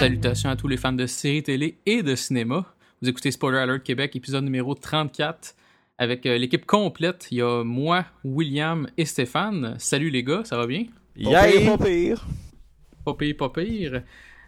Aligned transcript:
Salutations 0.00 0.48
à 0.48 0.56
tous 0.56 0.66
les 0.66 0.78
fans 0.78 0.94
de 0.94 1.04
séries 1.04 1.42
télé 1.42 1.76
et 1.84 2.02
de 2.02 2.14
cinéma. 2.14 2.64
Vous 3.02 3.10
écoutez 3.10 3.30
Spoiler 3.30 3.58
Alert 3.58 3.82
Québec, 3.82 4.16
épisode 4.16 4.44
numéro 4.44 4.74
34, 4.74 5.54
avec 5.98 6.24
euh, 6.24 6.38
l'équipe 6.38 6.64
complète. 6.64 7.28
Il 7.30 7.36
y 7.36 7.42
a 7.42 7.62
moi, 7.64 8.06
William 8.24 8.88
et 8.96 9.04
Stéphane. 9.04 9.74
Salut 9.78 10.08
les 10.08 10.24
gars, 10.24 10.40
ça 10.44 10.56
va 10.56 10.66
bien? 10.66 10.86
Pas 11.22 11.46
pire, 11.46 11.76
pas 11.76 11.84
pire. 11.84 12.26
Pas 13.04 13.12
pire, 13.12 13.36
pas 13.36 13.50
pire. 13.50 14.02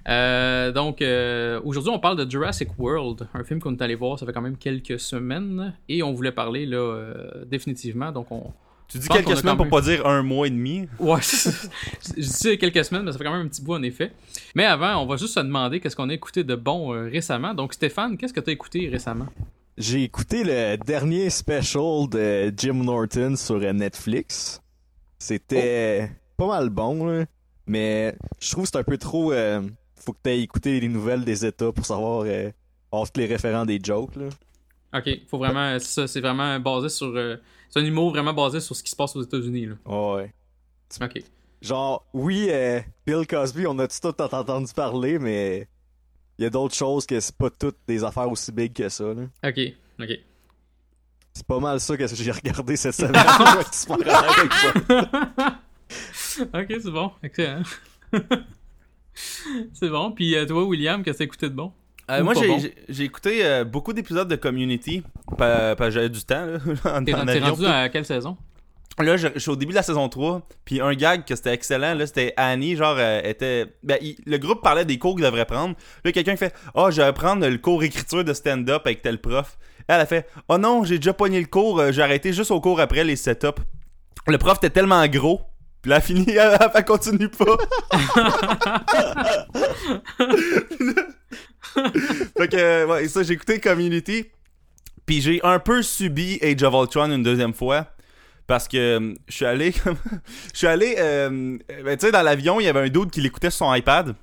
Euh, 0.09 0.73
donc, 0.73 1.03
euh, 1.03 1.61
aujourd'hui, 1.65 1.93
on 1.93 1.99
parle 1.99 2.25
de 2.25 2.31
Jurassic 2.31 2.71
World, 2.79 3.29
un 3.35 3.45
film 3.45 3.61
qu'on 3.61 3.75
est 3.75 3.83
allé 3.83 3.95
voir, 3.95 4.19
ça 4.19 4.25
fait 4.25 4.33
quand 4.33 4.41
même 4.41 4.57
quelques 4.57 4.99
semaines, 4.99 5.75
et 5.87 6.03
on 6.03 6.15
voulait 6.15 6.33
parler 6.33 6.65
là, 6.65 6.79
euh, 6.79 7.45
définitivement. 7.45 8.11
Donc, 8.11 8.33
on. 8.33 8.55
Tu 8.93 8.99
dis 8.99 9.09
quelques 9.09 9.39
semaines 9.39 9.57
pour 9.57 9.71
pas 9.71 9.81
dire 9.81 10.07
un 10.07 10.23
mois 10.23 10.47
et 10.47 10.51
demi. 10.51 10.87
Ouais, 10.99 11.21
je 11.23 12.49
dis 12.51 12.59
quelques 12.59 12.85
semaines, 12.85 13.05
mais 13.05 13.13
ça 13.13 13.17
fait 13.19 13.25
quand 13.25 13.33
même 13.33 13.47
un 13.47 13.49
petit 13.49 13.63
bout 13.63 13.75
en 13.75 13.83
effet. 13.83 14.13
Mais 14.55 14.67
avant, 14.67 15.03
on 15.03 15.07
va 15.07 15.17
juste 15.17 15.33
se 15.35 15.41
demander 15.41 15.81
qu'est-ce 15.81 15.97
qu'on 15.97 16.11
a 16.11 16.15
écouté 16.15 16.45
de 16.45 16.55
bon 16.55 16.93
euh, 16.95 17.09
récemment. 17.09 17.55
Donc, 17.55 17.73
Stéphane, 17.73 18.19
qu'est-ce 18.19 18.35
que 18.35 18.41
tu 18.41 18.51
as 18.51 18.53
écouté 18.53 18.89
récemment? 18.91 19.29
J'ai 19.79 20.03
écouté 20.03 20.45
le 20.45 20.77
dernier 20.77 21.31
special 21.31 22.07
de 22.11 22.53
Jim 22.55 22.75
Norton 22.75 23.35
sur 23.37 23.55
euh, 23.57 23.73
Netflix. 23.73 24.61
C'était 25.19 26.11
pas 26.37 26.47
mal 26.47 26.69
bon, 26.69 27.07
là. 27.07 27.25
mais 27.67 28.15
je 28.39 28.51
trouve 28.51 28.65
que 28.65 28.71
c'est 28.71 28.79
un 28.79 28.85
peu 28.85 28.99
trop. 28.99 29.33
euh, 29.33 29.63
faut 29.97 30.13
que 30.13 30.19
t'aies 30.23 30.41
écouté 30.41 30.79
les 30.81 30.89
nouvelles 30.89 31.25
des 31.25 31.47
États 31.47 31.73
pour 31.73 31.87
savoir 31.87 32.25
euh, 32.27 32.51
avoir 32.93 33.11
tous 33.11 33.21
les 33.21 33.27
référents 33.27 33.65
des 33.65 33.81
jokes. 33.83 34.17
Là. 34.17 34.29
Ok, 34.99 35.09
faut 35.31 35.39
vraiment. 35.39 35.79
c'est 35.79 35.87
ça, 35.87 36.07
c'est 36.07 36.21
vraiment 36.21 36.61
basé 36.61 36.91
sur. 36.91 37.15
C'est 37.73 37.81
un 37.81 37.85
humour 37.85 38.11
vraiment 38.11 38.35
basé 38.35 38.61
sur 38.61 38.77
ce 38.77 38.83
qui 38.83 38.91
se 38.91 38.97
passe 38.97 39.17
aux 39.17 39.23
États-Unis. 39.23 39.67
là. 39.67 39.75
Ouais. 39.87 40.33
Ok. 41.01 41.23
Genre, 41.63 42.05
oui, 42.13 42.49
euh, 42.51 42.81
Bill 43.07 43.27
Cosby, 43.27 43.67
on 43.67 43.79
a 43.79 43.89
tout 43.89 44.07
entendu 44.07 44.73
parler, 44.75 45.19
mais 45.19 45.69
il 46.37 46.43
y 46.43 46.47
a 46.47 46.51
d'autres 46.51 46.75
choses 46.75 47.07
que 47.07 47.19
c'est 47.19 47.37
pas 47.37 47.51
toutes 47.51 47.79
des 47.87 48.05
affaires 48.05 48.31
aussi 48.31 48.53
big 48.53 48.75
que 48.75 48.89
ça. 48.89 49.15
Là. 49.15 49.23
Ok, 49.45 49.61
ok. 50.01 50.19
C'est 51.33 51.47
pas 51.47 51.61
mal 51.61 51.81
ça 51.81 51.97
que 51.97 52.07
j'ai 52.07 52.31
regardé 52.31 52.77
cette 52.77 52.95
semaine. 52.95 53.15
Ok, 56.55 56.67
c'est 56.69 56.91
bon. 56.91 57.13
Excellent. 57.23 57.63
c'est 59.75 59.89
bon. 59.91 60.13
Puis 60.13 60.35
euh, 60.35 60.47
toi, 60.47 60.65
William, 60.65 61.03
qu'est-ce 61.03 61.15
que 61.15 61.19
t'as 61.19 61.25
écouté 61.25 61.49
de 61.51 61.55
bon? 61.55 61.73
Euh, 62.13 62.25
moi, 62.25 62.35
pas 62.35 62.41
j'ai 62.41 62.49
bon. 62.49 63.05
écouté 63.05 63.45
euh, 63.45 63.65
beaucoup 63.65 63.93
d'épisodes 63.93 64.29
de 64.29 64.37
Community. 64.37 65.03
Que 65.39 65.91
j'avais 65.91 66.09
du 66.09 66.23
temps, 66.25 66.47
T'es 67.07 67.15
rendu 67.15 67.67
à 67.67 67.89
quelle 67.89 68.05
saison? 68.05 68.37
Là, 68.99 69.17
je, 69.17 69.29
je 69.35 69.39
suis 69.39 69.51
au 69.51 69.57
début 69.57 69.71
de 69.73 69.77
la 69.77 69.83
saison 69.83 70.07
3. 70.11 70.43
Puis 70.67 70.79
un 70.81 70.93
gag 70.93 71.25
que 71.25 71.35
c'était 71.35 71.55
excellent, 71.55 71.95
là, 71.95 72.07
c'était 72.07 72.35
Annie, 72.37 72.77
genre, 72.77 72.97
euh, 72.99 73.23
était. 73.25 73.67
Ben, 73.83 73.97
il- 74.03 74.17
le 74.27 74.37
groupe 74.37 74.61
parlait 74.63 74.85
des 74.85 74.99
cours 74.99 75.15
qu'il 75.17 75.25
devrait 75.25 75.47
prendre. 75.47 75.75
Là, 76.05 76.13
quelqu'un 76.13 76.37
fait 76.37 76.55
Ah, 76.75 76.89
je 76.91 77.01
vais 77.01 77.13
prendre 77.15 77.47
le 77.49 77.57
cours 77.59 77.83
écriture 77.83 78.23
de 78.23 78.35
stand-up 78.35 78.83
avec 78.85 79.01
tel 79.01 79.19
prof. 79.19 79.57
Elle 79.89 80.01
a 80.01 80.07
fait 80.07 80.29
Oh 80.49 80.59
non, 80.59 80.85
j'ai 80.85 80.99
déjà 80.99 81.15
pogné 81.15 81.41
le 81.41 81.47
cours, 81.47 81.83
j'ai 81.91 82.03
arrêté 82.03 82.33
juste 82.35 82.51
au 82.51 82.61
cours 82.61 82.81
après 82.81 83.03
les 83.03 83.17
setups. 83.17 83.49
Le 84.27 84.37
prof 84.39 84.59
était 84.59 84.71
tellement 84.71 85.05
gros. 85.09 85.41
Puis 85.81 85.89
là, 85.91 85.97
elle 85.97 86.03
fini, 86.03 86.27
elle, 86.37 86.59
elle 86.75 86.85
continue 86.85 87.29
pas. 87.31 87.57
fait 92.37 92.49
que, 92.49 92.57
euh, 92.57 92.87
ouais, 92.87 93.09
ça, 93.09 93.23
j'ai 93.23 93.35
écouté 93.35 93.59
Community. 93.61 94.27
Puis 95.07 95.21
j'ai 95.21 95.41
un 95.43 95.59
peu 95.59 95.83
subi 95.83 96.39
Age 96.43 96.63
of 96.63 96.75
Ultron 96.75 97.11
une 97.11 97.23
deuxième 97.23 97.55
fois. 97.55 97.87
Parce 98.47 98.69
que 98.69 98.77
euh, 98.77 99.15
je 99.29 99.35
suis 99.35 99.45
allé. 99.45 99.73
Je 100.53 100.59
suis 100.59 100.67
allé. 100.67 100.97
euh, 100.99 101.59
ben, 101.85 101.97
tu 101.97 102.07
sais, 102.07 102.13
dans 102.13 102.23
l'avion, 102.23 102.61
il 102.61 102.65
y 102.65 102.69
avait 102.69 102.81
un 102.81 102.89
dude 102.89 103.11
qui 103.11 103.21
l'écoutait 103.21 103.51
sur 103.51 103.67
son 103.67 103.75
iPad. 103.75 104.15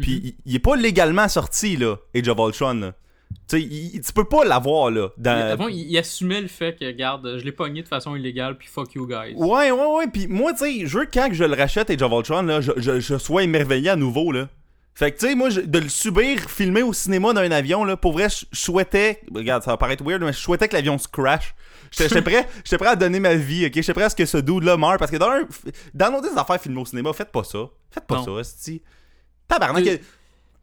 Puis 0.00 0.20
il, 0.24 0.34
il 0.46 0.54
est 0.56 0.58
pas 0.58 0.74
légalement 0.74 1.28
sorti, 1.28 1.76
là, 1.76 1.96
Age 2.16 2.28
of 2.28 2.38
Ultron. 2.38 2.74
là. 2.74 2.92
Tu 3.48 3.56
sais, 3.58 3.62
il- 3.62 4.00
tu 4.00 4.12
peux 4.12 4.24
pas 4.24 4.44
l'avoir, 4.44 4.90
là. 4.90 5.10
Dans... 5.18 5.30
Avant, 5.52 5.68
il, 5.68 5.80
il 5.90 5.98
assumait 5.98 6.40
le 6.40 6.48
fait 6.48 6.78
que, 6.78 6.84
regarde, 6.86 7.38
je 7.38 7.44
l'ai 7.44 7.52
pogné 7.52 7.82
de 7.82 7.88
façon 7.88 8.16
illégale, 8.16 8.56
puis 8.58 8.68
fuck 8.68 8.94
you 8.94 9.06
guys. 9.06 9.34
Ouais, 9.36 9.70
ouais, 9.70 9.86
ouais. 9.96 10.06
Puis 10.12 10.26
moi, 10.28 10.52
tu 10.54 10.58
sais, 10.60 10.86
je 10.86 10.98
veux 10.98 11.04
que 11.04 11.10
quand 11.12 11.28
je 11.32 11.44
le 11.44 11.54
rachète 11.54 11.90
Age 11.90 12.02
of 12.02 12.10
Ultron, 12.12 12.42
là, 12.42 12.60
je, 12.62 12.72
je, 12.78 13.00
je 13.00 13.18
sois 13.18 13.42
émerveillé 13.44 13.90
à 13.90 13.96
nouveau, 13.96 14.32
là. 14.32 14.48
Fait 14.94 15.10
que, 15.12 15.18
tu 15.18 15.26
sais, 15.26 15.34
moi, 15.34 15.48
je- 15.48 15.60
de 15.62 15.78
le 15.78 15.88
subir 15.88 16.38
filmé 16.50 16.82
au 16.82 16.92
cinéma 16.92 17.32
d'un 17.32 17.50
avion, 17.50 17.84
là, 17.84 17.96
pour 17.96 18.12
vrai, 18.12 18.28
je 18.28 18.44
souhaitais. 18.52 19.22
Regarde, 19.34 19.62
ça 19.62 19.70
va 19.70 19.76
paraître 19.78 20.04
weird, 20.04 20.22
mais 20.22 20.32
je 20.32 20.38
souhaitais 20.38 20.68
que 20.68 20.74
l'avion 20.74 20.98
se 20.98 21.08
crash. 21.08 21.54
J'étais 21.90 22.20
prêt, 22.22 22.46
j'étais 22.64 22.76
prêt 22.78 22.88
à 22.88 22.96
donner 22.96 23.18
ma 23.20 23.34
vie, 23.34 23.64
ok? 23.66 23.72
J'étais 23.74 23.94
prêt 23.94 24.04
à 24.04 24.10
ce 24.10 24.16
que 24.16 24.26
ce 24.26 24.36
dude-là 24.38 24.76
meure. 24.76 24.98
Parce 24.98 25.10
que 25.10 25.16
dans, 25.16 25.30
un, 25.30 25.42
dans 25.94 26.10
nos 26.12 26.20
des 26.20 26.36
affaires 26.36 26.60
filmées 26.60 26.80
au 26.80 26.84
cinéma, 26.86 27.12
faites 27.12 27.32
pas 27.32 27.44
ça. 27.44 27.68
Faites 27.90 28.06
pas 28.06 28.16
Non. 28.16 28.24
ça, 28.36 28.40
esti. 28.40 28.82
Tabarnak. 29.48 29.84
Tu- 29.84 30.00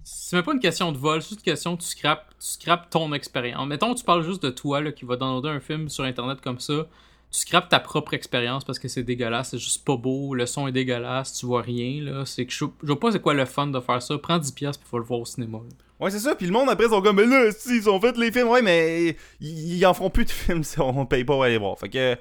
C'est 0.04 0.36
même 0.38 0.46
pas 0.46 0.54
une 0.54 0.60
question 0.60 0.92
de 0.92 0.98
vol, 0.98 1.22
c'est 1.22 1.30
juste 1.30 1.42
une 1.42 1.52
question 1.52 1.76
que 1.76 1.82
tu 1.84 1.88
scrapes, 1.90 2.30
tu 2.40 2.48
scrapes 2.48 2.90
ton 2.90 3.12
expérience. 3.14 3.68
Mettons, 3.68 3.94
tu 3.94 4.04
parles 4.04 4.24
juste 4.24 4.42
de 4.42 4.50
toi 4.50 4.82
là, 4.82 4.92
qui 4.92 5.06
va 5.06 5.16
downloader 5.18 5.50
un 5.50 5.60
film 5.60 5.90
sur 5.90 6.04
internet 6.04 6.40
comme 6.42 6.60
ça. 6.60 6.88
Tu 7.32 7.40
scrapes 7.42 7.70
ta 7.70 7.80
propre 7.80 8.14
expérience 8.16 8.64
parce 8.64 8.80
que 8.80 8.88
c'est 8.88 9.04
dégueulasse, 9.04 9.50
c'est 9.52 9.60
juste 9.60 9.86
pas 9.86 9.96
beau, 9.98 10.34
le 10.34 10.46
son 10.48 10.68
est 10.68 10.72
dégueulasse, 10.72 11.34
tu 11.40 11.46
vois 11.46 11.62
rien. 11.62 12.02
là. 12.04 12.24
C'est 12.26 12.46
que 12.46 12.52
je, 12.52 12.66
je 12.82 12.88
vois 12.88 13.00
pas 13.00 13.12
c'est 13.12 13.22
quoi 13.22 13.34
le 13.36 13.46
fun 13.46 13.68
de 13.68 13.80
faire 13.80 14.02
ça. 14.02 14.18
Prends 14.18 14.40
10$ 14.40 14.54
pièces 14.54 14.78
pour 14.78 14.98
le 15.00 15.06
voir 15.06 15.20
au 15.20 15.26
cinéma. 15.26 15.60
là. 15.60 15.76
Ouais, 16.00 16.10
c'est 16.12 16.20
ça. 16.20 16.34
Puis 16.34 16.46
le 16.48 16.54
monde 16.54 16.70
après, 16.70 16.86
ils 16.86 16.90
sont 16.92 17.02
comme, 17.02 17.18
mais 17.18 17.26
là, 17.26 17.52
si, 17.52 17.76
ils 17.78 17.90
ont 17.90 18.00
fait 18.00 18.18
les 18.18 18.32
films. 18.32 18.48
Ouais, 18.48 18.62
mais 18.62 19.16
ils, 19.42 19.86
en 19.86 19.94
feront 19.94 20.10
plus 20.10 20.26
de 20.26 20.32
films 20.32 20.64
si 20.64 20.80
on 20.80 21.06
paye 21.06 21.24
pas 21.24 21.34
pour 21.34 21.44
aller 21.44 21.58
voir. 21.58 21.78
Fait 21.78 21.90
que 21.90 22.18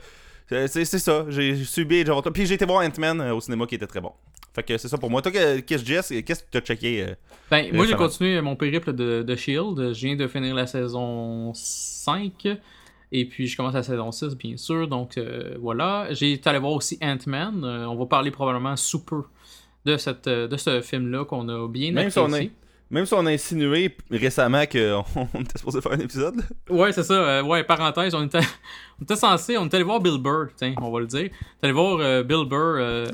euh, 0.53 0.67
c'est 0.67 0.85
c'est 0.85 0.99
ça. 0.99 1.25
J'ai 1.29 1.65
subi. 1.65 2.05
Puis 2.35 2.47
j'ai 2.47 2.55
été 2.55 2.65
voir 2.67 2.85
Ant-Man 2.85 3.21
euh, 3.21 3.35
au 3.35 3.41
cinéma 3.41 3.67
qui 3.67 3.77
était 3.77 3.87
très 3.87 4.01
bon. 4.01 4.13
Fait 4.55 4.63
que 4.63 4.77
c'est 4.77 4.89
ça 4.89 4.99
pour 4.99 5.11
moi. 5.11 5.23
Toi, 5.23 5.31
que- 5.31 5.61
qu'est-ce 5.61 5.83
que 5.85 5.89
Jess, 5.89 6.09
qu'est-ce 6.27 6.43
que 6.43 6.49
t'as 6.51 6.61
checké 6.61 7.03
euh? 7.03 7.15
Ben, 7.51 7.73
moi 7.73 7.87
j'ai 7.87 7.95
continué 7.95 8.41
mon 8.41 8.57
périple 8.57 8.93
de, 8.93 9.23
de 9.23 9.37
Shield. 9.37 9.93
Je 9.95 10.07
viens 10.07 10.17
de 10.17 10.27
finir 10.27 10.55
la 10.55 10.67
saison 10.67 11.53
5. 11.55 12.33
Et 13.13 13.25
puis 13.27 13.47
je 13.47 13.57
commence 13.57 13.75
la 13.75 13.83
saison 13.83 14.11
6, 14.13 14.37
bien 14.37 14.57
sûr. 14.57 14.87
Donc 14.89 15.17
euh, 15.19 15.55
voilà. 15.61 16.09
J'ai 16.11 16.33
été 16.33 16.49
allé 16.51 16.59
voir 16.59 16.73
aussi 16.73 16.99
Ant-Man. 17.03 17.63
Euh, 17.65 17.87
on 17.87 17.97
va 17.97 18.07
parler 18.07 18.31
probablement 18.31 18.77
sous 18.77 19.05
peu 19.05 19.23
de, 19.85 19.97
cette, 19.97 20.27
euh, 20.27 20.47
de 20.49 20.57
ce 20.57 20.81
film-là 20.83 21.25
qu'on 21.25 21.49
a 21.49 21.67
bien 21.69 21.93
Même 21.93 22.11
si 22.11 22.19
on 22.19 22.25
apprécié. 22.27 22.49
a- 22.49 22.95
Même 22.95 23.07
si 23.07 23.15
on 23.15 23.25
a 23.25 23.31
insinué 23.31 23.97
récemment 24.11 24.65
qu'on 24.67 25.05
on 25.35 25.41
était 25.41 25.59
supposé 25.59 25.81
faire 25.81 25.93
un 25.93 25.99
épisode. 26.01 26.37
là. 26.37 26.43
Ouais, 26.75 26.93
c'est 26.93 27.03
ça. 27.03 27.15
euh, 27.15 27.43
ouais, 27.43 27.65
parenthèse, 27.65 28.15
on 28.15 28.27
était, 28.27 28.41
on 29.01 29.05
était 29.05 29.17
censé, 29.17 29.57
on 29.57 29.65
était 29.67 29.77
allé 29.77 29.85
voir 29.85 30.01
Bill 30.01 30.19
Burr, 30.19 30.49
tiens, 30.57 30.75
on 30.81 30.91
va 30.91 31.01
le 31.01 31.07
dire. 31.07 31.31
On 31.31 31.63
est 31.63 31.65
allé 31.65 31.73
voir 31.73 31.99
euh, 32.01 32.23
Bill 32.23 32.45
Burr 32.47 32.77
euh, 32.79 33.07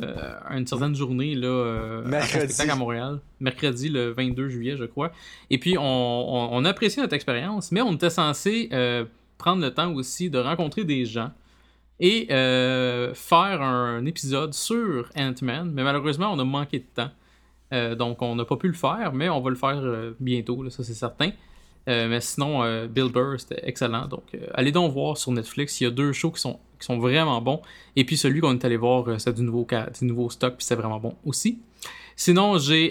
à 0.45 0.57
une 0.57 0.67
certaine 0.67 0.95
journée, 0.97 1.35
là, 1.37 1.47
euh, 1.47 2.05
à 2.05 2.09
Mercredi. 2.09 2.53
spectacle 2.53 2.71
à 2.71 2.77
Montréal. 2.77 3.21
Mercredi, 3.39 3.89
le 3.91 4.11
22 4.13 4.49
juillet, 4.49 4.77
je 4.77 4.85
crois. 4.85 5.13
Et 5.51 5.59
puis, 5.59 5.77
on, 5.79 5.83
on, 5.83 6.49
on 6.53 6.65
a 6.65 6.71
apprécié 6.71 7.01
notre 7.03 7.15
expérience, 7.15 7.71
mais 7.71 7.81
on 7.83 7.93
était 7.93 8.11
censé 8.11 8.69
euh, 8.73 9.05
prendre 9.39 9.63
le 9.63 9.73
temps 9.73 9.93
aussi 9.95 10.31
de 10.31 10.39
rencontrer 10.39 10.85
des 10.85 11.05
gens 11.05 11.31
et 12.01 12.27
euh, 12.31 13.15
faire 13.15 13.63
un 13.63 14.05
épisode 14.07 14.53
sur 14.53 15.11
Ant-Man, 15.17 15.71
mais 15.73 15.85
malheureusement, 15.85 16.33
on 16.33 16.39
a 16.39 16.45
manqué 16.45 16.81
de 16.81 16.87
temps. 16.95 17.11
Euh, 17.73 17.95
donc, 17.95 18.21
on 18.23 18.35
n'a 18.35 18.45
pas 18.45 18.57
pu 18.57 18.69
le 18.69 18.75
faire, 18.75 19.13
mais 19.13 19.29
on 19.29 19.41
va 19.41 19.51
le 19.51 19.57
faire 19.57 19.79
euh, 19.79 20.13
bientôt, 20.21 20.63
là, 20.63 20.71
ça 20.71 20.83
c'est 20.85 20.95
certain. 20.95 21.31
Mais 21.87 22.19
sinon, 22.23 22.87
Bill 22.87 23.13
Burr, 23.13 23.39
c'était 23.39 23.61
excellent. 23.63 24.07
Donc, 24.07 24.23
allez 24.55 24.73
donc 24.73 24.95
voir 24.95 25.19
sur 25.19 25.33
Netflix. 25.33 25.83
Il 25.83 25.85
y 25.85 25.87
a 25.87 25.91
deux 25.91 26.15
shows 26.15 26.31
qui 26.31 26.41
sont, 26.41 26.59
qui 26.81 26.87
sont 26.87 26.99
vraiment 26.99 27.43
bons. 27.43 27.61
Et 27.95 28.05
puis, 28.05 28.17
celui 28.17 28.41
qu'on 28.41 28.55
est 28.55 28.65
allé 28.65 28.79
voir, 28.79 29.21
c'est 29.21 29.35
du 29.35 29.43
nouveau, 29.43 29.67
du 30.01 30.07
nouveau 30.07 30.31
stock, 30.31 30.57
puis 30.57 30.65
c'est 30.65 30.77
vraiment 30.77 30.99
bon 30.99 31.15
aussi. 31.27 31.59
Sinon, 32.17 32.57
j'ai 32.57 32.89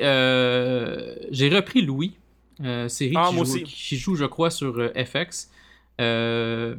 j'ai 1.32 1.50
repris 1.50 1.82
Louis, 1.82 2.14
série 2.88 3.14
Ah, 3.16 3.30
qui, 3.32 3.36
joue, 3.36 3.42
aussi. 3.42 3.64
qui 3.64 3.98
joue, 3.98 4.14
je 4.16 4.26
crois, 4.26 4.52
sur 4.52 4.76
FX. 4.96 5.50
Euh, 6.02 6.76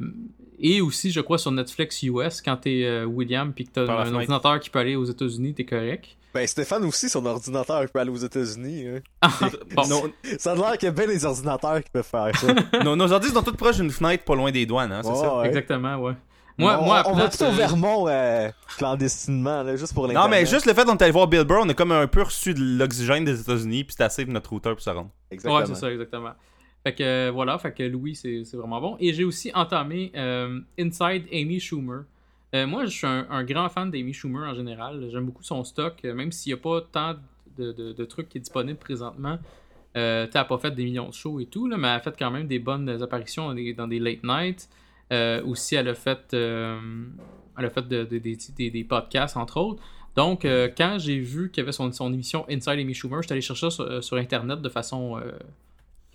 et 0.59 0.81
aussi, 0.81 1.11
je 1.11 1.19
crois, 1.21 1.37
sur 1.37 1.51
Netflix 1.51 2.01
US, 2.03 2.41
quand 2.41 2.57
t'es 2.57 2.83
euh, 2.85 3.05
William, 3.05 3.53
puis 3.53 3.65
que 3.65 3.71
t'as 3.73 3.83
un 3.83 3.85
fenêtre. 4.05 4.15
ordinateur 4.15 4.59
qui 4.59 4.69
peut 4.69 4.79
aller 4.79 4.95
aux 4.95 5.05
États-Unis, 5.05 5.53
t'es 5.53 5.65
correct. 5.65 6.05
Ben, 6.33 6.45
Stéphane 6.45 6.83
aussi, 6.83 7.07
son 7.07 7.25
ordinateur 7.25 7.85
peut 7.89 7.99
aller 7.99 8.09
aux 8.11 8.17
États-Unis. 8.17 8.87
hein. 9.21 9.29
Bon. 9.75 9.87
Nos, 9.87 10.11
Ça 10.37 10.51
a 10.51 10.55
l'air 10.55 10.77
qu'il 10.77 10.87
y 10.87 10.89
a 10.89 10.91
bien 10.91 11.07
des 11.07 11.23
ordinateurs 11.25 11.81
qui 11.83 11.89
peuvent 11.89 12.03
faire 12.05 12.31
ça. 12.37 12.53
nos, 12.83 12.95
nos 12.95 13.11
ordi 13.11 13.29
sont 13.29 13.41
tous 13.41 13.53
proches 13.53 13.77
d'une 13.77 13.91
fenêtre 13.91 14.23
pas 14.25 14.35
loin 14.35 14.51
des 14.51 14.65
douanes, 14.65 14.91
hein, 14.91 15.01
c'est 15.03 15.15
ça? 15.15 15.37
ouais. 15.37 15.47
Exactement, 15.47 15.95
ouais. 15.97 16.13
Moi, 16.57 16.77
on, 16.79 16.85
moi, 16.85 17.03
on 17.07 17.13
va 17.13 17.27
tout 17.27 17.41
au 17.43 17.47
euh, 17.47 17.51
Vermont 17.51 18.07
euh, 18.07 18.49
clandestinement, 18.77 19.61
là, 19.63 19.75
juste 19.75 19.93
pour 19.93 20.07
Non, 20.07 20.29
mais 20.29 20.45
juste 20.45 20.65
le 20.65 20.73
fait 20.73 20.85
d'on 20.85 20.95
allé 20.95 21.11
voir 21.11 21.27
Bill 21.27 21.43
Burr, 21.43 21.59
on 21.63 21.69
a 21.69 21.73
comme 21.73 21.91
un 21.91 22.07
peu 22.07 22.21
reçu 22.21 22.53
de 22.53 22.61
l'oxygène 22.61 23.25
des 23.25 23.41
États-Unis, 23.41 23.83
puis 23.83 23.95
c'est 23.97 24.03
assez 24.03 24.23
pour 24.23 24.33
notre 24.33 24.49
routeur 24.49 24.73
pour 24.73 24.81
se 24.81 24.89
rendre. 24.89 25.09
Exactement. 25.31 25.59
Ouais, 25.59 25.65
c'est 25.65 25.75
ça, 25.75 25.91
exactement. 25.91 26.31
Fait 26.85 26.93
que 26.93 27.31
voilà, 27.31 27.57
fait 27.57 27.71
que 27.71 27.81
Louis, 27.81 28.13
c'est 28.13 28.53
vraiment 28.53 28.79
bon. 28.79 28.95
Et 28.99 29.11
j'ai 29.11 29.23
aussi 29.23 29.51
entamé 29.55 30.11
euh, 30.15 30.59
Inside 30.77 31.25
Amy 31.33 31.59
Schumer. 31.59 32.03
Euh, 32.53 32.67
moi, 32.67 32.85
je 32.85 32.91
suis 32.91 33.07
un, 33.07 33.43
grand 33.43 33.69
fan 33.69 33.89
d'Amy 33.89 34.13
Schumer 34.13 34.47
en 34.47 34.53
général. 34.53 35.09
J'aime 35.11 35.25
beaucoup 35.25 35.41
son 35.41 35.63
stock, 35.63 36.03
même 36.03 36.31
s'il 36.31 36.53
n'y 36.53 36.59
a 36.59 36.61
pas 36.61 36.81
tant 36.81 37.15
de, 37.57 38.05
trucs 38.05 38.29
qui 38.29 38.37
est 38.37 38.41
disponible 38.41 38.77
présentement. 38.77 39.39
Euh, 39.97 40.27
t'as 40.29 40.43
pas 40.43 40.59
fait 40.59 40.69
des 40.75 40.83
millions 40.83 41.09
de 41.09 41.13
shows 41.13 41.39
et 41.39 41.47
tout, 41.47 41.65
mais 41.65 41.75
elle 41.75 41.85
a 41.95 41.99
fait 42.01 42.13
quand 42.19 42.29
même 42.29 42.45
des 42.45 42.59
bonnes 42.59 42.87
apparitions 43.01 43.47
dans 43.47 43.87
des, 43.87 43.99
late 43.99 44.23
nights. 44.23 44.69
Euh, 45.11 45.43
aussi, 45.43 45.73
elle 45.73 45.87
a 45.87 45.95
fait, 45.95 46.33
elle 46.33 47.65
a 47.65 47.69
fait 47.71 47.87
de- 47.87 48.03
de- 48.03 48.69
des- 48.69 48.83
podcasts, 48.83 49.37
entre 49.37 49.57
autres. 49.57 49.81
Donc, 50.15 50.43
quand 50.43 50.97
j'ai 50.99 51.17
vu 51.17 51.49
qu'il 51.49 51.63
y 51.63 51.65
avait 51.65 51.71
son, 51.71 51.91
son 51.91 52.13
émission 52.13 52.45
Inside 52.47 52.77
Amy 52.77 52.93
Schumer, 52.93 53.23
j'étais 53.23 53.31
allé 53.31 53.41
chercher 53.41 53.71
ça 53.71 54.01
sur, 54.03 54.17
Internet 54.17 54.61
de 54.61 54.69
façon 54.69 55.19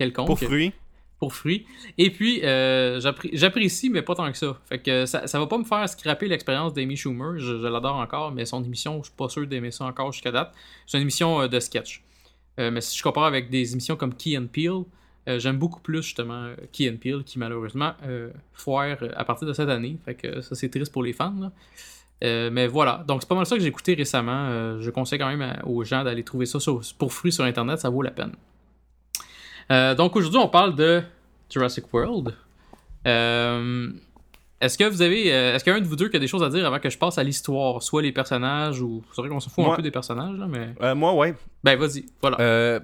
quelconque. 0.01 0.27
Pour 0.27 0.39
fruits. 0.39 0.73
Pour 1.19 1.33
fruits. 1.35 1.65
Et 1.99 2.09
puis, 2.09 2.43
euh, 2.43 2.99
j'appré- 2.99 3.29
j'apprécie, 3.33 3.89
mais 3.91 4.01
pas 4.01 4.15
tant 4.15 4.31
que 4.31 4.37
ça. 4.37 4.57
Fait 4.67 4.79
que 4.79 5.05
ça, 5.05 5.27
ça 5.27 5.37
va 5.39 5.45
pas 5.45 5.57
me 5.59 5.63
faire 5.63 5.87
scraper 5.87 6.27
l'expérience 6.27 6.73
d'Amy 6.73 6.95
Schumer. 6.97 7.37
Je, 7.37 7.57
je 7.59 7.67
l'adore 7.67 7.95
encore, 7.97 8.31
mais 8.31 8.45
son 8.45 8.63
émission, 8.63 8.97
je 9.03 9.09
suis 9.09 9.15
pas 9.15 9.29
sûr 9.29 9.45
d'aimer 9.45 9.69
ça 9.71 9.85
encore 9.85 10.11
jusqu'à 10.11 10.31
date. 10.31 10.51
C'est 10.87 10.97
une 10.97 11.03
émission 11.03 11.41
euh, 11.41 11.47
de 11.47 11.59
sketch. 11.59 12.01
Euh, 12.59 12.71
mais 12.71 12.81
si 12.81 12.97
je 12.97 13.03
compare 13.03 13.25
avec 13.25 13.49
des 13.51 13.71
émissions 13.73 13.95
comme 13.95 14.13
Key 14.15 14.35
and 14.37 14.47
Peele, 14.51 14.83
euh, 15.29 15.37
j'aime 15.39 15.57
beaucoup 15.57 15.79
plus 15.79 16.01
justement 16.01 16.49
Key 16.71 16.89
and 16.89 16.97
Peele, 16.97 17.23
qui 17.23 17.37
malheureusement 17.37 17.93
foire 18.53 18.97
à 19.15 19.23
partir 19.23 19.47
de 19.47 19.53
cette 19.53 19.69
année. 19.69 19.97
Fait 20.03 20.15
que 20.15 20.41
ça, 20.41 20.55
c'est 20.55 20.69
triste 20.69 20.91
pour 20.91 21.03
les 21.03 21.13
fans. 21.13 21.35
là. 21.39 21.51
Euh, 22.23 22.49
mais 22.51 22.67
voilà, 22.67 23.03
donc 23.07 23.21
c'est 23.21 23.27
pas 23.29 23.35
mal 23.35 23.45
ça 23.47 23.55
que 23.55 23.61
j'ai 23.61 23.67
écouté 23.67 23.93
récemment. 23.95 24.45
Euh, 24.49 24.79
je 24.81 24.89
conseille 24.91 25.17
quand 25.19 25.29
même 25.29 25.41
à- 25.41 25.65
aux 25.65 25.83
gens 25.83 26.03
d'aller 26.03 26.23
trouver 26.23 26.45
ça 26.45 26.59
sur- 26.59 26.81
pour 26.97 27.11
fruits 27.13 27.31
sur 27.31 27.43
internet, 27.43 27.79
ça 27.79 27.89
vaut 27.89 28.01
la 28.03 28.11
peine. 28.11 28.33
Euh, 29.71 29.95
donc 29.95 30.15
aujourd'hui, 30.15 30.39
on 30.39 30.47
parle 30.49 30.75
de 30.75 31.01
Jurassic 31.49 31.91
World. 31.93 32.33
Euh, 33.07 33.89
est-ce 34.59 34.77
que 34.77 34.83
vous 34.83 35.01
avez, 35.01 35.33
euh, 35.33 35.55
est-ce 35.55 35.63
qu'il 35.63 35.71
y 35.71 35.75
a 35.75 35.79
un 35.79 35.81
de 35.81 35.87
vous 35.87 35.95
deux 35.95 36.09
qui 36.09 36.17
a 36.17 36.19
des 36.19 36.27
choses 36.27 36.43
à 36.43 36.49
dire 36.49 36.65
avant 36.65 36.79
que 36.79 36.89
je 36.89 36.97
passe 36.97 37.17
à 37.17 37.23
l'histoire, 37.23 37.81
soit 37.81 38.01
les 38.01 38.11
personnages 38.11 38.81
ou 38.81 39.01
c'est 39.13 39.21
vrai 39.21 39.29
qu'on 39.29 39.39
s'en 39.39 39.49
fout 39.49 39.65
un 39.65 39.75
peu 39.75 39.81
des 39.81 39.91
personnages 39.91 40.37
là, 40.37 40.45
mais 40.47 40.69
Euh, 40.81 40.93
moi, 40.93 41.13
ouais. 41.13 41.33
ben 41.63 41.77
vas-y, 41.79 42.05
voilà. 42.21 42.79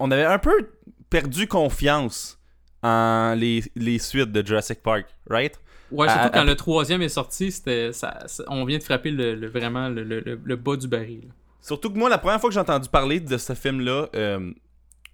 On 0.00 0.10
avait 0.10 0.24
un 0.24 0.38
peu 0.38 0.68
perdu 1.08 1.46
confiance 1.46 2.38
en 2.82 3.34
les, 3.36 3.62
les 3.76 3.98
suites 3.98 4.32
de 4.32 4.44
Jurassic 4.46 4.82
Park, 4.82 5.06
right? 5.30 5.58
ouais, 5.90 6.08
surtout 6.08 6.26
à- 6.26 6.30
quand 6.30 6.40
à- 6.40 6.44
le 6.44 6.54
troisième 6.56 7.00
est 7.02 7.08
sorti, 7.08 7.50
c'était, 7.50 7.92
ça, 7.92 8.18
ça- 8.26 8.44
on 8.48 8.64
vient 8.64 8.78
de 8.78 8.82
frapper 8.82 9.10
le, 9.10 9.34
le- 9.34 9.48
vraiment 9.48 9.88
le, 9.88 10.02
le- 10.04 10.20
le- 10.20 10.40
le 10.44 10.56
bas 10.56 10.76
du 10.76 10.86
baril. 10.88 11.28
Surtout 11.62 11.90
que 11.90 11.98
moi, 11.98 12.08
la 12.10 12.18
première 12.18 12.40
fois 12.40 12.50
que 12.50 12.54
j'ai 12.54 12.60
entendu 12.60 12.88
parler 12.88 13.20
de 13.20 13.36
ce 13.38 13.54
film-là, 13.54 14.08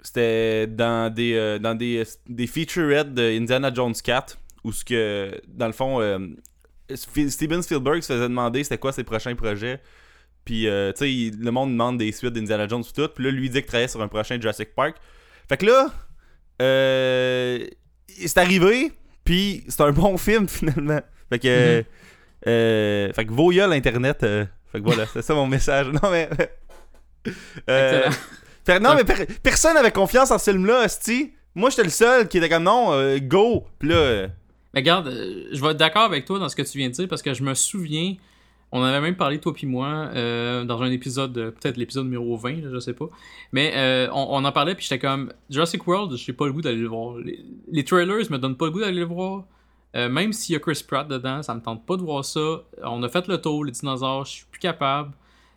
c'était 0.04 0.66
dans 0.68 1.12
des 1.12 1.34
euh, 1.34 1.58
dans 1.58 1.74
des, 1.74 2.04
des 2.28 2.46
featurettes 2.46 3.12
de 3.14 3.22
Indiana 3.22 3.72
Jones 3.74 3.94
4, 3.94 4.38
où 4.62 4.70
ce 4.72 4.84
que, 4.84 5.40
dans 5.48 5.66
le 5.66 5.72
fond, 5.72 6.00
euh, 6.00 6.18
Steven 6.94 7.62
Spielberg 7.62 8.02
se 8.02 8.12
faisait 8.12 8.28
demander 8.28 8.62
c'était 8.62 8.78
quoi 8.78 8.92
ses 8.92 9.04
prochains 9.04 9.34
projets. 9.34 9.80
Puis, 10.44 10.68
euh, 10.68 10.92
tu 10.92 11.30
sais, 11.30 11.36
le 11.36 11.50
monde 11.50 11.70
demande 11.70 11.98
des 11.98 12.12
suites 12.12 12.34
d'Indiana 12.34 12.68
Jones 12.68 12.84
tout. 12.94 13.08
Puis 13.08 13.24
là, 13.24 13.30
lui 13.30 13.48
dit 13.48 13.58
qu'il 13.60 13.66
travaillait 13.66 13.88
sur 13.88 14.02
un 14.02 14.08
prochain 14.08 14.38
Jurassic 14.38 14.74
Park. 14.74 14.96
Fait 15.48 15.56
que 15.56 15.64
là, 15.66 15.90
euh, 16.60 17.66
c'est 18.08 18.38
arrivé, 18.38 18.92
puis 19.24 19.64
c'est 19.68 19.80
un 19.80 19.92
bon 19.92 20.16
film 20.18 20.46
finalement. 20.50 21.00
Fait 21.30 21.38
que, 21.38 21.48
euh, 21.48 21.82
euh, 22.46 23.12
fait 23.12 23.24
que 23.24 23.66
l'internet. 23.68 24.22
euh, 24.22 24.44
fait 24.70 24.80
que 24.80 24.84
voilà, 24.84 25.06
c'est 25.06 25.22
ça 25.22 25.34
mon 25.34 25.46
message. 25.46 25.88
Non 25.88 26.10
mais, 26.10 26.28
euh. 27.70 28.10
Fait- 28.66 28.80
non 28.80 28.94
mais 28.94 29.04
per- 29.04 29.26
personne 29.42 29.76
avait 29.76 29.90
confiance 29.92 30.30
en 30.30 30.38
ce 30.38 30.50
film-là, 30.50 30.80
Asti. 30.80 31.32
Moi 31.54 31.70
j'étais 31.70 31.84
le 31.84 31.90
seul 31.90 32.28
qui 32.28 32.38
était 32.38 32.48
comme 32.48 32.64
non, 32.64 32.92
euh, 32.92 33.18
go. 33.20 33.64
Puis 33.78 33.88
là, 33.90 33.96
euh, 33.96 34.28
Mais 34.74 34.80
regarde, 34.80 35.08
euh, 35.08 35.44
je 35.52 35.60
vais 35.62 35.68
être 35.70 35.76
d'accord 35.76 36.02
avec 36.02 36.24
toi 36.24 36.38
dans 36.38 36.48
ce 36.48 36.56
que 36.56 36.62
tu 36.62 36.78
viens 36.78 36.88
de 36.88 36.94
dire 36.94 37.08
parce 37.08 37.22
que 37.22 37.32
je 37.34 37.42
me 37.44 37.54
souviens, 37.54 38.14
on 38.72 38.82
avait 38.82 39.00
même 39.00 39.16
parlé, 39.16 39.38
toi 39.38 39.52
puis 39.54 39.66
moi, 39.68 39.86
euh, 40.14 40.64
dans 40.64 40.82
un 40.82 40.90
épisode, 40.90 41.32
peut-être 41.60 41.76
l'épisode 41.76 42.04
numéro 42.06 42.36
20, 42.36 42.60
là, 42.62 42.70
je 42.72 42.78
sais 42.80 42.92
pas. 42.94 43.06
Mais 43.52 43.72
euh, 43.76 44.08
on, 44.12 44.26
on 44.30 44.44
en 44.44 44.50
parlait, 44.52 44.74
puis 44.74 44.84
j'étais 44.88 44.98
comme 44.98 45.32
Jurassic 45.48 45.86
World, 45.86 46.16
j'ai 46.16 46.32
pas 46.32 46.46
le 46.46 46.52
goût 46.52 46.60
d'aller 46.62 46.78
le 46.78 46.88
voir. 46.88 47.18
Les, 47.18 47.38
les 47.70 47.84
trailers 47.84 48.28
me 48.30 48.38
donnent 48.38 48.56
pas 48.56 48.64
le 48.64 48.70
goût 48.72 48.80
d'aller 48.80 48.98
le 49.00 49.04
voir. 49.06 49.44
Même 49.96 50.32
s'il 50.32 50.54
y 50.54 50.56
a 50.56 50.58
Chris 50.58 50.82
Pratt 50.84 51.06
dedans, 51.06 51.40
ça 51.44 51.54
me 51.54 51.60
tente 51.60 51.86
pas 51.86 51.96
de 51.96 52.02
voir 52.02 52.24
ça. 52.24 52.40
On 52.82 53.00
a 53.04 53.08
fait 53.08 53.28
le 53.28 53.38
tour, 53.40 53.64
les 53.64 53.70
dinosaures, 53.70 54.24
je 54.24 54.32
suis 54.32 54.44
plus 54.50 54.58
capable. 54.58 55.12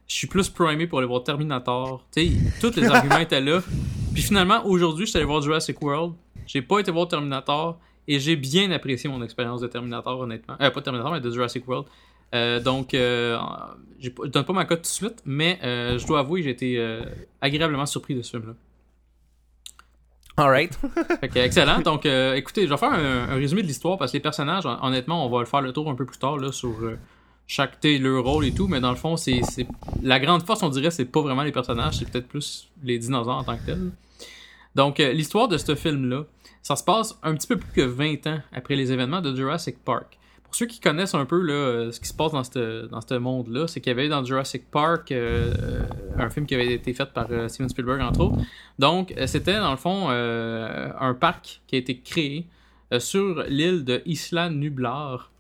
Je 0.08 0.16
suis 0.16 0.28
plus 0.28 0.50
primé 0.50 0.88
pour 0.88 1.00
aller 1.00 1.08
voir 1.08 1.24
Terminator. 1.24 2.06
Tu 2.14 2.28
sais, 2.28 2.32
tous 2.62 2.76
les 2.80 2.88
arguments 2.88 3.18
étaient 3.18 3.42
là. 3.42 3.62
Puis 4.14 4.24
finalement, 4.24 4.66
aujourd'hui, 4.66 5.06
je 5.06 5.12
suis 5.12 5.18
allé 5.18 5.26
voir 5.26 5.42
Jurassic 5.42 5.82
World. 5.82 6.14
J'ai 6.46 6.62
pas 6.62 6.80
été 6.80 6.92
voir 6.92 7.08
Terminator. 7.08 7.78
Et 8.08 8.20
j'ai 8.22 8.38
bien 8.38 8.72
apprécié 8.72 9.10
mon 9.10 9.22
expérience 9.22 9.60
de 9.60 9.68
Terminator, 9.68 10.18
honnêtement. 10.18 10.56
Euh, 10.62 10.70
pas 10.72 10.80
de 10.80 10.86
Terminator, 10.86 11.12
mais 11.12 11.20
de 11.20 11.30
Jurassic 11.30 11.68
World. 11.68 11.88
Euh, 12.34 12.62
donc, 12.62 12.94
euh, 12.94 13.38
je 14.00 14.10
donne 14.28 14.46
pas 14.46 14.54
ma 14.54 14.64
cote 14.64 14.78
tout 14.80 14.84
de 14.84 14.88
suite, 14.88 15.22
mais 15.26 15.60
euh, 15.64 15.98
je 15.98 16.08
dois 16.08 16.20
avouer 16.20 16.40
que 16.40 16.46
j'ai 16.46 16.52
été 16.52 17.00
agréablement 17.42 17.86
surpris 17.86 18.16
de 18.16 18.22
ce 18.22 18.32
film-là. 18.32 18.54
alright. 20.38 20.80
Excellent. 21.36 21.80
Donc, 21.82 22.06
écoutez, 22.06 22.64
je 22.66 22.70
vais 22.70 22.78
faire 22.78 22.94
un, 22.94 23.30
un 23.30 23.36
résumé 23.36 23.62
de 23.62 23.68
l'histoire 23.68 23.98
parce 23.98 24.12
que 24.14 24.18
les 24.18 24.22
personnages, 24.24 24.66
hon- 24.66 24.78
honnêtement, 24.84 25.26
on 25.26 25.30
va 25.30 25.40
le 25.40 25.46
faire 25.46 25.62
le 25.62 25.74
tour 25.74 25.90
un 25.90 25.96
peu 25.96 26.06
plus 26.06 26.18
tard 26.18 26.38
là, 26.38 26.52
sur 26.54 26.76
chaque 27.48 27.80
thé, 27.80 27.98
leur 27.98 28.24
rôle 28.26 28.46
et 28.46 28.52
tout, 28.52 28.68
mais 28.68 28.82
dans 28.82 28.90
le 28.90 28.98
fond, 28.98 29.16
c'est 29.16 29.42
la 30.04 30.20
grande 30.20 30.44
force, 30.44 30.62
on 30.64 30.70
dirait, 30.70 30.92
c'est 30.92 31.06
pas 31.06 31.22
vraiment 31.22 31.44
les 31.44 31.54
personnages, 31.54 31.98
c'est 31.98 32.10
peut-être 32.10 32.28
plus 32.28 32.70
les 32.84 33.00
dinosaures 33.00 33.38
en 33.38 33.44
tant 33.44 33.58
que 33.58 33.66
tels. 33.66 33.92
Donc, 34.76 35.00
euh, 35.00 35.12
l'histoire 35.12 35.48
de 35.48 35.58
ce 35.58 35.74
film-là, 35.74 36.26
ça 36.62 36.76
se 36.76 36.84
passe 36.84 37.18
un 37.24 37.34
petit 37.36 37.48
peu 37.48 37.58
plus 37.58 37.72
que 37.72 37.82
20 37.82 38.28
ans 38.28 38.40
après 38.52 38.76
les 38.76 38.92
événements 38.92 39.22
de 39.22 39.34
Jurassic 39.34 39.84
Park. 39.84 40.20
Pour 40.44 40.56
ceux 40.56 40.66
qui 40.66 40.80
connaissent 40.80 41.16
un 41.16 41.26
peu 41.26 41.42
là, 41.42 41.54
euh, 41.54 41.92
ce 41.92 42.00
qui 42.00 42.08
se 42.08 42.14
passe 42.14 42.32
dans 42.32 42.44
ce 42.44 42.88
dans 42.88 43.20
monde-là, 43.20 43.68
c'est 43.68 43.82
qu'il 43.82 43.90
y 43.90 43.96
avait 43.96 44.08
dans 44.08 44.24
Jurassic 44.24 44.70
Park 44.70 45.12
euh, 45.12 45.82
un 46.18 46.30
film 46.30 46.46
qui 46.46 46.54
avait 46.54 46.74
été 46.74 46.94
fait 46.94 47.12
par 47.12 47.28
Steven 47.48 47.70
Spielberg, 47.70 48.02
entre 48.02 48.20
autres. 48.20 48.38
Donc, 48.78 49.14
c'était 49.26 49.58
dans 49.58 49.72
le 49.72 49.78
fond 49.78 50.10
un 50.10 51.14
parc 51.16 51.62
qui 51.68 51.76
a 51.76 51.80
été 51.80 51.98
créé 52.00 52.46
sur 53.00 53.44
l'île 53.48 53.84
de 53.84 54.02
Isla 54.06 54.50
Nublar. 54.50 55.32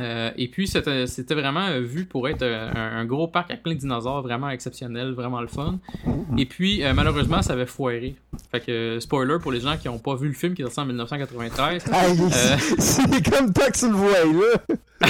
Euh, 0.00 0.30
et 0.36 0.48
puis, 0.48 0.66
c'était 0.66 1.34
vraiment 1.34 1.66
euh, 1.66 1.80
vu 1.80 2.04
pour 2.04 2.28
être 2.28 2.42
euh, 2.42 2.70
un, 2.74 2.98
un 3.00 3.04
gros 3.04 3.28
parc 3.28 3.50
avec 3.50 3.62
plein 3.62 3.74
de 3.74 3.78
dinosaures, 3.78 4.22
vraiment 4.22 4.48
exceptionnel, 4.48 5.12
vraiment 5.12 5.40
le 5.40 5.46
fun. 5.46 5.78
Et 6.38 6.46
puis, 6.46 6.82
euh, 6.82 6.94
malheureusement, 6.94 7.42
ça 7.42 7.52
avait 7.52 7.66
foiré. 7.66 8.14
Fait 8.50 8.60
que, 8.60 8.98
spoiler 9.00 9.36
pour 9.40 9.52
les 9.52 9.60
gens 9.60 9.76
qui 9.76 9.88
n'ont 9.88 9.98
pas 9.98 10.14
vu 10.14 10.28
le 10.28 10.34
film 10.34 10.54
qui 10.54 10.62
est 10.62 10.64
sorti 10.64 10.80
en 10.80 10.86
1993. 10.86 11.84
Hey, 11.92 12.18
Euh. 12.20 12.56
C'est 12.78 13.30
comme 13.30 13.52
toi 13.52 13.70
que 13.70 13.78
tu 13.78 13.86
le 13.88 13.94
vois, 13.94 14.24
là. 14.24 15.06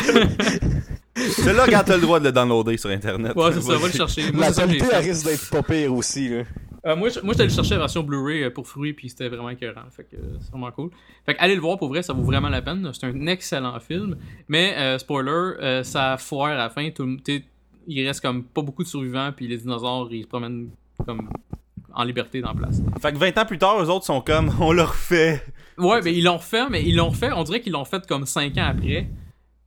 Celui-là, 1.16 1.66
quand 1.68 1.82
t'as 1.85 1.97
le 1.97 2.02
droit 2.02 2.18
de 2.18 2.25
le 2.25 2.32
downloader 2.32 2.76
sur 2.76 2.90
internet. 2.90 3.32
Ouais, 3.37 3.50
c'est 3.52 3.61
ça, 3.61 3.76
va 3.76 3.87
le 3.87 3.92
chercher. 3.92 4.32
Moi, 4.32 4.47
La 4.47 4.52
c'est 4.52 4.62
qualité, 4.62 4.97
risque 4.97 5.25
d'être 5.26 5.50
pas 5.50 5.62
pire 5.62 5.94
aussi, 5.94 6.28
là. 6.28 6.42
Euh, 6.87 6.97
moi, 6.97 7.09
je- 7.11 7.21
moi, 7.21 7.33
j'étais 7.35 7.43
allé 7.45 7.53
chercher 7.53 7.75
la 7.75 7.81
version 7.81 8.03
Blu-ray 8.03 8.45
euh, 8.45 8.51
pour 8.51 8.67
fruits, 8.67 8.93
puis 8.95 9.09
c'était 9.11 9.29
vraiment 9.29 9.51
écœurant. 9.51 9.83
Fait 9.91 10.05
que 10.05 10.17
euh, 10.17 10.37
c'est 10.41 10.51
vraiment 10.51 10.71
cool. 10.71 10.91
Fait 11.27 11.35
que 11.35 11.41
allez 11.41 11.55
le 11.55 11.61
voir 11.61 11.79
pour 11.79 11.89
vrai, 11.89 12.03
ça 12.03 12.13
vaut 12.13 12.23
vraiment 12.23 12.49
la 12.49 12.63
peine. 12.63 12.91
C'est 12.95 13.07
un 13.07 13.27
excellent 13.27 13.79
film. 13.81 14.17
Mais, 14.49 14.75
euh, 14.79 14.99
spoiler, 14.99 15.83
ça 15.85 16.17
foire 16.19 16.53
à 16.53 16.57
la 16.57 16.71
fin. 16.71 16.91
Tout, 16.91 17.09
il 17.87 18.07
reste 18.07 18.21
comme 18.23 18.45
pas 18.45 18.63
beaucoup 18.63 18.83
de 18.83 18.89
survivants, 18.89 19.31
puis 19.37 19.47
les 19.47 19.59
dinosaures, 19.59 20.09
ils 20.13 20.23
se 20.23 20.29
promènent 20.29 20.69
comme 21.05 21.29
en 21.93 22.05
liberté 22.05 22.41
dans 22.41 22.53
la 22.53 22.55
place. 22.55 22.81
Fait 23.03 23.13
que 23.13 23.19
20 23.19 23.37
ans 23.39 23.45
plus 23.45 23.59
tard, 23.59 23.83
eux 23.83 23.91
autres 23.91 24.05
sont 24.07 24.21
comme, 24.21 24.51
on 24.61 24.73
leur 24.73 24.95
fait. 24.95 25.45
Ouais, 25.77 26.01
mais 26.03 26.15
ils 26.15 26.23
l'ont 26.25 26.39
fait, 26.39 26.69
mais 26.71 26.83
ils 26.85 26.95
l'ont 26.97 27.11
fait, 27.13 27.33
on 27.33 27.43
dirait 27.43 27.61
qu'ils 27.61 27.73
l'ont 27.73 27.85
fait 27.85 28.07
comme 28.07 28.27
5 28.27 28.57
ans 28.59 28.69
après. 28.71 29.09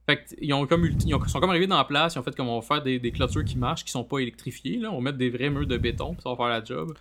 Fait 0.06 0.18
que, 0.18 0.24
ils 0.42 0.54
ont 0.54 0.66
comme 0.68 0.84
ulti- 0.86 1.06
ils 1.08 1.16
ont- 1.16 1.28
sont 1.28 1.40
comme 1.40 1.50
arrivés 1.52 1.68
dans 1.68 1.78
la 1.78 1.86
place, 1.86 2.16
ils 2.16 2.20
ont 2.20 2.24
fait 2.24 2.36
comme 2.36 2.50
on 2.50 2.60
va 2.60 2.66
faire 2.66 2.84
des, 2.84 3.00
des 3.00 3.12
clôtures 3.12 3.46
qui 3.46 3.58
marchent, 3.58 3.86
qui 3.86 3.92
sont 3.92 4.04
pas 4.04 4.20
électrifiées, 4.20 4.78
là. 4.78 4.90
On 4.92 4.96
va 4.96 5.02
mettre 5.02 5.18
des 5.18 5.30
vrais 5.30 5.50
murs 5.50 5.66
de 5.68 5.78
béton, 5.78 6.14
puis 6.14 6.22
ça 6.24 6.30
va 6.30 6.36
faire 6.36 6.48
la 6.50 6.64
job. 6.64 6.94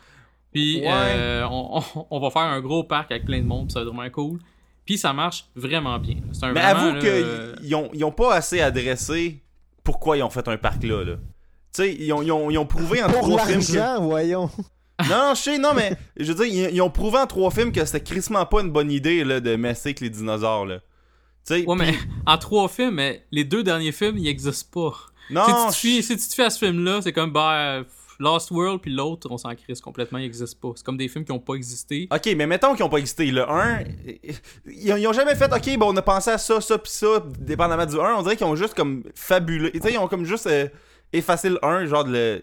Puis 0.52 0.80
Ouais. 0.82 0.86
euh, 0.88 1.44
on, 1.50 1.80
on- 1.96 2.06
on 2.10 2.20
va 2.20 2.30
faire 2.30 2.42
un 2.42 2.60
gros 2.60 2.84
parc 2.84 3.10
avec 3.10 3.24
plein 3.24 3.40
de 3.40 3.46
monde, 3.46 3.66
puis 3.66 3.72
ça 3.72 3.80
va 3.80 3.86
être 3.86 3.94
vraiment 3.94 4.10
cool. 4.10 4.38
Puis 4.84 4.98
ça 4.98 5.12
marche 5.12 5.46
vraiment 5.56 5.98
bien. 5.98 6.16
un 6.42 6.52
Mais 6.52 6.60
vraiment, 6.60 6.80
avoue 6.90 6.98
qu'ils 7.00 7.54
ils 7.68 7.74
ont, 7.74 7.88
ils 7.92 8.04
ont 8.04 8.10
pas 8.12 8.34
assez 8.34 8.60
adressé 8.60 9.40
pourquoi 9.84 10.16
ils 10.16 10.22
ont 10.22 10.30
fait 10.30 10.46
un 10.48 10.56
parc 10.56 10.82
là. 10.84 11.02
là. 11.04 11.14
Tu 11.14 11.20
sais, 11.72 11.94
ils 11.94 12.12
ont, 12.12 12.20
ils, 12.22 12.30
ont, 12.32 12.50
ils 12.50 12.58
ont 12.58 12.66
prouvé 12.66 13.02
en 13.02 13.08
Pour 13.08 13.20
trois 13.20 13.46
films. 13.46 13.60
que- 13.60 14.00
voyons. 14.00 14.50
Non, 15.08 15.16
non, 15.28 15.34
je 15.34 15.40
sais, 15.40 15.58
non, 15.58 15.70
mais 15.74 15.92
je 16.16 16.30
veux 16.32 16.44
dire, 16.46 16.68
ils, 16.70 16.74
ils 16.76 16.82
ont 16.82 16.90
prouvé 16.90 17.18
en 17.18 17.26
trois 17.26 17.50
films 17.50 17.72
que 17.72 17.84
c'était 17.84 18.02
crissement 18.02 18.44
pas 18.46 18.60
une 18.60 18.70
bonne 18.70 18.90
idée 18.92 19.24
là, 19.24 19.40
de 19.40 19.56
messer 19.56 19.88
avec 19.88 20.00
les 20.00 20.10
dinosaures. 20.10 20.66
Là. 20.66 20.78
Ouais, 21.66 21.76
mais 21.76 21.94
en 22.26 22.38
trois 22.38 22.68
films, 22.68 22.94
mais 22.94 23.24
les 23.32 23.44
deux 23.44 23.62
derniers 23.62 23.92
films, 23.92 24.18
ils 24.18 24.28
existent 24.28 24.68
pas. 24.90 24.96
non, 25.30 25.44
si, 25.44 25.50
tu 25.50 26.02
te 26.02 26.02
je- 26.02 26.06
si 26.06 26.16
tu 26.16 26.28
te 26.28 26.34
fais 26.34 26.44
à 26.44 26.50
ce 26.50 26.58
film-là, 26.64 27.00
c'est 27.02 27.12
comme 27.12 27.32
bah, 27.32 27.82
Lost 28.18 28.50
World, 28.52 28.80
puis 28.80 28.92
l'autre, 28.92 29.26
on 29.30 29.38
s'en 29.38 29.52
crisse 29.54 29.80
complètement, 29.80 30.18
il 30.18 30.24
existe 30.26 30.60
pas. 30.60 30.70
C'est 30.76 30.84
comme 30.84 30.96
des 30.96 31.08
films 31.08 31.24
qui 31.24 31.32
ont 31.32 31.40
pas 31.40 31.54
existé. 31.54 32.06
Ok, 32.12 32.28
mais 32.36 32.46
mettons 32.46 32.74
qu'ils 32.74 32.84
ont 32.84 32.88
pas 32.88 32.98
existé. 32.98 33.26
Le 33.30 33.48
1, 33.48 33.80
ils 34.66 34.92
ont, 34.92 34.96
ils 34.96 35.06
ont 35.08 35.12
jamais 35.12 35.34
fait, 35.34 35.52
ok, 35.52 35.78
bon, 35.78 35.92
on 35.92 35.96
a 35.96 36.02
pensé 36.02 36.30
à 36.30 36.38
ça, 36.38 36.60
ça, 36.60 36.78
pis 36.78 36.90
ça, 36.90 37.24
dépendamment 37.40 37.86
du 37.86 37.96
1. 37.98 38.14
On 38.16 38.22
dirait 38.22 38.36
qu'ils 38.36 38.46
ont 38.46 38.54
juste 38.56 38.74
comme 38.74 39.02
fabulé. 39.14 39.72
Tu 39.72 39.80
sais, 39.80 39.92
ils 39.94 39.98
ont 39.98 40.06
comme 40.08 40.24
juste 40.24 40.46
euh, 40.46 40.68
effacé 41.12 41.48
le 41.50 41.64
1, 41.64 41.86
genre 41.86 42.04
de 42.04 42.12
le. 42.12 42.42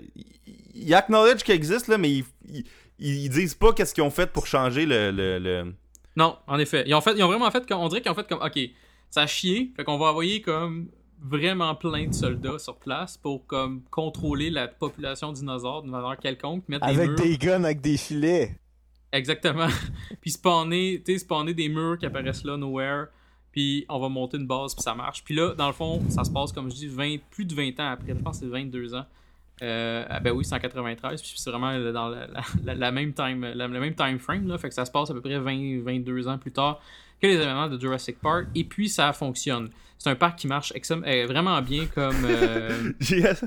Ils 0.75 0.93
acknowledge 0.93 1.43
qu'il 1.43 1.53
existe, 1.55 1.87
là, 1.87 1.97
mais 1.97 2.09
ils, 2.09 2.25
ils, 2.49 2.65
ils 2.99 3.29
disent 3.29 3.55
pas 3.55 3.71
qu'est-ce 3.73 3.93
qu'ils 3.93 4.03
ont 4.03 4.09
fait 4.11 4.31
pour 4.31 4.47
changer 4.47 4.85
le. 4.85 5.11
le, 5.11 5.37
le- 5.39 5.73
Non, 6.15 6.37
en 6.47 6.57
effet. 6.59 6.83
Ils 6.87 6.93
ont, 6.95 7.01
fait, 7.01 7.13
ils 7.15 7.23
ont 7.23 7.27
vraiment 7.27 7.49
fait. 7.51 7.63
On 7.71 7.87
dirait 7.89 8.01
qu'ils 8.01 8.11
ont 8.11 8.15
fait 8.15 8.27
comme. 8.27 8.41
Ok, 8.41 8.57
ça 9.09 9.21
a 9.23 9.27
chié. 9.27 9.71
Fait 9.75 9.83
qu'on 9.83 9.97
va 9.97 10.07
envoyer 10.07 10.41
comme 10.41 10.87
vraiment 11.21 11.75
plein 11.75 12.07
de 12.07 12.13
soldats 12.13 12.59
sur 12.59 12.77
place 12.77 13.17
pour 13.17 13.45
comme 13.45 13.81
contrôler 13.91 14.49
la 14.49 14.67
population 14.67 15.31
dinosaure 15.33 15.81
d'une 15.83 15.91
manière 15.91 16.17
quelconque. 16.17 16.63
Mettre 16.69 16.85
des 16.87 16.93
Avec 16.93 17.09
murs. 17.09 17.19
des 17.21 17.37
guns, 17.37 17.63
avec 17.63 17.81
des 17.81 17.97
filets. 17.97 18.55
Exactement. 19.11 19.67
puis 20.21 20.31
spawner, 20.31 21.01
tu 21.05 21.17
spawner 21.19 21.53
des 21.53 21.67
murs 21.69 21.97
qui 21.97 22.05
apparaissent 22.05 22.43
là, 22.43 22.55
nowhere. 22.57 23.07
Puis 23.51 23.85
on 23.89 23.99
va 23.99 24.09
monter 24.09 24.37
une 24.37 24.45
base, 24.47 24.75
puis 24.75 24.83
ça 24.83 24.93
marche. 24.93 25.23
Puis 25.23 25.33
là, 25.35 25.55
dans 25.55 25.67
le 25.67 25.73
fond, 25.73 26.01
ça 26.09 26.23
se 26.23 26.29
passe, 26.31 26.51
comme 26.51 26.69
je 26.69 26.75
dis, 26.75 26.87
20, 26.87 27.15
plus 27.31 27.45
de 27.45 27.55
20 27.55 27.79
ans 27.79 27.89
après. 27.91 28.09
Je 28.15 28.21
pense 28.21 28.39
que 28.39 28.45
c'est 28.45 28.51
22 28.51 28.93
ans 28.95 29.05
Euh, 29.61 30.05
ah 30.07 30.21
ben 30.21 30.31
oui, 30.31 30.45
c'est 30.45 30.55
en 30.55 30.59
93, 30.59 31.21
puis 31.21 31.33
c'est 31.35 31.49
vraiment 31.49 31.77
dans 31.91 32.07
la, 32.07 32.27
la- 32.27 32.41
la- 32.63 32.75
la 32.75 32.91
même 32.91 33.11
time, 33.13 33.41
la- 33.41 33.67
le 33.67 33.79
même 33.79 33.93
time 33.93 34.17
frame, 34.17 34.47
là, 34.47 34.57
fait 34.57 34.69
que 34.69 34.73
ça 34.75 34.85
se 34.85 34.91
passe 34.91 35.09
à 35.09 35.13
peu 35.13 35.19
près 35.19 35.37
20, 35.37 35.81
22 35.83 36.29
ans 36.29 36.37
plus 36.37 36.53
tard 36.53 36.79
que 37.21 37.27
les 37.27 37.35
événements 37.35 37.67
de 37.67 37.79
Jurassic 37.79 38.19
Park, 38.19 38.47
et 38.55 38.63
puis 38.63 38.89
ça 38.89 39.11
fonctionne. 39.13 39.69
C'est 39.97 40.09
un 40.09 40.15
parc 40.15 40.39
qui 40.39 40.47
marche 40.47 40.71
euh, 40.91 41.25
vraiment 41.27 41.61
bien 41.61 41.85
comme... 41.87 42.25
euh, 42.25 42.93
JS, 43.01 43.43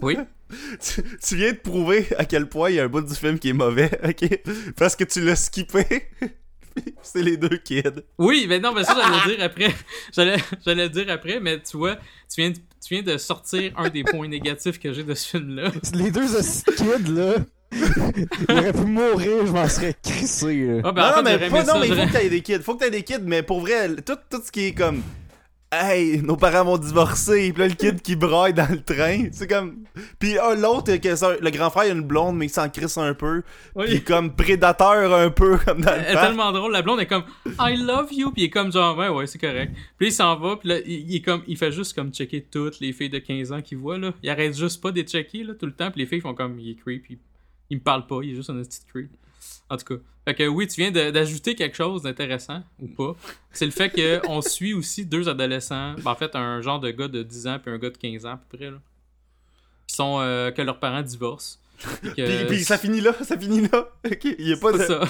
Oui, 0.00 0.16
tu, 0.80 1.02
tu 1.22 1.36
viens 1.36 1.52
de 1.52 1.58
prouver 1.58 2.06
à 2.16 2.24
quel 2.24 2.48
point 2.48 2.70
il 2.70 2.76
y 2.76 2.80
a 2.80 2.84
un 2.84 2.88
bout 2.88 3.02
du 3.02 3.14
film 3.14 3.38
qui 3.38 3.50
est 3.50 3.54
mauvais, 3.54 3.90
ok? 4.04 4.40
Parce 4.76 4.96
que 4.96 5.04
tu 5.04 5.20
l'as 5.20 5.36
skippé. 5.36 6.08
c'est 7.02 7.22
les 7.22 7.36
deux 7.36 7.58
kids. 7.58 8.02
oui, 8.18 8.46
mais 8.48 8.60
non, 8.60 8.72
mais 8.72 8.84
ça 8.84 8.94
j'allais 8.94 9.26
le 9.26 9.36
dire 9.36 9.44
après, 9.44 9.74
j'allais, 10.14 10.36
j'allais 10.64 10.84
le 10.84 10.88
dire 10.90 11.10
après, 11.10 11.40
mais 11.40 11.60
tu 11.60 11.76
vois, 11.76 11.96
tu 12.32 12.40
viens, 12.40 12.50
de, 12.50 12.56
tu 12.56 12.94
viens 12.94 13.02
de 13.02 13.18
sortir 13.18 13.72
un 13.76 13.90
des 13.90 14.04
points 14.04 14.28
négatifs 14.28 14.78
que 14.78 14.92
j'ai 14.92 15.04
de 15.04 15.14
ce 15.14 15.28
film-là. 15.28 15.72
Les 15.92 16.10
deux 16.10 16.26
kids, 16.76 17.12
là. 17.12 17.34
Ils 17.72 18.26
auraient 18.56 18.72
pu 18.72 18.84
mourir, 18.84 19.46
je 19.46 19.52
m'en 19.52 19.68
serais 19.68 19.94
crissé. 20.02 20.80
Ah, 20.84 20.92
ben, 20.92 21.02
non, 21.02 21.08
en 21.08 21.12
fait, 21.12 21.22
non, 21.22 21.38
mais, 21.38 21.48
pas- 21.50 21.64
non, 21.64 21.82
il 21.82 21.94
faut 21.94 22.06
que 22.06 22.12
t'aies 22.12 22.28
des 22.28 22.40
kids. 22.42 22.62
Faut 22.62 22.74
que 22.74 22.80
t'aies 22.84 22.90
des 22.90 23.02
kids, 23.02 23.18
mais 23.24 23.42
pour 23.42 23.60
vrai, 23.60 23.88
tout, 24.04 24.16
tout 24.30 24.40
ce 24.44 24.50
qui 24.50 24.66
est 24.66 24.72
comme. 24.74 25.02
Hey, 25.72 26.20
nos 26.20 26.36
parents 26.36 26.64
vont 26.64 26.78
divorcer, 26.78 27.52
pis 27.52 27.60
là 27.60 27.68
le 27.68 27.74
kid 27.74 28.02
qui 28.02 28.16
braille 28.16 28.52
dans 28.52 28.68
le 28.68 28.82
train, 28.82 29.28
c'est 29.30 29.46
comme. 29.48 29.84
Puis 30.18 30.36
ah, 30.36 30.56
l'autre, 30.56 30.90
le 30.90 31.50
grand 31.50 31.70
frère 31.70 31.84
il 31.84 31.90
a 31.90 31.94
une 31.94 32.02
blonde, 32.02 32.36
mais 32.36 32.46
il 32.46 32.50
s'en 32.50 32.68
crisse 32.68 32.98
un 32.98 33.14
peu. 33.14 33.42
Oui. 33.76 33.84
Puis 33.86 34.02
comme 34.02 34.34
prédateur 34.34 35.14
un 35.14 35.30
peu, 35.30 35.58
comme 35.58 35.80
dans 35.82 35.92
Elle 35.92 36.00
le 36.00 36.08
est 36.08 36.12
parc. 36.14 36.26
tellement 36.26 36.50
drôle, 36.50 36.72
la 36.72 36.82
blonde 36.82 36.98
est 36.98 37.06
comme 37.06 37.22
I 37.60 37.76
love 37.76 38.12
you, 38.12 38.32
puis 38.32 38.42
il 38.42 38.44
est 38.46 38.50
comme 38.50 38.72
genre 38.72 38.98
ouais 38.98 39.10
ouais 39.10 39.28
c'est 39.28 39.38
correct. 39.38 39.72
Puis 39.96 40.08
il 40.08 40.12
s'en 40.12 40.36
va, 40.40 40.56
puis 40.56 40.70
là 40.70 40.78
il, 40.84 41.08
il 41.08 41.14
est 41.14 41.20
comme 41.22 41.42
il 41.46 41.56
fait 41.56 41.70
juste 41.70 41.94
comme 41.94 42.12
checker 42.12 42.42
toutes 42.50 42.80
les 42.80 42.92
filles 42.92 43.10
de 43.10 43.18
15 43.20 43.52
ans 43.52 43.62
qu'il 43.62 43.78
voit 43.78 43.96
là. 43.96 44.10
Il 44.24 44.28
arrête 44.30 44.58
juste 44.58 44.82
pas 44.82 44.90
de 44.90 44.96
les 44.96 45.04
checker 45.06 45.44
là 45.44 45.54
tout 45.54 45.66
le 45.66 45.72
temps, 45.72 45.92
puis 45.92 46.00
les 46.00 46.06
filles 46.08 46.20
font 46.20 46.34
comme 46.34 46.58
il 46.58 46.70
est 46.72 46.74
creep, 46.74 47.04
il, 47.70 47.78
me 47.78 47.82
parle 47.82 48.06
pas, 48.06 48.20
il 48.22 48.32
est 48.32 48.34
juste 48.34 48.50
un 48.50 48.60
petit 48.62 48.80
creep. 48.86 49.10
En 49.68 49.76
tout 49.76 49.84
cas, 49.96 50.02
fait 50.26 50.34
que 50.34 50.46
oui 50.48 50.66
tu 50.66 50.80
viens 50.80 50.90
d'ajouter 50.90 51.54
quelque 51.54 51.76
chose 51.76 52.02
d'intéressant 52.02 52.62
ou 52.80 52.88
pas. 52.88 53.16
C'est 53.52 53.64
le 53.64 53.70
fait 53.70 53.88
que 53.90 54.20
on 54.28 54.42
suit 54.42 54.74
aussi 54.74 55.06
deux 55.06 55.28
adolescents, 55.28 55.94
ben, 55.94 56.10
en 56.10 56.14
fait 56.14 56.34
un 56.36 56.60
genre 56.60 56.80
de 56.80 56.90
gars 56.90 57.08
de 57.08 57.22
10 57.22 57.46
ans 57.46 57.58
puis 57.62 57.72
un 57.72 57.78
gars 57.78 57.90
de 57.90 57.96
15 57.96 58.26
ans 58.26 58.32
à 58.32 58.36
peu 58.36 58.56
près 58.58 58.70
là, 58.70 58.78
qui 59.86 59.94
sont 59.96 60.18
euh, 60.20 60.50
que 60.50 60.60
leurs 60.62 60.78
parents 60.78 61.02
divorcent. 61.02 61.58
Puis 62.02 62.10
que- 62.16 62.38
Puis, 62.38 62.46
puis 62.56 62.64
ça 62.64 62.76
finit 62.76 63.00
là, 63.00 63.14
ça 63.22 63.38
finit 63.38 63.62
là. 63.68 63.88
Ok, 64.04 64.24
il 64.24 64.48
y 64.48 64.52
a 64.52 64.56
pas 64.56 64.72
de. 64.72 64.78
c'est 64.78 64.86
ça. 64.88 65.00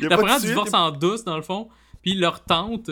il 0.00 0.08
y 0.08 0.12
a 0.12 0.16
pas 0.16 0.38
de 0.38 0.40
divorce 0.42 0.74
en 0.74 0.90
douce, 0.90 1.24
dans 1.24 1.36
le 1.36 1.42
fond. 1.42 1.68
Puis 2.02 2.14
leur 2.14 2.44
tante, 2.44 2.90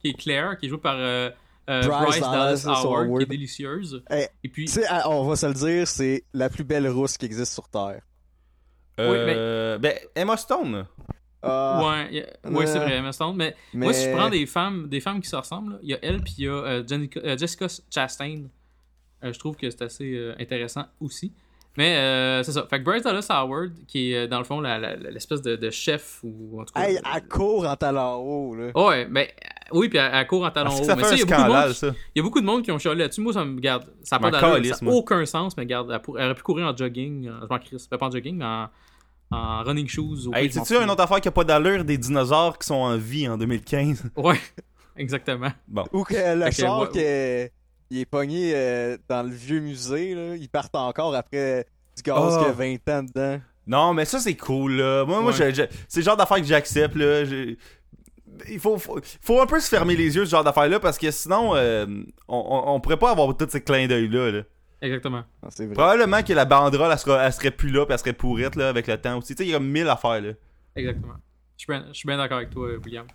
qui 0.00 0.08
est 0.08 0.14
Claire, 0.14 0.58
qui 0.58 0.66
est 0.66 0.68
jouée 0.68 0.78
par 0.78 0.96
euh, 0.98 1.30
euh, 1.70 1.80
Bryce 1.82 2.06
Bryce, 2.06 2.20
Dallas 2.20 2.62
Dallas 2.64 2.80
Howard, 2.82 3.16
qui 3.16 3.22
est 3.22 3.26
délicieuse. 3.26 4.02
Hey, 4.10 4.28
Et 4.42 4.48
puis, 4.48 4.66
Tu 4.66 4.72
sais, 4.72 4.84
ah, 4.88 5.08
on 5.08 5.26
va 5.26 5.34
se 5.36 5.46
le 5.46 5.54
dire, 5.54 5.88
c'est 5.88 6.24
la 6.34 6.50
plus 6.50 6.64
belle 6.64 6.86
rousse 6.88 7.16
qui 7.16 7.24
existe 7.24 7.52
sur 7.54 7.68
Terre. 7.68 8.02
Euh, 9.00 9.78
Ben, 9.78 9.94
Emma 10.14 10.36
Stone. 10.36 10.86
Ah, 11.42 11.78
ouais, 12.10 12.26
a- 12.44 12.50
ouais, 12.50 12.66
c'est 12.66 12.78
euh, 12.78 12.84
vrai, 12.84 12.96
Emma 12.96 13.12
Stone. 13.12 13.36
Mais, 13.36 13.54
mais... 13.74 13.86
moi, 13.86 13.92
si 13.92 14.06
je 14.06 14.16
prends 14.16 14.30
des 14.30 14.46
femmes, 14.46 14.88
des 14.88 15.00
femmes 15.00 15.20
qui 15.20 15.28
se 15.28 15.36
ressemblent, 15.36 15.78
il 15.82 15.90
y 15.90 15.94
a 15.94 15.98
elle, 16.02 16.20
puis 16.22 16.34
il 16.38 16.44
y 16.44 16.48
a 16.48 16.52
euh, 16.52 16.82
Jenica- 16.84 17.20
euh, 17.24 17.36
Jessica 17.36 17.66
Chastain. 17.90 18.44
Euh, 19.22 19.32
je 19.32 19.38
trouve 19.38 19.56
que 19.56 19.68
c'est 19.68 19.82
assez 19.82 20.14
euh, 20.14 20.34
intéressant 20.38 20.84
aussi. 21.00 21.32
Mais 21.76 21.96
euh, 21.96 22.42
c'est 22.44 22.52
ça. 22.52 22.66
Fait 22.70 22.78
que 22.78 22.84
Bryce 22.84 23.02
Dallas 23.02 23.26
Howard, 23.30 23.72
qui 23.88 24.12
est 24.12 24.16
euh, 24.24 24.26
dans 24.28 24.38
le 24.38 24.44
fond 24.44 24.60
l'espèce 24.60 25.42
de, 25.42 25.56
de 25.56 25.70
chef, 25.70 26.20
ou 26.22 26.60
en 26.60 26.64
tout 26.64 26.72
cas. 26.72 26.88
Hey, 26.88 26.98
elle 27.14 27.28
court 27.28 27.66
en 27.66 27.74
talons 27.74 28.14
hauts, 28.16 28.54
là. 28.54 28.70
Ouais, 28.76 29.06
ben 29.06 29.26
oui, 29.72 29.88
puis 29.88 29.98
elle, 29.98 30.10
elle 30.12 30.26
court 30.26 30.44
en 30.44 30.50
talons 30.50 30.70
hauts. 30.70 30.80
Mais 30.86 30.94
fait 30.94 31.02
ça, 31.02 31.08
un 31.10 31.14
il 31.14 31.18
y 31.18 31.22
a 31.22 31.24
beaucoup 31.26 31.32
de 31.32 31.36
monde 31.36 31.50
scandale, 31.50 31.68
qui- 31.72 31.78
ça. 31.78 31.86
Il 31.88 32.18
y 32.18 32.20
a 32.20 32.22
beaucoup 32.22 32.40
de 32.40 32.46
monde 32.46 32.62
qui 32.62 32.72
ont 32.72 32.78
chialé 32.78 32.98
là-dessus. 33.00 33.20
Moi, 33.20 33.32
ça 33.32 33.44
me 33.44 33.60
garde. 33.60 33.86
Ça 34.02 34.18
n'a 34.18 34.90
aucun 34.90 35.24
sens, 35.26 35.56
mais 35.56 35.66
garde. 35.66 35.90
Elle, 35.92 36.00
pour- 36.00 36.18
elle 36.18 36.26
aurait 36.26 36.34
pu 36.34 36.42
courir 36.42 36.66
en 36.66 36.76
jogging. 36.76 37.28
en- 37.30 37.40
Je 37.42 37.46
m'en 37.48 37.58
crisse. 37.58 37.86
Pas 37.86 37.98
en 38.00 38.10
jogging, 38.10 38.36
mais 38.36 38.44
en, 38.44 38.68
en 39.30 39.62
running 39.64 39.88
shoes. 39.88 40.26
au 40.28 40.34
Hey, 40.34 40.50
fous. 40.50 40.60
une 40.82 40.90
autre 40.90 41.02
affaire 41.02 41.20
qui 41.20 41.28
a 41.28 41.32
pas 41.32 41.44
d'allure 41.44 41.84
des 41.84 41.98
dinosaures 41.98 42.58
qui 42.58 42.66
sont 42.66 42.74
en 42.74 42.96
vie 42.96 43.26
en 43.28 43.36
2015? 43.38 44.04
Ouais, 44.16 44.38
exactement. 44.96 45.50
Bon. 45.66 45.84
Ou 45.92 46.04
que 46.04 46.14
le 46.14 46.44
que, 46.46 46.54
char 46.54 46.80
ouais. 46.92 47.50
il 47.90 47.98
est 48.00 48.04
pogné 48.06 48.52
euh, 48.54 48.96
dans 49.08 49.22
le 49.22 49.30
vieux 49.34 49.60
musée, 49.60 50.14
là. 50.14 50.36
Ils 50.36 50.48
partent 50.48 50.74
encore 50.74 51.14
après 51.14 51.66
du 51.96 52.02
gaz 52.02 52.36
Ah. 52.38 52.42
qui 52.44 52.50
a 52.50 52.52
20 52.52 52.88
ans 52.88 53.02
dedans. 53.02 53.40
Non, 53.66 53.94
mais 53.94 54.04
ça, 54.04 54.18
c'est 54.18 54.36
cool, 54.36 54.72
là. 54.76 55.04
Moi, 55.06 55.20
moi 55.22 55.32
Ouais. 55.32 55.52
c'est 55.88 56.00
le 56.00 56.02
genre 56.04 56.16
d'affaire 56.16 56.36
que 56.38 56.44
j'accepte, 56.44 56.96
là. 56.96 57.24
Je- 57.24 57.54
Il 58.48 58.58
faut, 58.58 58.78
faut, 58.78 59.00
faut 59.20 59.40
un 59.40 59.46
peu 59.46 59.60
se 59.60 59.68
fermer 59.68 59.96
les 59.96 60.16
yeux, 60.16 60.24
ce 60.24 60.30
genre 60.30 60.44
d'affaires-là, 60.44 60.80
parce 60.80 60.98
que 60.98 61.10
sinon, 61.10 61.54
euh, 61.54 61.86
on, 62.28 62.62
on, 62.66 62.80
pourrait 62.80 62.98
pas 62.98 63.10
avoir 63.10 63.36
tous 63.36 63.48
ces 63.48 63.62
clins 63.62 63.86
d'œil-là, 63.86 64.30
là. 64.30 64.42
Exactement. 64.80 65.22
Ah. 65.42 65.48
Probablement 65.72 66.22
que 66.22 66.32
la 66.32 66.44
banderole, 66.44 66.90
elle, 66.92 66.98
sera- 66.98 67.24
elle 67.24 67.32
serait 67.32 67.50
plus 67.50 67.70
là, 67.70 67.86
puis 67.86 67.94
elle 67.94 67.98
serait 67.98 68.12
pourrite, 68.12 68.56
là, 68.56 68.68
avec 68.68 68.86
le 68.86 68.98
temps 68.98 69.18
aussi. 69.18 69.34
Tu 69.34 69.42
sais, 69.42 69.48
il 69.48 69.52
y 69.52 69.54
a 69.54 69.60
mille 69.60 69.88
affaires, 69.88 70.20
là. 70.20 70.32
Exactement. 70.76 71.14
Je 71.56 71.62
suis 71.62 71.72
bien, 71.72 71.84
je 71.88 71.92
suis 71.94 72.06
bien 72.06 72.16
d'accord 72.18 72.38
avec 72.38 72.50
toi, 72.50 72.68
William. 72.84 73.06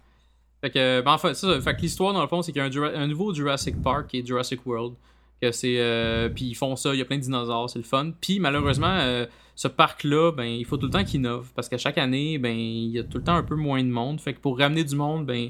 Fait 0.61 0.71
que, 0.71 1.01
ben, 1.01 1.11
en 1.11 1.17
fait, 1.17 1.33
ça, 1.35 1.61
fait 1.61 1.75
que 1.75 1.81
l'histoire, 1.81 2.13
dans 2.13 2.21
le 2.21 2.27
fond, 2.27 2.41
c'est 2.41 2.51
qu'il 2.51 2.61
y 2.61 2.79
a 2.79 2.83
un, 2.83 3.07
nouveau 3.07 3.33
Jurassic 3.33 3.81
Park 3.81 4.07
qui 4.07 4.19
est 4.19 4.25
Jurassic 4.25 4.65
World. 4.65 4.95
Que 5.41 5.51
c'est, 5.53 5.75
euh, 5.79 6.27
puis 6.27 6.45
ils 6.45 6.55
font 6.55 6.75
ça, 6.75 6.93
il 6.93 6.99
y 6.99 7.01
a 7.01 7.05
plein 7.05 7.17
de 7.17 7.21
dinosaures, 7.21 7.69
c'est 7.69 7.79
le 7.79 7.85
fun. 7.85 8.11
Puis 8.19 8.41
malheureusement, 8.41 8.97
euh, 8.99 9.25
ce 9.61 9.67
parc-là, 9.67 10.31
ben, 10.31 10.45
il 10.45 10.63
faut 10.63 10.77
tout 10.77 10.85
le 10.85 10.91
temps 10.93 11.03
qu'il 11.03 11.19
innove. 11.19 11.49
Parce 11.53 11.67
qu'à 11.67 11.77
chaque 11.77 11.97
année, 11.97 12.37
ben, 12.37 12.55
il 12.57 12.91
y 12.91 12.99
a 12.99 13.03
tout 13.03 13.17
le 13.17 13.23
temps 13.25 13.35
un 13.35 13.43
peu 13.43 13.55
moins 13.55 13.83
de 13.83 13.89
monde. 13.89 14.21
Fait 14.21 14.33
que 14.33 14.39
pour 14.39 14.57
ramener 14.57 14.85
du 14.85 14.95
monde, 14.95 15.25
ben, 15.25 15.49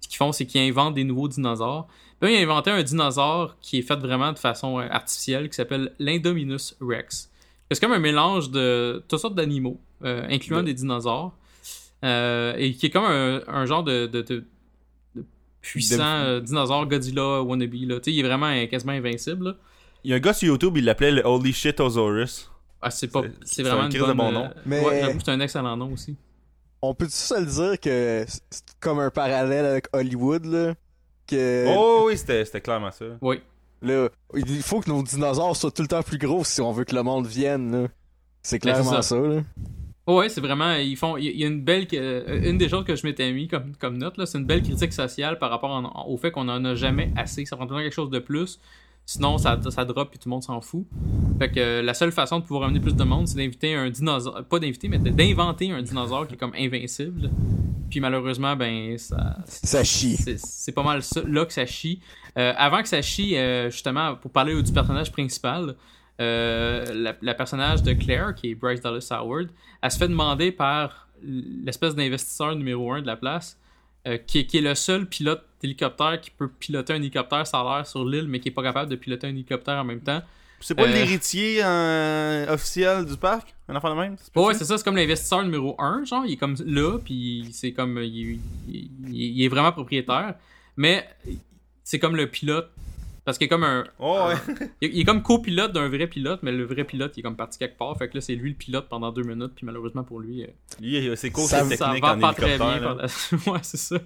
ce 0.00 0.06
qu'ils 0.06 0.16
font, 0.16 0.30
c'est 0.30 0.46
qu'ils 0.46 0.60
inventent 0.60 0.94
des 0.94 1.02
nouveaux 1.02 1.26
dinosaures. 1.26 1.88
Puis 2.20 2.30
là, 2.32 2.38
ils 2.40 2.46
ont 2.46 2.50
inventé 2.52 2.70
un 2.70 2.84
dinosaure 2.84 3.56
qui 3.60 3.78
est 3.78 3.82
fait 3.82 3.96
vraiment 3.96 4.32
de 4.32 4.38
façon 4.38 4.78
euh, 4.78 4.86
artificielle, 4.88 5.48
qui 5.48 5.56
s'appelle 5.56 5.92
l'Indominus 5.98 6.76
Rex. 6.80 7.32
C'est 7.68 7.80
comme 7.80 7.90
un 7.92 7.98
mélange 7.98 8.50
de 8.52 9.02
toutes 9.08 9.18
sortes 9.18 9.34
d'animaux, 9.34 9.80
euh, 10.04 10.24
incluant 10.30 10.58
De- 10.60 10.66
des 10.66 10.74
dinosaures. 10.74 11.32
Euh, 12.04 12.54
et 12.56 12.74
qui 12.74 12.86
est 12.86 12.90
comme 12.90 13.06
un, 13.06 13.40
un 13.48 13.66
genre 13.66 13.82
de, 13.82 14.06
de- 14.06 14.22
de- 14.22 14.44
de 15.16 15.24
puissant 15.60 15.98
euh, 16.04 16.38
dinosaure 16.40 16.86
Godzilla 16.86 17.42
wannabe. 17.42 17.74
Là. 17.74 17.98
Il 18.06 18.20
est 18.20 18.22
vraiment 18.22 18.52
quasiment 18.68 18.92
invincible. 18.92 19.46
là. 19.46 19.54
Il 20.04 20.12
y 20.12 20.14
a 20.14 20.16
un 20.16 20.20
gars 20.20 20.32
sur 20.32 20.46
YouTube, 20.46 20.76
il 20.76 20.84
l'appelait 20.84 21.10
le 21.10 21.22
Holy 21.26 21.52
Shitosaurus. 21.52 22.48
Ah, 22.80 22.90
c'est 22.90 23.08
pas. 23.08 23.22
C'est- 23.44 23.62
vraiment 23.62 23.82
un 23.82 23.86
une 23.86 23.92
crise 23.92 24.06
de 24.06 24.12
bon 24.12 24.28
euh, 24.28 24.32
nom. 24.32 24.50
Mais- 24.66 24.80
ouais, 24.84 25.16
c'est 25.24 25.30
un 25.30 25.40
excellent 25.40 25.76
nom 25.76 25.92
aussi. 25.92 26.16
On 26.80 26.94
peut-tu 26.94 27.12
se 27.12 27.38
le 27.40 27.46
dire 27.46 27.80
que 27.80 28.24
c'est 28.50 28.62
comme 28.78 29.00
un 29.00 29.10
parallèle 29.10 29.64
avec 29.66 29.86
Hollywood, 29.92 30.44
là? 30.44 30.74
Que 31.26 31.66
Oh 31.76 32.04
oui, 32.06 32.16
c'était 32.16 32.44
c'était 32.44 32.60
clairement 32.60 32.90
ça. 32.92 33.04
Oui. 33.20 33.40
là, 33.82 34.08
il 34.34 34.62
faut 34.62 34.80
que 34.80 34.88
nos 34.88 35.02
dinosaures 35.02 35.56
soient 35.56 35.70
tout 35.72 35.82
le 35.82 35.88
temps 35.88 36.02
plus 36.02 36.18
gros 36.18 36.44
si 36.44 36.60
on 36.60 36.72
veut 36.72 36.84
que 36.84 36.94
le 36.94 37.02
monde 37.02 37.26
vienne, 37.26 37.70
là. 37.72 37.88
C'est 38.42 38.62
Ben, 38.64 38.74
c'est 38.74 38.80
clairement 38.82 39.02
ça. 39.02 39.02
ça. 39.02 39.16
là. 39.18 39.40
Ouais, 40.06 40.28
c'est 40.30 40.40
vraiment. 40.40 40.72
Ils 40.76 40.96
font. 40.96 41.16
Il 41.18 41.24
y 41.36 41.44
a 41.44 41.48
une 41.48 41.60
belle. 41.62 41.86
euh, 41.92 42.48
Une 42.48 42.56
des 42.56 42.68
choses 42.68 42.84
que 42.84 42.94
je 42.96 43.06
m'étais 43.06 43.30
mis 43.32 43.46
comme, 43.48 43.76
comme 43.76 43.98
note, 43.98 44.16
là, 44.16 44.24
c'est 44.24 44.38
une 44.38 44.46
belle 44.46 44.62
critique 44.62 44.92
sociale 44.94 45.38
par 45.38 45.50
rapport 45.50 45.70
en- 45.70 46.06
au 46.08 46.16
fait 46.16 46.30
qu'on 46.30 46.48
en 46.48 46.64
a 46.64 46.74
jamais 46.76 47.12
assez. 47.16 47.44
Ça 47.44 47.56
prend 47.56 47.66
toujours 47.66 47.82
quelque 47.82 47.92
chose 47.94 48.08
de 48.10 48.20
plus. 48.20 48.58
Sinon, 49.10 49.38
ça, 49.38 49.58
ça 49.70 49.86
drop 49.86 50.14
et 50.14 50.18
tout 50.18 50.28
le 50.28 50.32
monde 50.32 50.42
s'en 50.42 50.60
fout. 50.60 50.86
Fait 51.38 51.50
que 51.50 51.58
euh, 51.58 51.82
la 51.82 51.94
seule 51.94 52.12
façon 52.12 52.40
de 52.40 52.44
pouvoir 52.44 52.64
amener 52.64 52.78
plus 52.78 52.94
de 52.94 53.04
monde, 53.04 53.26
c'est 53.26 53.38
d'inviter 53.38 53.74
un 53.74 53.88
dinosaure. 53.88 54.44
Pas 54.44 54.58
d'inviter, 54.58 54.86
mais 54.88 54.98
d'inventer 54.98 55.70
un 55.70 55.80
dinosaure 55.80 56.28
qui 56.28 56.34
est 56.34 56.36
comme 56.36 56.52
invincible. 56.54 57.30
Puis 57.88 58.00
malheureusement, 58.00 58.54
ben, 58.54 58.98
ça. 58.98 59.38
Ça 59.46 59.82
chie. 59.82 60.18
C'est 60.18 60.72
pas 60.72 60.82
mal 60.82 61.02
ça, 61.02 61.22
là 61.26 61.46
que 61.46 61.54
ça 61.54 61.64
chie. 61.64 62.02
Euh, 62.36 62.52
avant 62.58 62.82
que 62.82 62.88
ça 62.88 63.00
chie, 63.00 63.34
euh, 63.38 63.70
justement, 63.70 64.14
pour 64.14 64.30
parler 64.30 64.62
du 64.62 64.72
personnage 64.74 65.10
principal, 65.10 65.74
la, 66.18 67.14
la 67.22 67.34
personnage 67.34 67.82
de 67.82 67.94
Claire, 67.94 68.34
qui 68.34 68.50
est 68.50 68.54
Bryce 68.54 68.82
Dallas 68.82 69.08
Howard, 69.10 69.48
elle 69.80 69.90
se 69.90 69.96
fait 69.96 70.08
demander 70.08 70.52
par 70.52 71.08
l'espèce 71.22 71.94
d'investisseur 71.94 72.54
numéro 72.56 72.92
un 72.92 73.00
de 73.00 73.06
la 73.06 73.16
place, 73.16 73.58
qui, 74.26 74.46
qui 74.46 74.58
est 74.58 74.62
le 74.62 74.74
seul 74.74 75.08
pilote 75.08 75.47
d'hélicoptère 75.60 76.20
qui 76.20 76.30
peut 76.30 76.48
piloter 76.48 76.92
un 76.92 76.96
hélicoptère 76.96 77.46
sans 77.46 77.62
l'air 77.74 77.86
sur 77.86 78.04
l'île, 78.04 78.26
mais 78.28 78.40
qui 78.40 78.48
est 78.48 78.52
pas 78.52 78.62
capable 78.62 78.90
de 78.90 78.96
piloter 78.96 79.26
un 79.26 79.30
hélicoptère 79.30 79.76
en 79.76 79.84
même 79.84 80.00
temps. 80.00 80.22
C'est 80.60 80.74
pas 80.74 80.82
Euh. 80.84 80.86
l'héritier 80.92 81.60
euh, 81.64 82.52
officiel 82.52 83.04
du 83.04 83.16
parc? 83.16 83.54
Un 83.68 83.76
enfant 83.76 83.94
de 83.94 84.00
même? 84.00 84.16
Ouais, 84.34 84.54
c'est 84.54 84.64
ça, 84.64 84.76
c'est 84.76 84.82
comme 84.84 84.96
l'investisseur 84.96 85.42
numéro 85.44 85.76
un, 85.80 86.04
genre, 86.04 86.24
il 86.26 86.32
est 86.32 86.36
comme 86.36 86.56
là, 86.66 86.98
puis 86.98 87.48
c'est 87.52 87.72
comme, 87.72 87.98
il, 88.02 88.40
il- 88.68 88.90
il 89.08 89.42
est 89.44 89.48
vraiment 89.48 89.70
propriétaire, 89.72 90.34
mais 90.76 91.08
c'est 91.84 91.98
comme 92.00 92.16
le 92.16 92.28
pilote, 92.28 92.70
parce 93.28 93.36
qu'il 93.36 93.44
est 93.44 93.48
comme 93.48 93.64
un, 93.64 93.84
Oh, 93.98 94.20
ouais. 94.28 94.56
il 94.80 94.94
il 94.94 95.00
est 95.00 95.04
comme 95.04 95.22
copilote 95.22 95.72
d'un 95.72 95.86
vrai 95.90 96.06
pilote, 96.06 96.40
mais 96.42 96.50
le 96.50 96.64
vrai 96.64 96.84
pilote, 96.84 97.12
il 97.16 97.20
est 97.20 97.22
comme 97.22 97.36
parti 97.36 97.58
quelque 97.58 97.76
part, 97.76 97.94
fait 97.98 98.08
que 98.08 98.14
là, 98.14 98.22
c'est 98.22 98.34
lui 98.34 98.50
le 98.52 98.56
pilote 98.56 98.88
pendant 98.88 99.12
deux 99.12 99.22
minutes, 99.22 99.52
puis 99.54 99.66
malheureusement 99.66 100.02
pour 100.02 100.20
lui, 100.20 100.44
euh, 100.44 100.46
Lui, 100.80 101.10
c'est 101.16 101.30
cool, 101.30 101.44
Ça- 101.44 101.62
c'est 101.66 101.76
ça 101.76 101.86
technique 101.88 102.02
va 102.04 102.16
en 102.16 102.20
pas 102.20 102.32
très 102.32 102.56
bien. 102.56 102.78
pendant- 102.78 103.02
ouais, 103.52 103.58
c'est 103.62 103.76
ça. 103.76 103.98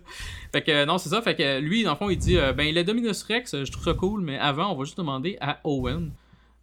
Fait 0.50 0.62
que, 0.62 0.72
euh, 0.72 0.86
non, 0.86 0.98
c'est 0.98 1.10
ça, 1.10 1.22
fait 1.22 1.36
que 1.36 1.60
lui, 1.60 1.84
dans 1.84 1.92
le 1.92 1.96
fond, 1.96 2.10
il 2.10 2.18
dit, 2.18 2.36
euh, 2.36 2.52
ben, 2.52 2.74
le 2.74 2.82
Dominus 2.82 3.22
Rex, 3.22 3.54
euh, 3.54 3.64
je 3.64 3.70
trouve 3.70 3.84
ça 3.84 3.94
cool, 3.94 4.22
mais 4.22 4.38
avant, 4.40 4.72
on 4.72 4.76
va 4.76 4.84
juste 4.84 4.98
demander 4.98 5.38
à 5.40 5.60
Owen, 5.62 6.10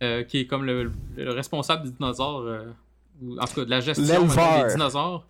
euh, 0.04 0.24
qui 0.24 0.40
est 0.40 0.46
comme 0.46 0.66
le, 0.66 0.92
le 1.16 1.32
responsable 1.32 1.84
des 1.86 1.92
dinosaures, 1.92 2.42
euh, 2.42 2.66
ou 3.22 3.40
en 3.40 3.46
tout 3.46 3.54
cas 3.56 3.64
de 3.66 3.70
la 3.70 3.80
gestion 3.80 4.04
des 4.26 4.74
dinosaures, 4.74 5.26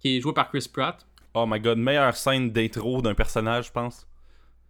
qui 0.00 0.16
est 0.18 0.20
joué 0.20 0.32
par 0.34 0.50
Chris 0.50 0.68
Pratt. 0.70 1.06
Oh 1.34 1.46
my 1.48 1.60
god, 1.60 1.78
meilleure 1.78 2.14
scène 2.16 2.50
d'intro 2.50 3.00
d'un 3.02 3.14
personnage, 3.14 3.66
je 3.68 3.72
pense. 3.72 4.06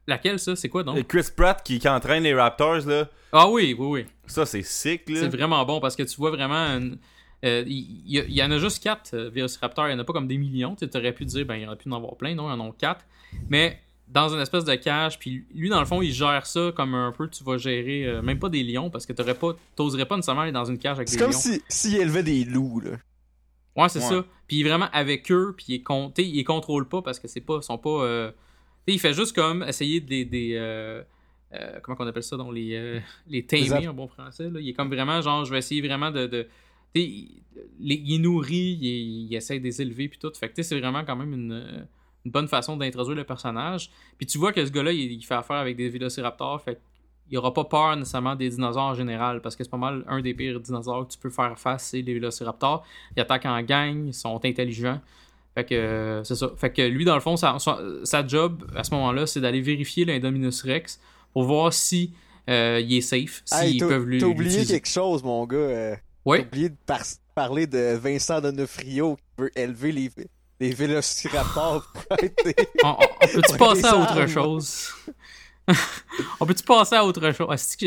Laquelle, 0.06 0.38
ça? 0.38 0.54
C'est 0.56 0.68
quoi 0.68 0.82
donc? 0.84 0.96
Euh, 0.98 1.02
Chris 1.02 1.26
Pratt 1.36 1.62
qui, 1.64 1.78
qui 1.78 1.88
entraîne 1.88 2.22
les 2.22 2.34
Raptors, 2.34 2.86
là. 2.86 3.08
Ah 3.32 3.48
oui, 3.48 3.74
oui, 3.78 3.86
oui. 3.86 4.06
Ça, 4.26 4.46
c'est 4.46 4.62
sick, 4.62 5.08
là. 5.10 5.20
C'est 5.20 5.28
vraiment 5.28 5.64
bon 5.64 5.80
parce 5.80 5.96
que 5.96 6.02
tu 6.04 6.16
vois 6.16 6.30
vraiment. 6.30 6.54
une- 6.76 6.98
euh, 7.44 7.64
Il 7.66 8.02
il 8.06 8.32
y, 8.32 8.42
en 8.42 8.50
a 8.50 8.58
juste 8.58 8.82
4 8.82 9.16
Vélociraptors, 9.16 9.86
il 9.88 9.90
n'y 9.90 9.96
en 9.96 9.98
a 9.98 10.04
pas 10.04 10.12
comme 10.12 10.26
des 10.28 10.38
millions. 10.38 10.74
Tu 10.76 10.88
aurais 10.96 11.12
pu 11.12 11.24
dire, 11.24 11.44
ben, 11.44 11.56
il 11.56 11.62
y 11.62 11.66
aurait 11.66 11.76
pu 11.76 11.88
en 11.88 11.96
avoir 11.96 12.16
plein, 12.16 12.34
non, 12.34 12.48
il 12.48 12.56
y 12.56 12.60
en 12.60 12.68
a 12.68 12.72
4. 12.78 13.04
Mais 13.50 13.80
dans 14.08 14.28
une 14.32 14.40
espèce 14.40 14.64
de 14.64 14.74
cage, 14.76 15.18
puis 15.18 15.44
lui, 15.54 15.68
dans 15.68 15.80
le 15.80 15.86
fond, 15.86 16.00
il 16.00 16.12
gère 16.12 16.46
ça 16.46 16.70
comme 16.76 16.94
un 16.94 17.10
peu, 17.12 17.28
tu 17.28 17.42
vas 17.42 17.58
gérer, 17.58 18.06
euh, 18.06 18.22
même 18.22 18.38
pas 18.38 18.48
des 18.48 18.62
lions, 18.62 18.88
parce 18.88 19.04
que 19.04 19.12
tu 19.12 19.22
pas, 19.34 19.56
t'oserais 19.74 20.06
pas 20.06 20.14
nécessairement 20.16 20.42
aller 20.42 20.52
dans 20.52 20.64
une 20.64 20.78
cage 20.78 20.96
avec 20.96 21.08
C'est 21.08 21.16
des 21.16 21.22
comme 21.24 21.32
lions. 21.32 21.38
si 21.38 21.60
s'il 21.68 21.96
élevait 21.96 22.22
des 22.22 22.44
loups, 22.44 22.80
là. 22.80 22.92
Ouais, 23.76 23.88
c'est 23.90 23.98
Ouais. 23.98 24.04
ça. 24.08 24.24
Puis 24.46 24.62
vraiment 24.62 24.88
avec 24.92 25.30
eux, 25.32 25.52
puis 25.56 25.66
il, 25.68 25.74
est 25.74 26.18
il 26.22 26.36
les 26.36 26.44
contrôle 26.44 26.88
pas 26.88 27.02
parce 27.02 27.18
que 27.18 27.26
c'est 27.28 27.40
pas, 27.40 27.56
ils 27.60 27.64
sont 27.64 27.76
pas. 27.78 27.90
euh, 28.04 28.30
il 28.94 29.00
fait 29.00 29.12
juste 29.12 29.34
comme 29.34 29.62
essayer 29.62 30.00
de 30.00 30.10
les. 30.10 30.24
des, 30.24 30.54
euh, 30.54 31.02
euh, 31.54 31.78
comment 31.82 31.96
qu'on 31.96 32.06
appelle 32.06 32.22
ça 32.22 32.36
dans 32.36 32.50
les 32.50 32.74
euh, 32.74 33.00
les 33.28 33.44
tamer 33.44 33.88
en 33.88 33.94
bon 33.94 34.08
français. 34.08 34.50
Là. 34.50 34.60
Il 34.60 34.68
est 34.68 34.72
comme 34.72 34.88
vraiment 34.88 35.20
genre, 35.20 35.44
je 35.44 35.50
vais 35.50 35.58
essayer 35.58 35.80
vraiment 35.80 36.10
de. 36.10 36.26
de 36.26 36.46
il, 36.94 37.42
il 37.78 38.14
est 38.14 38.18
nourri, 38.18 38.78
il, 38.80 39.26
il 39.26 39.34
essaie 39.34 39.58
de 39.58 39.64
les 39.64 39.82
élever, 39.82 40.08
puis 40.08 40.18
tout. 40.18 40.32
Fait 40.34 40.48
que 40.48 40.62
c'est 40.62 40.78
vraiment 40.80 41.04
quand 41.04 41.16
même 41.16 41.32
une, 41.34 41.52
euh, 41.52 41.82
une 42.24 42.30
bonne 42.30 42.48
façon 42.48 42.76
d'introduire 42.76 43.16
le 43.16 43.24
personnage. 43.24 43.90
Puis 44.16 44.26
tu 44.26 44.38
vois 44.38 44.52
que 44.52 44.64
ce 44.64 44.70
gars-là, 44.70 44.92
il, 44.92 45.12
il 45.12 45.22
fait 45.22 45.34
affaire 45.34 45.56
avec 45.56 45.76
des 45.76 45.88
vélociraptors, 45.88 46.62
fait 46.62 46.80
il 47.30 47.38
aura 47.38 47.52
pas 47.52 47.64
peur 47.64 47.96
nécessairement 47.96 48.36
des 48.36 48.50
dinosaures 48.50 48.84
en 48.84 48.94
général, 48.94 49.40
parce 49.40 49.56
que 49.56 49.64
c'est 49.64 49.70
pas 49.70 49.76
mal 49.76 50.04
un 50.06 50.20
des 50.20 50.34
pires 50.34 50.60
dinosaures 50.60 51.06
que 51.06 51.12
tu 51.12 51.18
peux 51.18 51.30
faire 51.30 51.58
face, 51.58 51.88
c'est 51.88 52.02
les 52.02 52.14
vélociraptors. 52.14 52.86
Ils 53.16 53.20
attaquent 53.20 53.46
en 53.46 53.60
gang, 53.62 54.06
ils 54.06 54.14
sont 54.14 54.40
intelligents. 54.44 55.00
Fait 55.56 55.64
que 55.64 55.74
euh, 55.74 56.22
c'est 56.24 56.34
ça. 56.34 56.50
Fait 56.58 56.70
que 56.70 56.82
lui, 56.82 57.04
dans 57.06 57.14
le 57.14 57.20
fond, 57.22 57.36
sa, 57.36 57.56
job 58.28 58.70
à 58.76 58.84
ce 58.84 58.90
moment-là, 58.94 59.26
c'est 59.26 59.40
d'aller 59.40 59.62
vérifier 59.62 60.04
l'Indominus 60.04 60.62
Rex 60.62 61.00
pour 61.32 61.44
voir 61.44 61.72
si 61.72 62.12
euh, 62.50 62.80
il 62.84 62.94
est 62.98 63.00
safe, 63.00 63.42
s'ils 63.46 63.58
Hey, 63.66 63.78
peuvent 63.78 64.04
lui. 64.04 64.18
t'as 64.18 64.26
oublié 64.26 64.64
quelque 64.66 64.86
chose, 64.88 65.22
mon 65.24 65.46
gars. 65.46 65.56
euh, 65.56 65.96
Oui. 66.26 66.38
T'as 66.40 66.46
oublié 66.46 66.68
de 66.68 66.76
par- 66.84 67.00
parler 67.34 67.66
de 67.66 67.96
Vincent 67.96 68.40
Donofrio 68.40 69.16
qui 69.16 69.42
veut 69.42 69.50
élever 69.58 69.92
les, 69.92 70.10
les 70.60 70.70
vélociraptors 70.74 71.90
pour 71.92 72.18
être 72.22 72.44
des- 72.44 72.54
On, 72.84 72.94
peut-tu 73.26 73.56
passer 73.58 73.86
à 73.86 73.96
autre 73.96 74.26
chose? 74.26 74.90
on 76.40 76.46
peut-tu 76.46 76.62
passer 76.64 76.94
à 76.96 77.04
autre 77.04 77.32
chose? 77.32 77.48
Est-ce 77.52 77.76
que... 77.76 77.86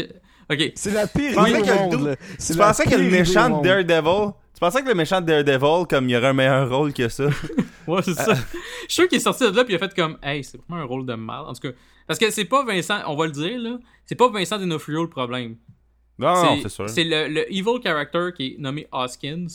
Ok. 0.52 0.72
C'est 0.76 0.92
la 0.92 1.06
pire 1.08 1.32
idée 1.48 1.60
le 1.60 1.76
monde. 1.76 2.18
C'est 2.40 2.54
Tu 2.54 2.60
pensais 2.60 2.84
que 2.86 2.96
le 2.96 3.10
méchant. 3.10 3.62
Daredevil... 3.62 4.32
Tu 4.60 4.66
pensais 4.66 4.84
que 4.84 4.90
le 4.90 4.94
méchant 4.94 5.22
de 5.22 5.26
Daredevil, 5.26 5.88
comme 5.90 6.10
il 6.10 6.12
y 6.12 6.18
aurait 6.18 6.28
un 6.28 6.34
meilleur 6.34 6.70
rôle 6.70 6.92
que 6.92 7.08
ça? 7.08 7.30
Ouais, 7.88 8.02
c'est 8.04 8.14
ça. 8.14 8.34
Je 8.34 8.40
suis 8.40 8.90
sûr 8.90 9.08
qu'il 9.08 9.18
est 9.20 9.22
sorti 9.22 9.50
de 9.50 9.56
là 9.56 9.64
puis 9.64 9.74
il 9.74 9.78
a 9.78 9.80
fait 9.80 9.96
comme 9.96 10.18
Hey, 10.22 10.44
c'est 10.44 10.58
vraiment 10.58 10.84
un 10.84 10.86
rôle 10.86 11.06
de 11.06 11.14
mal. 11.14 11.46
En 11.46 11.54
tout 11.54 11.62
cas, 11.62 11.74
parce 12.06 12.20
que 12.20 12.30
c'est 12.30 12.44
pas 12.44 12.66
Vincent, 12.66 13.00
on 13.08 13.16
va 13.16 13.28
le 13.28 13.32
dire 13.32 13.58
là, 13.58 13.80
c'est 14.06 14.16
pas 14.16 14.28
Vincent 14.28 14.60
D'Onofrio 14.60 15.02
le 15.02 15.10
problème. 15.10 15.56
Non, 16.20 16.44
non, 16.44 16.60
c'est 16.62 16.68
sûr. 16.68 16.90
C'est 16.90 17.06
le, 17.06 17.30
le 17.30 17.50
evil 17.50 17.82
character 17.82 18.32
qui 18.36 18.48
est 18.48 18.56
nommé 18.60 18.86
Hoskins, 18.92 19.48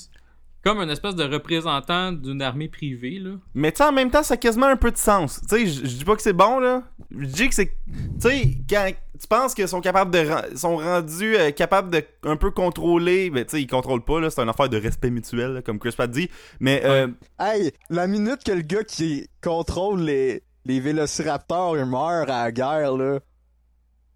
comme 0.64 0.78
une 0.78 0.88
espèce 0.88 1.14
de 1.14 1.24
représentant 1.24 2.10
d'une 2.10 2.40
armée 2.40 2.68
privée 2.68 3.18
là. 3.18 3.32
Mais 3.52 3.72
tu 3.72 3.78
sais, 3.78 3.84
en 3.84 3.92
même 3.92 4.10
temps, 4.10 4.22
ça 4.22 4.34
a 4.34 4.36
quasiment 4.38 4.66
un 4.68 4.76
peu 4.78 4.90
de 4.90 4.96
sens. 4.96 5.42
Tu 5.42 5.48
sais, 5.48 5.66
je 5.66 5.86
je 5.86 5.96
dis 5.98 6.04
pas 6.06 6.16
que 6.16 6.22
c'est 6.22 6.32
bon, 6.32 6.58
là. 6.58 6.82
Je 7.10 7.26
dis 7.26 7.48
que 7.50 7.54
c'est. 7.54 7.66
Tu 7.66 8.20
sais, 8.20 8.56
quand 8.68 8.90
tu 9.20 9.26
penses 9.28 9.54
qu'ils 9.54 9.68
sont 9.68 9.80
capables 9.80 10.10
de. 10.10 10.26
sont 10.56 10.76
rendus 10.76 11.36
euh, 11.36 11.50
capables 11.50 11.90
de 11.90 12.02
un 12.24 12.36
peu 12.36 12.50
contrôler. 12.50 13.30
Mais 13.30 13.44
tu 13.44 13.52
sais, 13.52 13.62
ils 13.62 13.66
contrôlent 13.66 14.04
pas, 14.04 14.20
là. 14.20 14.30
C'est 14.30 14.42
une 14.42 14.48
affaire 14.48 14.68
de 14.68 14.78
respect 14.78 15.10
mutuel, 15.10 15.52
là, 15.52 15.62
comme 15.62 15.78
Chris 15.78 15.92
Pratt 15.92 16.10
dit. 16.10 16.28
Mais. 16.60 16.82
Euh, 16.84 17.08
Hey, 17.38 17.72
la 17.90 18.06
minute 18.06 18.42
que 18.44 18.52
le 18.52 18.62
gars 18.62 18.84
qui 18.84 19.28
contrôle 19.42 20.00
les, 20.02 20.42
les 20.64 20.80
vélociraptors 20.80 21.76
il 21.76 21.84
meurt 21.84 22.28
à 22.30 22.44
la 22.44 22.52
guerre, 22.52 22.96
là, 22.96 23.18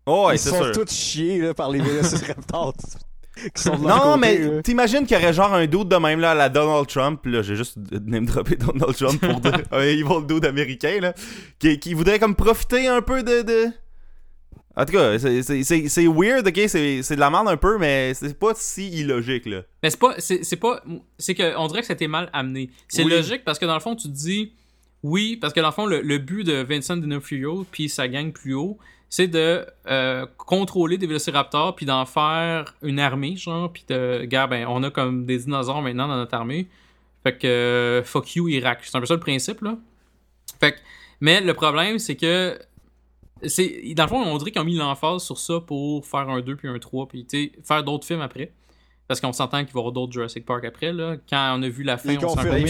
Oh, 0.06 0.28
ouais, 0.28 0.36
ils 0.36 0.38
sont 0.38 0.54
sûr. 0.62 0.72
tous 0.72 0.90
chiés 0.90 1.38
là, 1.38 1.52
par 1.52 1.70
les 1.70 1.80
vélociraptors 1.82 2.72
qui 3.54 3.62
sont 3.62 3.76
Non, 3.76 4.14
côté, 4.14 4.18
mais 4.20 4.62
t'imagines 4.62 5.04
qu'il 5.06 5.18
y 5.18 5.20
aurait 5.22 5.34
genre 5.34 5.52
un 5.52 5.66
dude 5.66 5.86
de 5.88 5.96
même 5.96 6.18
là 6.18 6.30
à 6.30 6.34
la 6.34 6.48
Donald 6.48 6.86
Trump. 6.86 7.20
Là, 7.26 7.42
j'ai 7.42 7.56
juste 7.56 7.76
name 8.06 8.24
droppé 8.24 8.56
Donald 8.56 8.96
Trump 8.96 9.20
pour 9.20 9.40
dire 9.40 9.60
un 9.70 9.82
evil 9.82 10.26
dude 10.26 10.46
américain 10.46 10.98
là, 11.00 11.12
qui, 11.58 11.78
qui 11.78 11.92
voudrait 11.92 12.18
comme 12.18 12.34
profiter 12.34 12.88
un 12.88 13.02
peu 13.02 13.22
de. 13.22 13.42
de... 13.42 13.66
En 14.80 14.84
tout 14.84 14.92
cas, 14.92 15.18
c'est- 15.18 16.06
weird, 16.06 16.46
ok, 16.46 16.60
c'est 16.68 17.14
de 17.16 17.18
la 17.20 17.30
merde 17.30 17.48
un 17.48 17.56
peu, 17.56 17.78
mais 17.78 18.14
c'est 18.14 18.38
pas 18.38 18.52
si 18.54 18.88
illogique 18.90 19.46
là. 19.46 19.62
Mais 19.82 19.90
c'est 19.90 19.98
pas 19.98 20.14
c'est 20.18 20.56
pas 20.56 20.82
c'est 21.18 21.34
que 21.34 21.56
on 21.58 21.66
dirait 21.66 21.80
que 21.80 21.86
c'était 21.88 22.06
mal 22.06 22.30
amené. 22.32 22.70
C'est 22.86 23.02
Oui. 23.04 23.10
logique 23.10 23.44
parce 23.44 23.58
que 23.58 23.66
dans 23.66 23.74
le 23.74 23.80
fond 23.80 23.96
tu 23.96 24.08
te 24.08 24.12
dis 24.14 24.52
oui 25.02 25.36
parce 25.36 25.52
que 25.52 25.58
dans 25.60 25.68
le 25.68 25.72
fond 25.72 25.86
le, 25.86 26.00
le 26.00 26.18
but 26.18 26.44
de 26.44 26.62
Vincent 26.62 26.96
D'Onofrio 26.96 27.66
puis 27.72 27.88
sa 27.88 28.06
gang 28.06 28.30
plus 28.32 28.54
haut, 28.54 28.78
c'est 29.10 29.26
de 29.26 29.66
euh, 29.88 30.26
contrôler 30.36 30.96
des 30.96 31.06
vélociraptors 31.08 31.74
puis 31.74 31.84
d'en 31.86 32.04
faire 32.06 32.74
une 32.82 33.00
armée 33.00 33.34
genre 33.36 33.72
puis 33.72 33.84
de 33.88 34.24
gars 34.26 34.46
ben 34.46 34.64
on 34.68 34.82
a 34.84 34.90
comme 34.92 35.26
des 35.26 35.38
dinosaures 35.38 35.82
maintenant 35.82 36.06
dans 36.06 36.16
notre 36.16 36.34
armée. 36.34 36.68
Fait 37.24 37.36
que 37.36 37.46
euh, 37.48 38.02
fuck 38.04 38.36
you 38.36 38.46
Irak. 38.48 38.78
C'est 38.82 38.96
un 38.96 39.00
peu 39.00 39.06
ça 39.06 39.14
le 39.14 39.20
principe 39.20 39.60
là. 39.62 39.76
Fait 40.60 40.72
que 40.72 40.78
mais 41.20 41.40
le 41.40 41.52
problème 41.54 41.98
c'est 41.98 42.14
que 42.14 42.56
c'est 43.46 43.94
dans 43.94 44.04
le 44.04 44.08
fond 44.08 44.22
on 44.22 44.36
dirait 44.38 44.50
qu'ils 44.50 44.60
ont 44.60 44.64
mis 44.64 44.74
l'emphase 44.76 45.22
sur 45.22 45.38
ça 45.38 45.60
pour 45.60 46.04
faire 46.06 46.28
un 46.28 46.40
2 46.40 46.56
puis 46.56 46.68
un 46.68 46.78
3 46.78 47.08
puis 47.08 47.26
faire 47.64 47.84
d'autres 47.84 48.06
films 48.06 48.20
après. 48.20 48.52
Parce 49.06 49.22
qu'on 49.22 49.32
s'entend 49.32 49.64
qu'il 49.64 49.72
va 49.72 49.78
y 49.78 49.80
avoir 49.80 49.92
d'autres 49.92 50.12
Jurassic 50.12 50.44
Park 50.44 50.66
après, 50.66 50.92
là. 50.92 51.16
Quand 51.30 51.56
on 51.58 51.62
a 51.62 51.68
vu 51.70 51.82
la 51.82 51.96
fin, 51.96 52.10
Il 52.12 52.16
est 52.20 52.24
on 52.24 52.28
s'en 52.28 52.34
confirmé, 52.34 52.60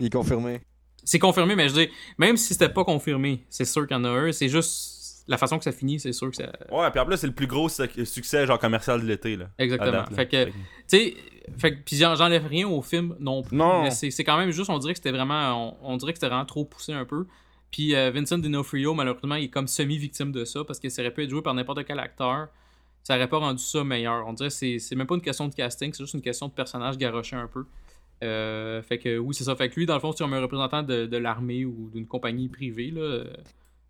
Il 0.00 0.06
est 0.06 0.10
confirmé. 0.10 0.60
C'est 1.04 1.18
confirmé, 1.18 1.54
mais 1.54 1.68
je 1.68 1.74
dis, 1.74 1.88
même 2.16 2.38
si 2.38 2.54
c'était 2.54 2.70
pas 2.70 2.82
confirmé, 2.82 3.44
c'est 3.50 3.66
sûr 3.66 3.86
qu'il 3.86 3.94
y 3.94 4.00
en 4.00 4.04
a 4.04 4.08
un. 4.08 4.32
C'est 4.32 4.48
juste 4.48 5.24
la 5.28 5.36
façon 5.36 5.58
que 5.58 5.64
ça 5.64 5.72
finit, 5.72 6.00
c'est 6.00 6.12
sûr 6.14 6.30
que 6.30 6.36
ça. 6.36 6.50
Ouais, 6.72 6.90
puis 6.90 6.98
en 6.98 7.04
plus, 7.04 7.18
c'est 7.18 7.26
le 7.26 7.34
plus 7.34 7.46
gros 7.46 7.68
suc- 7.68 8.06
succès 8.06 8.46
genre 8.46 8.58
commercial 8.58 9.02
de 9.02 9.06
l'été 9.06 9.36
là. 9.36 9.50
Exactement. 9.58 9.90
à 9.90 9.92
date, 10.02 10.10
là. 10.10 10.16
fait 10.16 10.28
que, 10.28 10.44
tu 10.46 10.52
sais, 10.86 11.14
fait 11.58 11.72
que, 11.76 11.82
puis 11.84 11.96
j'en- 11.96 12.14
j'enlève 12.16 12.46
rien 12.46 12.66
au 12.66 12.80
film 12.80 13.14
non 13.20 13.42
plus. 13.42 13.56
Non. 13.58 13.82
Mais 13.82 13.90
c'est 13.90 14.10
c'est 14.10 14.24
quand 14.24 14.38
même 14.38 14.52
juste, 14.52 14.70
on 14.70 14.78
dirait 14.78 14.94
que 14.94 14.98
c'était 14.98 15.12
vraiment, 15.12 15.76
on, 15.82 15.92
on 15.92 15.96
dirait 15.98 16.12
que 16.12 16.18
c'était 16.18 16.28
vraiment 16.28 16.46
trop 16.46 16.64
poussé 16.64 16.92
un 16.94 17.04
peu. 17.04 17.26
Puis 17.76 17.94
euh, 17.94 18.10
Vincent 18.10 18.38
D'Onofrio, 18.38 18.94
malheureusement, 18.94 19.34
il 19.34 19.44
est 19.44 19.48
comme 19.50 19.68
semi-victime 19.68 20.32
de 20.32 20.46
ça 20.46 20.64
parce 20.64 20.80
que 20.80 20.88
ça 20.88 21.02
aurait 21.02 21.12
pu 21.12 21.24
être 21.24 21.28
joué 21.28 21.42
par 21.42 21.52
n'importe 21.52 21.84
quel 21.84 21.98
acteur. 21.98 22.48
Ça 23.02 23.16
aurait 23.16 23.28
pas 23.28 23.36
rendu 23.36 23.62
ça 23.62 23.84
meilleur. 23.84 24.26
On 24.26 24.32
dirait 24.32 24.48
que 24.48 24.78
c'est 24.78 24.94
même 24.96 25.06
pas 25.06 25.14
une 25.14 25.20
question 25.20 25.46
de 25.46 25.54
casting, 25.54 25.92
c'est 25.92 26.02
juste 26.02 26.14
une 26.14 26.22
question 26.22 26.48
de 26.48 26.54
personnage 26.54 26.96
garoché 26.96 27.36
un 27.36 27.48
peu. 27.48 27.66
Euh, 28.24 28.80
fait 28.80 28.98
que 28.98 29.18
oui, 29.18 29.34
c'est 29.34 29.44
ça. 29.44 29.54
Fait 29.56 29.68
que 29.68 29.74
lui, 29.74 29.84
dans 29.84 29.92
le 29.92 30.00
fond, 30.00 30.12
c'est 30.12 30.24
comme 30.24 30.32
un 30.32 30.40
représentant 30.40 30.82
de, 30.82 31.04
de 31.04 31.16
l'armée 31.18 31.66
ou 31.66 31.90
d'une 31.92 32.06
compagnie 32.06 32.48
privée. 32.48 32.90
Là, 32.90 33.24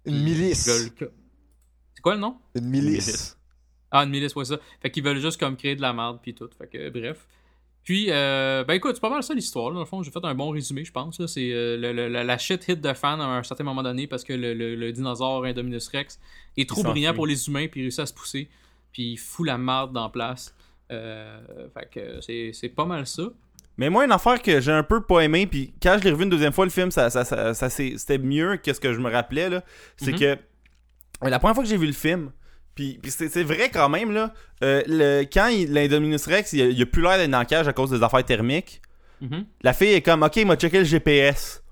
Une 0.05 0.20
milice. 0.20 0.64
C'est 0.64 2.03
quoi 2.03 2.16
le 2.16 2.20
nom? 2.20 2.38
Une 2.57 2.66
milice. 2.66 3.38
Ah, 3.92 4.03
une 4.03 4.11
milice, 4.11 4.35
ouais, 4.35 4.46
ça. 4.46 4.59
Fait 4.81 4.90
qu'ils 4.90 5.05
veulent 5.05 5.20
juste 5.20 5.38
comme 5.38 5.57
créer 5.57 5.77
de 5.77 5.83
la 5.83 5.92
merde 5.92 6.18
puis 6.20 6.35
tout. 6.35 6.51
Fait 6.59 6.66
que 6.66 6.90
bref. 6.90 7.29
Puis, 7.87 8.09
euh, 8.11 8.64
ben 8.64 8.75
écoute, 8.75 8.96
c'est 8.96 9.01
pas 9.01 9.09
mal 9.09 9.22
ça 9.22 9.33
l'histoire. 9.33 9.72
Dans 9.72 9.79
le 9.79 9.87
fond, 9.87 10.03
j'ai 10.03 10.11
fait 10.11 10.22
un 10.25 10.35
bon 10.35 10.51
résumé, 10.51 10.85
je 10.85 10.90
pense. 10.92 11.25
C'est 11.27 11.51
euh, 11.53 12.09
la, 12.25 12.37
shit 12.38 12.66
hit 12.68 12.81
de 12.81 12.92
fan 12.92 13.20
à 13.20 13.25
un 13.27 13.42
certain 13.44 13.62
moment 13.64 13.83
donné 13.83 14.07
parce 14.09 14.25
que 14.25 14.33
le, 14.35 14.53
le- 14.55 14.75
le 14.75 14.92
dinosaure 14.92 15.44
Indominus 15.44 15.87
Rex 15.88 16.18
est 16.59 16.68
trop 16.68 16.83
brillant 16.83 17.14
pour 17.14 17.27
les 17.29 17.46
humains 17.49 17.68
puis 17.68 17.81
il 17.81 17.85
réussit 17.85 18.01
à 18.01 18.07
se 18.07 18.12
pousser. 18.12 18.49
Puis 18.92 19.12
il 19.12 19.16
fout 19.16 19.46
la 19.46 19.57
merde 19.57 19.92
dans 19.92 20.11
place. 20.11 20.53
Euh, 20.90 21.38
fait 21.75 21.88
que 21.90 22.20
c'est 22.20 22.51
c'est 22.53 22.68
pas 22.70 22.85
mal 22.85 23.07
ça. 23.07 23.22
Mais 23.79 23.88
moi, 23.88 24.05
une 24.05 24.12
affaire 24.12 24.42
que 24.42 24.61
j'ai 24.61 24.72
un 24.72 24.83
peu 24.83 25.03
pas 25.03 25.20
aimé, 25.20 25.46
puis 25.46 25.72
quand 25.83 25.96
je 25.99 26.05
l'ai 26.05 26.11
revu 26.11 26.25
une 26.25 26.31
deuxième 26.31 26.53
fois, 26.53 26.64
le 26.64 26.70
film, 26.72 26.90
ça, 26.90 27.09
ça, 27.11 27.25
ça, 27.25 27.55
ça- 27.55 27.68
c'est- 27.70 27.99
c'était 27.99 28.18
mieux 28.18 28.57
que 28.57 28.72
ce 28.72 28.81
que 28.81 28.92
je 28.94 28.99
me 28.99 29.11
rappelais, 29.11 29.49
là. 29.51 29.62
C'est 29.96 30.12
Mhm. 30.12 30.18
que 30.18 30.38
la 31.29 31.38
première 31.38 31.55
fois 31.55 31.62
que 31.62 31.68
j'ai 31.70 31.77
vu 31.77 31.87
le 31.87 31.92
film, 31.92 32.33
puis, 32.76 32.98
puis 33.02 33.10
c'est 33.10 33.42
vrai 33.42 33.68
quand 33.72 33.88
même, 33.88 34.12
là, 34.12 34.32
euh, 34.62 34.82
le, 34.86 35.22
quand 35.24 35.48
l'Indominus 35.68 36.26
Rex, 36.26 36.52
il, 36.52 36.62
a- 36.62 36.66
il 36.66 36.80
a 36.80 36.86
plus 36.86 37.02
l'air 37.02 37.16
d'être 37.18 37.30
dans 37.30 37.40
le 37.40 37.44
cage 37.46 37.66
à 37.66 37.72
cause 37.72 37.90
des 37.90 38.02
affaires 38.04 38.24
thermiques, 38.24 38.80
Mhm. 39.20 39.46
la 39.62 39.72
fille 39.72 39.92
est 39.94 40.02
comme, 40.02 40.22
ok, 40.22 40.36
il 40.36 40.46
m'a 40.46 40.56
checké 40.56 40.78
le 40.78 40.84
GPS. 40.84 41.62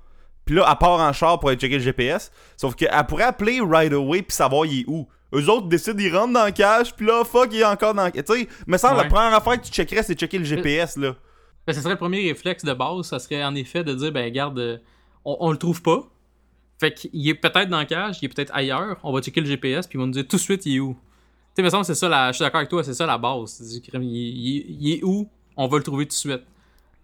Puis 0.47 0.55
là, 0.57 0.67
elle 0.69 0.79
part 0.79 0.99
en 1.01 1.13
char 1.13 1.39
pour 1.39 1.51
aller 1.51 1.59
checker 1.59 1.77
le 1.77 1.83
GPS. 1.85 2.33
Sauf 2.57 2.75
qu'elle 2.75 2.91
pourrait 3.07 3.25
appeler 3.25 3.61
right 3.63 3.93
away 3.93 4.23
puis 4.23 4.35
savoir 4.35 4.67
il 4.67 4.81
est 4.81 4.85
où. 4.89 5.07
Eux 5.35 5.49
autres 5.51 5.67
décident, 5.69 5.99
ils 5.99 6.15
rentrent 6.17 6.33
dans 6.33 6.47
le 6.47 6.53
cache, 6.53 6.95
puis 6.95 7.07
là, 7.07 7.23
fuck, 7.25 7.49
il 7.53 7.61
est 7.61 7.65
encore 7.65 7.93
dans 7.95 8.05
le 8.07 8.13
Tu 8.13 8.23
sais, 8.27 8.49
me 8.67 8.77
semble, 8.79 8.97
la 8.97 9.03
Ouais. 9.03 9.09
première 9.09 9.35
affaire 9.35 9.61
que 9.61 9.67
tu 9.67 9.73
checkerais, 9.73 10.03
c'est 10.03 10.15
checker 10.19 10.39
le 10.39 10.45
GPS, 10.45 10.97
là. 10.97 11.15
Ben, 11.67 11.73
ça 11.73 11.81
serait 11.81 11.95
le 11.95 11.99
premier 11.99 12.27
réflexe 12.29 12.65
de 12.65 12.73
base, 12.73 13.07
ça 13.07 13.19
serait 13.19 13.43
en 13.45 13.55
effet 13.55 13.83
de 13.85 13.95
dire 13.95 14.13
ben 14.13 14.31
garde, 14.33 14.59
euh, 14.59 14.79
on, 15.25 15.37
on 15.41 15.51
le 15.51 15.57
trouve 15.59 15.83
pas. 15.83 16.01
Fait 16.81 16.93
qu'il 16.93 17.29
est 17.29 17.35
peut-être 17.35 17.69
dans 17.69 17.79
la 17.79 17.85
cage, 17.87 18.19
il 18.21 18.27
est 18.27 18.29
peut-être 18.29 18.51
ailleurs, 18.55 18.99
on 19.03 19.13
va 19.13 19.21
checker 19.23 19.41
le 19.41 19.47
GPS 19.47 19.87
puis 19.87 19.97
ils 19.97 20.01
vont 20.01 20.07
nous 20.07 20.13
dire 20.13 20.27
tout 20.27 20.37
de 20.37 20.41
suite 20.41 20.67
il 20.67 20.77
est 20.77 20.81
où? 20.81 20.95
Tu 20.95 21.61
sais, 21.61 21.63
me 21.63 21.71
semble 21.71 21.85
c'est 21.85 21.95
ça 21.95 22.09
la. 22.09 22.33
Je 22.33 22.37
suis 22.37 22.43
d'accord 22.43 22.59
avec 22.59 22.69
toi, 22.69 22.83
c'est 22.83 22.95
ça 22.95 23.07
la 23.07 23.17
base. 23.17 23.61
Il, 23.95 24.03
il- 24.03 24.77
il 24.81 24.93
est 24.95 25.05
où? 25.05 25.29
On 25.57 25.69
va 25.69 25.77
le 25.79 25.85
trouver 25.85 26.05
tout 26.07 26.09
de 26.11 26.13
suite. 26.15 26.43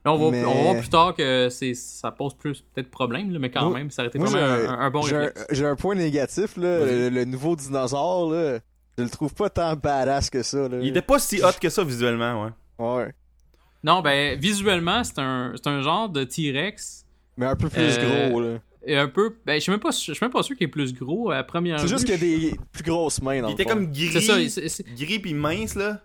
Là, 0.05 0.13
on 0.13 0.17
va, 0.19 0.31
Mais- 0.31 0.45
on 0.45 0.55
va 0.55 0.63
voir 0.63 0.77
plus 0.79 0.89
tard 0.89 1.15
que 1.15 1.49
c'est 1.51 1.75
ça 1.75 2.11
pose 2.11 2.35
plus 2.35 2.63
peut-être 2.75 2.91
problème, 2.91 3.31
là, 3.31 3.39
mais 3.39 3.51
quand 3.51 3.69
Moi- 3.69 3.79
même, 3.79 3.91
ça 3.91 4.03
aurait 4.03 4.09
été 4.09 4.19
Moi, 4.19 4.29
vraiment 4.29 4.71
un, 4.73 4.79
un 4.81 4.91
bon 4.91 5.03
j'ai 5.03 5.29
j'ai 5.51 5.67
un 5.67 5.77
point 5.77 5.95
négatif, 5.95 6.57
là. 6.57 6.85
Le, 6.85 7.09
le 7.11 7.25
nouveau 7.27 7.55
dinosaure, 7.55 8.31
là. 8.33 8.59
Je 8.99 9.05
le 9.05 9.11
trouve 9.11 9.33
pas 9.35 9.49
tant 9.51 9.77
badass 9.77 10.31
que 10.31 10.43
ça, 10.43 10.69
là. 10.69 10.79
Il 10.81 10.89
était 10.89 11.01
pas 11.03 11.19
si 11.21 11.41
hot 11.45 11.53
que 11.61 11.69
ça 11.69 11.85
visuellement, 11.85 12.45
ouais. 12.45 12.51
Ouais. 12.79 13.15
Non, 13.85 14.01
ben 14.03 14.39
visuellement, 14.39 15.05
c'est 15.05 15.19
un, 15.19 15.53
c'est 15.55 15.69
un 15.69 15.81
genre 15.83 16.09
de 16.09 16.25
T-Rex 16.25 17.05
Mais 17.37 17.47
un 17.47 17.57
peu 17.57 17.69
plus 17.69 17.81
Euh, 17.99 18.29
gros, 18.31 18.41
là. 18.41 18.59
Est 18.85 18.97
un 18.97 19.09
peu. 19.09 19.37
Ben, 19.45 19.55
je 19.55 19.61
suis 19.61 19.71
même 19.71 19.81
pas, 19.81 19.91
je 19.91 19.97
suis 20.13 20.19
même 20.21 20.31
pas 20.31 20.43
sûr 20.43 20.57
qu'il 20.57 20.65
est 20.65 20.69
plus 20.69 20.93
gros 20.95 21.31
à 21.31 21.43
première 21.43 21.79
C'est 21.81 21.89
juste 21.89 22.05
qu'il 22.05 22.15
a 22.15 22.19
des 22.19 22.55
plus 22.73 22.83
grosses 22.85 23.21
mains 23.23 23.41
dans 23.43 23.49
Il 23.49 23.51
le 23.51 23.55
était 23.61 23.65
fond. 23.65 23.71
comme 23.77 23.93
gris. 23.93 24.11
C'est 24.13 24.21
ça. 24.21 24.49
c'est- 24.49 24.69
c'est- 24.69 24.95
Gris 24.95 25.19
pis 25.19 25.35
mince, 25.35 25.75
là. 25.75 26.01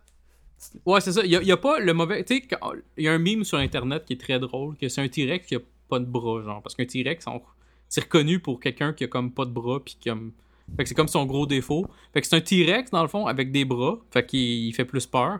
Ouais, 0.86 1.02
c'est 1.02 1.12
ça. 1.12 1.22
Il 1.24 1.32
y 1.32 1.36
a, 1.36 1.42
il 1.42 1.48
y 1.48 1.52
a 1.52 1.58
pas 1.58 1.80
le 1.80 1.94
mauvais. 1.94 2.24
Tu 2.24 2.36
sais, 2.36 2.42
quand- 2.42 2.72
il 2.98 3.04
y 3.04 3.08
a 3.08 3.14
un 3.14 3.18
meme 3.20 3.44
sur 3.44 3.58
internet 3.58 4.04
qui 4.06 4.14
est 4.14 4.20
très 4.22 4.40
drôle, 4.40 4.76
que 4.78 4.88
c'est 4.90 5.02
un 5.02 5.08
T-Rex 5.08 5.46
qui 5.48 5.56
a 5.56 5.60
pas 5.90 6.00
de 6.00 6.06
bras, 6.06 6.42
genre. 6.44 6.62
Parce 6.62 6.76
qu'un 6.76 6.86
T-Rex, 6.86 7.26
on- 7.28 7.42
c'est 7.88 8.02
reconnu 8.06 8.40
pour 8.40 8.60
quelqu'un 8.60 8.94
qui 8.94 9.04
a 9.04 9.08
comme 9.08 9.32
pas 9.32 9.46
de 9.46 9.52
bras, 9.52 9.80
puis 9.84 9.98
comme. 10.04 10.32
Fait 10.76 10.84
que 10.84 10.90
c'est 10.90 10.96
comme 10.96 11.08
son 11.08 11.26
gros 11.26 11.46
défaut. 11.46 11.86
Fait 12.14 12.22
que 12.22 12.28
c'est 12.28 12.36
un 12.36 12.42
T-Rex, 12.42 12.90
dans 12.90 13.04
le 13.04 13.08
fond, 13.08 13.28
avec 13.28 13.52
des 13.52 13.66
bras. 13.66 14.00
Fait 14.12 14.26
qu'il 14.26 14.40
il 14.40 14.74
fait 14.74 14.86
plus 14.86 15.06
peur. 15.06 15.40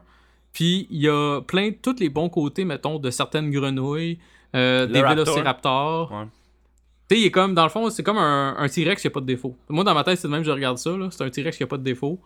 Puis 0.54 0.88
il 0.92 1.02
y 1.02 1.10
a 1.10 1.42
plein 1.42 1.70
de 1.70 1.76
tous 1.82 2.00
les 2.00 2.10
bons 2.10 2.30
côtés, 2.30 2.64
mettons, 2.64 3.00
de 3.00 3.10
certaines 3.10 3.50
grenouilles, 3.50 4.20
euh, 4.56 4.86
Le 4.86 4.94
des 4.94 5.02
raptor. 5.02 5.26
vélociraptors. 5.26 6.12
Ouais. 6.12 6.26
Tu 7.08 7.16
sais, 7.16 7.22
il 7.22 7.26
est 7.28 7.32
comme, 7.32 7.54
dans 7.54 7.64
le 7.64 7.70
fond, 7.70 7.90
c'est 7.90 8.02
comme 8.04 8.18
un, 8.18 8.56
un 8.58 8.68
T-Rex 8.68 9.02
qui 9.02 9.08
a 9.08 9.12
pas 9.12 9.20
de 9.22 9.26
défaut. 9.28 9.56
Moi, 9.70 9.84
dans 9.84 9.94
ma 9.94 10.04
tête, 10.04 10.18
c'est 10.20 10.28
de 10.28 10.32
même 10.32 10.42
que 10.42 10.48
je 10.48 10.52
regarde 10.52 10.78
ça, 10.78 10.90
là. 10.92 11.10
C'est 11.12 11.24
un 11.24 11.30
T-Rex 11.30 11.56
qui 11.58 11.64
a 11.64 11.68
pas 11.68 11.78
de 11.78 11.84
défaut. 11.84 12.20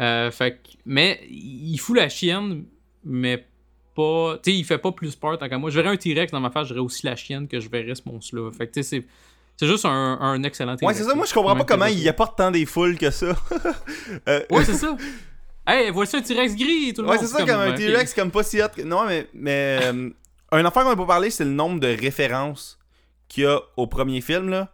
Euh, 0.00 0.30
fait 0.30 0.52
que- 0.52 0.58
mais 0.84 1.20
il 1.30 1.78
fout 1.78 1.96
la 1.96 2.08
chienne, 2.10 2.64
mais 3.04 3.46
pas. 3.94 4.38
Tu 4.42 4.50
sais, 4.50 4.56
il 4.58 4.64
fait 4.64 4.76
pas 4.78 4.92
plus 4.92 5.16
peur 5.16 5.38
tant 5.38 5.48
qu'à 5.48 5.56
moi. 5.56 5.70
Je 5.70 5.80
verrais 5.80 5.94
un 5.94 5.96
T-Rex 5.96 6.30
dans 6.32 6.40
ma 6.40 6.50
face, 6.50 6.68
je 6.68 6.74
verrais 6.74 6.84
aussi 6.84 7.06
la 7.06 7.16
chienne 7.16 7.48
que 7.48 7.60
je 7.60 7.68
verrais 7.70 7.94
ce 7.94 8.02
monstre-là. 8.04 8.50
Fait 8.52 8.66
que, 8.66 8.72
tu 8.74 8.82
sais, 8.82 9.00
c'est. 9.00 9.06
C'est 9.58 9.66
juste 9.66 9.86
un, 9.86 10.18
un 10.20 10.42
excellent 10.42 10.72
Ouais, 10.72 10.76
T-Rex. 10.76 10.98
c'est 10.98 11.04
ça. 11.04 11.14
Moi, 11.14 11.24
je 11.24 11.32
comprends 11.32 11.56
pas 11.56 11.64
comment 11.64 11.86
il 11.86 12.06
apporte 12.10 12.36
tant 12.36 12.50
des 12.50 12.66
foules 12.66 12.98
que 12.98 13.10
ça. 13.10 13.34
Euh, 14.28 14.40
Ouais, 14.50 14.62
c'est 14.66 14.74
ça. 14.74 14.94
Hey, 15.66 15.90
voici 15.90 16.14
un 16.16 16.20
T-Rex 16.20 16.54
gris, 16.54 16.92
tout 16.94 17.00
le 17.00 17.08
Ouais, 17.08 17.16
monde. 17.16 17.24
c'est 17.24 17.32
ça, 17.32 17.38
comme 17.44 17.58
un. 17.60 17.72
T-Rex, 17.72 18.12
comme 18.12 18.30
pas 18.30 18.42
si 18.42 18.60
hot. 18.60 18.66
que- 18.76 18.82
Non, 18.82 19.06
mais. 19.06 19.26
mais 19.32 19.78
euh, 19.82 20.10
un 20.52 20.64
affaire 20.66 20.82
qu'on 20.82 20.90
n'a 20.90 20.96
pas 20.96 21.06
parlé, 21.06 21.30
c'est 21.30 21.44
le 21.44 21.50
nombre 21.52 21.80
de 21.80 21.86
références 21.88 22.75
qu'il 23.28 23.44
y 23.44 23.46
a 23.46 23.60
au 23.76 23.86
premier 23.86 24.20
film, 24.20 24.48
là. 24.48 24.72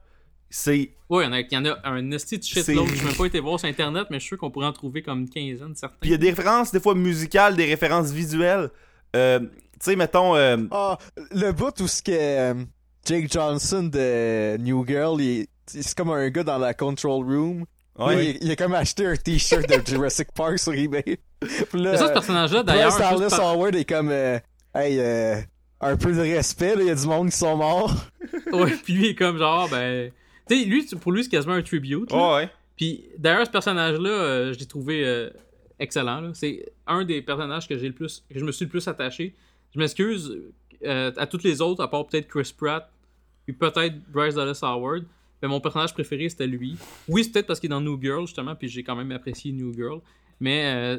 C'est. 0.51 0.91
Ouais, 1.09 1.25
il 1.25 1.27
y 1.27 1.29
en 1.29 1.33
a, 1.33 1.41
il 1.41 1.53
y 1.53 1.57
en 1.57 1.65
a 1.65 1.79
un 1.89 2.11
esti 2.11 2.39
de 2.39 2.45
C'est- 2.45 2.63
shitload. 2.63 2.87
Je 2.89 2.95
n'ai 2.99 3.05
même 3.05 3.15
pas 3.17 3.25
été 3.27 3.41
voir 3.41 3.59
sur 3.59 3.69
internet, 3.69 4.07
mais 4.11 4.17
je 4.19 4.21
suis 4.23 4.29
sûr 4.29 4.39
qu'on 4.39 4.51
pourrait 4.51 4.67
en 4.67 4.73
trouver 4.73 5.03
comme 5.03 5.21
une 5.21 5.31
quinzaine, 5.31 5.75
certains. 5.75 5.97
Puis 6.01 6.11
il 6.11 6.13
y 6.13 6.15
a 6.15 6.19
des 6.19 6.31
références, 6.31 6.73
des 6.73 6.81
fois 6.81 6.95
musicales, 6.95 7.57
des 7.57 7.65
références 7.67 8.11
visuelles. 8.11 8.69
Euh, 9.17 9.41
tu 9.41 9.47
sais, 9.81 9.97
mettons. 9.97 10.37
euh, 10.37 10.59
Ah, 10.71 10.99
le 11.33 11.53
bout 11.53 11.79
où 11.81 11.87
ce 11.89 12.03
que 12.03 12.13
euh, 12.13 12.55
Jake 13.07 13.33
Johnson 13.33 13.85
de 13.85 14.57
New 14.59 14.87
Girl, 14.87 15.21
il- 15.23 15.47
c'est 15.67 15.95
comme 15.95 16.11
un 16.11 16.29
gars 16.29 16.45
dans 16.45 16.59
la 16.59 16.75
control 16.75 17.25
room. 17.25 17.65
ouais. 17.99 18.27
Il, 18.41 18.45
il 18.47 18.51
a 18.51 18.57
comme 18.57 18.75
acheté 18.75 19.07
un 19.07 19.17
t-shirt 19.17 19.67
de 19.69 19.81
Jurassic 19.87 20.29
Park 20.35 20.59
sur 20.59 20.75
eBay. 20.75 21.03
Puis 21.41 21.81
là, 21.81 21.93
Mais 21.93 21.97
ça, 21.97 22.09
ce 22.09 22.13
personnage-là, 22.13 22.63
d'ailleurs. 22.63 22.97
Par- 22.97 23.41
Howard 23.41 23.75
est 23.75 23.85
comme 23.89 24.11
euh, 24.11 24.39
Hey, 24.75 24.99
euh, 24.99 25.37
un 25.83 25.97
peu 25.97 26.13
de 26.13 26.21
respect, 26.21 26.77
là, 26.77 26.83
il 26.83 26.87
y 26.87 26.91
a 26.91 26.95
du 26.95 27.07
monde 27.07 27.31
qui 27.31 27.37
sont 27.37 27.57
morts. 27.57 27.95
Ouais, 28.53 28.73
puis 28.85 28.93
lui 28.95 29.07
est 29.09 29.15
comme 29.15 29.39
genre, 29.39 29.69
ben. 29.71 30.11
Tu 30.49 30.59
sais, 30.59 30.65
lui, 30.65 30.85
pour 31.01 31.13
lui, 31.13 31.23
c'est 31.25 31.31
quasiment 31.31 31.55
un 31.55 31.63
tribute. 31.63 32.11
là. 32.11 32.17
Ouais, 32.17 32.35
ouais. 32.45 32.51
Puis 32.77 33.05
d'ailleurs, 33.19 33.47
ce 33.47 33.51
personnage-là, 33.51 34.09
euh, 34.11 34.53
je 34.53 34.59
l'ai 34.59 34.67
trouvé 34.67 35.05
euh, 35.07 35.31
excellent. 35.79 36.33
C'est 36.35 36.73
un 36.87 37.05
des 37.05 37.23
personnages 37.23 37.67
que 37.69 37.79
j'ai 37.79 37.89
le 37.89 37.95
plus, 37.95 38.25
que 38.33 38.39
je 38.39 38.45
me 38.45 38.53
suis 38.53 38.65
le 38.67 38.71
plus 38.71 38.87
attaché. 38.89 39.35
Je 39.75 39.79
m'excuse 39.79 40.39
euh, 40.85 41.13
à 41.17 41.27
toutes 41.27 41.45
les 41.45 41.61
autres, 41.63 41.83
à 41.83 41.89
part 41.89 42.07
peut-être 42.07 42.29
Chris 42.29 42.53
Pratt, 42.57 42.91
puis 43.47 43.55
peut-être 43.55 43.95
Bryce 44.11 44.35
Dallas 44.35 44.59
Howard. 44.63 45.05
Mais 45.41 45.49
mon 45.49 45.61
personnage 45.61 45.93
préféré, 45.95 46.29
c'était 46.29 46.47
lui. 46.47 46.77
Oui, 47.09 47.25
c'est 47.25 47.33
peut-être 47.33 47.47
parce 47.47 47.59
qu'il 47.61 47.69
est 47.69 47.75
dans 47.75 47.81
New 47.81 47.99
Girl, 48.03 48.27
justement, 48.27 48.55
puis 48.55 48.69
j'ai 48.69 48.83
quand 48.83 48.97
même 48.97 49.13
apprécié 49.13 49.53
New 49.53 49.73
Girl. 49.75 50.01
Mais 50.41 50.73
euh, 50.75 50.99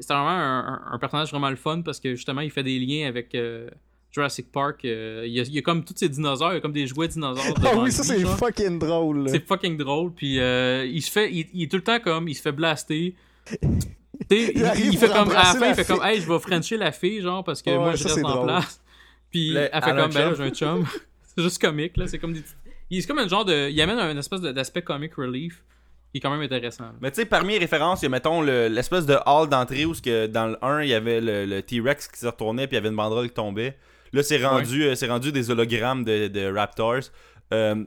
c'est 0.00 0.12
vraiment 0.14 0.28
un, 0.30 0.58
un- 0.74 0.92
un 0.92 0.98
personnage 0.98 1.30
vraiment 1.30 1.50
le 1.50 1.56
fun 1.56 1.82
parce 1.82 2.00
que 2.00 2.14
justement, 2.14 2.40
il 2.40 2.50
fait 2.50 2.62
des 2.62 2.78
liens 2.78 3.08
avec 3.08 3.34
euh, 3.34 3.68
Jurassic 4.14 4.52
Park. 4.52 4.84
euh, 4.84 5.24
il, 5.26 5.32
y 5.32 5.40
a, 5.40 5.42
il 5.42 5.52
y 5.54 5.58
a 5.58 5.62
comme 5.62 5.84
tous 5.84 5.94
ces 5.96 6.08
dinosaures, 6.08 6.52
il 6.52 6.54
y 6.54 6.58
a 6.58 6.60
comme 6.60 6.72
des 6.72 6.86
jouets 6.86 7.08
dinosaures. 7.08 7.44
Ah 7.64 7.72
oui, 7.76 7.90
ça 7.90 8.04
c'est 8.04 8.20
fucking 8.24 8.78
drôle. 8.78 9.28
C'est 9.28 9.44
fucking 9.44 9.76
drôle. 9.76 10.12
Puis 10.12 10.38
euh, 10.38 10.86
il 10.86 11.02
se 11.02 11.10
fait, 11.10 11.32
il, 11.32 11.46
il 11.52 11.62
est 11.64 11.68
tout 11.70 11.76
le 11.78 11.82
temps 11.82 11.98
comme, 11.98 12.28
il 12.28 12.34
se 12.34 12.42
fait 12.42 12.52
blaster. 12.52 13.14
Il, 14.30 14.96
fait 14.96 15.08
comme, 15.08 15.30
à 15.30 15.34
la 15.34 15.42
fin, 15.44 15.60
la 15.60 15.68
il 15.70 15.74
fait 15.74 15.84
comme, 15.84 16.02
hey, 16.02 16.20
je 16.20 16.26
vais 16.32 16.38
frencher 16.38 16.76
la 16.76 16.92
fille, 16.92 17.20
genre, 17.20 17.42
parce 17.44 17.60
que 17.62 17.70
moi, 17.70 17.94
je 17.94 18.04
reste 18.04 18.24
en 18.24 18.30
drôle. 18.30 18.46
place. 18.46 18.80
Puis 19.30 19.50
Le- 19.50 19.68
elle 19.72 19.82
fait 19.82 19.90
comme, 19.94 20.12
ben 20.12 20.34
j'ai 20.36 20.42
un 20.44 20.50
chum. 20.50 20.86
c'est 21.36 21.42
juste 21.42 21.60
comique, 21.60 21.96
là. 21.96 22.06
C'est 22.06 22.18
comme 22.18 22.32
des 22.32 22.40
petits- 22.40 22.54
Il 22.90 22.98
est 23.00 23.06
comme 23.06 23.18
un 23.18 23.28
genre 23.28 23.44
de. 23.44 23.68
Il 23.70 23.80
amène 23.82 23.98
un 23.98 24.16
espèce 24.16 24.40
d'aspect 24.40 24.82
comic 24.82 25.14
relief 25.14 25.64
qui 26.12 26.18
est 26.18 26.20
quand 26.20 26.30
même 26.30 26.40
intéressant. 26.40 26.84
là. 26.84 26.92
Mais 27.00 27.10
tu 27.10 27.16
sais, 27.16 27.26
parmi 27.26 27.54
les 27.54 27.58
références, 27.58 28.02
il 28.02 28.04
y 28.04 28.06
a, 28.06 28.10
mettons, 28.10 28.40
le- 28.40 28.68
l'espèce 28.68 29.04
de 29.04 29.16
hall 29.26 29.48
d'entrée 29.48 29.84
où 29.84 29.94
ce 29.94 30.00
que 30.00 30.26
dans 30.28 30.46
le 30.46 30.64
1, 30.64 30.82
il 30.84 30.88
y 30.90 30.94
avait 30.94 31.20
le, 31.20 31.44
le 31.44 31.60
T-Rex 31.62 32.06
qui 32.08 32.20
se 32.20 32.26
retournait 32.26 32.66
puis 32.68 32.76
il 32.76 32.78
y 32.78 32.80
avait 32.80 32.88
une 32.90 32.96
banderole 32.96 33.26
qui 33.28 33.34
tombait. 33.34 33.76
Là, 34.14 34.22
c'est 34.22 34.44
rendu, 34.44 34.84
euh, 34.84 34.94
c'est 34.94 35.08
rendu 35.08 35.32
des 35.32 35.50
hologrammes 35.50 36.04
de, 36.04 36.28
de 36.28 36.52
Raptors. 36.52 37.00
Euh, 37.52 37.84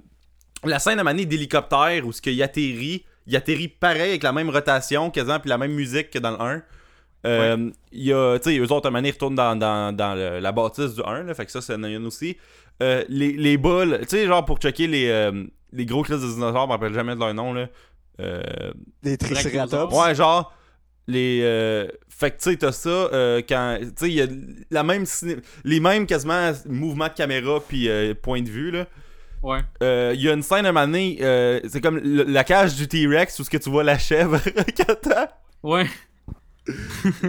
la 0.64 0.80
scène 0.80 1.00
à 1.00 1.04
maner 1.04 1.26
d'hélicoptère 1.26 2.06
où 2.06 2.12
ce 2.12 2.22
qu'il 2.22 2.42
atterrit, 2.44 3.04
il 3.26 3.36
atterrit 3.36 3.68
pareil 3.68 4.10
avec 4.10 4.24
la 4.24 4.32
même 4.32 4.50
rotation 4.50 5.10
quasiment 5.12 5.40
puis 5.40 5.50
la 5.50 5.58
même 5.58 5.74
musique 5.74 6.10
que 6.12 6.20
dans 6.20 6.32
le 6.32 6.42
1. 6.42 6.62
Euh, 7.26 7.72
Il 7.92 8.04
y 8.04 8.14
a, 8.14 8.38
tu 8.40 8.52
sais, 8.52 8.58
eux 8.60 8.72
autres, 8.72 8.88
à 8.94 9.00
ils 9.00 9.12
retournent 9.12 9.36
dans, 9.36 9.56
dans, 9.56 9.96
dans 9.96 10.14
le- 10.16 10.40
la 10.40 10.52
bâtisse 10.52 10.94
du 10.96 11.02
1, 11.04 11.24
là, 11.24 11.34
fait 11.34 11.46
que 11.46 11.52
ça, 11.52 11.62
c'est 11.62 11.74
une 11.76 12.06
aussi. 12.06 12.38
Euh, 12.82 13.04
les, 13.10 13.34
les 13.34 13.58
balles, 13.58 14.00
tu 14.02 14.10
sais, 14.10 14.28
genre 14.28 14.46
pour 14.46 14.60
checker 14.60 14.88
les, 14.88 15.10
euh, 15.10 15.44
les 15.74 15.86
gros 15.86 16.04
classes 16.04 16.22
de 16.22 16.28
dinosaures, 16.28 16.64
je 16.64 16.68
me 16.68 16.72
rappelle 16.74 16.94
jamais 16.94 17.16
de 17.16 17.20
leur 17.20 17.34
nom, 17.34 17.54
là. 17.54 17.68
Euh, 18.22 18.42
Des 19.04 19.18
triceratops. 19.18 19.94
Ouais, 19.94 20.16
genre 20.16 20.54
les 21.08 21.42
euh, 21.44 21.88
fait 22.10 22.32
que 22.32 22.38
tu 22.42 22.50
sais 22.52 22.58
t'as 22.58 22.72
ça 22.72 22.90
euh, 22.90 23.42
quand 23.48 23.78
tu 23.80 23.88
sais 23.96 24.08
il 24.10 24.16
y 24.16 24.22
a 24.22 24.28
la 24.72 24.84
même 24.84 25.06
ciné- 25.06 25.38
les 25.64 25.80
mêmes 25.80 26.06
quasiment 26.06 26.52
mouvements 26.68 27.08
de 27.08 27.14
caméra 27.14 27.60
puis 27.68 27.88
euh, 27.90 28.14
point 28.14 28.42
de 28.42 28.50
vue 28.50 28.72
là. 28.72 28.86
Ouais. 29.44 29.60
Euh, 29.84 30.14
Il 30.16 30.22
y 30.22 30.30
a 30.30 30.34
une 30.34 30.42
scène 30.42 30.66
à 30.66 30.70
un 30.70 30.72
moment 30.72 30.88
donné, 30.88 31.20
euh, 31.22 31.60
c'est 31.70 31.80
comme 31.80 31.98
le- 32.00 32.24
la 32.24 32.44
cage 32.44 32.76
du 32.76 32.88
T-Rex 32.88 33.38
où 33.40 33.44
ce 33.44 33.50
que 33.52 33.58
tu 33.58 33.70
vois 33.70 33.84
la 33.84 33.98
chèvre 34.00 34.40
qui 34.76 34.82
attend. 34.82 35.28
Ouais. 35.64 35.86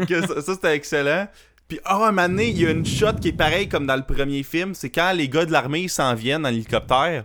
Que 0.08 0.20
ça, 0.26 0.40
ça, 0.42 0.54
c'était 0.54 0.74
excellent. 0.74 1.28
Puis 1.68 1.78
ah, 1.84 1.96
un 1.96 2.10
moment 2.10 2.28
donné, 2.28 2.48
il 2.48 2.60
y 2.60 2.66
a 2.66 2.70
une 2.70 2.86
shot 2.86 3.12
qui 3.20 3.28
est 3.28 3.32
pareille 3.32 3.68
comme 3.68 3.86
dans 3.86 3.94
le 3.96 4.02
premier 4.02 4.42
film, 4.42 4.74
c'est 4.74 4.90
quand 4.90 5.12
les 5.12 5.28
gars 5.28 5.44
de 5.44 5.52
l'armée 5.52 5.86
s'en 5.86 6.14
viennent 6.14 6.46
en 6.46 6.48
hélicoptère. 6.48 7.24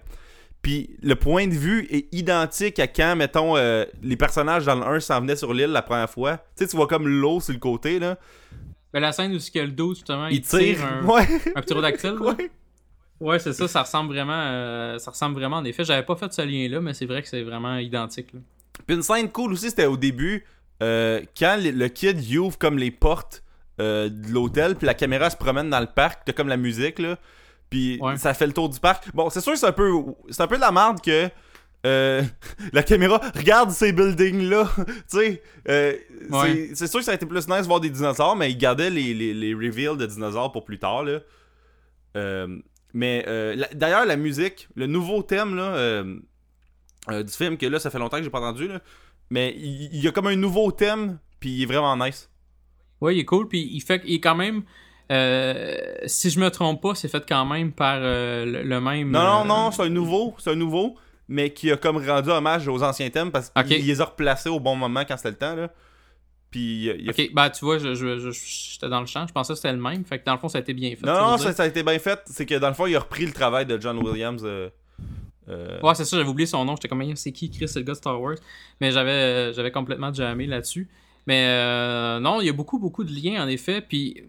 Puis 0.63 0.95
le 1.04 1.15
point 1.15 1.45
de 1.47 1.54
vue 1.54 1.86
est 1.91 2.08
identique 2.13 2.80
à 2.80 2.88
quand, 2.88 3.15
mettons, 3.15 3.56
euh, 3.58 3.86
les 4.02 4.15
personnages 4.17 4.65
dans 4.65 4.76
le 4.76 4.84
1 4.84 4.99
s'en 5.02 5.21
venaient 5.21 5.36
sur 5.36 5.54
l'île 5.54 5.67
la 5.71 5.82
première 5.84 6.10
fois. 6.10 6.38
Tu 6.38 6.63
sais, 6.63 6.67
tu 6.67 6.76
vois 6.78 6.88
comme 6.88 7.08
l'eau 7.08 7.39
sur 7.41 7.54
le 7.54 7.60
côté, 7.60 7.99
là. 7.99 8.17
Ben, 8.93 8.99
la 9.02 9.12
scène 9.12 9.34
où 9.34 9.38
y 9.54 9.60
a 9.60 9.65
le 9.65 9.71
dos, 9.71 9.93
justement, 9.93 10.28
il, 10.28 10.38
Il 10.38 10.41
tire. 10.41 10.60
tire 10.60 10.86
un, 10.86 11.06
Ouais. 11.06 11.28
un 11.56 11.62
pterodactyle. 11.62 12.13
ouais. 12.19 12.49
Ouais, 13.19 13.39
c'est 13.39 13.54
ça, 13.54 13.67
ça 13.67 13.84
ressemble 13.84 14.13
vraiment. 14.13 14.34
euh, 14.34 14.97
ça 14.99 15.12
ressemble 15.12 15.36
vraiment 15.36 15.58
en 15.58 15.65
effet. 15.65 15.84
J'avais 15.84 16.04
pas 16.04 16.15
fait 16.15 16.32
ce 16.34 16.41
lien-là, 16.41 16.82
mais 16.82 16.93
c'est 16.93 17.06
vrai 17.06 17.21
que 17.21 17.28
c'est 17.28 17.43
vraiment 17.43 17.78
identique. 17.78 18.34
là. 18.34 18.39
Puis 18.88 18.95
une 18.95 19.04
scène 19.04 19.30
cool 19.30 19.54
aussi, 19.54 19.69
c'était 19.69 19.86
au 19.86 19.97
début, 19.97 20.45
euh, 20.82 21.21
quand 21.38 21.58
le, 21.62 21.88
kid 21.89 22.21
il 22.23 22.39
ouvre 22.39 22.58
comme 22.58 22.78
les 22.78 22.91
portes 22.91 23.43
euh, 23.80 24.10
de 24.10 24.30
l'hôtel, 24.32 24.76
puis 24.76 24.86
la 24.88 24.93
caméra 24.93 25.30
se 25.30 25.38
promène 25.38 25.69
dans 25.69 25.80
le 25.80 25.88
parc, 25.88 26.23
t'as 26.26 26.34
comme 26.34 26.47
la 26.49 26.58
musique, 26.58 26.99
là. 26.99 27.17
Puis 27.73 27.97
Ouais. 27.99 28.17
ça 28.17 28.33
fait 28.36 28.45
le 28.45 28.53
tour 28.53 28.69
du 28.69 28.79
parc. 28.79 29.13
Bon, 29.15 29.29
c'est 29.31 29.41
sûr 29.41 29.53
que 29.53 29.57
c'est 29.59 29.65
un 29.65 29.71
peu, 29.71 29.91
c'est 30.29 30.41
un 30.41 30.47
peu 30.47 30.57
de 30.57 30.62
la 30.62 30.71
merde 30.71 31.01
que 31.01 31.27
euh, 31.86 32.21
la 32.73 32.83
caméra 32.83 33.19
regarde 33.36 33.71
ces 33.71 33.91
buildings-là. 33.91 34.71
tu 34.86 34.93
sais, 35.07 35.41
euh, 35.69 35.93
Ouais. 36.29 36.69
c'est- 36.75 36.86
sûr 36.88 36.99
que 36.99 37.05
ça 37.05 37.12
a 37.12 37.15
été 37.15 37.25
plus 37.25 37.47
nice 37.47 37.62
de 37.63 37.67
voir 37.67 37.79
des 37.79 37.89
dinosaures, 37.89 38.36
mais 38.36 38.51
ils 38.51 38.57
gardaient 38.57 38.91
les, 38.91 39.13
les, 39.15 39.33
les 39.33 39.53
reveals 39.55 39.97
de 39.97 40.05
dinosaures 40.05 40.51
pour 40.51 40.65
plus 40.65 40.77
tard, 40.77 41.03
là. 41.03 41.19
Euh, 42.15 42.59
mais 42.93 43.25
d'ailleurs, 43.73 44.05
la 44.05 44.17
musique, 44.17 44.67
le 44.75 44.86
nouveau 44.86 45.23
thème, 45.23 45.55
là. 45.55 46.03
du 47.23 47.33
film 47.33 47.57
que 47.57 47.65
là 47.65 47.79
ça 47.79 47.89
fait 47.89 47.97
longtemps 47.99 48.17
que 48.17 48.23
j'ai 48.23 48.29
pas 48.29 48.39
entendu 48.39 48.67
là. 48.67 48.79
mais 49.31 49.53
il, 49.57 49.89
il 49.95 49.99
y 50.03 50.07
a 50.07 50.12
comme 50.12 50.27
un 50.27 50.36
nouveau 50.36 50.71
thème 50.71 51.17
puis 51.39 51.49
il 51.49 51.63
est 51.63 51.65
vraiment 51.65 51.97
nice 51.97 52.29
Ouais, 53.01 53.15
il 53.15 53.19
est 53.19 53.25
cool, 53.25 53.49
puis 53.49 53.67
il 53.73 53.81
fait 53.81 54.01
il 54.05 54.13
est 54.15 54.19
quand 54.21 54.36
même. 54.36 54.63
Euh, 55.13 55.76
si 56.08 56.30
je 56.30 56.39
me 56.39 56.49
trompe 56.49 56.82
pas, 56.82 56.95
c'est 56.95 57.08
fait 57.08 57.23
quand 57.28 57.45
même 57.45 57.71
par 57.71 57.97
euh, 58.02 58.45
le, 58.45 58.63
le 58.63 58.82
même. 58.82 59.12
non 59.12 59.21
non 59.21 59.41
euh, 59.41 59.43
non 59.45 59.71
c'est 59.71 59.84
un 59.84 59.89
nouveau 59.89 60.36
c'est 60.39 60.52
un 60.52 60.56
nouveau 60.56 60.95
mais 61.28 61.52
qui 61.52 61.71
a 61.71 61.78
comme 61.78 61.97
rendu 61.97 62.30
hommage 62.30 62.67
aux 62.67 62.82
anciens 62.84 63.10
thèmes 63.10 63.32
parce 63.32 63.49
qu'il 63.67 63.86
les 63.86 64.02
a 64.02 64.06
replacés 64.06 64.49
au 64.49 64.60
bon 64.60 64.76
moment 64.76 65.04
quand 65.08 65.15
c'était 65.17 65.30
le 65.32 65.36
temps 65.38 65.56
là 65.56 65.69
puis 66.52 66.86
il- 66.86 67.02
il 67.02 67.10
a- 67.10 67.12
Ok, 67.12 67.30
bah 67.34 67.49
tu 67.49 67.65
vois, 67.65 67.78
je, 67.80 67.95
je, 67.95 68.19
je- 68.19 68.32
j'étais 68.32 68.89
dans 68.89 68.99
le 69.02 69.08
champ, 69.08 69.26
je 69.28 69.34
pensais 69.34 69.54
que 69.54 69.58
c'était 69.58 69.71
le 69.73 69.80
même, 69.80 70.04
fait 70.06 70.19
que 70.19 70.26
dans 70.26 70.34
le 70.34 70.39
fond 70.39 70.49
ça 70.49 70.58
a 70.60 70.62
été 70.62 70.73
bien 70.73 70.89
fait. 70.91 71.06
non 71.06 71.38
ça 71.38 71.45
non 71.49 71.54
ça, 71.54 71.63
a 71.63 71.67
été 71.67 71.82
bien 71.84 71.97
fait 71.99 72.19
c'est 72.28 72.45
que 72.45 72.56
dans 72.56 72.67
le 72.67 72.73
fond 72.73 72.86
il 72.86 72.95
a 72.95 72.99
repris 72.99 73.26
le 73.26 73.32
travail 73.34 73.65
de 73.65 73.80
John 73.80 73.97
Williams 73.97 74.41
euh, 74.45 74.69
euh, 75.49 75.80
Ouais, 75.82 75.93
c'est 75.95 76.06
ça, 76.06 76.15
j'avais 76.17 76.30
oublié 76.30 76.45
son 76.45 76.63
nom, 76.65 76.76
j'étais 76.76 76.88
comme, 76.88 77.15
c'est 77.15 77.32
qui 77.32 77.49
Chris, 77.49 77.67
c'est 77.67 77.80
le 77.80 77.86
gars 77.86 77.93
de 77.93 77.97
Star 77.97 78.21
Wars? 78.21 78.36
Mais 78.80 78.91
j'avais, 78.91 79.52
j'avais 79.54 79.71
complètement 79.71 80.13
jammé 80.13 80.45
là-dessus. 80.45 80.88
Mais 81.28 81.45
euh, 81.47 82.19
non, 82.21 82.39
il 82.41 82.45
y 82.47 82.49
a 82.49 82.54
beaucoup, 82.54 82.80
beaucoup 82.80 83.04
de 83.04 83.12
liens 83.12 83.43
en 83.43 83.47
effet, 83.47 83.82
puis 83.82 84.23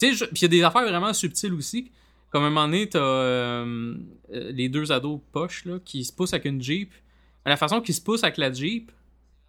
tu 0.00 0.06
sais, 0.08 0.14
je- 0.14 0.24
puis 0.24 0.34
il 0.40 0.42
y 0.42 0.44
a 0.46 0.48
des 0.48 0.62
affaires 0.62 0.82
vraiment 0.88 1.12
subtiles 1.12 1.54
aussi. 1.54 1.90
Comme 2.30 2.44
à 2.44 2.46
un 2.46 2.50
moment 2.50 2.66
donné, 2.66 2.88
t'as 2.88 3.00
euh, 3.00 3.94
euh, 4.32 4.52
les 4.52 4.68
deux 4.68 4.92
ados 4.92 5.20
poches 5.32 5.64
là, 5.64 5.78
qui 5.84 6.04
se 6.04 6.12
poussent 6.12 6.32
avec 6.32 6.44
une 6.46 6.62
Jeep. 6.62 6.92
La 7.44 7.56
façon 7.56 7.80
qu'ils 7.80 7.94
se 7.94 8.00
poussent 8.00 8.22
avec 8.22 8.36
la 8.36 8.52
Jeep, 8.52 8.92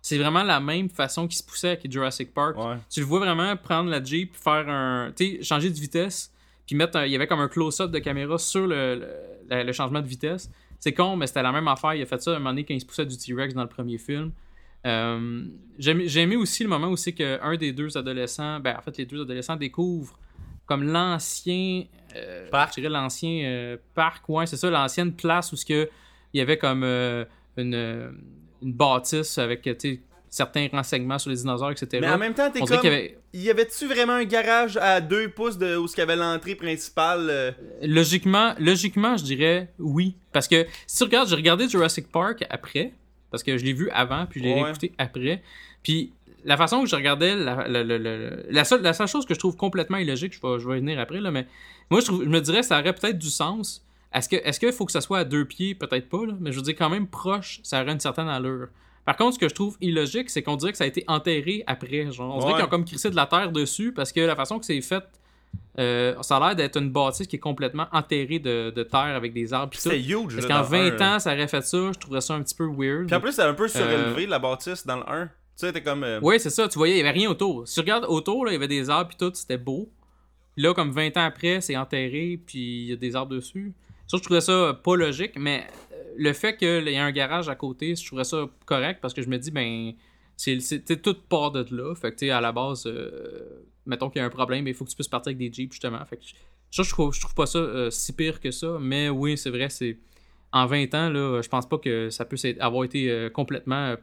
c'est 0.02 0.18
vraiment 0.18 0.42
la 0.44 0.60
même 0.60 0.90
façon 0.90 1.28
qu'ils 1.28 1.38
se 1.38 1.44
poussaient 1.44 1.70
avec 1.78 1.92
Jurassic 1.92 2.34
Park. 2.34 2.58
ouais 2.58 2.78
Tu 2.90 3.02
le 3.02 3.06
vois 3.06 3.20
vraiment 3.20 3.56
prendre 3.56 3.90
la 3.92 4.04
Jeep, 4.04 4.36
faire 4.36 4.68
un. 4.68 5.12
Tu 5.16 5.38
sais, 5.38 5.44
changer 5.44 5.70
de 5.70 5.76
vitesse, 5.80 6.32
puis 6.66 6.76
mettre. 6.76 6.98
un- 6.98 7.06
Il 7.06 7.12
y 7.12 7.16
avait 7.16 7.28
comme 7.28 7.40
un 7.42 7.48
close-up 7.50 7.92
de 7.92 8.00
caméra 8.00 8.38
sur 8.40 8.66
le, 8.66 9.06
le, 9.50 9.72
changement 9.74 10.02
de 10.02 10.08
vitesse. 10.08 10.50
C'est 10.80 10.94
con, 10.94 11.16
mais 11.16 11.28
c'était 11.28 11.44
la 11.44 11.52
même 11.52 11.68
affaire. 11.68 11.94
Il 11.94 12.02
a 12.02 12.06
fait 12.08 12.20
ça 12.20 12.32
un 12.32 12.40
moment 12.40 12.50
donné 12.50 12.64
quand 12.64 12.74
il 12.74 12.82
se 12.82 12.86
poussait 12.88 13.06
du 13.06 13.16
T-Rex 13.16 13.54
dans 13.54 13.62
le 13.62 13.70
premier 13.70 14.00
film. 14.00 14.32
Euh, 14.88 15.44
J'ai 15.78 16.08
j'ai 16.08 16.22
aimé 16.22 16.36
aussi 16.36 16.64
le 16.64 16.70
moment 16.70 16.88
où 16.88 16.98
c'est 16.98 17.14
qu'un 17.14 17.56
des 17.58 17.72
deux 17.72 17.96
adolescents, 17.96 18.60
ben 18.60 18.76
en 18.76 18.82
fait 18.82 18.98
les 18.98 19.06
deux 19.06 19.22
adolescents 19.22 19.56
découvrent 19.56 20.18
comme 20.72 20.84
l'ancien 20.84 21.84
euh, 22.16 22.50
Parc. 22.50 22.70
je 22.76 22.82
dirais 22.82 22.94
l'ancien 22.94 23.44
euh, 23.44 23.78
parc, 23.94 24.24
ouais, 24.30 24.46
c'est 24.46 24.56
ça, 24.56 24.70
l'ancienne 24.70 25.12
place 25.12 25.52
où 25.52 25.58
ce 25.58 25.66
que 25.66 25.90
il 26.34 26.38
y 26.38 26.42
avait 26.42 26.58
comme 26.58 26.84
euh, 26.86 27.26
une, 27.58 28.14
une 28.62 28.72
bâtisse 28.72 29.38
avec 29.38 29.70
certains 30.30 30.70
renseignements 30.72 31.20
sur 31.20 31.30
les 31.30 31.36
dinosaures, 31.36 31.72
etc. 31.72 31.98
Mais 32.00 32.10
en 32.10 32.18
même 32.18 32.34
temps, 32.34 32.50
t'es 32.50 32.62
comme. 32.62 32.80
qu'il 32.80 32.90
y 32.90 32.94
avait 32.94 33.18
Y 33.34 33.50
avait-tu 33.50 33.86
vraiment 33.88 34.14
un 34.14 34.24
garage 34.24 34.78
à 34.78 35.02
deux 35.02 35.28
pouces 35.28 35.58
de 35.58 35.76
où 35.76 35.90
ce 35.90 35.96
qu'il 35.96 36.04
y 36.04 36.04
avait 36.04 36.16
l'entrée 36.16 36.56
principale 36.56 37.54
logiquement, 37.82 38.54
logiquement, 38.60 39.18
je 39.18 39.26
dirais 39.26 39.74
oui. 39.78 40.16
Parce 40.32 40.48
que 40.48 40.66
si 40.88 41.00
tu 41.00 41.04
regardes, 41.04 41.28
j'ai 41.28 41.36
regardé 41.36 41.68
Jurassic 41.68 42.10
Park 42.10 42.46
après, 42.50 42.94
parce 43.30 43.44
que 43.44 43.58
je 43.58 43.66
l'ai 43.66 43.74
vu 43.74 43.90
avant, 43.90 44.26
puis 44.26 44.40
je 44.40 44.46
l'ai 44.46 44.54
Ouais. 44.54 44.64
réécouté 44.64 44.94
après. 44.98 45.44
Puis 45.84 46.14
la 46.44 46.58
façon 46.58 46.82
que 46.84 46.90
je 46.90 46.96
regardais, 46.96 47.36
la, 47.36 47.68
la, 47.68 47.84
la, 47.84 47.98
la- 47.98 48.64
seule, 48.66 48.82
la 48.82 48.94
seule 48.94 49.08
chose 49.08 49.26
que 49.26 49.34
je 49.34 49.40
trouve 49.40 49.56
complètement 49.56 49.98
illogique, 49.98 50.34
je 50.34 50.40
vais, 50.42 50.60
je 50.60 50.68
vais 50.68 50.78
y 50.78 50.80
venir 50.80 51.00
après, 51.00 51.20
là, 51.22 51.32
mais 51.32 51.48
moi, 51.90 52.00
je, 52.00 52.06
trouve, 52.06 52.24
je 52.24 52.30
me 52.30 52.40
dirais 52.42 52.62
que 52.62 52.66
ça 52.66 52.80
aurait 52.80 52.94
peut-être 52.94 53.18
du 53.18 53.30
sens. 53.30 53.86
Est-ce 54.14 54.60
qu'il 54.60 54.72
faut 54.74 54.86
que 54.86 54.92
ça 54.92 55.02
soit 55.02 55.20
à 55.20 55.24
deux 55.24 55.46
pieds? 55.46 55.74
Peut-être 55.76 56.10
pas, 56.10 56.26
là, 56.26 56.34
mais 56.40 56.52
je 56.52 56.58
veux 56.58 56.64
dire, 56.64 56.76
quand 56.78 56.90
même 56.90 57.08
proche, 57.08 57.60
ça 57.64 57.82
aurait 57.82 57.94
une 57.94 58.00
certaine 58.00 58.28
allure. 58.28 58.68
Par 59.06 59.16
contre, 59.16 59.36
ce 59.36 59.40
que 59.40 59.50
je 59.50 59.56
trouve 59.56 59.78
illogique, 59.82 60.30
c'est 60.30 60.44
qu'on 60.44 60.56
dirait 60.58 60.72
que 60.74 60.78
ça 60.78 60.84
a 60.84 60.88
été 60.88 61.04
enterré 61.08 61.64
après. 61.66 62.12
Genre, 62.12 62.36
on 62.36 62.40
dirait 62.40 62.54
qu'ils 62.56 62.66
ont 62.66 62.68
comme 62.70 62.86
crissé 62.86 63.10
de 63.10 63.16
la 63.16 63.26
terre 63.26 63.52
dessus 63.52 63.94
parce 63.94 64.12
que 64.12 64.20
la 64.22 64.36
façon 64.36 64.60
que 64.60 64.66
c'est 64.66 64.80
fait, 64.82 65.04
euh, 65.80 66.14
ça 66.22 66.38
a 66.38 66.40
l'air 66.40 66.56
d'être 66.56 66.78
une 66.78 66.92
bâtisse 66.92 67.26
qui 67.28 67.38
est 67.38 67.40
complètement 67.40 67.88
enterrée 67.94 68.40
de, 68.40 68.70
de 68.70 68.84
terre 68.84 69.00
avec 69.16 69.34
des 69.34 69.54
arbres. 69.54 69.74
C'était 69.76 70.00
huge. 70.00 70.36
Parce 70.36 70.46
qu'en 70.46 70.62
dans 70.62 70.70
le 70.78 70.92
20 70.98 71.02
un, 71.02 71.16
ans, 71.16 71.20
ça 71.20 71.34
aurait 71.34 71.48
fait 71.48 71.62
ça, 71.62 71.92
je 71.94 71.98
trouverais 72.00 72.22
ça 72.22 72.36
un 72.36 72.42
petit 72.44 72.54
peu 72.56 72.66
weird. 72.68 73.08
Puis 73.08 73.16
en 73.16 73.22
plus, 73.22 73.32
c'était 73.32 73.44
un 73.44 73.54
peu 73.54 73.64
Euh, 73.64 73.68
surélevé, 73.68 74.28
la 74.28 74.40
bâtisse, 74.40 74.86
dans 74.86 74.98
le 74.98 75.10
1. 75.10 75.30
Comme. 75.84 76.04
euh, 76.04 76.20
Oui, 76.22 76.40
c'est 76.40 76.50
ça, 76.50 76.68
tu 76.68 76.78
voyais, 76.78 76.96
il 76.96 76.98
y 76.98 77.02
avait 77.02 77.12
rien 77.12 77.30
autour. 77.30 77.68
Si 77.68 77.76
tu 77.76 77.80
regardes 77.82 78.06
autour, 78.06 78.46
là, 78.46 78.52
il 78.52 78.56
y 78.56 78.58
avait 78.58 78.68
des 78.68 78.90
arbres 78.90 79.10
puis 79.10 79.18
tout, 79.18 79.32
c'était 79.34 79.58
beau. 79.58 79.90
Puis 80.56 80.64
là, 80.64 80.74
comme 80.74 80.92
20 80.92 81.16
ans 81.18 81.26
après, 81.26 81.62
c'est 81.62 81.78
enterré 81.78 82.40
puis 82.46 82.60
il 82.84 82.90
y 82.90 82.94
a 82.94 82.96
des 82.96 83.16
arbres 83.16 83.36
dessus. 83.36 83.74
Ça, 84.08 84.18
je 84.18 84.24
trouvais 84.24 84.42
ça 84.42 84.78
pas 84.84 84.96
logique, 84.96 85.34
mais 85.38 85.66
euh, 85.94 85.96
le 86.18 86.34
fait 86.34 86.58
qu'il 86.58 86.68
y 86.90 86.94
ait 86.94 86.98
un 86.98 87.12
garage 87.12 87.48
à 87.48 87.56
côté, 87.56 87.96
je 87.96 88.06
trouverais 88.06 88.26
ça 88.26 88.50
correct 88.66 89.00
parce 89.02 89.14
que 89.14 89.22
je 89.22 89.30
me 89.30 89.38
dis, 89.38 89.52
ben, 89.52 89.94
c'est 90.36 91.02
toute 91.02 91.24
part 91.30 91.52
de 91.52 91.66
là. 91.74 91.94
Fait 91.96 92.12
que, 92.12 92.16
tu 92.18 92.26
sais, 92.26 92.32
à 92.32 92.42
la 92.42 92.52
base, 92.52 92.84
euh, 92.88 93.64
mettons 93.86 94.10
qu'il 94.10 94.20
y 94.20 94.24
a 94.24 94.26
un 94.26 94.30
problème, 94.30 94.68
il 94.68 94.74
faut 94.74 94.84
que 94.84 94.90
tu 94.90 94.96
puisses 94.96 95.08
partir 95.08 95.30
avec 95.30 95.38
des 95.38 95.52
Jeeps, 95.54 95.72
justement. 95.74 96.04
Fait 96.06 96.18
que 96.18 96.24
ça, 96.72 96.84
je 96.84 96.90
trouve, 96.90 97.14
je 97.14 97.22
trouve 97.22 97.34
pas 97.36 97.46
ça 97.46 97.60
euh, 97.60 97.90
si 97.90 98.12
pire 98.14 98.40
que 98.42 98.52
ça, 98.52 98.78
mais 98.82 99.08
oui, 99.10 99.38
c'est 99.38 99.50
vrai, 99.52 99.70
c'est. 99.70 99.98
En 100.54 100.66
20 100.66 100.94
ans, 100.96 101.10
là, 101.10 101.42
je 101.42 101.48
pense 101.48 101.66
pas 101.70 101.78
que 101.78 102.10
ça 102.10 102.26
être- 102.44 102.60
avoir 102.60 102.84
été 102.84 103.30
complètement 103.34 103.96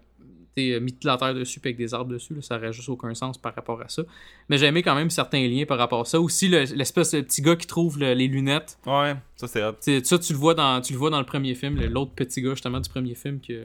euh, 0.58 0.76
t'sais, 0.76 0.80
mis 0.80 0.92
de 0.92 0.98
la 1.06 1.16
terre 1.16 1.34
dessus 1.34 1.60
avec 1.62 1.76
des 1.76 1.94
arbres 1.94 2.12
dessus. 2.12 2.34
là, 2.34 2.42
ça 2.42 2.56
aurait 2.56 2.72
juste 2.72 2.88
aucun 2.88 3.14
sens 3.14 3.38
par 3.38 3.54
rapport 3.54 3.80
à 3.80 3.88
ça. 3.88 4.02
Mais 4.48 4.58
j'ai 4.58 4.66
aimé 4.66 4.82
quand 4.82 4.94
même 4.94 5.10
certains 5.10 5.46
liens 5.46 5.64
par 5.66 5.78
rapport 5.78 6.00
à 6.00 6.04
ça. 6.04 6.20
Aussi, 6.20 6.48
le- 6.48 6.64
l'espèce 6.74 7.12
de 7.12 7.20
petit 7.20 7.42
gars 7.42 7.56
qui 7.56 7.66
trouve 7.66 7.98
le- 7.98 8.14
les 8.14 8.28
lunettes. 8.28 8.78
Ouais, 8.86 9.14
ça 9.36 9.46
c'est 9.48 9.62
hot. 9.64 9.74
Ça, 9.80 10.18
tu 10.18 10.32
le 10.32 10.38
vois 10.38 10.54
dans, 10.54 10.80
tu 10.80 10.92
le 10.92 10.98
vois 10.98 11.10
dans 11.10 11.18
le 11.20 11.26
premier 11.26 11.54
film, 11.54 11.80
l'autre 11.86 12.12
petit 12.14 12.42
gars 12.42 12.50
justement 12.50 12.80
du 12.80 12.88
premier 12.88 13.14
film 13.14 13.40
que. 13.40 13.64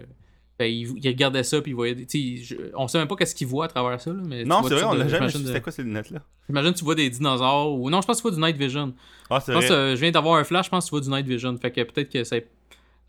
Ben, 0.59 0.65
il, 0.71 0.87
il 1.03 1.07
regardait 1.07 1.41
ça 1.41 1.59
puis 1.61 1.71
il 1.71 1.73
voyait. 1.73 1.95
je- 2.13 2.55
on 2.75 2.87
sait 2.87 2.99
même 2.99 3.07
pas 3.07 3.15
qu'est-ce 3.15 3.33
qu'il 3.33 3.47
voit 3.47 3.65
à 3.65 3.67
travers 3.69 3.99
ça. 3.99 4.11
Là, 4.13 4.21
mais 4.23 4.43
Non, 4.45 4.61
c'est 4.61 4.75
vrai, 4.75 4.83
on 4.83 4.93
l'a 4.93 5.07
jamais 5.07 5.27
c'était 5.31 5.61
quoi 5.61 5.71
ces 5.71 5.81
lunettes-là? 5.81 6.19
J'imagine 6.47 6.73
que 6.73 6.77
tu 6.77 6.83
vois 6.85 6.93
des 6.93 7.09
dinosaures 7.09 7.73
ou. 7.73 7.89
Non, 7.89 8.01
je 8.01 8.05
pense 8.07 8.17
que 8.17 8.21
tu 8.27 8.35
vois 8.35 8.37
du 8.37 8.39
Night 8.53 8.55
Vision. 8.61 8.93
Ah, 9.31 9.39
c'est 9.39 9.51
vrai. 9.51 9.67
que 9.67 9.95
je 9.95 9.99
viens 9.99 10.11
d'avoir 10.11 10.35
un 10.35 10.43
flash, 10.43 10.65
je 10.67 10.69
pense 10.69 10.85
que 10.85 10.89
tu 10.89 10.91
vois 10.91 11.01
du 11.01 11.09
Night 11.09 11.25
Vision. 11.25 11.57
Fait 11.57 11.71
que 11.71 11.81
peut-être 11.81 12.11
que 12.11 12.23
ça. 12.23 12.35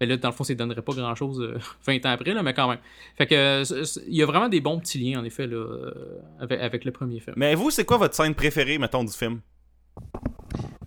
Ben 0.00 0.08
là, 0.08 0.16
dans 0.16 0.28
le 0.28 0.34
fond, 0.34 0.42
ça 0.44 0.52
ne 0.52 0.58
donnerait 0.58 0.82
pas 0.82 0.92
grand 0.92 1.14
chose 1.14 1.40
20 1.86 1.94
ans 2.06 2.10
après, 2.10 2.34
là, 2.34 2.42
mais 2.42 2.52
quand 2.52 2.68
même. 2.68 2.78
Fait 3.16 3.26
que 3.26 3.34
euh, 3.34 3.84
il 4.08 4.16
y 4.16 4.22
a 4.22 4.26
vraiment 4.26 4.48
des 4.48 4.60
bons 4.60 4.78
petits 4.80 4.98
liens, 4.98 5.20
en 5.20 5.24
effet, 5.24 5.46
là, 5.46 5.56
euh, 5.56 5.92
avec, 6.40 6.60
avec 6.60 6.84
le 6.84 6.90
premier 6.90 7.20
film. 7.20 7.34
Mais 7.36 7.54
vous, 7.54 7.70
c'est 7.70 7.84
quoi 7.84 7.96
votre 7.96 8.14
scène 8.14 8.34
préférée, 8.34 8.78
mettons, 8.78 9.04
du 9.04 9.12
film? 9.12 9.40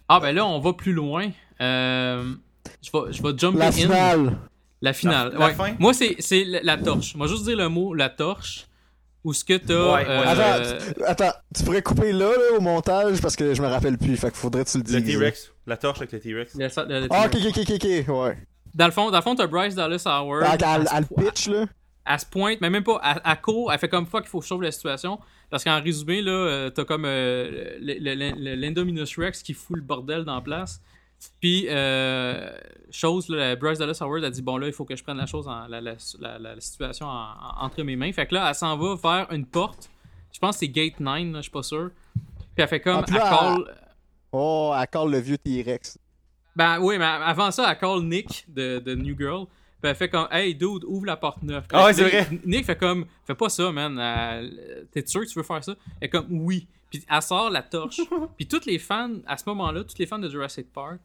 Ah, 0.10 0.20
ben 0.20 0.34
là, 0.34 0.46
on 0.46 0.60
va 0.60 0.74
plus 0.74 0.94
loin. 0.94 1.30
Euh, 1.62 2.34
je 2.84 2.92
vais, 2.92 3.12
je 3.14 3.22
vais 3.24 3.38
jumper 3.38 3.60
La 3.60 3.68
in. 3.68 3.72
finale. 3.72 4.38
La 4.82 4.94
finale. 4.94 5.32
La- 5.34 5.40
la 5.40 5.48
ouais. 5.48 5.54
fin? 5.54 5.74
Moi, 5.80 5.94
c'est 5.94 6.16
c'est 6.20 6.44
la, 6.44 6.62
la 6.62 6.78
torche. 6.78 7.16
Moi, 7.16 7.28
juste 7.28 7.44
dire 7.46 7.58
le 7.58 7.68
mot 7.70 7.94
la 7.94 8.10
torche. 8.10 8.68
Ou 9.24 9.34
ce 9.34 9.44
que 9.44 9.58
t'as. 9.58 9.74
Ouais, 9.96 10.06
ouais. 10.06 10.10
euh, 10.10 10.24
Attends, 10.26 10.86
tu- 10.96 11.04
attends, 11.04 11.34
tu 11.54 11.64
pourrais 11.64 11.82
couper 11.82 12.14
là, 12.14 12.30
là, 12.32 12.58
au 12.58 12.62
montage 12.62 13.20
parce 13.22 13.36
que 13.36 13.54
je 13.54 13.62
me 13.62 13.68
rappelle 13.68 13.98
plus. 13.98 14.16
Fait 14.16 14.28
qu'il 14.28 14.38
faudrait 14.38 14.64
que 14.64 14.70
tu 14.70 14.78
le 14.78 14.84
dises. 14.84 14.96
Le 14.96 15.04
T-Rex. 15.04 15.52
La 15.66 15.76
torche 15.76 15.98
avec 15.98 16.12
le 16.14 16.20
T-Rex. 16.20 16.58
Ah, 17.10 17.26
ok, 17.26 17.36
ok, 17.36 17.58
ok, 17.58 17.70
ok, 17.70 17.86
ok, 18.08 18.16
ouais. 18.24 18.38
Dans 18.78 18.86
le 18.86 18.92
fond, 18.92 19.10
dans 19.12 19.18
le 19.18 19.24
fond, 19.24 19.36
t'as 19.36 19.48
Bryce 19.48 19.76
Dallas 19.76 20.04
Howard. 20.06 20.44
Elle, 20.44 20.88
à 20.88 21.02
pitch, 21.02 21.48
là. 21.50 21.66
elle 22.06 22.20
se 22.20 22.26
pointe, 22.26 22.62
mais 22.62 22.70
même 22.70 22.84
pas, 22.84 23.02
elle 23.26 23.42
court, 23.42 23.74
elle 23.74 23.80
fait 23.80 23.90
comme 23.90 24.06
fuck, 24.06 24.24
il 24.26 24.30
faut 24.30 24.38
que 24.40 24.46
je 24.46 24.50
sauve 24.50 24.62
la 24.62 24.72
situation. 24.72 25.20
Parce 25.50 25.64
qu'en 25.64 25.82
résumé, 25.82 26.22
là, 26.22 26.32
euh, 26.32 26.70
t'as 26.70 26.86
comme 26.86 27.04
euh, 27.06 27.78
l'Indominus 27.80 29.18
Rex 29.18 29.42
qui 29.44 29.54
fout 29.54 29.78
le 29.78 29.82
bordel 29.82 30.24
dans 30.26 30.36
la 30.36 30.42
place. 30.42 30.80
Puis, 31.42 31.66
euh, 31.70 32.52
chose, 32.92 33.28
là, 33.30 33.56
Bryce 33.56 33.80
Dallas 33.80 33.98
Howard 34.02 34.24
a 34.24 34.30
dit 34.30 34.42
bon, 34.44 34.58
là, 34.58 34.68
il 34.68 34.74
faut 34.74 34.86
que 34.86 34.96
je 34.96 35.04
prenne 35.04 35.18
la 35.18 35.26
chose, 35.26 35.48
en, 35.48 35.66
la, 35.68 35.82
la, 35.82 35.94
la- 36.20 36.38
la- 36.38 36.54
la 36.56 36.62
situation 36.62 37.08
en- 37.08 37.10
en- 37.12 37.66
entre 37.66 37.82
mes 37.82 37.96
mains. 37.96 38.12
Fait 38.12 38.28
que 38.28 38.36
là, 38.36 38.48
elle 38.50 38.56
s'en 38.56 38.78
va 38.78 38.96
vers 38.96 39.32
une 39.32 39.46
porte. 39.48 39.90
Je 40.32 40.38
pense 40.40 40.56
que 40.56 40.60
c'est 40.60 40.68
Gate 40.68 41.00
9, 41.00 41.32
là, 41.34 41.38
je 41.38 41.42
suis 41.44 41.52
pas 41.52 41.64
sûr. 41.64 41.90
Puis 42.14 42.44
elle 42.58 42.68
fait 42.68 42.80
comme, 42.82 42.98
Ah, 43.00 43.06
elle 43.08 43.14
là, 43.16 43.30
call. 43.30 43.76
Oh, 44.34 44.76
elle 44.80 44.88
colle 44.88 45.12
le 45.12 45.20
vieux 45.20 45.38
T-Rex. 45.40 45.98
Ben 46.58 46.80
oui, 46.80 46.98
mais 46.98 47.06
avant 47.06 47.52
ça, 47.52 47.70
elle 47.72 47.78
call 47.78 48.02
Nick 48.02 48.46
de, 48.48 48.80
de 48.80 48.96
New 48.96 49.16
Girl. 49.16 49.46
Puis 49.80 49.92
elle 49.92 49.96
fait 49.96 50.10
comme 50.10 50.28
Hey 50.32 50.56
dude, 50.56 50.84
ouvre 50.86 51.06
la 51.06 51.16
porte 51.16 51.44
neuve. 51.44 51.66
Ah 51.72 51.86
ouais, 51.86 51.94
c'est 51.94 52.02
vrai. 52.02 52.28
Nick 52.44 52.66
fait 52.66 52.76
comme 52.76 53.06
Fais 53.26 53.36
pas 53.36 53.48
ça, 53.48 53.72
man. 53.72 53.96
Euh, 54.00 54.84
T'es 54.92 55.06
sûr 55.06 55.22
que 55.22 55.28
tu 55.28 55.38
veux 55.38 55.44
faire 55.44 55.64
ça? 55.64 55.76
Elle 56.02 56.08
est 56.08 56.10
comme 56.10 56.26
Oui. 56.32 56.68
Puis 56.90 57.06
elle 57.08 57.22
sort 57.22 57.52
la 57.52 57.62
torche. 57.62 58.02
Puis 58.38 58.48
tous 58.48 58.66
les 58.66 58.80
fans, 58.80 59.18
à 59.28 59.38
ce 59.38 59.44
moment-là, 59.46 59.84
tous 59.84 60.00
les 60.00 60.08
fans 60.08 60.18
de 60.18 60.28
Jurassic 60.30 60.74
Park 60.74 61.00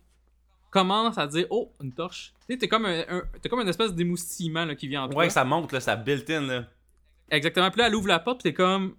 commencent 0.70 1.18
à 1.18 1.26
dire 1.26 1.46
Oh, 1.50 1.70
une 1.82 1.92
torche. 1.92 2.32
Tu 2.48 2.54
sais, 2.54 2.58
t'es 2.58 2.68
comme 2.68 2.86
un, 2.86 3.04
comme 3.50 3.60
une 3.60 3.68
espèce 3.68 3.92
d'émoustillement 3.92 4.74
qui 4.74 4.88
vient 4.88 5.02
en 5.02 5.08
toi. 5.10 5.18
Ouais, 5.18 5.28
ça 5.28 5.44
monte, 5.44 5.70
là, 5.72 5.80
ça 5.80 5.96
built-in, 5.96 6.40
là. 6.40 6.64
Exactement. 7.30 7.70
Puis 7.70 7.78
là, 7.78 7.88
elle 7.88 7.94
ouvre 7.94 8.08
la 8.08 8.20
porte, 8.20 8.42
puis 8.42 8.50
t'es 8.50 8.54
comme. 8.54 8.94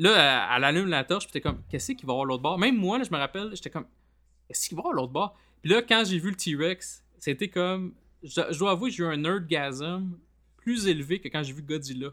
Là, 0.00 0.10
elle, 0.10 0.56
elle 0.56 0.64
allume 0.64 0.88
la 0.88 1.04
torche, 1.04 1.26
puis 1.26 1.34
t'es 1.34 1.40
comme, 1.40 1.62
qu'est-ce 1.70 1.92
qu'il 1.92 2.04
va 2.04 2.12
y 2.12 2.14
avoir 2.14 2.24
l'autre 2.24 2.42
bord? 2.42 2.58
Même 2.58 2.76
moi, 2.76 2.98
là, 2.98 3.04
je 3.04 3.12
me 3.12 3.16
rappelle, 3.18 3.50
j'étais 3.54 3.70
comme, 3.70 3.86
qu'est-ce 4.48 4.68
qu'il 4.68 4.76
va 4.76 4.84
à 4.90 4.92
l'autre 4.92 5.12
bord? 5.12 5.36
Puis 5.62 5.70
là, 5.70 5.82
quand 5.82 6.04
j'ai 6.06 6.18
vu 6.18 6.30
le 6.30 6.36
T-Rex, 6.36 7.02
c'était 7.18 7.48
comme. 7.48 7.94
Je, 8.22 8.40
je 8.50 8.58
dois 8.58 8.72
avouer, 8.72 8.90
j'ai 8.90 9.02
eu 9.02 9.06
un 9.06 9.16
nerdgasm 9.16 10.16
plus 10.56 10.86
élevé 10.88 11.20
que 11.20 11.28
quand 11.28 11.42
j'ai 11.42 11.52
vu 11.52 11.62
Godzilla 11.62 12.08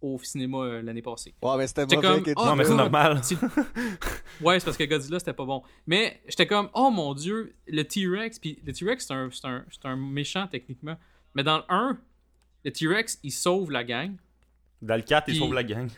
au 0.00 0.18
cinéma 0.22 0.58
euh, 0.58 0.82
l'année 0.82 1.02
passée. 1.02 1.34
Ouais, 1.42 1.56
mais 1.56 1.66
c'était 1.66 1.82
J'étais 1.82 1.96
mauvais 1.96 2.08
comme, 2.08 2.22
que 2.22 2.32
oh, 2.36 2.44
non, 2.44 2.56
mais 2.56 2.64
c'est 2.64 2.74
normal. 2.74 3.20
Ouais, 4.40 4.60
c'est 4.60 4.66
parce 4.66 4.76
que 4.76 4.84
Godzilla, 4.84 5.18
c'était 5.18 5.32
pas 5.32 5.44
bon. 5.44 5.62
Mais 5.86 6.20
j'étais 6.28 6.46
comme, 6.46 6.68
oh 6.74 6.90
mon 6.90 7.12
dieu, 7.14 7.56
le 7.66 7.82
T-Rex, 7.82 8.38
puis 8.38 8.60
le 8.64 8.72
T-Rex, 8.72 9.06
c'est 9.06 9.12
un, 9.12 9.28
c'est 9.32 9.46
un, 9.46 9.64
c'est 9.68 9.84
un 9.84 9.96
méchant 9.96 10.46
techniquement. 10.46 10.96
Mais 11.34 11.42
dans 11.42 11.58
le 11.58 11.64
1, 11.68 11.98
le 12.64 12.70
T-Rex, 12.70 13.18
il 13.24 13.32
sauve 13.32 13.72
la 13.72 13.82
gang. 13.82 14.12
Dans 14.80 14.94
le 14.94 15.02
4, 15.02 15.28
il 15.28 15.36
sauve 15.36 15.54
la 15.54 15.64
gang. 15.64 15.88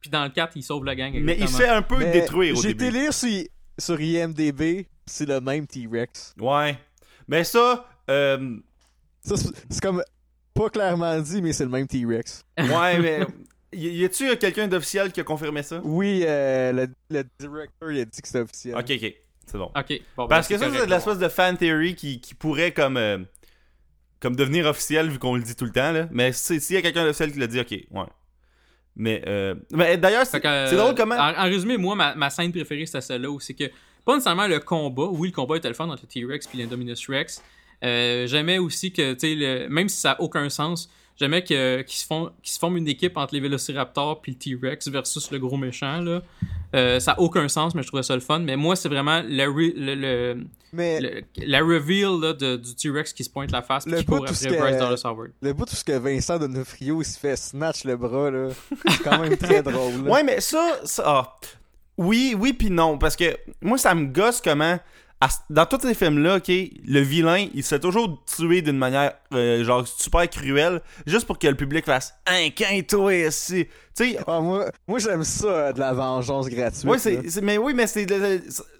Puis 0.00 0.10
dans 0.10 0.24
le 0.24 0.30
4, 0.30 0.56
il 0.56 0.62
sauve 0.64 0.84
la 0.84 0.96
gang. 0.96 1.12
Mais 1.12 1.36
il 1.36 1.42
exactement. 1.42 1.48
se 1.58 1.62
fait 1.62 1.68
un 1.68 1.82
peu 1.82 1.98
Mais 1.98 2.12
détruire 2.12 2.58
au 2.58 2.62
J'ai 2.62 2.74
début. 2.74 2.86
été 2.88 2.98
lire 2.98 3.14
sur, 3.14 3.44
sur 3.78 4.00
IMDB, 4.00 4.88
c'est 5.12 5.26
le 5.26 5.40
même 5.40 5.66
T-Rex. 5.66 6.34
Ouais. 6.40 6.78
Mais 7.28 7.44
ça, 7.44 7.86
euh, 8.10 8.56
Ça, 9.24 9.34
c'est 9.36 9.80
comme 9.80 10.02
pas 10.54 10.68
clairement 10.70 11.18
dit, 11.20 11.40
mais 11.42 11.52
c'est 11.52 11.64
le 11.64 11.70
même 11.70 11.86
T-Rex. 11.86 12.44
ouais, 12.58 12.98
mais. 12.98 13.20
Y 13.74 14.04
a-tu 14.04 14.36
quelqu'un 14.36 14.68
d'officiel 14.68 15.10
qui 15.12 15.20
a 15.20 15.24
confirmé 15.24 15.62
ça? 15.62 15.80
Oui, 15.82 16.24
euh, 16.26 16.72
le, 16.72 16.88
le 17.08 17.24
directeur 17.40 17.90
il 17.90 18.00
a 18.00 18.04
dit 18.04 18.20
que 18.20 18.26
c'était 18.28 18.40
officiel. 18.40 18.74
Ok, 18.76 18.90
ok. 18.90 19.14
C'est 19.46 19.56
bon. 19.58 19.70
Ok, 19.74 20.00
bon, 20.14 20.28
Parce 20.28 20.46
ben, 20.46 20.58
que 20.58 20.62
ça, 20.62 20.70
c'est 20.70 20.84
de 20.86 20.90
l'espèce 20.90 21.16
de 21.18 21.28
fan 21.30 21.56
theory 21.56 21.94
qui, 21.94 22.20
qui 22.20 22.34
pourrait 22.34 22.72
comme. 22.72 22.98
euh, 22.98 23.16
comme 24.20 24.36
devenir 24.36 24.66
officiel 24.66 25.08
vu 25.08 25.18
qu'on 25.18 25.36
le 25.36 25.42
dit 25.42 25.56
tout 25.56 25.64
le 25.64 25.72
temps, 25.72 25.90
là. 25.90 26.06
Mais 26.10 26.32
si- 26.34 26.60
s'il 26.60 26.76
y 26.76 26.78
a 26.78 26.82
quelqu'un 26.82 27.04
d'officiel 27.04 27.32
qui 27.32 27.38
l'a 27.38 27.46
dit, 27.46 27.60
ok, 27.60 27.70
ouais. 27.70 28.04
Mais, 28.94 29.22
euh, 29.26 29.54
mais 29.72 29.96
d'ailleurs, 29.96 30.26
c'est 30.26 30.40
que, 30.42 30.46
euh, 30.46 30.68
c'est 30.68 30.76
drôle 30.76 30.94
comment. 30.94 31.14
En, 31.16 31.34
en 31.34 31.44
résumé, 31.44 31.78
moi, 31.78 31.94
ma, 31.96 32.14
ma 32.14 32.28
scène 32.28 32.52
préférée, 32.52 32.84
c'était 32.84 33.00
celle-là 33.00 33.30
où 33.30 33.40
c'est 33.40 33.54
que, 33.54 33.64
pas 34.04 34.14
nécessairement 34.14 34.46
le 34.48 34.58
combat, 34.60 35.06
oui, 35.10 35.28
le 35.28 35.34
combat 35.34 35.56
était 35.56 35.68
le 35.68 35.74
fun 35.74 35.88
entre 35.88 36.02
le 36.02 36.08
T-Rex 36.08 36.48
et 36.52 36.56
l'Indominus 36.58 37.08
Rex. 37.08 37.42
Euh, 37.84 38.26
j'aimais 38.26 38.58
aussi 38.58 38.92
que, 38.92 39.12
tu 39.14 39.18
sais, 39.20 39.34
le- 39.34 39.68
même 39.68 39.88
si 39.88 39.96
ça 39.98 40.10
n'a 40.10 40.20
aucun 40.20 40.48
sens, 40.48 40.88
j'aimais 41.18 41.42
que- 41.42 41.82
qu'ils 41.82 41.98
se, 41.98 42.06
font- 42.06 42.30
qu'ils 42.42 42.52
se 42.52 42.58
forment 42.58 42.76
une 42.76 42.88
équipe 42.88 43.16
entre 43.16 43.34
les 43.34 43.40
Vélociraptors 43.40 44.20
puis 44.22 44.32
le 44.32 44.38
T-Rex 44.38 44.88
versus 44.88 45.30
le 45.32 45.38
gros 45.40 45.56
méchant, 45.56 46.00
là. 46.00 46.22
Euh, 46.74 47.00
ça 47.00 47.12
n'a 47.12 47.20
aucun 47.20 47.48
sens, 47.48 47.74
mais 47.74 47.82
je 47.82 47.88
trouvais 47.88 48.02
ça 48.04 48.14
le 48.14 48.20
fun. 48.20 48.38
Mais 48.38 48.56
moi, 48.56 48.76
c'est 48.76 48.88
vraiment 48.88 49.20
le, 49.22 49.44
re- 49.44 49.74
le- 49.76 49.94
le- 49.94 50.46
Mais 50.72 51.00
le- 51.00 51.22
la 51.44 51.58
reveal 51.60 52.18
là, 52.20 52.32
de- 52.32 52.56
du 52.56 52.74
T-Rex 52.74 53.12
qui 53.12 53.24
se 53.24 53.30
pointe 53.30 53.50
la 53.50 53.60
face 53.62 53.84
qui 53.84 53.90
bout 53.90 54.04
court 54.04 54.16
après 54.22 54.34
ce 54.34 54.48
que- 54.48 54.54
Bryce 54.58 54.76
Dallas 54.78 55.02
Howard. 55.04 55.32
le 55.42 55.52
bout 55.52 55.64
où 55.70 55.74
ce 55.76 55.84
que 55.84 55.92
Vincent 55.98 56.38
D'Onofrio 56.38 57.02
il 57.02 57.04
se 57.04 57.18
fait 57.18 57.36
snatch 57.36 57.84
le 57.84 57.96
bras, 57.96 58.30
là, 58.30 58.48
c'est 58.88 59.02
quand 59.02 59.18
même 59.20 59.36
très 59.36 59.62
drôle. 59.62 60.04
là. 60.04 60.10
Ouais, 60.10 60.22
mais 60.22 60.40
ça, 60.40 60.78
ça 60.84 61.02
ah. 61.04 61.36
Oui, 61.98 62.34
oui, 62.38 62.52
puis 62.52 62.70
non, 62.70 62.98
parce 62.98 63.16
que 63.16 63.36
moi, 63.60 63.78
ça 63.78 63.94
me 63.94 64.06
gosse 64.06 64.40
comment 64.40 64.78
à- 65.20 65.28
dans 65.50 65.66
tous 65.66 65.80
ces 65.82 65.94
films-là, 65.94 66.38
ok, 66.38 66.48
le 66.48 66.98
vilain, 67.00 67.46
il 67.54 67.62
se 67.62 67.68
fait 67.76 67.78
toujours 67.78 68.24
tuer 68.24 68.60
d'une 68.60 68.76
manière 68.78 69.12
euh, 69.32 69.62
genre 69.62 69.86
super 69.86 70.28
cruelle, 70.28 70.80
juste 71.06 71.26
pour 71.28 71.38
que 71.38 71.46
le 71.46 71.54
public 71.54 71.84
fasse 71.84 72.12
un 72.26 72.48
toi 72.82 73.14
ici. 73.14 73.66
Tu 73.94 74.14
sais, 74.14 74.18
Ah, 74.26 74.40
moi, 74.40 74.68
moi 74.88 74.98
j'aime 74.98 75.22
ça, 75.22 75.46
euh, 75.46 75.72
de 75.72 75.78
la 75.78 75.92
vengeance 75.92 76.48
gratuite. 76.48 76.98
c'est, 76.98 77.30
c'est- 77.30 77.40
mais 77.40 77.56
oui, 77.56 77.72
mais 77.72 77.86
c'est, 77.86 78.04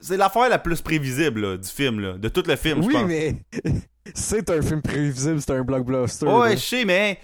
c'est 0.00 0.16
l'affaire 0.16 0.48
la 0.48 0.58
plus 0.58 0.80
prévisible 0.80 1.40
là, 1.42 1.56
du 1.58 1.68
film, 1.68 2.00
là, 2.00 2.14
de 2.14 2.28
tout 2.28 2.42
le 2.44 2.56
film, 2.56 2.82
je 2.82 2.88
Oui, 2.88 2.94
pense. 2.94 3.06
mais 3.06 3.36
c'est 4.14 4.50
un 4.50 4.62
film 4.62 4.82
prévisible, 4.82 5.40
c'est 5.40 5.52
un 5.52 5.62
blockbuster. 5.62 6.26
Ouais, 6.26 6.56
je 6.56 6.62
sais, 6.62 6.84
mais. 6.84 7.18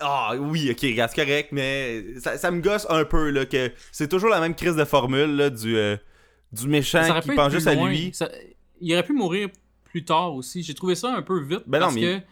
Ah, 0.00 0.32
oui, 0.38 0.70
ok, 0.70 0.78
c'est 0.80 1.14
correct, 1.14 1.48
mais 1.52 2.04
ça, 2.20 2.38
ça 2.38 2.50
me 2.50 2.60
gosse 2.60 2.86
un 2.88 3.04
peu, 3.04 3.30
là, 3.30 3.44
que 3.46 3.70
c'est 3.92 4.08
toujours 4.08 4.30
la 4.30 4.40
même 4.40 4.54
crise 4.54 4.76
de 4.76 4.84
formule, 4.84 5.36
là, 5.36 5.50
du, 5.50 5.76
euh, 5.76 5.96
du 6.52 6.66
méchant 6.68 7.02
qui 7.20 7.28
pense 7.36 7.52
juste 7.52 7.66
à 7.66 7.74
lui. 7.90 8.10
Ça- 8.14 8.30
Il 8.80 8.92
aurait 8.94 9.02
pu 9.04 9.12
mourir 9.12 9.48
plus 9.84 10.04
tard 10.04 10.34
aussi. 10.34 10.62
J'ai 10.62 10.72
trouvé 10.74 10.94
ça 10.94 11.14
un 11.14 11.22
peu 11.22 11.40
vite. 11.42 11.64
Ben 11.66 11.78
non, 11.80 11.86
parce 11.86 11.94
mais 11.96 12.00
que, 12.00 12.24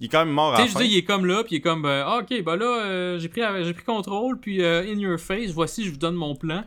Il 0.00 0.06
est 0.06 0.08
quand 0.08 0.24
même 0.24 0.34
mort 0.34 0.52
à 0.54 0.56
tu 0.56 0.62
sais, 0.64 0.68
je 0.70 0.78
dis, 0.84 0.90
il 0.94 0.98
est 0.98 1.04
comme 1.04 1.26
là, 1.26 1.44
puis 1.44 1.54
il 1.54 1.58
est 1.58 1.60
comme, 1.60 1.82
ben, 1.82 2.02
ah, 2.04 2.18
ok, 2.22 2.42
ben 2.42 2.56
là, 2.56 2.64
euh, 2.86 3.18
j'ai 3.20 3.28
pris, 3.28 3.40
j'ai 3.62 3.72
pris 3.72 3.84
contrôle, 3.84 4.40
puis 4.40 4.60
euh, 4.62 4.82
in 4.82 4.98
your 4.98 5.18
face, 5.20 5.50
voici, 5.52 5.84
je 5.84 5.90
vous 5.90 5.96
donne 5.98 6.16
mon 6.16 6.34
plan. 6.34 6.64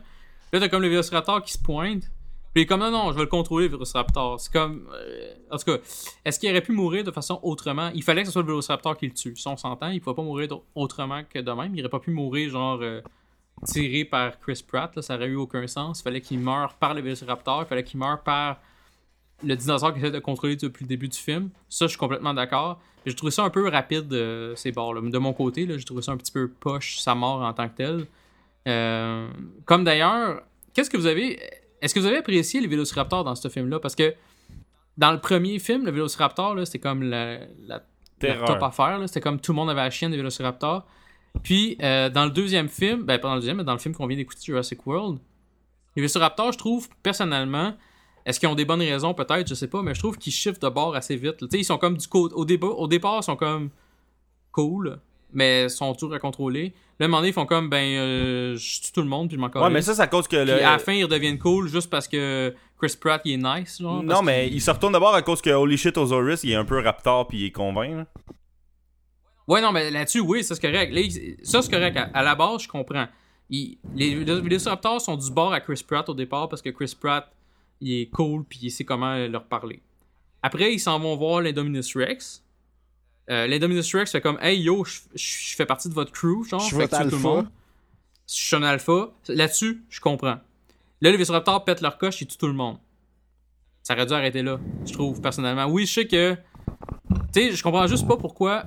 Là, 0.52 0.60
t'as 0.60 0.68
comme 0.68 0.80
le 0.80 0.88
Vélociraptor 0.88 1.42
qui 1.42 1.52
se 1.52 1.58
pointe. 1.58 2.04
Puis 2.56 2.64
comme, 2.64 2.80
non, 2.80 2.90
non, 2.90 3.12
je 3.12 3.16
vais 3.16 3.24
le 3.24 3.26
contrôler, 3.26 3.66
le 3.66 3.72
Vélociraptor. 3.72 4.40
C'est 4.40 4.50
comme. 4.50 4.88
euh, 4.90 5.34
en 5.50 5.58
tout 5.58 5.66
cas, 5.66 5.76
est-ce 6.24 6.40
qu'il 6.40 6.48
aurait 6.48 6.62
pu 6.62 6.72
mourir 6.72 7.04
de 7.04 7.10
façon 7.10 7.38
autrement? 7.42 7.90
Il 7.94 8.02
fallait 8.02 8.22
que 8.22 8.28
ce 8.28 8.32
soit 8.32 8.40
le 8.40 8.48
Vélociraptor 8.48 8.96
qui 8.96 9.08
le 9.08 9.12
tue. 9.12 9.36
Si 9.36 9.46
on 9.46 9.58
s'entend, 9.58 9.88
il 9.88 10.00
pouvait 10.00 10.16
pas 10.16 10.22
mourir 10.22 10.48
autrement 10.74 11.20
que 11.28 11.38
de 11.38 11.50
même. 11.52 11.74
Il 11.74 11.82
aurait 11.82 11.90
pas 11.90 12.00
pu 12.00 12.12
mourir, 12.12 12.48
genre, 12.48 12.78
euh, 12.80 13.02
tiré 13.66 14.06
par 14.06 14.40
Chris 14.40 14.64
Pratt. 14.66 14.98
Ça 15.02 15.16
aurait 15.16 15.26
eu 15.26 15.36
aucun 15.36 15.66
sens. 15.66 16.00
Il 16.00 16.04
fallait 16.04 16.22
qu'il 16.22 16.38
meure 16.38 16.72
par 16.76 16.94
le 16.94 17.02
Vélociraptor. 17.02 17.60
Il 17.60 17.66
fallait 17.66 17.84
qu'il 17.84 18.00
meure 18.00 18.22
par 18.22 18.56
le 19.44 19.54
dinosaure 19.54 19.92
qui 19.92 19.98
essaie 19.98 20.10
de 20.10 20.18
contrôler 20.18 20.56
depuis 20.56 20.84
le 20.84 20.88
début 20.88 21.08
du 21.08 21.18
film. 21.18 21.50
Ça, 21.68 21.84
je 21.84 21.90
suis 21.90 21.98
complètement 21.98 22.32
d'accord. 22.32 22.80
J'ai 23.04 23.14
trouvé 23.14 23.32
ça 23.32 23.44
un 23.44 23.50
peu 23.50 23.68
rapide, 23.68 24.10
euh, 24.14 24.56
ces 24.56 24.72
bords-là. 24.72 25.02
De 25.02 25.18
mon 25.18 25.34
côté, 25.34 25.68
j'ai 25.68 25.84
trouvé 25.84 26.00
ça 26.00 26.12
un 26.12 26.16
petit 26.16 26.32
peu 26.32 26.48
poche, 26.48 27.00
sa 27.00 27.14
mort 27.14 27.42
en 27.42 27.52
tant 27.52 27.68
que 27.68 27.76
telle. 27.76 28.06
Comme 29.66 29.84
d'ailleurs, 29.84 30.40
qu'est-ce 30.72 30.88
que 30.88 30.96
vous 30.96 31.04
avez. 31.04 31.38
Est-ce 31.80 31.94
que 31.94 32.00
vous 32.00 32.06
avez 32.06 32.18
apprécié 32.18 32.60
les 32.60 32.66
Vélociraptors 32.66 33.24
dans 33.24 33.34
ce 33.34 33.48
film-là? 33.48 33.80
Parce 33.80 33.94
que 33.94 34.14
dans 34.96 35.12
le 35.12 35.20
premier 35.20 35.58
film, 35.58 35.84
le 35.84 35.90
Vélociraptor, 35.90 36.56
c'était 36.64 36.78
comme 36.78 37.02
la, 37.02 37.40
la, 37.66 37.80
top 38.20 38.62
affaire. 38.62 39.00
C'était 39.06 39.20
comme 39.20 39.40
tout 39.40 39.52
le 39.52 39.56
monde 39.56 39.70
avait 39.70 39.82
la 39.82 39.90
chienne 39.90 40.10
des 40.10 40.16
Vélociraptors. 40.16 40.86
Puis, 41.42 41.76
euh, 41.82 42.08
dans 42.08 42.24
le 42.24 42.30
deuxième 42.30 42.68
film, 42.68 43.02
ben 43.02 43.18
pas 43.18 43.28
dans 43.28 43.34
le 43.34 43.40
deuxième, 43.40 43.58
mais 43.58 43.64
dans 43.64 43.74
le 43.74 43.78
film 43.78 43.94
qu'on 43.94 44.06
vient 44.06 44.16
d'écouter, 44.16 44.40
Jurassic 44.42 44.86
World, 44.86 45.18
les 45.94 46.00
Vélociraptors, 46.02 46.52
je 46.52 46.58
trouve, 46.58 46.88
personnellement, 47.02 47.74
est-ce 48.24 48.40
qu'ils 48.40 48.48
ont 48.48 48.54
des 48.54 48.64
bonnes 48.64 48.80
raisons, 48.80 49.12
peut-être, 49.12 49.46
je 49.46 49.54
sais 49.54 49.68
pas, 49.68 49.82
mais 49.82 49.94
je 49.94 50.00
trouve 50.00 50.16
qu'ils 50.16 50.32
shiftent 50.32 50.62
de 50.62 50.68
bord 50.68 50.96
assez 50.96 51.16
vite. 51.16 51.36
ils 51.52 51.64
sont 51.64 51.78
comme 51.78 51.96
du 51.96 52.08
côté. 52.08 52.34
Au, 52.34 52.68
au 52.68 52.86
départ, 52.88 53.18
ils 53.20 53.22
sont 53.22 53.36
comme 53.36 53.70
cool, 54.50 54.98
mais 55.32 55.68
sont 55.68 55.92
durs 55.92 56.12
à 56.14 56.18
contrôler. 56.18 56.74
Là, 56.98 57.04
à 57.04 57.06
un 57.06 57.08
moment 57.08 57.18
donné, 57.18 57.28
ils 57.28 57.34
font 57.34 57.44
comme, 57.46 57.68
ben, 57.68 57.84
euh, 57.98 58.56
je 58.56 58.80
tue 58.80 58.92
tout 58.92 59.02
le 59.02 59.08
monde, 59.08 59.28
puis 59.28 59.36
je 59.36 59.40
m'en 59.40 59.48
Ouais, 59.48 59.70
mais 59.70 59.82
ça, 59.82 59.94
c'est 59.94 60.00
à 60.02 60.06
cause 60.06 60.26
que 60.26 60.36
Puis 60.36 60.46
le. 60.46 60.64
à 60.64 60.72
la 60.72 60.78
fin, 60.78 60.92
ils 60.92 61.04
redeviennent 61.04 61.38
cool 61.38 61.68
juste 61.68 61.90
parce 61.90 62.08
que 62.08 62.54
Chris 62.80 62.94
Pratt, 63.00 63.20
il 63.26 63.32
est 63.34 63.36
nice, 63.60 63.78
genre. 63.80 64.02
non, 64.02 64.22
mais 64.22 64.48
il 64.48 64.60
se 64.62 64.70
retourne 64.70 64.92
d'abord 64.94 65.14
à 65.14 65.20
cause 65.22 65.42
que 65.42 65.50
Holy 65.50 65.76
Shit 65.76 65.98
Osiris, 65.98 66.42
il 66.44 66.52
est 66.52 66.56
un 66.56 66.64
peu 66.64 66.80
raptor 66.80 67.28
puis 67.28 67.38
il 67.38 67.44
est 67.46 67.50
convainc. 67.50 67.96
là. 67.96 68.06
Ouais, 69.48 69.60
non, 69.60 69.70
mais 69.72 69.90
là-dessus, 69.90 70.20
oui, 70.20 70.42
ça 70.42 70.54
c'est 70.54 70.60
correct. 70.72 70.92
Ça 71.44 71.62
c'est 71.62 71.70
correct. 71.70 71.96
À, 71.96 72.10
à 72.14 72.22
la 72.22 72.34
base, 72.34 72.62
je 72.62 72.68
comprends. 72.68 73.06
Il- 73.48 73.78
les 73.94 74.14
Vélociraptors 74.16 75.00
sont 75.00 75.16
du 75.16 75.30
bord 75.30 75.52
à 75.52 75.60
Chris 75.60 75.84
Pratt 75.86 76.08
au 76.08 76.14
départ 76.14 76.48
parce 76.48 76.62
que 76.62 76.70
Chris 76.70 76.96
Pratt, 77.00 77.30
il 77.80 78.00
est 78.00 78.06
cool 78.06 78.44
puis 78.44 78.58
il 78.62 78.70
sait 78.70 78.84
comment 78.84 79.14
leur 79.28 79.44
parler. 79.44 79.80
Après, 80.42 80.72
ils 80.72 80.80
s'en 80.80 80.98
vont 80.98 81.14
voir 81.16 81.42
l'Indominus 81.42 81.94
Rex. 81.96 82.42
Euh, 83.30 83.46
L'Indominus 83.46 83.92
Rex 83.94 84.12
fait 84.12 84.20
comme 84.20 84.38
Hey 84.40 84.60
yo, 84.60 84.84
je 84.84 85.00
je 85.14 85.56
fais 85.56 85.66
partie 85.66 85.88
de 85.88 85.94
votre 85.94 86.12
crew, 86.12 86.44
genre, 86.48 86.60
Je 86.60 86.76
fait 86.76 86.88
que 86.88 86.96
tue 87.02 87.08
tout 87.08 87.16
le 87.16 87.22
monde. 87.22 87.48
Je 88.28 88.34
suis 88.34 88.56
un 88.56 88.62
alpha. 88.62 89.10
Là-dessus, 89.28 89.82
je 89.88 90.00
comprends. 90.00 90.26
Là, 90.36 90.40
les 91.00 91.12
Vélociraptors 91.12 91.64
pètent 91.64 91.80
leur 91.80 91.98
coche 91.98 92.22
et 92.22 92.26
tuent 92.26 92.38
tout 92.38 92.46
le 92.46 92.52
monde. 92.52 92.78
Ça 93.82 93.94
aurait 93.94 94.06
dû 94.06 94.12
arrêter 94.14 94.42
là, 94.42 94.58
je 94.86 94.92
trouve, 94.92 95.20
personnellement. 95.20 95.66
Oui, 95.66 95.86
je 95.86 95.92
sais 95.92 96.06
que. 96.06 96.34
Tu 97.32 97.40
sais, 97.42 97.52
je 97.52 97.62
comprends 97.62 97.86
juste 97.86 98.06
pas 98.08 98.16
pourquoi 98.16 98.64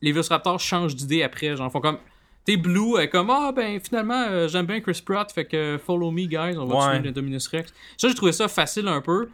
les 0.00 0.12
Velociraptors 0.12 0.60
changent 0.60 0.94
d'idée 0.96 1.22
après. 1.22 1.56
Genre, 1.56 1.70
font 1.70 1.80
comme. 1.80 1.98
T'es 2.44 2.56
Blue, 2.56 2.96
elle 2.98 3.04
est 3.04 3.08
comme 3.08 3.30
Ah, 3.30 3.52
ben 3.54 3.78
finalement, 3.80 4.26
euh, 4.28 4.48
j'aime 4.48 4.66
bien 4.66 4.80
Chris 4.80 5.00
Pratt, 5.04 5.30
fait 5.30 5.44
que 5.44 5.78
follow 5.84 6.10
me, 6.10 6.24
guys, 6.26 6.56
on 6.58 6.66
va 6.66 6.74
Ouais. 6.90 6.96
tuer 6.98 7.04
l'Indominus 7.06 7.46
Rex. 7.48 7.72
Ça, 7.96 8.08
j'ai 8.08 8.14
trouvé 8.14 8.32
ça 8.32 8.48
facile 8.48 8.88
un 8.88 9.00
peu. 9.00 9.28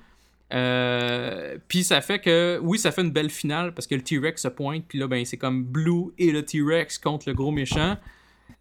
Euh, 0.55 1.59
puis 1.69 1.85
ça 1.85 2.01
fait 2.01 2.21
que, 2.21 2.59
oui, 2.63 2.79
ça 2.79 2.91
fait 2.93 3.03
une 3.03 3.11
belle 3.11 3.31
finale 3.31 3.75
parce 3.75 3.87
que 3.87 3.95
le 3.95 4.03
T-Rex 4.03 4.43
se 4.43 4.49
pointe, 4.49 4.85
puis 4.89 4.99
là, 4.99 5.07
ben, 5.07 5.25
c'est 5.25 5.37
comme 5.37 5.65
Blue 5.65 6.07
et 6.19 6.31
le 6.33 6.45
T-Rex 6.45 6.99
contre 6.99 7.29
le 7.29 7.35
gros 7.35 7.51
méchant. 7.51 7.97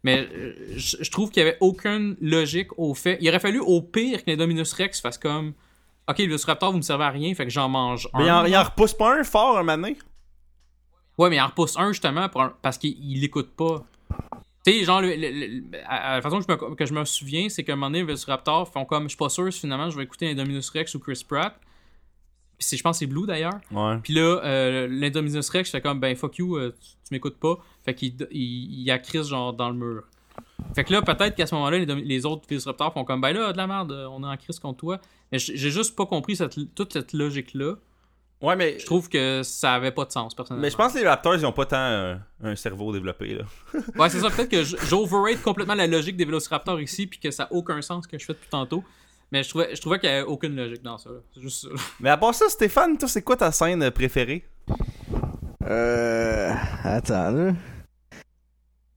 Mais 0.04 0.28
euh, 0.32 0.52
je 0.76 0.98
je 1.00 1.10
trouve 1.10 1.30
qu'il 1.30 1.42
y 1.42 1.46
avait 1.46 1.56
aucune 1.60 2.16
logique 2.20 2.78
au 2.78 2.94
fait. 2.94 3.18
Il 3.20 3.28
aurait 3.28 3.40
fallu 3.40 3.58
au 3.58 3.80
pire 3.80 4.22
que 4.24 4.30
l'Indominus 4.30 4.72
Rex 4.74 5.00
fasse 5.00 5.18
comme 5.18 5.54
Ok, 6.08 6.18
le 6.20 6.24
Velociraptor, 6.26 6.70
vous 6.72 6.78
me 6.78 6.82
servez 6.82 7.04
à 7.04 7.10
rien, 7.10 7.34
fait 7.34 7.44
que 7.44 7.50
j'en 7.50 7.68
mange 7.68 8.08
un. 8.14 8.18
Mais 8.18 8.26
il 8.26 8.30
en, 8.30 8.44
il 8.46 8.56
en 8.56 8.62
repousse 8.64 8.94
pas 8.94 9.18
un 9.18 9.24
fort 9.24 9.58
un 9.58 9.62
moment 9.62 9.76
donné? 9.82 9.98
Ouais, 11.18 11.28
mais 11.30 11.36
il 11.36 11.40
en 11.40 11.48
repousse 11.48 11.76
un 11.76 11.92
justement 11.92 12.28
pour 12.28 12.42
un- 12.42 12.54
parce 12.62 12.78
qu'il 12.78 12.96
il 12.98 13.20
l'écoute 13.20 13.50
pas. 13.56 13.84
Tu 14.64 14.72
sais, 14.72 14.84
genre, 14.84 15.00
le- 15.02 15.14
le- 15.16 15.30
le- 15.30 15.62
à- 15.86 16.12
à 16.12 16.16
la 16.16 16.22
façon 16.22 16.38
que 16.40 16.44
je 16.48 16.52
me, 16.52 16.74
que 16.74 16.86
je 16.86 16.94
me 16.94 17.04
souviens, 17.04 17.48
c'est 17.48 17.64
qu'à 17.64 17.72
un 17.72 17.76
moment 17.76 17.88
donné, 17.88 17.98
les 18.00 18.04
Velociraptors 18.04 18.70
font 18.72 18.84
comme, 18.84 19.04
je 19.04 19.08
suis 19.08 19.16
pas 19.18 19.28
sûr 19.28 19.52
si 19.52 19.60
finalement 19.60 19.90
je 19.90 19.96
vais 19.96 20.04
écouter 20.04 20.30
Indominus 20.30 20.70
Rex 20.70 20.94
ou 20.94 20.98
Chris 21.00 21.24
Pratt. 21.28 21.58
Puis 22.58 22.66
c'est- 22.66 22.76
je 22.76 22.82
pense 22.82 22.96
que 22.96 22.98
c'est 23.00 23.06
Blue 23.06 23.26
d'ailleurs. 23.26 23.60
Ouais. 23.70 23.96
Puis 24.02 24.14
là, 24.14 24.40
euh, 24.44 24.88
l'Indominus 24.90 25.48
Rex 25.48 25.70
fait 25.70 25.80
comme, 25.80 26.00
ben 26.00 26.14
fuck 26.16 26.38
you, 26.38 26.56
euh, 26.56 26.74
tu, 26.80 26.90
tu 26.90 27.12
m'écoutes 27.12 27.38
pas. 27.38 27.58
Fait 27.84 27.94
qu'il 27.94 28.14
il, 28.30 28.82
il 28.82 28.90
a 28.90 28.98
Chris 28.98 29.24
genre 29.24 29.52
dans 29.52 29.70
le 29.70 29.76
mur. 29.76 30.02
Fait 30.74 30.84
que 30.84 30.92
là, 30.92 31.02
peut-être 31.02 31.34
qu'à 31.34 31.46
ce 31.46 31.54
moment-là, 31.54 31.78
les, 31.78 32.26
autres 32.26 32.46
Velociraptors 32.48 32.92
font 32.92 33.04
comme, 33.04 33.20
ben 33.20 33.32
là, 33.32 33.52
de 33.52 33.56
la 33.56 33.66
merde, 33.66 33.92
euh, 33.92 34.06
on 34.10 34.22
est 34.22 34.26
en 34.26 34.36
crise 34.36 34.58
contre 34.58 34.78
toi. 34.78 35.00
Mais 35.32 35.38
j'ai 35.38 35.70
juste 35.70 35.96
pas 35.96 36.06
compris 36.06 36.36
cette, 36.36 36.74
toute 36.74 36.92
cette 36.92 37.12
logique-là. 37.12 37.74
Ouais, 38.40 38.54
mais. 38.54 38.78
Je 38.78 38.86
trouve 38.86 39.08
que 39.08 39.42
ça 39.42 39.74
avait 39.74 39.90
pas 39.90 40.04
de 40.04 40.12
sens, 40.12 40.34
personnellement. 40.34 40.62
Mais 40.62 40.70
je 40.70 40.76
pense 40.76 40.92
que 40.92 40.98
les 40.98 41.08
Raptors, 41.08 41.34
ils 41.34 41.46
ont 41.46 41.52
pas 41.52 41.66
tant 41.66 41.76
euh, 41.76 42.16
un 42.42 42.54
cerveau 42.54 42.92
développé, 42.92 43.34
là. 43.34 43.44
Ouais, 43.96 44.08
c'est 44.08 44.20
ça. 44.20 44.30
Peut-être 44.36 44.50
que 44.50 44.62
j'overrate 44.62 45.42
complètement 45.42 45.74
la 45.74 45.86
logique 45.86 46.16
des 46.16 46.24
Vélociraptors 46.24 46.80
ici, 46.80 47.06
puis 47.06 47.18
que 47.18 47.30
ça 47.30 47.44
n'a 47.44 47.52
aucun 47.52 47.82
sens 47.82 48.06
que 48.06 48.18
je 48.18 48.24
fais 48.24 48.34
depuis 48.34 48.48
tantôt. 48.48 48.84
Mais 49.32 49.42
je 49.42 49.48
trouvais, 49.50 49.74
je 49.74 49.80
trouvais 49.80 49.98
qu'il 49.98 50.08
n'y 50.08 50.14
avait 50.16 50.24
aucune 50.26 50.56
logique 50.56 50.82
dans 50.82 50.96
ça. 50.98 51.10
là. 51.10 51.18
C'est 51.34 51.40
juste 51.42 51.62
ça. 51.62 51.68
là. 51.68 51.74
Mais 52.00 52.10
à 52.10 52.16
part 52.16 52.34
ça, 52.34 52.48
Stéphane, 52.48 52.96
toi, 52.96 53.08
c'est 53.08 53.22
quoi 53.22 53.36
ta 53.36 53.52
scène 53.52 53.82
euh, 53.82 53.90
préférée? 53.90 54.46
Euh. 55.68 56.52
Attends, 56.84 57.30
là. 57.30 57.52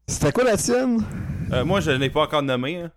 C'était 0.07 0.31
quoi 0.31 0.43
la 0.43 0.57
tienne? 0.57 1.03
Euh, 1.51 1.65
moi, 1.65 1.79
je 1.81 1.91
l'ai 1.91 2.09
pas 2.09 2.21
encore 2.23 2.43
nommé. 2.43 2.77
hein. 2.81 2.91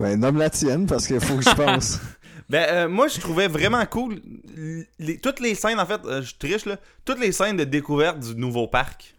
Ben, 0.00 0.18
nomme 0.18 0.38
la 0.38 0.50
tienne 0.50 0.86
parce 0.86 1.06
qu'il 1.06 1.20
faut 1.20 1.36
que 1.36 1.42
je 1.44 1.54
pense. 1.54 2.00
Ben, 2.50 2.66
euh, 2.70 2.88
moi, 2.88 3.08
je 3.08 3.20
trouvais 3.20 3.46
vraiment 3.46 3.84
cool 3.84 4.22
les- 4.98 5.20
toutes 5.20 5.38
les 5.40 5.54
scènes, 5.54 5.78
en 5.78 5.84
fait, 5.84 6.00
euh, 6.06 6.22
je 6.22 6.34
triche, 6.34 6.64
là, 6.64 6.78
toutes 7.04 7.20
les 7.20 7.30
scènes 7.30 7.58
de 7.58 7.64
découverte 7.64 8.20
du 8.20 8.34
nouveau 8.36 8.66
parc. 8.66 9.14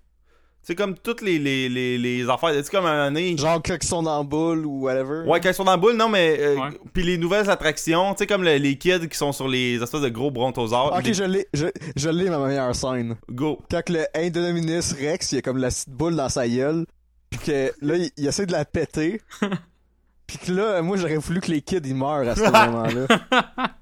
C'est 0.61 0.75
comme 0.75 0.95
toutes 0.95 1.21
les, 1.21 1.39
les, 1.39 1.67
les, 1.67 1.97
les 1.97 2.29
affaires. 2.29 2.51
C'est 2.53 2.69
comme 2.69 2.85
un 2.85 3.07
année. 3.07 3.35
Genre 3.37 3.59
quand 3.65 3.77
ils 3.81 3.87
sont 3.87 4.03
dans 4.03 4.17
la 4.19 4.23
boule 4.23 4.65
ou 4.67 4.81
whatever. 4.81 5.21
Ouais, 5.25 5.39
quand 5.39 5.49
ils 5.49 5.53
sont 5.55 5.63
dans 5.63 5.71
la 5.71 5.77
boule, 5.77 5.95
non, 5.95 6.09
mais. 6.09 6.37
euh, 6.39 6.55
Ouais. 6.57 6.69
Puis 6.93 7.01
les 7.03 7.17
nouvelles 7.17 7.49
attractions, 7.49 8.13
tu 8.13 8.19
sais, 8.19 8.27
comme 8.27 8.43
le- 8.43 8.57
les 8.57 8.77
kids 8.77 9.07
qui 9.09 9.17
sont 9.17 9.31
sur 9.31 9.47
les 9.47 9.81
espèces 9.81 10.01
de 10.01 10.09
gros 10.09 10.29
brontosaures. 10.29 10.93
Ok, 10.95 11.05
Les- 11.05 11.13
je 11.15 11.23
l'ai, 11.23 11.47
je, 11.53 11.67
je 11.95 12.09
l'ai 12.09 12.29
ma 12.29 12.37
meilleure 12.45 12.75
scène. 12.75 13.15
Go. 13.31 13.59
Quand 13.71 13.89
le 13.89 14.05
Indominus 14.13 14.93
Rex, 14.93 15.31
il 15.31 15.37
a 15.39 15.41
comme 15.41 15.57
la 15.57 15.69
petite 15.69 15.89
boule 15.89 16.15
dans 16.15 16.29
sa 16.29 16.47
gueule, 16.47 16.85
puis 17.31 17.39
que 17.39 17.71
là, 17.81 17.95
il, 17.95 18.11
il 18.17 18.27
essaie 18.27 18.45
de 18.45 18.51
la 18.51 18.65
péter. 18.65 19.21
puis 20.27 20.37
que 20.37 20.51
là, 20.51 20.81
moi, 20.83 20.97
j'aurais 20.97 21.17
voulu 21.17 21.41
que 21.41 21.49
les 21.51 21.61
kids, 21.61 21.81
ils 21.85 21.95
meurent 21.95 22.27
à 22.29 22.35
ce 22.35 22.41
moment-là. 22.43 23.07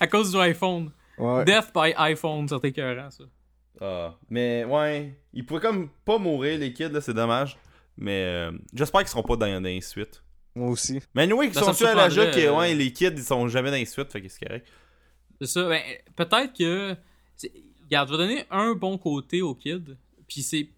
À 0.00 0.06
cause 0.06 0.30
du 0.32 0.38
iPhone. 0.38 0.90
Ouais. 1.18 1.44
Death 1.44 1.70
by 1.74 1.92
iPhone, 1.96 2.48
c'était 2.48 2.68
écœurant, 2.68 3.10
ça. 3.10 3.24
Ah, 3.80 4.14
mais 4.30 4.64
ouais, 4.64 5.18
ils 5.32 5.44
pourraient 5.44 5.60
comme 5.60 5.88
pas 6.04 6.18
mourir, 6.18 6.58
les 6.58 6.72
kids, 6.72 6.90
là, 6.90 7.00
c'est 7.00 7.14
dommage. 7.14 7.56
Mais 7.96 8.24
euh, 8.24 8.52
j'espère 8.72 9.00
qu'ils 9.00 9.08
seront 9.10 9.22
pas 9.22 9.36
dans, 9.36 9.46
dans 9.46 9.68
les 9.68 9.80
suites. 9.80 10.22
Moi 10.54 10.70
aussi. 10.70 11.00
Mais 11.14 11.22
anyway, 11.22 11.46
ils 11.46 11.52
Ben, 11.52 11.60
sont 11.60 11.84
me 11.84 11.90
à 11.90 11.94
la 11.94 12.08
jeu 12.08 12.22
surprendrait, 12.22 12.42
que 12.42 12.46
euh, 12.48 12.56
ouais, 12.56 12.74
les 12.74 12.92
kids, 12.92 13.12
ils 13.16 13.22
sont 13.22 13.48
jamais 13.48 13.70
dans 13.70 13.76
les 13.76 13.84
suites, 13.86 14.10
fait 14.12 14.20
que 14.22 14.28
c'est 14.28 14.44
correct. 14.46 14.68
C'est 15.40 15.46
ça. 15.48 15.68
Ben, 15.68 15.82
peut-être 16.16 16.56
que. 16.56 16.96
Regarde, 17.84 18.08
je 18.08 18.14
vais 18.14 18.18
donner 18.18 18.44
un 18.50 18.72
bon 18.74 18.96
côté 18.98 19.42
au 19.42 19.54
kid. 19.54 19.96
Puis 20.28 20.42
c'est. 20.42 20.68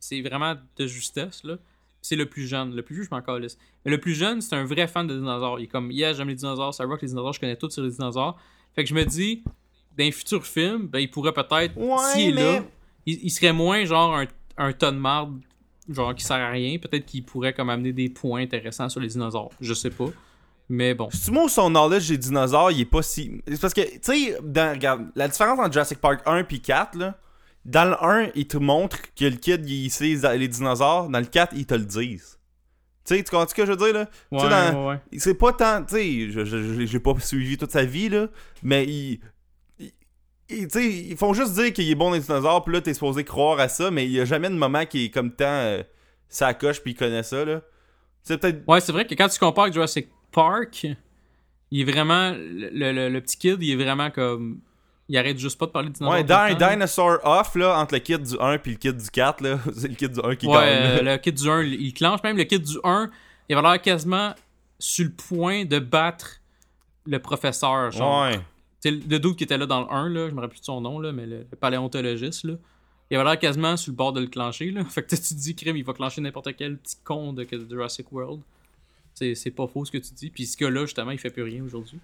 C'est 0.00 0.22
vraiment 0.22 0.54
de 0.76 0.86
justesse, 0.86 1.42
là. 1.42 1.56
C'est 2.00 2.14
le 2.14 2.26
plus 2.26 2.46
jeune. 2.46 2.74
Le 2.76 2.82
plus 2.82 2.94
vieux, 2.94 3.04
je 3.04 3.10
m'en 3.10 3.20
calisse. 3.20 3.58
Mais 3.84 3.90
le 3.90 3.98
plus 3.98 4.14
jeune, 4.14 4.40
c'est 4.40 4.54
un 4.54 4.64
vrai 4.64 4.86
fan 4.86 5.06
de 5.08 5.14
dinosaures. 5.16 5.58
Il 5.58 5.64
est 5.64 5.68
comme, 5.68 5.90
yeah, 5.90 6.12
j'aime 6.12 6.28
les 6.28 6.36
dinosaures, 6.36 6.72
ça 6.72 6.84
rock 6.84 7.02
les 7.02 7.08
dinosaures, 7.08 7.32
je 7.32 7.40
connais 7.40 7.56
tout 7.56 7.68
sur 7.68 7.82
les 7.82 7.90
dinosaures. 7.90 8.40
Fait 8.74 8.84
que 8.84 8.88
je 8.88 8.94
me 8.94 9.04
dis, 9.04 9.42
dans 9.98 10.04
un 10.04 10.10
futur 10.12 10.46
film, 10.46 10.86
ben, 10.86 11.00
il 11.00 11.10
pourrait 11.10 11.32
peut-être, 11.32 11.76
Ouais, 11.76 11.96
s'il 12.12 12.30
est 12.30 12.32
mais- 12.34 12.58
là, 12.58 12.64
il, 13.06 13.18
il 13.24 13.30
serait 13.30 13.52
moins 13.52 13.84
genre 13.84 14.16
un, 14.16 14.26
un 14.56 14.72
tas 14.72 14.90
de 14.92 14.96
marde, 14.98 15.38
genre 15.90 16.14
qui 16.14 16.24
sert 16.24 16.36
à 16.36 16.50
rien. 16.50 16.78
Peut-être 16.78 17.04
qu'il 17.06 17.24
pourrait 17.24 17.52
comme 17.52 17.70
amener 17.70 17.92
des 17.92 18.08
points 18.08 18.40
intéressants 18.42 18.88
sur 18.88 19.00
les 19.00 19.08
dinosaures. 19.08 19.50
Je 19.60 19.74
sais 19.74 19.90
pas. 19.90 20.06
Mais 20.70 20.92
bon. 20.94 21.08
C'est 21.12 21.30
moi 21.32 21.48
son 21.48 21.70
knowledge 21.70 22.08
des 22.08 22.18
dinosaures, 22.18 22.70
il 22.70 22.80
est 22.82 22.84
pas 22.84 23.00
si. 23.02 23.40
C'est 23.48 23.60
parce 23.60 23.72
que, 23.72 23.80
tu 23.80 23.98
sais, 24.02 24.36
regarde, 24.38 25.06
la 25.14 25.26
différence 25.28 25.58
entre 25.58 25.72
Jurassic 25.72 25.98
Park 25.98 26.20
1 26.26 26.44
et 26.50 26.58
4, 26.58 26.96
là, 26.98 27.18
dans 27.64 27.88
le 27.88 28.04
1, 28.04 28.30
ils 28.34 28.46
te 28.46 28.58
montrent 28.58 28.98
que 29.16 29.24
le 29.24 29.36
kid, 29.36 29.68
il 29.68 29.90
sait 29.90 30.14
les- 30.36 30.48
dinosaures. 30.48 31.08
Dans 31.08 31.18
le 31.20 31.24
4, 31.26 31.54
ils 31.56 31.64
te 31.66 31.74
le 31.74 31.84
disent. 31.84 32.38
Tu 33.06 33.16
sais, 33.16 33.22
tu 33.24 33.30
comprends 33.30 33.48
ce 33.48 33.54
que 33.54 33.64
je 33.64 33.70
veux 33.72 33.76
dire, 33.78 33.94
là? 33.94 34.06
Ouais, 34.30 34.40
sais, 34.40 34.48
dans- 34.50 34.86
ouais, 34.86 34.88
ouais. 35.12 35.18
C'est 35.18 35.34
pas 35.34 35.52
tant. 35.54 35.82
Tu 35.84 35.94
sais, 35.94 36.30
je, 36.30 36.44
je, 36.44 36.98
pas 36.98 37.14
suivi 37.18 37.56
toute 37.56 37.70
sa 37.70 37.84
vie, 37.84 38.10
là, 38.10 38.28
mais 38.62 38.84
ils. 38.84 39.20
Ils- 40.48 40.68
ils- 41.10 41.16
font 41.16 41.32
juste 41.34 41.54
dire 41.54 41.72
qu'il 41.72 41.90
est 41.90 41.94
bon 41.94 42.08
dans 42.10 42.14
les 42.14 42.20
dinosaures, 42.20 42.64
puis 42.64 42.74
là, 42.74 42.80
t'es 42.80 42.94
supposé 42.94 43.24
croire 43.24 43.58
à 43.60 43.68
ça, 43.68 43.90
mais 43.90 44.04
il 44.06 44.12
y 44.12 44.20
a 44.20 44.24
jamais 44.24 44.48
de 44.50 44.54
moment 44.54 44.84
qui 44.86 45.06
est 45.06 45.10
comme 45.10 45.32
tant. 45.32 45.44
Euh, 45.46 45.82
ça 46.28 46.52
coche, 46.54 46.80
puis 46.82 46.92
il 46.92 46.94
connaît 46.94 47.22
ça, 47.22 47.44
là. 47.44 47.62
C'est 48.22 48.38
peut-être. 48.38 48.62
Ouais, 48.68 48.80
c'est 48.80 48.92
vrai 48.92 49.06
que 49.06 49.14
quand 49.14 49.28
tu 49.28 49.38
compares 49.38 49.64
avec 49.64 49.74
Jurassic 49.74 50.08
Park, 50.32 50.86
il 51.70 51.80
est 51.80 51.90
vraiment. 51.90 52.32
Le, 52.32 52.92
le- 52.92 53.08
le 53.08 53.20
petit 53.20 53.36
kid, 53.38 53.62
il 53.62 53.70
est 53.70 53.82
vraiment 53.82 54.10
comme. 54.10 54.60
Il 55.10 55.16
arrête 55.16 55.38
juste 55.38 55.58
pas 55.58 55.64
de 55.64 55.70
parler 55.70 55.88
de 55.88 55.94
dinosaures. 55.94 56.18
Ouais, 56.18 56.22
Di- 56.22 56.58
temps. 56.58 56.70
Dinosaur 56.70 57.18
Off, 57.24 57.54
là, 57.54 57.78
entre 57.78 57.94
le 57.94 58.00
kid 58.00 58.22
du 58.22 58.34
1 58.38 58.58
puis 58.58 58.72
le 58.72 58.76
kid 58.76 58.94
du 58.94 59.08
4, 59.08 59.40
là. 59.42 59.58
C'est 59.74 59.88
le 59.88 59.94
kid 59.94 60.12
du 60.12 60.20
1 60.22 60.34
qui 60.36 60.46
Ouais, 60.46 60.54
gagne. 60.54 61.04
le 61.06 61.16
kid 61.16 61.34
du 61.34 61.48
1, 61.48 61.62
il 61.62 61.74
il 61.80 61.94
clenche 61.94 62.22
même. 62.22 62.36
Le 62.36 62.44
kid 62.44 62.62
du 62.62 62.76
1, 62.84 63.08
il 63.48 63.56
va 63.56 63.62
l'air 63.62 63.80
quasiment 63.80 64.34
sur 64.78 65.06
le 65.06 65.12
point 65.12 65.64
de 65.64 65.78
battre 65.78 66.40
le 67.06 67.18
professeur. 67.20 67.90
Genre. 67.90 68.24
Ouais. 68.24 68.38
Le 68.84 69.18
dude 69.18 69.34
qui 69.36 69.44
était 69.44 69.58
là 69.58 69.66
dans 69.66 69.80
le 69.80 69.92
1, 69.92 70.08
là, 70.10 70.28
je 70.28 70.34
me 70.34 70.40
rappelle 70.40 70.50
plus 70.50 70.60
de 70.60 70.64
son 70.64 70.80
nom, 70.80 70.98
là, 71.00 71.12
mais 71.12 71.26
le, 71.26 71.38
le 71.50 71.56
paléontologiste, 71.56 72.44
là. 72.44 72.54
Il 73.10 73.16
avait 73.16 73.24
l'air 73.24 73.38
quasiment 73.38 73.76
sur 73.76 73.90
le 73.90 73.96
bord 73.96 74.12
de 74.12 74.20
le 74.20 74.26
clencher, 74.26 74.70
là. 74.70 74.84
Fait 74.88 75.02
que 75.02 75.08
tu 75.16 75.20
te 75.20 75.34
dis, 75.34 75.54
crime, 75.54 75.76
il 75.76 75.84
va 75.84 75.92
clencher 75.94 76.20
n'importe 76.20 76.54
quel 76.56 76.76
petit 76.76 76.96
con 77.04 77.32
de, 77.32 77.44
de 77.44 77.66
Jurassic 77.68 78.12
World. 78.12 78.40
C'est 79.14 79.34
c'est 79.34 79.50
pas 79.50 79.66
faux 79.66 79.84
ce 79.84 79.90
que 79.90 79.98
tu 79.98 80.14
dis. 80.14 80.30
Puis 80.30 80.46
ce 80.46 80.56
gars-là, 80.56 80.82
justement, 80.82 81.10
il 81.10 81.18
fait 81.18 81.30
plus 81.30 81.42
rien 81.42 81.64
aujourd'hui. 81.64 81.98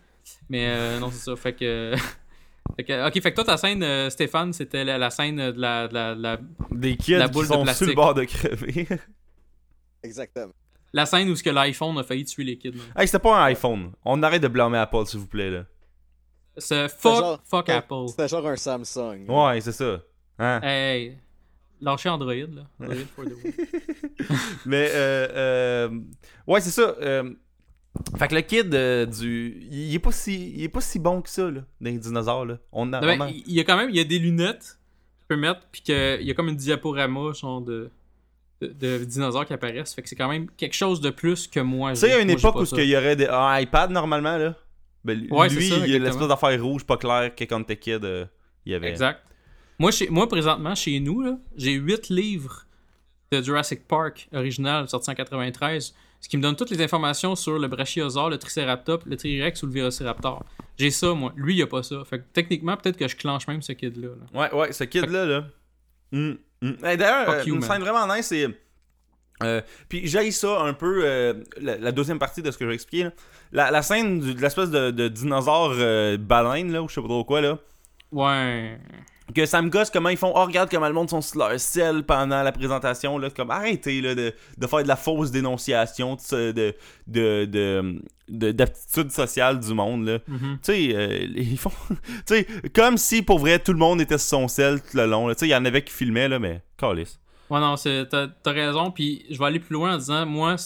Mais 0.49 0.67
euh, 0.69 0.99
non, 0.99 1.11
c'est 1.13 1.23
ça. 1.31 1.37
Fait 1.37 1.53
que. 1.53 1.95
fait 2.77 2.83
que- 2.85 3.07
ok, 3.07 3.23
fait 3.23 3.31
que 3.31 3.35
toi, 3.37 3.45
ta 3.45 3.57
scène, 3.57 3.83
euh, 3.85 4.11
Stéphane, 4.11 4.53
c'était 4.53 4.83
la, 4.85 4.99
la 4.99 5.11
scène 5.11 5.37
de 5.37 5.61
la, 5.61 5.87
de 5.87 5.95
la, 5.95 6.15
de 6.17 6.21
la, 6.23 6.39
Des 6.73 6.97
kids 6.97 7.13
La 7.19 7.27
qui 7.29 7.35
boule 7.35 7.45
de 7.45 7.49
sont 7.49 7.55
sur 7.59 7.63
plastique. 7.65 7.89
le 7.89 7.95
bord 7.95 8.15
de 8.15 8.25
crever. 8.25 8.89
Exactement. 10.03 10.53
la 10.93 11.07
scène 11.07 11.29
où 11.31 11.37
ce 11.37 11.43
que 11.43 11.51
l'iPhone 11.51 11.97
a 11.99 12.03
failli 12.03 12.25
tuer 12.25 12.45
les 12.45 12.57
kids. 12.59 12.73
hey, 12.97 13.07
c'était 13.07 13.19
pas 13.21 13.39
un 13.41 13.45
iPhone. 13.45 13.93
On 14.05 14.23
arrête 14.23 14.43
de 14.43 14.49
blâmer 14.49 14.79
Apple, 14.79 15.07
s'il 15.07 15.21
vous 15.21 15.27
plaît, 15.27 15.51
là. 15.51 15.65
C'est 16.57 16.89
fuck, 16.89 17.17
genre- 17.17 17.41
fuck 17.45 17.69
Apple. 17.69 18.09
C'était 18.09 18.29
genre 18.29 18.47
un 18.47 18.57
Samsung. 18.57 19.27
Ouais, 19.29 19.61
c'est 19.61 19.73
ça. 19.73 20.01
Hein? 20.39 20.61
Hey, 20.63 21.19
lâchez 21.81 22.09
Android, 22.09 22.33
là. 22.35 22.63
Android 22.81 22.97
for 23.15 23.25
the. 23.25 23.31
Mais, 24.67 24.89
euh, 24.93 25.29
euh, 25.33 26.01
ouais, 26.47 26.61
c'est 26.61 26.71
ça. 26.71 26.95
euh, 27.01 27.33
fait 28.19 28.29
que 28.29 28.35
le 28.35 28.41
kid 28.43 28.75
euh, 28.75 29.07
du. 29.07 29.67
Il 29.71 29.95
est, 29.95 29.99
pas 29.99 30.13
si, 30.13 30.51
il 30.57 30.63
est 30.65 30.69
pas 30.69 30.81
si 30.81 30.99
bon 30.99 31.23
que 31.23 31.29
ça, 31.29 31.45
là, 31.51 31.61
dans 31.81 31.91
les 31.91 31.99
dinosaures, 31.99 32.45
là. 32.45 32.59
On 32.73 32.93
a, 32.93 33.01
Ben, 33.01 33.21
on 33.21 33.25
a- 33.25 33.31
il 33.31 33.53
y 33.53 33.61
a 33.61 33.65
quand 33.65 33.77
même 33.77 33.91
il 33.91 33.97
y 33.97 34.01
a 34.01 34.05
des 34.05 34.19
lunettes 34.19 34.59
que 34.59 35.21
tu 35.21 35.27
peux 35.29 35.37
mettre 35.37 35.61
puis 35.71 35.83
que 35.83 36.19
il 36.21 36.27
y 36.27 36.31
a 36.31 36.35
comme 36.35 36.49
une 36.49 36.57
diaporama 36.57 37.33
genre 37.33 37.61
de 37.61 37.91
de, 38.61 38.69
de 38.69 39.05
dinosaures 39.05 39.45
qui 39.47 39.53
apparaissent 39.53 39.95
fait 39.95 40.03
que 40.03 40.09
c'est 40.09 40.17
quand 40.17 40.29
même 40.29 40.49
quelque 40.57 40.75
chose 40.75 41.01
de 41.01 41.11
plus 41.11 41.47
que 41.49 41.61
moi 41.61 41.93
Tu 41.93 41.99
sais, 42.01 42.09
il 42.09 42.11
y 42.11 42.15
a 42.15 42.21
une 42.21 42.31
époque 42.31 42.57
où 42.57 42.65
il 42.79 42.85
y 42.89 42.97
aurait 42.97 43.17
des, 43.17 43.27
un 43.27 43.59
iPad 43.61 43.91
normalement, 43.91 44.39
là. 44.39 44.55
Ben, 45.05 45.19
lui, 45.21 45.29
Ouais, 45.31 45.49
c'est 45.49 45.61
ça, 45.61 45.77
il 45.87 45.93
y 45.93 45.97
a 45.97 45.99
l'espèce 45.99 46.29
d'affaire 46.29 46.63
rouge 46.63 46.85
pas 46.85 46.97
clair 46.97 47.35
que 47.35 47.45
quand 47.45 47.63
t'es 47.65 47.77
kid, 47.77 48.05
euh, 48.05 48.25
il 48.65 48.73
y 48.73 48.75
avait. 48.75 48.91
exact 48.91 49.21
moi 49.79 49.91
chez 49.91 50.09
moi 50.09 50.29
présentement 50.29 50.75
chez 50.75 51.01
nous 51.01 51.39
j'ai 51.57 51.73
8 51.73 52.09
livres 52.09 52.65
de 53.33 53.43
Jurassic 53.43 53.87
Park 53.89 54.29
original 54.33 54.89
sorti 54.89 55.11
en 55.11 55.15
93 55.15 55.95
ce 56.25 56.29
qui 56.31 56.39
me 56.39 56.43
donne 56.43 56.57
toutes 56.57 56.71
les 56.71 56.81
informations 56.81 57.37
sur 57.37 57.59
le 57.59 57.69
brachiosaure, 57.69 58.31
le 58.31 58.39
triceratops, 58.39 59.05
le 59.05 59.15
T-Rex 59.15 59.63
ou 59.63 59.67
le 59.67 59.73
Vélociraptor. 59.73 60.43
J'ai 60.79 60.91
ça, 60.91 61.13
moi. 61.13 61.35
Lui, 61.37 61.55
il 61.55 61.61
a 61.63 61.67
pas 61.67 61.83
ça. 61.83 62.03
Fait 62.07 62.19
que 62.21 62.25
techniquement, 62.33 62.79
peut-être 62.79 62.97
que 62.97 63.07
je 63.07 63.15
clenche 63.15 63.47
même 63.47 63.61
ce 63.61 63.73
kid-là. 63.73 64.09
là. 64.09 64.41
Ouais, 64.41 64.55
ouais, 64.59 64.73
ce 64.73 64.85
kid-là, 64.85 65.27
là. 65.27 65.45
Hum. 66.15 66.39
Hey, 66.83 66.97
D'ailleurs, 66.97 67.29
euh, 67.29 67.45
une 67.45 67.59
man. 67.59 67.63
scène 67.63 67.83
vraiment 67.83 68.15
nice, 68.15 68.25
c'est. 68.25 68.49
Euh, 69.43 69.61
puis 69.89 70.07
j'ai 70.07 70.31
ça 70.31 70.61
un 70.63 70.73
peu, 70.73 71.03
euh, 71.05 71.35
la, 71.61 71.77
la 71.77 71.93
deuxième 71.93 72.19
partie 72.19 72.41
de 72.43 72.51
ce 72.51 72.57
que 72.59 72.67
j'ai 72.69 72.75
expliqué. 72.75 73.05
Là. 73.05 73.11
La, 73.53 73.71
la 73.71 73.83
scène 73.83 74.21
du- 74.21 74.35
de 74.35 74.41
l'espèce 74.41 74.71
de, 74.71 74.91
de 74.91 75.09
dinosaure 75.09 75.75
euh, 75.77 76.17
baleine, 76.17 76.73
là, 76.73 76.83
ou 76.83 76.89
je 76.89 76.95
sais 76.95 77.01
pas 77.01 77.09
trop 77.09 77.25
quoi, 77.25 77.41
là. 77.41 77.59
Ouais. 78.13 78.79
Que 79.35 79.47
ça 79.47 79.63
me 79.63 79.71
gosse 79.71 79.91
comment 79.91 80.11
ils 80.11 80.17
font. 80.19 80.33
Oh, 80.37 80.45
regarde 80.45 80.71
comment 80.71 80.87
le 80.87 80.93
monde 80.95 81.09
sont 81.09 81.23
sur 81.23 81.39
leur 81.39 81.59
sel 81.59 82.03
pendant 82.05 82.43
la 82.43 82.53
présentation. 82.53 83.17
Là. 83.19 83.31
Comme 83.31 83.51
arrêtez 83.51 84.01
là, 84.03 84.15
de, 84.15 84.35
de 84.59 84.67
faire 84.67 84.83
de 84.83 84.89
la 84.89 84.97
fausse 84.97 85.31
dénonciation 85.31 86.17
de, 86.31 86.53
de, 86.53 86.75
de, 87.07 87.45
de, 87.47 88.03
de- 88.29 88.53
d'aptitude 88.53 89.11
sociale 89.11 89.59
du 89.61 89.73
monde. 89.73 90.05
Là. 90.07 90.19
Mhm. 90.29 90.59
Tu 90.63 90.73
sais, 90.73 90.93
euh, 90.95 91.27
ils 91.37 91.57
font. 91.59 91.73
tu 91.91 91.97
sais, 92.27 92.47
comme 92.75 92.99
si 92.99 93.23
pour 93.23 93.39
vrai 93.39 93.59
tout 93.59 93.73
le 93.73 93.79
monde 93.79 94.01
était 94.03 94.19
sur 94.19 94.29
son 94.41 94.47
sel 94.49 94.81
tout 94.83 94.97
le 94.97 95.07
long. 95.07 95.29
Tu 95.31 95.35
sais, 95.39 95.47
il 95.47 95.51
y 95.51 95.57
en 95.57 95.65
avait 95.65 95.83
qui 95.83 95.93
filmaient, 95.95 96.29
là, 96.29 96.39
mais. 96.39 96.61
Calice. 96.77 97.19
Ouais, 97.51 97.61
non, 97.61 97.75
t'as 97.77 98.05
t'as 98.29 98.53
raison. 98.53 98.91
Puis 98.91 99.25
je 99.31 99.39
vais 99.39 99.45
aller 99.45 99.61
plus 99.61 99.75
loin 99.75 99.95
en 99.95 99.99
disant, 99.99 100.25
moi, 100.27 100.57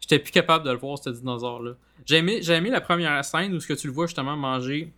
j'étais 0.00 0.18
plus 0.18 0.32
capable 0.32 0.64
de 0.64 0.70
le 0.70 0.78
voir, 0.78 0.98
ce 0.98 1.10
dinosaure-là. 1.10 1.72
J'ai 2.06 2.16
aimé, 2.16 2.40
j'ai 2.42 2.54
aimé 2.54 2.70
la 2.70 2.80
première 2.80 3.24
scène 3.24 3.54
où 3.54 3.60
ce 3.60 3.66
que 3.66 3.74
tu 3.74 3.86
le 3.86 3.92
vois 3.92 4.06
justement 4.06 4.36
manger 4.36 4.92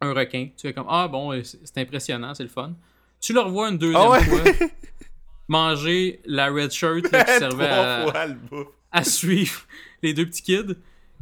un 0.00 0.12
requin. 0.12 0.48
Tu 0.56 0.68
fais 0.68 0.72
comme, 0.72 0.86
ah 0.88 1.08
bon, 1.08 1.32
euh, 1.32 1.42
c'est 1.42 1.78
impressionnant, 1.78 2.34
c'est 2.34 2.42
le 2.44 2.48
fun. 2.48 2.72
Tu 3.20 3.32
le 3.32 3.40
revois 3.40 3.68
une 3.70 3.78
deuxième 3.78 4.00
Ah 4.02 4.10
ouais? 4.10 4.22
fois 4.22 4.40
manger 5.48 6.20
la 6.24 6.50
red 6.50 6.70
shirt 6.70 7.10
là, 7.10 7.24
qui 7.24 7.32
servait 7.38 7.66
à, 7.68 8.26
à 8.92 9.04
suivre 9.04 9.62
les 10.02 10.14
deux 10.14 10.26
petits 10.26 10.42
kids. 10.42 10.74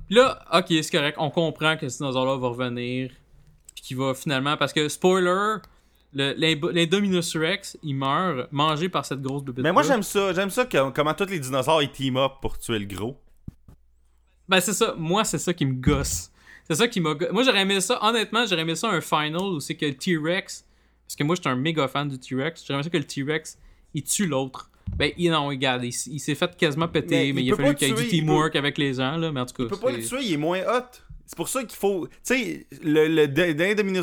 Puis 0.06 0.14
là, 0.16 0.44
ok, 0.52 0.66
c'est 0.68 0.90
correct, 0.90 1.16
on 1.18 1.30
comprend 1.30 1.76
que 1.76 1.88
ce 1.88 1.98
dinosaure-là 1.98 2.36
va 2.36 2.48
revenir. 2.48 3.10
Puis 3.74 3.84
qu'il 3.84 3.96
va 3.96 4.14
finalement. 4.14 4.56
Parce 4.56 4.72
que, 4.72 4.88
spoiler, 4.88 5.56
l'Indominus 6.12 7.36
Rex, 7.36 7.76
il 7.82 7.94
meurt 7.94 8.48
mangé 8.52 8.88
par 8.88 9.04
cette 9.04 9.20
grosse 9.20 9.44
bébête. 9.44 9.62
Mais 9.62 9.72
moi 9.72 9.82
j'aime 9.82 10.02
ça. 10.02 10.32
J'aime 10.32 10.50
ça 10.50 10.64
que- 10.64 10.90
comment 10.90 11.14
tous 11.14 11.26
les 11.26 11.38
dinosaures 11.38 11.82
ils 11.82 11.90
team 11.90 12.16
up 12.16 12.32
pour 12.40 12.58
tuer 12.58 12.78
le 12.78 12.86
gros. 12.86 13.20
Ben, 14.48 14.60
c'est 14.60 14.72
ça. 14.72 14.94
Moi, 14.96 15.24
c'est 15.24 15.36
ça 15.38 15.52
qui 15.52 15.66
me 15.66 15.74
gosse. 15.74 16.30
C'est 16.66 16.74
ça 16.76 16.88
qui 16.88 17.00
m'a. 17.00 17.14
Moi, 17.32 17.42
j'aurais 17.42 17.60
aimé 17.60 17.80
ça. 17.82 17.98
Honnêtement, 18.02 18.46
j'aurais 18.46 18.62
aimé 18.62 18.74
ça 18.74 18.88
un 18.88 19.00
final 19.02 19.36
où 19.42 19.60
c'est 19.60 19.74
que 19.74 19.84
le 19.86 19.94
T-Rex. 19.94 20.64
Parce 21.06 21.16
que 21.16 21.24
moi, 21.24 21.36
j'étais 21.36 21.48
un 21.50 21.56
méga 21.56 21.86
fan 21.88 22.08
du 22.08 22.18
T-Rex. 22.18 22.62
J'aurais 22.66 22.76
aimé 22.78 22.84
ça 22.84 22.90
que 22.90 22.96
le 22.98 23.04
T-Rex, 23.04 23.58
il 23.94 24.02
tue 24.04 24.26
l'autre. 24.26 24.70
Ben, 24.96 25.12
il, 25.18 25.30
non, 25.30 25.46
regarde, 25.48 25.84
il, 25.84 25.88
il 25.88 26.18
s'est 26.18 26.34
fait 26.34 26.56
quasiment 26.56 26.88
péter, 26.88 27.26
Mais 27.26 27.32
mais, 27.34 27.40
il 27.42 27.46
il 27.48 27.52
a 27.52 27.56
peut 27.56 27.62
fallu 27.62 27.74
qu'il 27.74 27.88
y 27.88 27.90
ait 27.90 27.94
du 27.94 28.02
il 28.04 28.08
teamwork 28.08 28.56
avec 28.56 28.78
les 28.78 28.94
gens, 28.94 29.16
là. 29.18 29.30
Mais 29.30 29.40
en 29.40 29.44
tout 29.46 29.52
cas. 29.54 29.64
Tu 29.64 29.68
peux 29.68 29.76
pas 29.76 29.92
le 29.92 30.02
tuer, 30.02 30.18
il 30.22 30.32
est 30.32 30.36
moins 30.38 30.60
hot. 30.60 30.98
C'est 31.28 31.36
pour 31.36 31.48
ça 31.48 31.62
qu'il 31.62 31.78
faut. 31.78 32.08
Tu 32.08 32.14
sais, 32.22 32.66
le, 32.82 33.06
le 33.06 33.26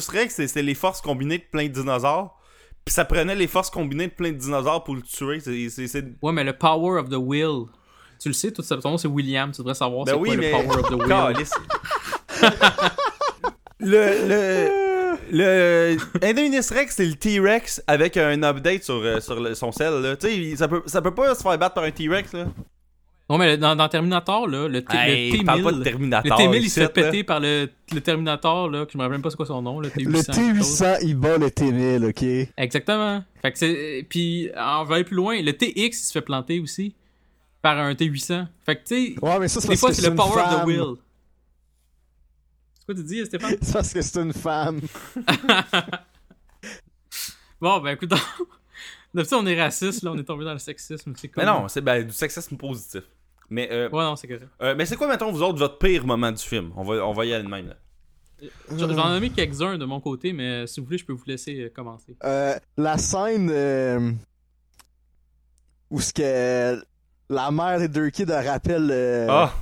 Rex, 0.09 0.35
c'est 0.47 0.61
les 0.61 0.75
forces 0.75 1.01
combinées 1.01 1.39
de 1.39 1.43
plein 1.51 1.63
de 1.63 1.73
dinosaures. 1.73 2.39
Puis 2.85 2.93
ça 2.93 3.03
prenait 3.03 3.33
les 3.35 3.47
forces 3.47 3.71
combinées 3.71 4.05
de 4.07 4.13
plein 4.13 4.31
de 4.31 4.37
dinosaures 4.37 4.83
pour 4.83 4.95
le 4.95 5.01
tuer. 5.01 5.39
C'est. 5.41 6.05
Ouais, 6.21 6.31
mais 6.31 6.43
le 6.43 6.53
power 6.55 6.99
of 6.99 7.09
the 7.09 7.15
will. 7.17 7.65
Tu 8.19 8.29
le 8.29 8.33
sais, 8.33 8.51
tout 8.51 8.61
nom, 8.83 8.97
c'est 8.97 9.07
William. 9.07 9.51
Tu 9.51 9.57
devrais 9.57 9.73
savoir 9.73 10.05
Ben 10.05 10.13
c'est 10.13 10.19
oui, 10.19 10.29
quoi 10.29 10.37
mais. 10.37 10.51
le 10.51 10.67
power 10.67 10.79
of 10.79 10.89
the 10.89 10.93
will. 11.01 11.07
Le. 13.79 14.27
le... 14.27 14.85
Le 15.31 15.97
Indominus 16.21 16.69
Rex, 16.71 16.95
c'est 16.97 17.05
le 17.05 17.15
T-Rex 17.15 17.81
avec 17.87 18.15
un 18.17 18.43
update 18.43 18.83
sur, 18.83 18.93
euh, 18.95 19.19
sur 19.19 19.39
le- 19.39 19.55
son 19.55 19.71
cell. 19.71 19.93
Là. 20.01 20.15
Tu 20.15 20.27
sais, 20.27 20.37
il- 20.37 20.55
ça 20.57 20.67
peut, 20.67 20.83
ça 20.85 21.01
peut 21.01 21.15
pas 21.15 21.33
se 21.33 21.41
faire 21.41 21.57
battre 21.57 21.73
par 21.73 21.83
un 21.83 21.89
T-Rex. 21.89 22.33
Là. 22.33 22.45
Non, 23.27 23.39
mais 23.39 23.57
dans, 23.57 23.75
dans 23.75 23.89
Terminator, 23.89 24.47
là, 24.47 24.67
le, 24.67 24.85
T- 24.85 24.95
Hey, 24.95 25.31
le 25.31 25.37
T-1000. 25.39 25.45
parle 25.45 25.63
pas 25.63 25.71
de 25.71 25.77
Le 25.79 25.83
Terminator. 25.83 26.37
T-1000, 26.37 26.61
il 26.61 26.69
se 26.69 26.79
fait 26.81 26.89
péter 26.93 27.23
par 27.23 27.39
le, 27.39 27.67
le 27.91 28.01
Terminator, 28.01 28.69
là, 28.69 28.85
que 28.85 28.91
je 28.91 28.97
me 28.99 29.03
rappelle 29.03 29.13
même 29.15 29.23
pas 29.23 29.31
c'est 29.31 29.35
quoi 29.35 29.47
son 29.47 29.63
nom, 29.63 29.79
le 29.79 29.89
T-800. 29.89 30.05
Le 30.05 30.11
quelque 30.21 30.57
chose. 30.57 30.81
T800, 30.81 30.97
il 31.01 31.15
bat 31.15 31.37
le 31.39 31.47
T1000, 31.47 32.09
ok? 32.09 32.49
Exactement. 32.57 33.23
Fait 33.41 33.51
que 33.51 33.57
c'est. 33.57 34.05
Puis, 34.07 34.51
on 34.55 34.83
va 34.83 34.95
aller 34.95 35.03
plus 35.05 35.15
loin. 35.15 35.41
Le 35.41 35.53
TX, 35.53 35.73
il 35.75 35.93
se 35.93 36.11
fait 36.11 36.21
planter 36.21 36.59
aussi 36.59 36.93
par 37.63 37.79
un 37.79 37.93
T800. 37.93 38.45
Fait 38.63 38.75
que, 38.75 38.81
tu 38.87 39.15
sais, 39.15 39.19
Ouais, 39.19 39.39
mais 39.39 39.47
ça, 39.47 39.59
c'est 39.59 39.69
des 39.69 39.73
parce 39.73 39.79
fois, 39.79 39.89
que 39.89 39.95
c'est 39.95 40.01
le 40.03 40.09
une 40.09 40.15
power 40.15 40.29
of 40.29 40.35
the 40.35 40.57
femme. 40.57 40.67
will. 40.67 40.95
C'est 42.77 42.85
quoi 42.85 42.93
tu 42.95 43.03
dis, 43.03 43.25
Stéphane? 43.25 43.55
C'est 43.59 43.73
parce 43.73 43.91
que 43.93 44.01
c'est 44.03 44.21
une 44.21 44.33
femme. 44.33 44.81
bon, 47.59 47.79
ben, 47.79 47.93
écoute, 47.95 48.13
d'habitude, 49.15 49.37
on 49.41 49.45
est 49.45 49.61
raciste, 49.61 50.03
là, 50.03 50.11
on 50.11 50.17
est 50.17 50.23
tombé 50.23 50.45
dans 50.45 50.53
le 50.53 50.59
sexisme. 50.59 51.13
C'est 51.15 51.35
Mais 51.37 51.43
comme- 51.43 51.53
non, 51.61 51.67
c'est 51.67 51.81
ben, 51.81 52.03
du 52.05 52.13
sexisme 52.13 52.57
positif. 52.57 53.03
Mais, 53.49 53.67
euh, 53.71 53.89
Ouais, 53.89 54.03
non, 54.03 54.15
c'est 54.15 54.27
correct. 54.27 54.47
euh, 54.61 54.73
mais 54.77 54.85
c'est 54.85 54.95
quoi, 54.95 55.07
mettons, 55.07 55.31
vous 55.31 55.41
autres, 55.43 55.59
votre 55.59 55.77
pire 55.77 56.05
moment 56.05 56.31
du 56.31 56.41
film? 56.43 56.71
On 56.75 56.83
va, 56.83 57.05
on 57.05 57.13
va 57.13 57.25
y 57.25 57.33
aller 57.33 57.43
de 57.43 57.49
même. 57.49 57.67
Là. 57.69 57.75
J'en 58.75 58.89
ai 58.89 58.95
nommé 58.95 59.29
quelques-uns 59.29 59.77
de 59.77 59.85
mon 59.85 60.01
côté, 60.01 60.33
mais 60.33 60.67
si 60.67 60.79
vous 60.79 60.85
voulez, 60.87 60.97
je 60.97 61.05
peux 61.05 61.13
vous 61.13 61.23
laisser 61.25 61.61
euh, 61.61 61.69
commencer. 61.69 62.17
Euh, 62.23 62.55
la 62.77 62.97
scène 62.97 63.49
euh, 63.51 64.11
où 65.89 66.01
ce 66.01 66.11
que 66.13 66.83
la 67.29 67.51
mère 67.51 67.79
des 67.79 67.87
deux 67.87 68.09
kids 68.09 68.25
elle 68.27 68.47
rappelle 68.47 68.89
euh, 68.91 69.27
Ah 69.29 69.53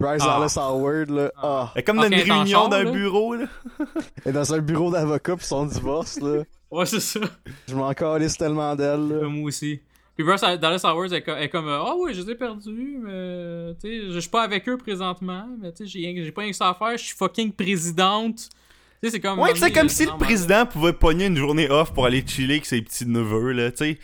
Bryce 0.00 0.22
Ah. 0.24 0.36
Dallas 0.38 0.54
Howard 0.56 1.10
là. 1.10 1.32
Ah. 1.42 1.72
Et 1.76 1.82
comme 1.82 1.96
dans 1.96 2.04
une 2.04 2.14
réunion 2.14 2.68
d'un 2.68 2.90
bureau, 2.90 3.34
là. 3.34 3.46
Elle 4.24 4.30
est 4.30 4.32
dans 4.32 4.54
un 4.54 4.58
bureau 4.60 4.90
d'avocat 4.90 5.36
pour 5.36 5.44
son 5.44 5.66
divorce 5.66 6.20
là. 6.20 6.42
Ouais, 6.70 6.84
c'est 6.84 7.00
ça. 7.00 7.20
Je 7.66 7.74
m'en 7.74 7.92
calisse 7.94 8.36
tellement 8.36 8.76
d'elle. 8.76 9.08
là. 9.08 9.14
Euh, 9.14 9.28
Moi 9.28 9.48
aussi. 9.48 9.80
Puis 10.14 10.24
Bryce 10.26 10.42
Dallas 10.42 10.82
Howard 10.84 11.12
est, 11.12 11.26
est 11.26 11.48
comme 11.48 11.68
Ah 11.68 11.94
oui, 11.98 12.12
je 12.12 12.20
les 12.22 12.32
ai 12.32 12.34
perdus, 12.34 12.98
mais 13.02 13.74
tu 13.80 13.88
sais, 13.88 14.12
je 14.12 14.18
suis 14.18 14.28
pas 14.30 14.42
avec 14.42 14.68
eux 14.68 14.76
présentement, 14.76 15.46
mais 15.62 15.72
tu 15.72 15.86
sais, 15.88 16.02
j'ai 16.24 16.32
pas 16.32 16.42
rien 16.42 16.50
que 16.50 16.56
ça 16.56 16.68
à 16.68 16.74
faire, 16.74 16.98
je 16.98 17.04
suis 17.04 17.16
fucking 17.16 17.52
présidente. 17.52 18.36
Tu 19.00 19.08
sais, 19.08 19.10
c'est 19.12 19.20
comme. 19.20 19.38
Ouais, 19.38 19.54
sais, 19.54 19.60
m'amener, 19.60 19.72
comme 19.78 19.86
euh, 19.86 19.90
si 19.90 20.04
le 20.06 20.18
président 20.18 20.66
pouvait 20.66 20.92
pogner 20.92 21.26
une 21.26 21.36
journée 21.36 21.70
off 21.70 21.94
pour 21.94 22.04
aller 22.04 22.22
chiller 22.26 22.54
avec 22.54 22.66
ses 22.66 22.82
petits 22.82 23.06
neveux, 23.06 23.52
là, 23.52 23.70
tu 23.70 23.76
sais. 23.78 23.98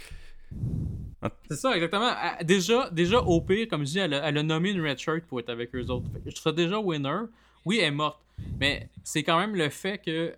C'est 1.50 1.56
ça, 1.56 1.74
exactement. 1.74 2.12
Elle- 2.38 2.46
Déjà, 2.46 2.90
déjà, 2.90 3.20
au 3.20 3.40
pire, 3.40 3.66
comme 3.68 3.84
je 3.86 3.90
dis, 3.92 3.98
elle 3.98 4.14
a, 4.14 4.28
elle 4.28 4.38
a 4.38 4.42
nommé 4.42 4.70
une 4.70 4.86
red 4.86 4.98
shirt 4.98 5.24
pour 5.26 5.40
être 5.40 5.50
avec 5.50 5.74
eux 5.74 5.86
autres. 5.86 6.06
Je 6.26 6.34
ça 6.40 6.52
déjà 6.52 6.78
winner. 6.78 7.20
Oui, 7.64 7.78
elle 7.80 7.86
est 7.86 7.90
morte. 7.90 8.20
Mais 8.60 8.88
c'est 9.02 9.22
quand 9.22 9.38
même 9.38 9.54
le 9.54 9.68
fait 9.70 9.98
que. 9.98 10.34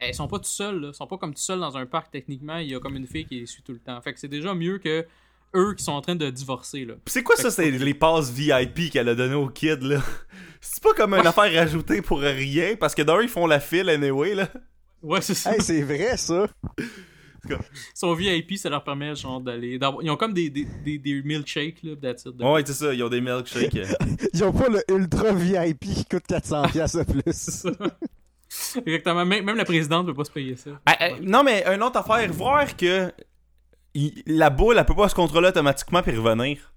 Elles 0.00 0.14
sont 0.14 0.26
pas 0.26 0.38
tout 0.38 0.44
seules, 0.44 0.80
là. 0.80 0.88
Elles 0.88 0.94
sont 0.94 1.06
pas 1.06 1.18
comme 1.18 1.34
tout 1.34 1.40
seules 1.40 1.60
dans 1.60 1.76
un 1.76 1.86
parc, 1.86 2.10
techniquement. 2.10 2.56
Il 2.58 2.68
y 2.68 2.74
a 2.74 2.80
comme 2.80 2.96
une 2.96 3.06
fille 3.06 3.26
qui 3.26 3.38
les 3.40 3.46
suit 3.46 3.62
tout 3.62 3.72
le 3.72 3.78
temps. 3.78 4.00
Fait 4.02 4.12
que 4.12 4.18
c'est 4.18 4.26
déjà 4.28 4.52
mieux 4.54 4.78
que 4.78 5.06
eux 5.54 5.74
qui 5.76 5.84
sont 5.84 5.92
en 5.92 6.00
train 6.00 6.16
de 6.16 6.28
divorcer, 6.30 6.84
là. 6.84 6.94
C'est 7.06 7.22
quoi 7.22 7.36
ça, 7.36 7.50
c'est 7.52 7.70
les 7.70 7.94
passes 7.94 8.28
VIP 8.30 8.90
qu'elle 8.90 9.08
a 9.08 9.14
donné 9.14 9.34
aux 9.36 9.48
kids, 9.48 9.76
là? 9.82 10.02
C'est 10.60 10.82
pas 10.82 10.94
comme 10.94 11.12
une 11.14 11.26
affaire 11.26 11.52
rajoutée 11.52 12.00
pour 12.00 12.20
rien, 12.20 12.74
parce 12.74 12.94
que 12.94 13.02
d'ailleurs, 13.02 13.22
ils 13.22 13.28
font 13.28 13.46
la 13.46 13.60
file 13.60 13.88
anyway, 13.90 14.34
là. 14.34 14.48
Ouais, 15.02 15.20
c'est 15.20 15.34
ça. 15.34 15.52
Hey, 15.54 15.60
c'est 15.60 15.82
vrai, 15.82 16.16
ça. 16.16 16.48
Son 17.94 18.14
VIP, 18.14 18.56
ça 18.56 18.68
leur 18.70 18.82
permet, 18.84 19.14
genre, 19.14 19.40
d'aller. 19.40 19.78
d'avoir- 19.78 20.02
Ils 20.02 20.10
ont 20.10 20.16
comme 20.16 20.32
des, 20.34 20.50
des, 20.50 20.66
des, 20.84 20.98
des 20.98 21.22
milkshakes, 21.22 21.82
là, 21.82 21.92
that's 22.00 22.24
it. 22.26 22.34
Ouais, 22.40 22.62
c'est 22.66 22.72
ça, 22.74 22.92
ils 22.94 23.02
ont 23.02 23.08
des 23.08 23.20
milkshakes. 23.20 23.74
euh. 23.76 23.86
Ils 24.34 24.44
ont 24.44 24.52
pas 24.52 24.68
le 24.68 24.82
ultra 24.88 25.32
VIP 25.32 25.80
qui 25.80 26.04
coûte 26.04 26.24
400$ 26.28 26.70
piastres 26.72 27.04
de 27.04 27.12
plus. 27.22 27.32
Ça. 27.34 27.70
Exactement. 28.86 29.24
Même, 29.24 29.44
même 29.44 29.56
la 29.56 29.64
présidente 29.64 30.06
veut 30.06 30.14
pas 30.14 30.24
se 30.24 30.30
payer 30.30 30.54
ça. 30.56 30.70
Ah, 30.86 30.96
ah, 31.00 31.08
non, 31.22 31.42
mais 31.42 31.64
une 31.66 31.82
autre 31.82 31.96
affaire, 31.98 32.30
voir 32.32 32.76
que 32.76 33.12
il- 33.94 34.22
la 34.26 34.50
boule, 34.50 34.76
elle 34.78 34.84
peut 34.84 34.94
pas 34.94 35.08
se 35.08 35.14
contrôler 35.14 35.48
automatiquement 35.48 36.02
puis 36.02 36.16
revenir. 36.16 36.72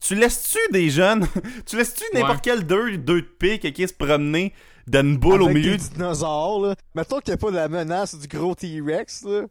Tu 0.00 0.14
laisses-tu 0.14 0.58
des 0.72 0.90
jeunes, 0.90 1.26
tu 1.66 1.76
laisses-tu 1.76 2.02
n'importe 2.14 2.34
Ouais. 2.36 2.40
quel 2.42 2.66
deux, 2.66 2.96
deux 2.98 3.20
de 3.22 3.26
pique 3.26 3.72
qui 3.72 3.86
se 3.86 3.92
promener 3.94 4.52
dans 4.88 5.00
une 5.06 5.16
boule 5.16 5.42
au 5.42 5.48
milieu 5.48 5.76
des 5.76 5.84
du... 5.84 5.90
dinosaures, 5.90 6.60
là. 6.60 6.74
Mettons 6.94 7.20
qu'il 7.20 7.32
n'y 7.32 7.34
a 7.34 7.38
pas 7.38 7.50
la 7.50 7.68
menace 7.68 8.18
du 8.18 8.26
gros 8.26 8.54
T-Rex, 8.54 9.24
là. 9.24 9.42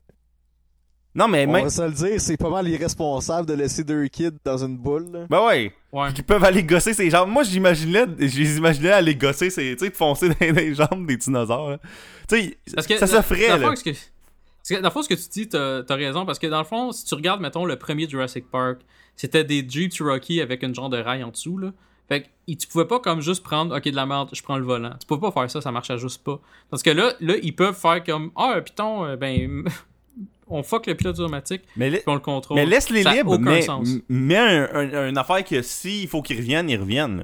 Non, 1.14 1.28
mais 1.28 1.46
On 1.46 1.52
même... 1.52 1.64
va 1.66 1.70
se 1.70 1.82
le 1.82 1.92
dire, 1.92 2.22
c'est 2.22 2.38
pas 2.38 2.50
mal 2.50 2.68
irresponsable 2.70 3.46
de 3.48 3.54
laisser 3.54 3.84
deux 3.84 4.08
kids 4.08 4.30
dans 4.46 4.64
une 4.64 4.78
boule, 4.78 5.12
là. 5.12 5.26
Ben 5.30 5.46
ouais, 5.46 5.74
Ouais. 5.92 6.14
qui 6.14 6.22
peuvent 6.24 6.44
aller 6.46 6.64
gosser 6.64 6.94
ses 6.94 7.10
jambes. 7.10 7.30
Moi, 7.30 7.44
j'imaginais, 7.44 8.06
je 8.18 8.40
les 8.40 8.58
imaginais 8.58 8.92
aller 8.92 9.16
gosser 9.16 9.50
ses, 9.50 9.76
tu 9.76 9.86
sais, 9.86 9.92
foncer 9.92 10.30
dans 10.30 10.36
les 10.56 10.74
jambes 10.74 11.06
des 11.06 11.18
dinosaures. 11.18 11.72
là. 11.72 11.80
Tu 12.30 12.36
sais, 12.38 12.58
que 12.88 12.98
ça 12.98 13.06
dans- 13.08 13.08
se 13.08 13.22
ferait, 13.28 13.50
dans 13.50 13.56
le 13.58 13.62
là. 13.64 13.68
fond, 13.70 13.76
ce 13.76 13.84
que- 14.74 14.80
dans 14.80 14.88
le 14.88 14.90
fond, 14.94 15.02
ce 15.02 15.10
que 15.10 15.16
tu 15.16 15.28
dis, 15.32 15.50
t'as 15.50 15.80
as 15.90 15.96
raison. 15.96 16.26
Parce 16.26 16.40
que 16.40 16.48
dans 16.48 16.60
le 16.60 16.64
fond, 16.66 16.92
si 16.94 17.04
tu 17.04 17.14
regardes, 17.16 17.42
mettons, 17.42 17.66
le 17.66 17.76
premier 17.76 18.08
Jurassic 18.08 18.50
Park, 18.50 18.80
c'était 19.18 19.44
des 19.44 19.66
Jeep 19.68 19.94
Cherokee 19.94 20.40
avec 20.40 20.64
une 20.64 20.74
genre 20.74 20.90
de 20.90 20.98
rail 20.98 21.24
en 21.26 21.30
dessous, 21.32 21.58
là. 21.58 21.72
Fait 22.08 22.22
que 22.24 22.28
il- 22.48 22.56
tu 22.58 22.68
pouvais 22.68 22.86
pas 22.86 23.00
comme 23.00 23.20
juste 23.22 23.44
prendre, 23.44 23.76
ok, 23.76 23.84
de 23.84 23.96
la 23.96 24.06
merde, 24.06 24.30
je 24.32 24.42
prends 24.42 24.58
le 24.58 24.64
volant. 24.64 24.94
Tu 25.00 25.06
pouvais 25.08 25.20
pas 25.20 25.32
faire 25.32 25.52
ça, 25.52 25.60
ça 25.62 25.72
marchait 25.74 25.98
juste 25.98 26.24
pas. 26.24 26.40
Parce 26.70 26.84
que 26.84 26.90
là, 26.90 27.14
là 27.20 27.36
ils 27.44 27.56
peuvent 27.56 27.76
faire 27.78 28.02
comme, 28.04 28.32
ah, 28.38 28.54
un 28.56 28.62
piton, 28.62 29.04
euh, 29.06 29.16
ben, 29.18 29.66
on 30.52 30.64
fuck 30.64 30.86
le 30.88 30.96
pilote 30.96 31.18
automatique, 31.20 31.64
Mais, 31.76 31.90
puis 31.92 32.02
on 32.08 32.14
le 32.14 32.20
contrôle. 32.20 32.56
mais 32.56 32.66
laisse-les 32.66 33.04
Ça 33.04 33.12
a 33.12 33.16
libres, 33.16 33.32
aucun 33.34 33.44
mais, 33.44 33.62
sens. 33.62 33.90
mais 34.10 34.38
un, 34.38 34.70
un- 34.74 35.10
une 35.10 35.18
affaire 35.18 35.44
que 35.44 35.62
s'il 35.62 36.08
faut 36.08 36.22
qu'ils 36.22 36.38
reviennent, 36.38 36.70
ils 36.70 36.80
reviennent. 36.80 37.24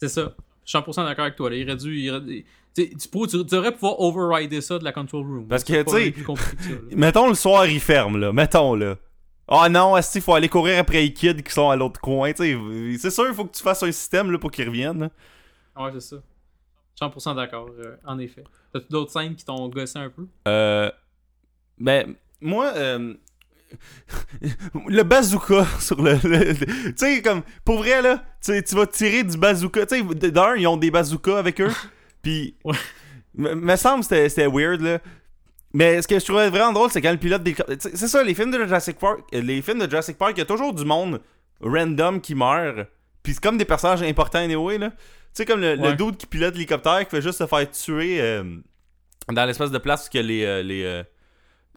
C'est 0.00 0.08
ça. 0.08 0.34
Je 0.64 0.70
suis 0.70 0.78
100% 0.78 1.04
d'accord 1.04 1.24
avec 1.24 1.36
toi. 1.36 1.50
Là. 1.50 1.56
Il 1.56 1.64
aurait 1.68 1.76
dû. 1.76 1.96
il 1.98 2.10
aurait- 2.10 2.44
tu, 2.74 2.88
tu, 2.96 3.44
devrais 3.44 3.72
pouvoir 3.72 4.00
overrider 4.00 4.60
ça 4.60 4.78
de 4.78 4.84
la 4.84 4.92
control 4.92 5.26
room. 5.26 5.46
Parce 5.48 5.62
que, 5.64 5.82
tu 5.82 5.90
sais. 5.90 6.14
Mettons 6.96 7.28
le 7.28 7.34
soir, 7.34 7.66
ils 7.66 7.80
ferment, 7.80 8.16
là. 8.16 8.32
Mettons, 8.32 8.74
là. 8.74 8.96
Ah 9.48 9.68
non, 9.68 9.96
il 9.98 10.20
faut 10.22 10.34
aller 10.34 10.48
courir 10.48 10.78
après 10.78 11.02
les 11.02 11.12
kids 11.12 11.42
qui 11.42 11.52
sont 11.52 11.68
à 11.68 11.76
l'autre 11.76 12.00
coin. 12.00 12.32
tu 12.32 12.44
sais. 12.44 12.98
C'est 12.98 13.10
sûr, 13.10 13.26
il 13.28 13.34
faut 13.34 13.44
que 13.44 13.54
tu 13.54 13.62
fasses 13.62 13.82
un 13.82 13.92
système 13.92 14.30
là, 14.30 14.38
pour 14.38 14.50
qu'ils 14.50 14.66
reviennent. 14.68 15.00
là. 15.00 15.10
Ouais, 15.84 15.90
c'est 15.94 16.00
ça. 16.00 16.16
Je 17.00 17.04
suis 17.04 17.30
100% 17.30 17.34
d'accord, 17.36 17.68
euh, 17.78 17.96
en 18.06 18.18
effet. 18.18 18.44
T'as-tu 18.72 18.86
d'autres 18.90 19.10
scènes 19.10 19.34
qui 19.34 19.44
t'ont 19.44 19.68
gossé 19.68 19.98
un 19.98 20.08
peu? 20.10 20.26
Euh. 20.48 20.90
Ben, 21.78 22.14
moi, 22.42 22.72
euh, 22.76 23.14
le 24.88 25.02
bazooka 25.02 25.66
sur 25.80 26.00
le. 26.02 26.18
tu 26.18 26.92
sais, 26.96 27.22
comme, 27.22 27.42
pour 27.64 27.78
vrai, 27.78 28.02
là, 28.02 28.22
tu 28.44 28.52
vas 28.74 28.86
tirer 28.86 29.22
du 29.24 29.36
bazooka. 29.36 29.86
Tu 29.86 29.96
sais, 29.98 30.30
d'un, 30.30 30.56
ils 30.56 30.66
ont 30.66 30.76
des 30.76 30.90
bazookas 30.90 31.38
avec 31.38 31.60
eux. 31.60 31.70
Puis, 32.22 32.54
Ouais. 32.64 32.76
me 33.34 33.54
me 33.54 33.76
semble 33.76 34.00
que 34.00 34.08
c'était- 34.08 34.28
c'était 34.28 34.46
weird, 34.46 34.80
là. 34.80 34.98
Mais 35.74 36.02
ce 36.02 36.06
que 36.08 36.18
je 36.18 36.24
trouvais 36.24 36.50
vraiment 36.50 36.72
drôle, 36.72 36.90
c'est 36.90 37.00
quand 37.00 37.10
le 37.12 37.16
pilote 37.16 37.42
des. 37.42 37.54
C'est 37.78 37.96
ça, 38.08 38.22
les 38.22 38.34
films 38.34 38.50
de 38.50 38.58
Jurassic 38.64 38.98
Park, 38.98 39.20
euh, 39.34 39.40
les 39.40 39.62
films 39.62 39.78
de 39.78 39.88
Jurassic 39.88 40.18
Park, 40.18 40.32
il 40.36 40.40
y 40.40 40.42
a 40.42 40.44
toujours 40.46 40.74
du 40.74 40.84
monde 40.84 41.20
random 41.62 42.20
qui 42.20 42.34
meurt. 42.34 42.86
Puis 43.22 43.34
c'est 43.34 43.42
comme 43.42 43.56
des 43.56 43.64
personnages 43.64 44.02
importants 44.02 44.40
anyway, 44.40 44.76
là. 44.76 44.90
Tu 44.90 44.96
sais, 45.32 45.46
comme 45.46 45.60
le, 45.62 45.76
le 45.76 45.94
dude 45.94 46.18
qui 46.18 46.26
pilote 46.26 46.52
l'hélicoptère 46.52 47.00
qui 47.04 47.10
fait 47.16 47.22
juste 47.22 47.38
se 47.38 47.46
faire 47.46 47.70
tuer 47.70 48.20
euh, 48.20 48.44
dans 49.32 49.46
l'espèce 49.46 49.70
de 49.70 49.78
place 49.78 50.10
a 50.12 50.20
les. 50.20 50.44
euh, 50.44 50.62
les, 50.62 51.02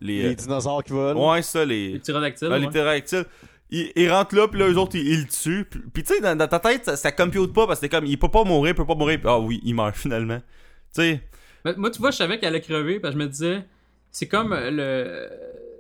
les, 0.02 0.24
Les 0.24 0.30
euh, 0.32 0.36
dinosaures 0.36 0.84
qui 0.84 0.92
volent. 0.94 1.32
ouais, 1.34 1.42
ça, 1.42 1.64
les. 1.66 1.94
Les 1.94 2.00
pterodactyles. 2.00 2.50
Ah, 2.52 2.58
les 2.58 2.66
ouais. 2.66 2.72
pterodactyles. 2.72 3.26
Ils, 3.72 3.92
ils 3.96 4.12
rentrent 4.12 4.36
là, 4.36 4.48
puis 4.48 4.60
là, 4.60 4.68
eux 4.70 4.78
autres, 4.78 4.96
ils, 4.96 5.08
ils 5.08 5.20
le 5.22 5.28
tuent. 5.28 5.66
Puis, 5.70 5.80
puis 5.94 6.04
tu 6.04 6.14
sais, 6.14 6.22
dans, 6.22 6.38
dans 6.38 6.48
ta 6.48 6.60
tête, 6.60 6.86
ça, 6.86 6.96
ça 6.96 7.12
compute 7.12 7.52
pas 7.54 7.66
parce 7.66 7.80
que 7.80 7.86
c'est 7.86 7.90
comme, 7.90 8.06
il 8.06 8.18
peut 8.20 8.30
pas 8.30 8.44
mourir, 8.44 8.72
il 8.74 8.76
peut 8.76 8.86
pas 8.86 8.96
mourir. 8.96 9.20
Ah 9.26 9.40
oui, 9.40 9.60
il 9.64 9.74
meurt 9.74 9.96
finalement. 9.98 10.38
Tu 10.40 11.02
sais, 11.02 11.22
Mais 11.64 11.74
moi, 11.76 11.90
tu 11.90 12.00
vois, 12.00 12.12
je 12.12 12.18
savais 12.18 12.38
qu'elle 12.40 12.50
allait 12.50 12.62
crever, 12.62 13.00
parce 13.00 13.14
que 13.16 13.20
je 13.20 13.26
me 13.26 13.30
disais, 13.30 13.66
c'est 14.12 14.28
comme 14.28 14.54
euh, 14.54 14.70
le. 14.72 15.30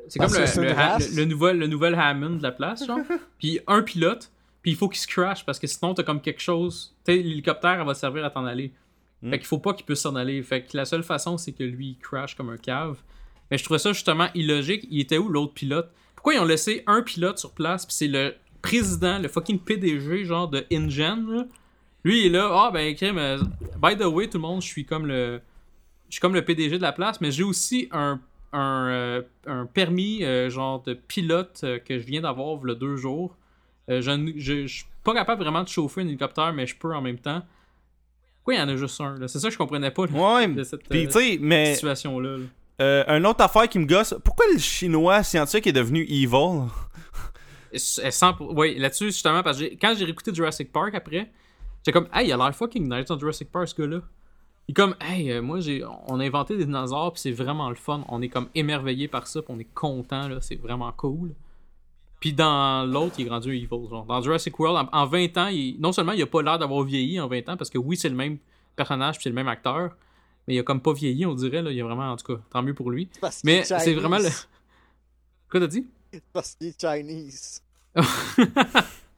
C'est 0.07 0.19
comme 0.19 0.31
Parce 0.31 0.55
le, 0.55 0.61
le, 0.63 0.69
une 0.69 0.77
Ha- 0.77 0.93
race. 0.93 1.09
le, 1.11 1.17
le 1.17 1.25
nouvel, 1.25 1.57
le 1.57 1.67
nouvel 1.67 1.95
Hammond 1.95 2.37
de 2.37 2.43
la 2.43 2.51
place, 2.51 2.85
genre. 2.85 2.99
puis 3.39 3.59
un 3.67 3.81
pilote, 3.81 4.31
puis 4.61 4.71
il 4.71 4.77
faut 4.77 4.87
qu'il 4.89 4.99
se 4.99 5.07
crash, 5.07 5.45
parce 5.45 5.57
que 5.59 5.67
sinon, 5.67 5.93
t'as 5.93 6.03
comme 6.03 6.21
quelque 6.21 6.41
chose. 6.41 6.95
Tu 7.05 7.11
sais, 7.13 7.17
l'hélicoptère, 7.21 7.79
elle 7.79 7.85
va 7.85 7.93
servir 7.95 8.23
à 8.25 8.29
t'en 8.29 8.45
aller. 8.45 8.71
Mm. 9.21 9.29
Fait 9.31 9.37
qu'il 9.39 9.47
faut 9.47 9.57
pas 9.59 9.73
qu'il 9.73 9.85
puisse 9.85 9.99
s'en 10.01 10.15
aller. 10.15 10.41
Fait 10.43 10.61
que 10.63 10.75
la 10.77 10.85
seule 10.85 11.03
façon, 11.03 11.37
c'est 11.37 11.53
que 11.53 11.63
lui, 11.63 11.89
il 11.89 11.97
crash 11.97 12.35
comme 12.35 12.49
un 12.49 12.57
cave. 12.57 12.97
Mais 13.51 13.57
je 13.57 13.63
trouvais 13.63 13.79
ça 13.79 13.93
justement 13.93 14.27
illogique. 14.33 14.87
Il 14.89 14.99
était 14.99 15.17
où 15.17 15.29
l'autre 15.29 15.53
pilote? 15.53 15.91
Pourquoi 16.15 16.33
ils 16.35 16.39
ont 16.39 16.45
laissé 16.45 16.83
un 16.87 17.01
pilote 17.03 17.37
sur 17.37 17.51
place, 17.51 17.85
puis 17.85 17.93
c'est 17.95 18.07
le 18.07 18.33
président, 18.61 19.19
le 19.19 19.27
fucking 19.27 19.59
PDG, 19.59 20.25
genre 20.25 20.47
de 20.47 20.65
InGen, 20.71 21.29
là? 21.29 21.45
Lui, 22.03 22.21
il 22.21 22.25
est 22.27 22.29
là, 22.29 22.49
ah 22.51 22.71
ben, 22.71 22.93
crime, 22.95 23.17
euh, 23.17 23.37
by 23.81 23.97
the 23.97 24.05
way, 24.05 24.27
tout 24.27 24.37
le 24.37 24.41
monde, 24.43 24.61
je 24.61 24.67
suis 24.67 24.85
comme 24.85 25.05
le. 25.07 25.41
Je 26.09 26.13
suis 26.15 26.21
comme 26.21 26.35
le 26.35 26.43
PDG 26.45 26.77
de 26.77 26.81
la 26.83 26.91
place, 26.91 27.19
mais 27.19 27.31
j'ai 27.31 27.43
aussi 27.43 27.87
un, 27.91 28.19
un, 28.53 28.87
euh, 28.89 29.21
un 29.47 29.65
permis, 29.65 30.23
euh, 30.23 30.49
genre 30.51 30.83
de 30.83 30.93
pilote, 30.93 31.61
euh, 31.63 31.79
que 31.79 31.97
je 31.97 32.05
viens 32.05 32.21
d'avoir 32.21 32.59
a 32.63 32.75
deux 32.75 32.95
jours. 32.95 33.35
Je, 33.87 34.11
ne- 34.11 34.31
je, 34.37 34.65
je 34.67 34.73
suis 34.77 34.85
pas 35.03 35.13
capable 35.13 35.43
vraiment 35.43 35.63
de 35.63 35.67
chauffer 35.67 36.01
un 36.01 36.07
hélicoptère, 36.07 36.53
mais 36.53 36.65
je 36.65 36.75
peux 36.75 36.93
en 36.93 37.01
même 37.01 37.19
temps. 37.19 37.43
Pourquoi 38.37 38.53
il 38.55 38.57
y 38.59 38.61
en 38.61 38.69
a 38.69 38.75
juste 38.75 38.99
un? 39.01 39.15
C'est 39.27 39.39
ça 39.39 39.47
que 39.47 39.53
je 39.53 39.57
comprenais 39.57 39.91
pas 39.91 40.05
là, 40.05 40.35
ouais. 40.35 40.47
de 40.47 40.63
cette 40.63 40.81
euh, 40.91 41.37
mais. 41.41 41.73
situation-là. 41.73 42.37
là. 42.37 42.43
Euh, 42.81 43.03
une 43.07 43.25
autre 43.25 43.41
affaire 43.41 43.69
qui 43.69 43.79
me 43.79 43.85
gosse, 43.85 44.15
pourquoi 44.23 44.45
le 44.51 44.59
chinois 44.59 45.23
scientifique 45.23 45.67
est 45.67 45.73
devenu 45.73 46.03
evil? 46.09 46.69
Ouais, 48.39 48.75
là-dessus, 48.75 49.05
justement, 49.05 49.43
parce 49.43 49.59
que 49.59 49.65
quand 49.79 49.93
j'ai 49.97 50.05
réécouté 50.05 50.33
Jurassic 50.33 50.71
Park 50.71 50.93
après, 50.95 51.31
j'étais 51.79 51.91
comme, 51.91 52.07
hey, 52.13 52.27
il 52.27 52.33
a 52.33 52.37
l'air 52.37 52.55
fucking 52.55 52.89
nice 52.89 53.05
dans 53.05 53.19
Jurassic 53.19 53.51
Park, 53.51 53.67
ce 53.69 53.75
gars-là. 53.75 54.01
Il 54.67 54.71
est 54.71 54.73
comme, 54.73 54.95
hey, 55.01 55.31
euh, 55.31 55.41
moi, 55.41 55.59
j'ai, 55.59 55.83
on 56.07 56.19
a 56.19 56.25
inventé 56.25 56.57
des 56.57 56.65
dinosaures, 56.65 57.13
puis 57.13 57.21
c'est 57.21 57.31
vraiment 57.31 57.69
le 57.69 57.75
fun. 57.75 58.03
On 58.09 58.21
est 58.21 58.29
comme 58.29 58.47
émerveillé 58.55 59.07
par 59.07 59.27
ça, 59.27 59.41
puis 59.41 59.53
on 59.55 59.59
est 59.59 59.73
content, 59.73 60.27
là, 60.27 60.37
c'est 60.41 60.55
vraiment 60.55 60.91
cool. 60.91 61.33
Puis 62.19 62.33
dans 62.33 62.89
l'autre, 62.89 63.15
il 63.19 63.27
est 63.27 63.29
rendu 63.29 63.55
evil. 63.55 63.67
Genre. 63.89 64.05
Dans 64.05 64.21
Jurassic 64.21 64.57
World, 64.57 64.89
en, 64.91 64.97
en 64.97 65.05
20 65.05 65.37
ans, 65.37 65.49
non 65.79 65.91
seulement 65.91 66.13
il 66.13 66.21
a 66.21 66.25
pas 66.25 66.41
l'air 66.41 66.57
d'avoir 66.57 66.83
vieilli 66.83 67.19
en 67.19 67.27
20 67.27 67.49
ans, 67.49 67.57
parce 67.57 67.69
que 67.69 67.77
oui, 67.77 67.95
c'est 67.97 68.09
le 68.09 68.15
même 68.15 68.37
personnage, 68.75 69.15
puis 69.15 69.23
c'est 69.23 69.29
le 69.29 69.35
même 69.35 69.47
acteur, 69.47 69.95
mais 70.47 70.55
il 70.55 70.59
a 70.59 70.63
comme 70.63 70.81
pas 70.81 70.93
vieilli, 70.93 71.25
on 71.25 71.33
dirait, 71.33 71.61
là. 71.61 71.71
Il 71.71 71.79
a 71.79 71.83
vraiment, 71.83 72.11
en 72.11 72.17
tout 72.17 72.35
cas, 72.35 72.41
tant 72.51 72.61
mieux 72.61 72.73
pour 72.73 72.91
lui. 72.91 73.09
Parce 73.21 73.43
Mais 73.43 73.59
est 73.59 73.79
c'est 73.79 73.93
vraiment 73.93 74.17
le. 74.17 74.29
Quoi 75.49 75.59
t'as 75.59 75.67
dit? 75.67 75.87
Parce 76.33 76.55
qu'il 76.55 76.67
est 76.67 76.79
Chinese. 76.79 77.61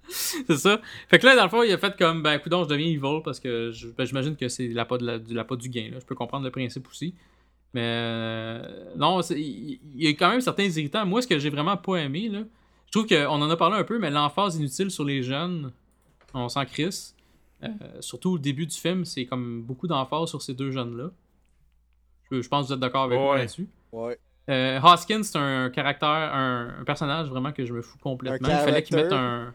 c'est 0.09 0.57
ça. 0.57 0.80
Fait 1.09 1.19
que 1.19 1.25
là, 1.25 1.36
dans 1.36 1.43
le 1.43 1.49
fond, 1.49 1.63
il 1.63 1.71
a 1.71 1.78
fait 1.78 1.95
comme, 1.97 2.23
ben, 2.23 2.34
écoute, 2.34 2.51
je 2.53 2.67
deviens 2.67 2.88
evil 2.88 3.21
parce 3.23 3.39
que 3.39 3.71
je- 3.71 3.88
ben, 3.88 4.05
j'imagine 4.05 4.36
que 4.36 4.47
c'est 4.47 4.67
la 4.69 4.86
pas, 4.86 4.97
de 4.97 5.34
la, 5.34 5.43
pas 5.43 5.55
du 5.55 5.69
gain. 5.69 5.89
Là. 5.91 5.99
Je 5.99 6.05
peux 6.05 6.15
comprendre 6.15 6.45
le 6.45 6.51
principe 6.51 6.88
aussi. 6.88 7.13
Mais 7.73 7.84
euh, 7.84 8.93
non, 8.95 9.21
il 9.32 9.80
y 9.95 10.07
a 10.07 10.11
quand 10.11 10.30
même 10.30 10.41
certains 10.41 10.63
irritants. 10.63 11.05
Moi, 11.05 11.21
ce 11.21 11.28
que 11.28 11.38
j'ai 11.38 11.49
vraiment 11.49 11.75
pas 11.78 11.97
aimé, 11.97 12.30
là, 12.30 12.43
je 12.86 12.91
trouve 12.91 13.07
qu'on 13.07 13.41
en 13.41 13.49
a 13.49 13.57
parlé 13.57 13.78
un 13.78 13.84
peu, 13.84 13.99
mais 13.99 14.09
l'emphase 14.09 14.55
inutile 14.55 14.89
sur 14.89 15.03
les 15.03 15.21
jeunes, 15.21 15.71
on 16.34 16.47
s'en 16.47 16.65
crisse. 16.65 17.13
Euh, 17.64 17.70
surtout 18.01 18.32
au 18.34 18.38
début 18.38 18.68
du 18.68 18.76
film, 18.76 19.03
c'est 19.03 19.26
comme 19.26 19.64
beaucoup 19.64 19.88
d'emphase 19.88 20.30
sur 20.30 20.41
ces 20.41 20.53
deux 20.53 20.72
jeunes-là. 20.72 21.10
Je, 22.30 22.41
je 22.41 22.47
pense 22.49 22.66
que 22.66 22.68
vous 22.68 22.74
êtes 22.74 22.80
d'accord 22.80 23.03
avec 23.03 23.18
moi 23.18 23.38
là-dessus. 23.38 23.68
Ouais. 23.91 24.20
Euh, 24.49 24.80
Hoskins, 24.82 25.24
c'est 25.24 25.38
un 25.38 25.70
caractère, 25.70 26.08
un, 26.08 26.76
un 26.80 26.84
personnage 26.84 27.28
vraiment 27.28 27.51
que 27.51 27.66
je 27.66 27.74
me 27.74 27.82
fous 27.82 27.97
complètement. 27.97 28.47
Un 28.47 28.60
Il 28.60 28.66
fallait 28.66 28.84
qu'ils 28.84 28.95
mettent 28.95 29.12
un. 29.14 29.53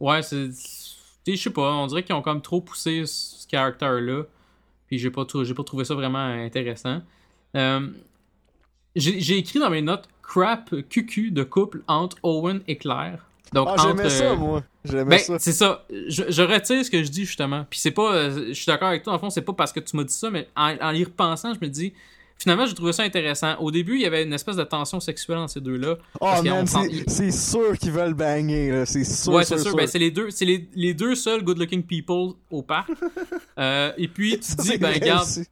Ouais, 0.00 0.22
c'est. 0.22 0.50
Je 1.26 1.36
sais 1.36 1.50
pas, 1.50 1.72
on 1.72 1.86
dirait 1.86 2.02
qu'ils 2.02 2.14
ont 2.14 2.20
comme 2.20 2.42
trop 2.42 2.60
poussé 2.60 3.06
ce 3.06 3.46
caractère-là. 3.46 4.24
Puis 4.88 4.98
j'ai 4.98 5.10
pas, 5.10 5.24
j'ai 5.42 5.54
pas 5.54 5.64
trouvé 5.64 5.84
ça 5.84 5.94
vraiment 5.94 6.18
intéressant. 6.18 7.00
Euh, 7.56 7.88
j'ai 8.94 9.20
j'ai 9.20 9.38
écrit 9.38 9.58
dans 9.58 9.70
mes 9.70 9.80
notes 9.80 10.08
crap 10.22 10.74
cucu 10.88 11.30
de 11.30 11.42
couple 11.42 11.82
entre 11.86 12.18
Owen 12.22 12.60
et 12.66 12.76
Claire. 12.76 13.24
Donc, 13.52 13.68
Ah, 13.70 13.72
entre, 13.74 13.88
j'aimais 13.96 14.10
ça, 14.10 14.24
euh, 14.24 14.36
moi. 14.36 14.62
J'aimais 14.84 15.04
Ben, 15.04 15.18
ça. 15.18 15.38
c'est 15.38 15.52
ça. 15.52 15.84
Je, 16.08 16.24
je 16.28 16.42
retire 16.42 16.84
ce 16.84 16.90
que 16.90 17.02
je 17.04 17.08
dis, 17.10 17.24
justement. 17.24 17.66
Puis 17.70 17.78
c'est 17.78 17.90
pas... 17.92 18.12
euh, 18.14 18.46
je 18.48 18.52
suis 18.54 18.66
d'accord 18.66 18.88
avec 18.88 19.02
toi, 19.04 19.12
en 19.12 19.18
fond, 19.18 19.30
c'est 19.30 19.42
pas 19.42 19.52
parce 19.52 19.72
que 19.72 19.80
tu 19.80 19.96
m'as 19.96 20.04
dit 20.04 20.12
ça, 20.14 20.30
mais 20.30 20.48
en, 20.56 20.74
en 20.80 20.92
y 20.92 21.04
repensant, 21.04 21.52
je 21.54 21.60
me 21.60 21.68
dis... 21.68 21.92
Finalement, 22.36 22.66
j'ai 22.66 22.74
trouvé 22.74 22.92
ça 22.92 23.04
intéressant. 23.04 23.54
Au 23.60 23.70
début, 23.70 23.94
il 23.94 24.00
y 24.02 24.06
avait 24.06 24.24
une 24.24 24.32
espèce 24.32 24.56
de 24.56 24.64
tension 24.64 24.98
sexuelle 24.98 25.38
entre 25.38 25.52
ces 25.52 25.60
deux-là. 25.60 25.94
Oh 26.20 26.32
man, 26.44 26.66
prend- 26.66 26.82
c'est- 26.82 27.04
c'est 27.08 27.30
sûr 27.30 27.78
qu'ils 27.78 27.92
veulent 27.92 28.12
banger, 28.14 28.72
là. 28.72 28.86
C'est 28.86 29.04
sûr, 29.04 29.32
ouais, 29.34 29.44
c'est 29.44 29.56
sûr. 29.56 29.68
sûr. 29.70 29.76
Ben, 29.76 29.86
c'est 29.86 30.00
les 30.00 30.10
deux, 30.10 30.30
c'est 30.30 30.44
les, 30.44 30.68
les 30.74 30.94
deux 30.94 31.14
seuls 31.14 31.44
good-looking 31.44 31.84
people 31.84 32.32
au 32.50 32.62
parc. 32.62 32.90
Euh, 33.56 33.92
et 33.96 34.08
puis 34.08 34.32
tu 34.40 34.42
Ça, 34.50 34.54
dis, 34.64 34.78
ben 34.78 34.92
regarde. 34.92 35.22
aussi. 35.22 35.44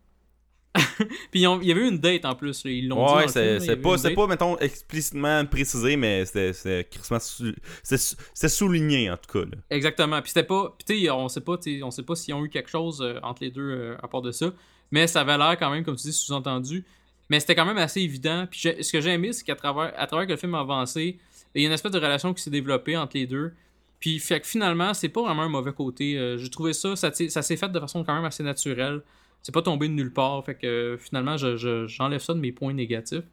Puis 1.31 1.35
il 1.35 1.43
y 1.43 1.47
avait 1.47 1.81
eu 1.81 1.89
une 1.89 1.99
date 1.99 2.25
en 2.25 2.35
plus. 2.35 2.63
Ils 2.65 2.89
l'ont 2.89 3.07
dit. 3.07 3.15
Ouais, 3.15 3.29
film, 3.29 3.45
là, 3.45 3.61
c'est 3.61 3.77
pas, 3.77 3.97
pas, 4.15 4.27
mettons, 4.27 4.57
explicitement 4.59 5.45
précisé, 5.45 5.97
mais 5.97 6.25
c'était 6.25 8.49
souligné, 8.49 9.11
en 9.11 9.17
tout 9.17 9.41
cas. 9.41 9.45
là. 9.45 9.57
Exactement. 9.71 10.21
Puis 10.23 10.31
c'était 10.31 10.47
pas. 10.47 10.75
Puis 10.79 10.97
tu 10.97 11.05
sais, 11.05 11.11
on 11.11 11.29
sait 11.29 11.43
pas, 11.43 11.57
on 11.83 11.91
sait 11.91 12.03
pas 12.03 12.17
s'ils 12.17 12.35
ont 12.35 12.45
eu 12.45 12.49
quelque 12.49 12.71
chose 12.71 13.03
euh, 13.03 13.19
entre 13.23 13.43
les 13.43 13.51
deux 13.51 13.71
euh, 13.71 13.97
à 14.03 14.09
part 14.09 14.23
de 14.23 14.31
ça. 14.31 14.53
Mais 14.91 15.07
ça 15.07 15.23
avait 15.23 15.39
l'air 15.39 15.57
quand 15.59 15.71
même, 15.71 15.85
comme 15.85 15.97
tu 15.97 16.03
dis, 16.03 16.13
sous-entendu. 16.13 16.85
Mais 17.29 17.41
c'était 17.41 17.55
quand 17.55 17.67
même 17.67 17.79
assez 17.79 18.01
évident. 18.01 18.47
Puis 18.51 18.61
ce 18.61 18.93
que 18.93 19.01
j'ai 19.01 19.11
aimé, 19.11 19.33
c'est 19.33 19.45
qu'à 19.45 19.57
travers, 19.57 19.93
à 19.97 20.07
travers 20.07 20.27
que 20.27 20.33
le 20.33 20.39
film 20.39 20.55
a 20.55 20.61
avancé, 20.61 21.19
il 21.55 21.63
y 21.63 21.65
a 21.65 21.69
une 21.69 21.75
espèce 21.75 21.93
de 21.93 21.99
relation 21.99 22.35
qui 22.35 22.43
s'est 22.43 22.51
développée 22.51 22.97
entre 22.97 23.17
les 23.17 23.27
deux. 23.27 23.53
Puis 24.01 24.19
fait 24.19 24.41
que 24.41 24.47
finalement, 24.47 24.95
c'est 24.95 25.09
pas 25.09 25.23
vraiment 25.23 25.43
un 25.43 25.49
mauvais 25.49 25.73
côté. 25.73 26.19
Euh, 26.19 26.37
j'ai 26.37 26.51
trouvé 26.51 26.73
ça, 26.73 26.97
ça 26.97 27.13
s'est 27.13 27.57
fait 27.57 27.69
de 27.69 27.81
façon 27.81 28.05
quand 28.05 28.15
même 28.15 28.25
assez 28.25 28.43
naturelle. 28.43 29.03
C'est 29.43 29.53
pas 29.53 29.63
tombé 29.63 29.89
de 29.89 29.93
nulle 29.95 30.13
part. 30.13 30.45
Fait 30.45 30.55
que 30.55 30.67
euh, 30.67 30.99
finalement, 30.99 31.37
je- 31.37 31.57
je- 31.57 31.87
j'enlève 31.87 32.21
ça 32.21 32.33
de 32.35 32.39
mes 32.41 32.53
points 32.53 32.73
négatifs. 32.73 33.25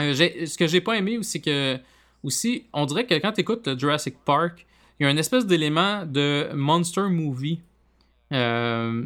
Euh, 0.00 0.14
ce 0.14 0.58
que 0.58 0.66
j'ai 0.66 0.80
pas 0.80 0.96
aimé, 0.96 1.18
c'est 1.22 1.40
que 1.40 1.78
aussi, 2.22 2.64
on 2.72 2.84
dirait 2.86 3.06
que 3.06 3.14
quand 3.14 3.32
tu 3.32 3.40
écoutes 3.42 3.78
Jurassic 3.78 4.16
Park, 4.24 4.66
il 4.98 5.04
y 5.04 5.06
a 5.06 5.10
une 5.10 5.18
espèce 5.18 5.46
d'élément 5.46 6.04
de 6.06 6.48
monster 6.54 7.02
movie. 7.08 7.60
Euh, 8.32 9.04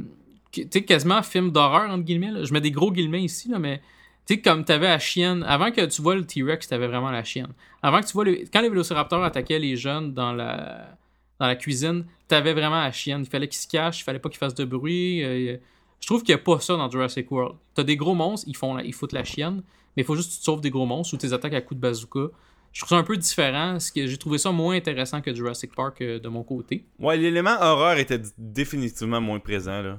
tu 0.52 0.66
sais, 0.70 0.82
quasiment 0.84 1.22
film 1.22 1.50
d'horreur, 1.50 1.90
entre 1.90 2.04
guillemets. 2.04 2.44
Je 2.44 2.52
mets 2.52 2.60
des 2.60 2.70
gros 2.70 2.90
guillemets 2.92 3.22
ici, 3.22 3.48
là, 3.48 3.58
mais 3.58 3.78
tu 4.26 4.34
sais, 4.34 4.40
comme 4.40 4.64
t'avais 4.64 4.86
la 4.88 4.98
chienne. 4.98 5.42
Avant 5.46 5.70
que 5.70 5.84
tu 5.86 6.00
vois 6.02 6.14
le 6.14 6.24
T-Rex, 6.24 6.68
t'avais 6.68 6.86
vraiment 6.86 7.10
la 7.10 7.24
chienne. 7.24 7.52
Avant 7.82 8.00
que 8.00 8.06
tu 8.06 8.12
vois 8.12 8.24
le. 8.24 8.44
Quand 8.52 8.60
les 8.60 8.68
vélociraptors 8.68 9.22
attaquaient 9.24 9.58
les 9.58 9.76
jeunes 9.76 10.14
dans 10.14 10.32
la, 10.32 10.96
dans 11.38 11.46
la 11.46 11.56
cuisine, 11.56 12.04
t'avais 12.28 12.52
vraiment 12.54 12.80
la 12.80 12.92
chienne. 12.92 13.22
Il 13.22 13.28
fallait 13.28 13.48
qu'ils 13.48 13.58
se 13.60 13.68
cachent, 13.68 14.00
il 14.00 14.04
fallait 14.04 14.18
pas 14.18 14.28
qu'ils 14.28 14.38
fassent 14.38 14.54
de 14.54 14.64
bruit. 14.64 15.22
euh, 15.24 15.56
je 16.00 16.06
trouve 16.06 16.22
qu'il 16.22 16.34
n'y 16.34 16.40
a 16.40 16.44
pas 16.44 16.60
ça 16.60 16.76
dans 16.76 16.90
Jurassic 16.90 17.30
World. 17.30 17.56
T'as 17.74 17.82
des 17.84 17.96
gros 17.96 18.14
monstres, 18.14 18.46
ils, 18.48 18.56
font 18.56 18.74
la- 18.74 18.84
ils 18.84 18.94
foutent 18.94 19.12
la 19.12 19.24
chienne, 19.24 19.62
mais 19.96 20.02
il 20.02 20.04
faut 20.04 20.14
juste 20.16 20.28
que 20.30 20.34
tu 20.34 20.40
te 20.40 20.44
sauves 20.44 20.60
des 20.60 20.70
gros 20.70 20.86
monstres 20.86 21.14
ou 21.14 21.16
tes 21.16 21.32
attaques 21.32 21.54
à 21.54 21.60
coups 21.60 21.76
de 21.76 21.82
bazooka. 21.82 22.28
Je 22.72 22.80
trouve 22.80 22.90
ça 22.90 22.96
un 22.96 23.02
peu 23.04 23.16
différent. 23.16 23.80
ce 23.80 23.90
que 23.90 24.06
J'ai 24.06 24.16
trouvé 24.18 24.38
ça 24.38 24.52
moins 24.52 24.76
intéressant 24.76 25.20
que 25.20 25.34
Jurassic 25.34 25.74
Park 25.74 26.00
euh, 26.02 26.18
de 26.20 26.28
mon 26.28 26.42
côté. 26.44 26.84
Ouais, 26.98 27.16
l'élément 27.16 27.56
horreur 27.60 27.98
était 27.98 28.20
définitivement 28.36 29.20
moins 29.20 29.40
présent, 29.40 29.80
là. 29.82 29.98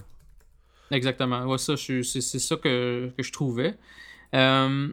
Exactement. 0.92 1.44
Ouais, 1.46 1.58
ça, 1.58 1.76
c'est, 1.78 2.04
c'est 2.04 2.22
ça 2.40 2.56
que, 2.56 3.12
que 3.18 3.24
je 3.24 3.32
trouvais. 3.32 3.76
Euh, 4.34 4.88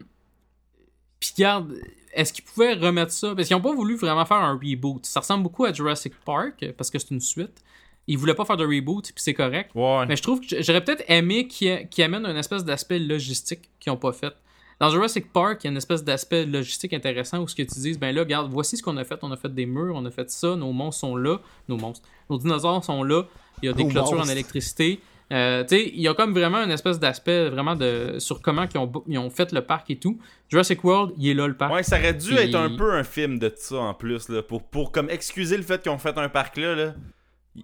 Puis 1.19 1.31
regarde, 1.37 1.73
est-ce 2.13 2.33
qu'ils 2.33 2.43
pouvaient 2.43 2.73
remettre 2.73 3.11
ça? 3.11 3.33
Parce 3.35 3.47
qu'ils 3.47 3.55
n'ont 3.57 3.63
pas 3.63 3.73
voulu 3.73 3.95
vraiment 3.95 4.25
faire 4.25 4.37
un 4.37 4.53
reboot. 4.53 5.05
Ça 5.05 5.19
ressemble 5.21 5.43
beaucoup 5.43 5.65
à 5.65 5.71
Jurassic 5.73 6.13
Park 6.25 6.65
parce 6.77 6.89
que 6.91 6.99
c'est 6.99 7.11
une 7.11 7.21
suite. 7.21 7.63
Ils 8.07 8.17
voulaient 8.17 8.33
pas 8.33 8.45
faire 8.45 8.57
de 8.57 8.65
reboot, 8.65 9.03
puis 9.03 9.21
c'est 9.21 9.33
correct. 9.33 9.71
Ouais. 9.75 10.05
Mais 10.07 10.15
je 10.15 10.23
trouve 10.23 10.39
que 10.39 10.61
j'aurais 10.61 10.83
peut-être 10.83 11.03
aimé 11.07 11.47
qu'ils 11.47 11.87
qu'ils 11.89 12.03
amènent 12.03 12.25
un 12.25 12.37
espèce 12.37 12.63
d'aspect 12.63 12.99
logistique 12.99 13.69
qu'ils 13.79 13.91
n'ont 13.91 13.97
pas 13.97 14.13
fait. 14.13 14.33
Dans 14.79 14.89
Jurassic 14.89 15.33
Park, 15.33 15.63
il 15.63 15.65
y 15.65 15.67
a 15.69 15.71
une 15.71 15.77
espèce 15.77 16.03
d'aspect 16.03 16.45
logistique 16.45 16.93
intéressant 16.93 17.39
où 17.39 17.47
ce 17.47 17.55
que 17.55 17.63
tu 17.63 17.79
dis, 17.79 17.97
ben 17.97 18.13
là, 18.15 18.21
regarde, 18.21 18.51
voici 18.51 18.77
ce 18.77 18.83
qu'on 18.83 18.95
a 18.97 19.03
fait. 19.03 19.17
On 19.23 19.31
a 19.31 19.37
fait 19.37 19.53
des 19.53 19.65
murs, 19.65 19.95
on 19.95 20.05
a 20.05 20.11
fait 20.11 20.29
ça, 20.29 20.55
nos 20.55 20.71
monstres 20.71 21.01
sont 21.01 21.15
là, 21.15 21.39
nos 21.67 21.77
monstres, 21.77 22.07
nos 22.29 22.37
dinosaures 22.37 22.83
sont 22.83 23.03
là, 23.03 23.23
il 23.61 23.65
y 23.65 23.69
a 23.69 23.73
des 23.73 23.83
Nos 23.83 23.89
clôtures 23.89 24.19
en 24.19 24.29
électricité. 24.29 24.99
Euh, 25.33 25.63
tu 25.63 25.75
sais, 25.75 25.91
il 25.93 25.99
y 25.99 26.07
a 26.07 26.13
comme 26.13 26.31
vraiment 26.31 26.59
une 26.59 26.71
espèce 26.71 26.99
d'aspect 26.99 27.49
vraiment 27.49 27.75
de 27.75 28.15
sur 28.19 28.41
comment 28.41 28.65
ils 28.73 28.77
ont, 28.77 28.91
ils 29.07 29.17
ont 29.17 29.29
fait 29.29 29.51
le 29.51 29.61
parc 29.61 29.89
et 29.89 29.97
tout. 29.97 30.19
Jurassic 30.47 30.81
World, 30.83 31.13
il 31.17 31.29
est 31.29 31.33
là 31.33 31.47
le 31.47 31.57
parc. 31.57 31.73
Ouais, 31.73 31.83
ça 31.83 31.97
aurait 31.97 32.13
dû 32.13 32.33
être 32.35 32.55
un 32.55 32.69
peu 32.69 32.93
un 32.93 33.03
film 33.03 33.37
de 33.39 33.51
ça 33.53 33.77
en 33.77 33.93
plus, 33.93 34.29
là. 34.29 34.41
Pour, 34.41 34.63
pour 34.63 34.91
comme 34.91 35.09
excuser 35.09 35.57
le 35.57 35.63
fait 35.63 35.81
qu'ils 35.81 35.91
ont 35.91 35.97
fait 35.97 36.17
un 36.17 36.29
parc 36.29 36.55
là, 36.55 36.75
là. 36.75 36.93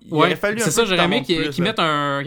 Il 0.06 0.12
Ouais, 0.14 0.20
aurait 0.28 0.36
fallu 0.36 0.56
un 0.58 0.60
c'est 0.60 0.66
peu 0.66 0.72
ça, 0.72 0.82
qu'ils 0.82 0.89
j'aurais 0.91 1.06
aimé 1.06 1.24
qu'ils 1.24 1.50
qu'ils 1.50 1.64
mettent 1.64 1.80
un. 1.80 2.24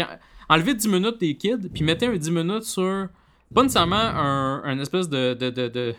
Enlever 0.49 0.75
10 0.75 0.89
minutes 0.89 1.19
des 1.19 1.35
kids, 1.35 1.69
puis 1.75 1.83
mettez 1.83 2.07
un 2.07 2.17
10 2.17 2.31
minutes 2.31 2.62
sur. 2.64 3.09
Pas 3.55 3.62
nécessairement 3.62 3.97
un, 3.97 4.62
un 4.64 4.79
espèce 4.81 5.09
de. 5.09 5.35
de, 5.35 5.51
de, 5.51 5.69
de... 5.69 5.95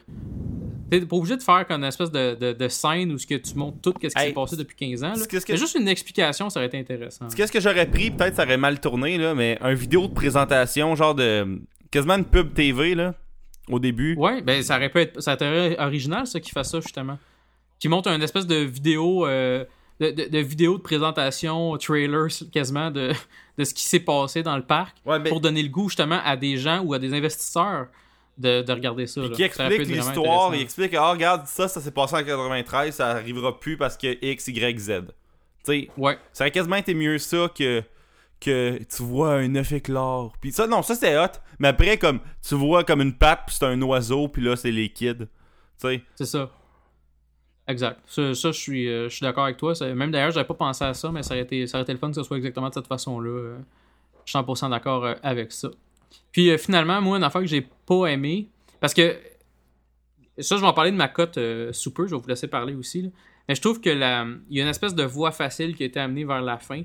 T'es 0.89 1.01
pas 1.01 1.17
obligé 1.17 1.35
de 1.35 1.43
faire 1.43 1.67
comme 1.67 1.81
une 1.81 1.87
espèce 1.89 2.09
de, 2.11 2.35
de, 2.35 2.53
de 2.53 2.67
scène 2.69 3.11
où 3.11 3.17
ce 3.17 3.27
que 3.27 3.35
tu 3.35 3.55
montres 3.55 3.79
tout 3.81 3.93
ce 4.01 4.07
qui 4.07 4.17
Hey, 4.17 4.27
s'est 4.29 4.33
passé 4.33 4.55
depuis 4.55 4.75
15 4.77 5.03
ans. 5.03 5.13
là. 5.17 5.25
que- 5.43 5.55
juste 5.57 5.75
une 5.77 5.87
explication, 5.89 6.49
ça 6.49 6.59
aurait 6.61 6.67
été 6.67 6.79
intéressant. 6.79 7.27
Qu'est-ce 7.35 7.51
que 7.51 7.59
j'aurais 7.59 7.85
pris 7.87 8.09
Peut-être 8.11 8.35
ça 8.37 8.43
aurait 8.43 8.55
mal 8.57 8.79
tourné, 8.79 9.17
là, 9.17 9.35
mais 9.35 9.57
un 9.59 9.73
vidéo 9.73 10.07
de 10.07 10.13
présentation, 10.13 10.95
genre 10.95 11.13
de. 11.15 11.59
quasiment 11.91 12.15
une 12.15 12.25
pub 12.25 12.53
TV, 12.53 12.95
là. 12.95 13.15
Au 13.69 13.79
début. 13.79 14.15
Ouais, 14.15 14.41
ben 14.41 14.63
ça 14.63 14.77
aurait 14.77 14.87
pu 14.89 14.99
être. 14.99 15.21
Ça 15.21 15.35
aurait 15.35 15.71
été 15.73 15.81
original, 15.81 16.25
ça, 16.25 16.39
qui 16.39 16.51
fasse 16.51 16.71
ça, 16.71 16.79
justement. 16.79 17.17
Qui 17.79 17.89
montre 17.89 18.07
une 18.09 18.23
espèce 18.23 18.47
de 18.47 18.55
vidéo. 18.55 19.27
euh, 19.27 19.65
de, 19.99 20.11
de, 20.11 20.25
de 20.25 20.37
vidéo 20.39 20.77
de 20.77 20.81
présentation, 20.81 21.75
trailer 21.77 22.27
quasiment 22.51 22.91
de, 22.91 23.13
de 23.57 23.63
ce 23.63 23.73
qui 23.73 23.83
s'est 23.83 23.99
passé 23.99 24.43
dans 24.43 24.55
le 24.55 24.63
parc. 24.63 24.97
Ouais, 25.05 25.19
mais 25.19 25.29
pour 25.29 25.41
donner 25.41 25.63
le 25.63 25.69
goût 25.69 25.89
justement 25.89 26.19
à 26.23 26.35
des 26.37 26.57
gens 26.57 26.81
ou 26.81 26.93
à 26.93 26.99
des 26.99 27.13
investisseurs 27.13 27.87
de, 28.37 28.61
de 28.61 28.71
regarder 28.71 29.07
ça. 29.07 29.21
Puis 29.21 29.31
qui 29.31 29.43
explique 29.43 29.87
l'histoire, 29.87 30.53
il 30.53 30.61
explique 30.61 30.93
ah 30.93 31.11
regarde 31.11 31.47
ça, 31.47 31.67
ça 31.67 31.81
s'est 31.81 31.91
passé 31.91 32.15
en 32.15 32.23
93, 32.23 32.93
ça 32.93 33.09
arrivera 33.09 33.59
plus 33.59 33.77
parce 33.77 33.97
que 33.97 34.17
X, 34.23 34.47
Y, 34.47 34.79
Z. 34.79 34.91
Tu 35.63 35.71
sais, 35.71 35.89
Ouais, 35.97 36.17
ça 36.33 36.43
aurait 36.43 36.51
quasiment 36.51 36.75
été 36.75 36.93
mieux 36.93 37.17
ça 37.17 37.49
que 37.53 37.83
que 38.39 38.79
tu 38.83 39.01
vois 39.01 39.33
un 39.33 39.55
œuf 39.55 39.71
éclore. 39.71 40.33
Puis 40.39 40.51
ça 40.51 40.67
non, 40.67 40.83
ça 40.83 40.93
c'est 40.93 41.17
hot, 41.17 41.39
mais 41.57 41.69
après 41.69 41.97
comme 41.97 42.19
tu 42.47 42.53
vois 42.53 42.83
comme 42.83 43.01
une 43.01 43.15
patte 43.17 43.41
puis 43.47 43.55
c'est 43.57 43.65
un 43.65 43.81
oiseau 43.81 44.27
puis 44.27 44.43
là 44.43 44.55
c'est 44.55 44.71
les 44.71 44.89
kids. 44.89 45.15
Tu 45.17 45.25
sais, 45.77 46.01
c'est 46.15 46.25
ça. 46.25 46.51
Exact. 47.67 47.99
Ça, 48.07 48.33
ça, 48.33 48.51
je 48.51 48.57
suis, 48.57 48.87
euh, 48.87 49.09
je 49.09 49.15
suis 49.15 49.23
d'accord 49.23 49.43
avec 49.43 49.57
toi. 49.57 49.73
Même 49.93 50.11
d'ailleurs, 50.11 50.31
j'avais 50.31 50.47
pas 50.47 50.53
pensé 50.53 50.85
à 50.85 50.93
ça, 50.93 51.11
mais 51.11 51.21
ça 51.23 51.33
aurait, 51.33 51.43
été, 51.43 51.67
ça 51.67 51.81
été 51.81 51.91
le 51.91 51.99
fun 51.99 52.09
que 52.09 52.15
ce 52.15 52.23
soit 52.23 52.37
exactement 52.37 52.69
de 52.69 52.73
cette 52.73 52.87
façon-là. 52.87 53.29
Euh, 53.29 53.57
Je 54.25 54.31
suis 54.31 54.39
100% 54.39 54.69
d'accord 54.69 55.05
euh, 55.05 55.13
avec 55.21 55.51
ça. 55.51 55.69
Puis 56.31 56.57
finalement, 56.57 57.01
moi, 57.01 57.17
une 57.17 57.23
affaire 57.23 57.41
que 57.41 57.47
j'ai 57.47 57.67
pas 57.85 58.07
aimé, 58.07 58.47
parce 58.79 58.93
que 58.93 59.17
ça, 60.39 60.55
je 60.55 60.61
vais 60.61 60.67
en 60.67 60.73
parler 60.73 60.91
de 60.91 60.95
ma 60.95 61.07
cote 61.07 61.37
euh, 61.37 61.73
sous 61.73 61.91
peu, 61.91 62.05
je 62.05 62.15
vais 62.15 62.21
vous 62.21 62.27
laisser 62.27 62.47
parler 62.47 62.75
aussi. 62.75 63.11
Mais 63.47 63.55
je 63.55 63.61
trouve 63.61 63.81
que 63.81 63.89
y 63.89 64.03
a 64.03 64.23
une 64.23 64.67
espèce 64.67 64.93
de 64.93 65.03
voie 65.03 65.31
facile 65.31 65.75
qui 65.75 65.83
a 65.83 65.85
été 65.85 65.99
amenée 65.99 66.25
vers 66.25 66.41
la 66.41 66.57
fin. 66.57 66.83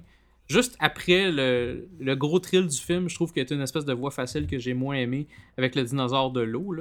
Juste 0.49 0.77
après 0.81 1.31
le, 1.31 2.15
gros 2.15 2.39
thrill 2.39 2.67
du 2.67 2.77
film, 2.77 3.09
je 3.09 3.15
trouve 3.15 3.33
qu'il 3.33 3.47
y 3.47 3.53
a 3.53 3.55
une 3.55 3.63
espèce 3.63 3.85
de 3.85 3.93
voie 3.93 4.11
facile 4.11 4.47
que 4.47 4.59
j'ai 4.59 4.75
moins 4.75 4.97
aimé 4.97 5.27
avec 5.59 5.75
le 5.75 5.85
dinosaure 5.85 6.31
de 6.31 6.41
l'eau. 6.41 6.75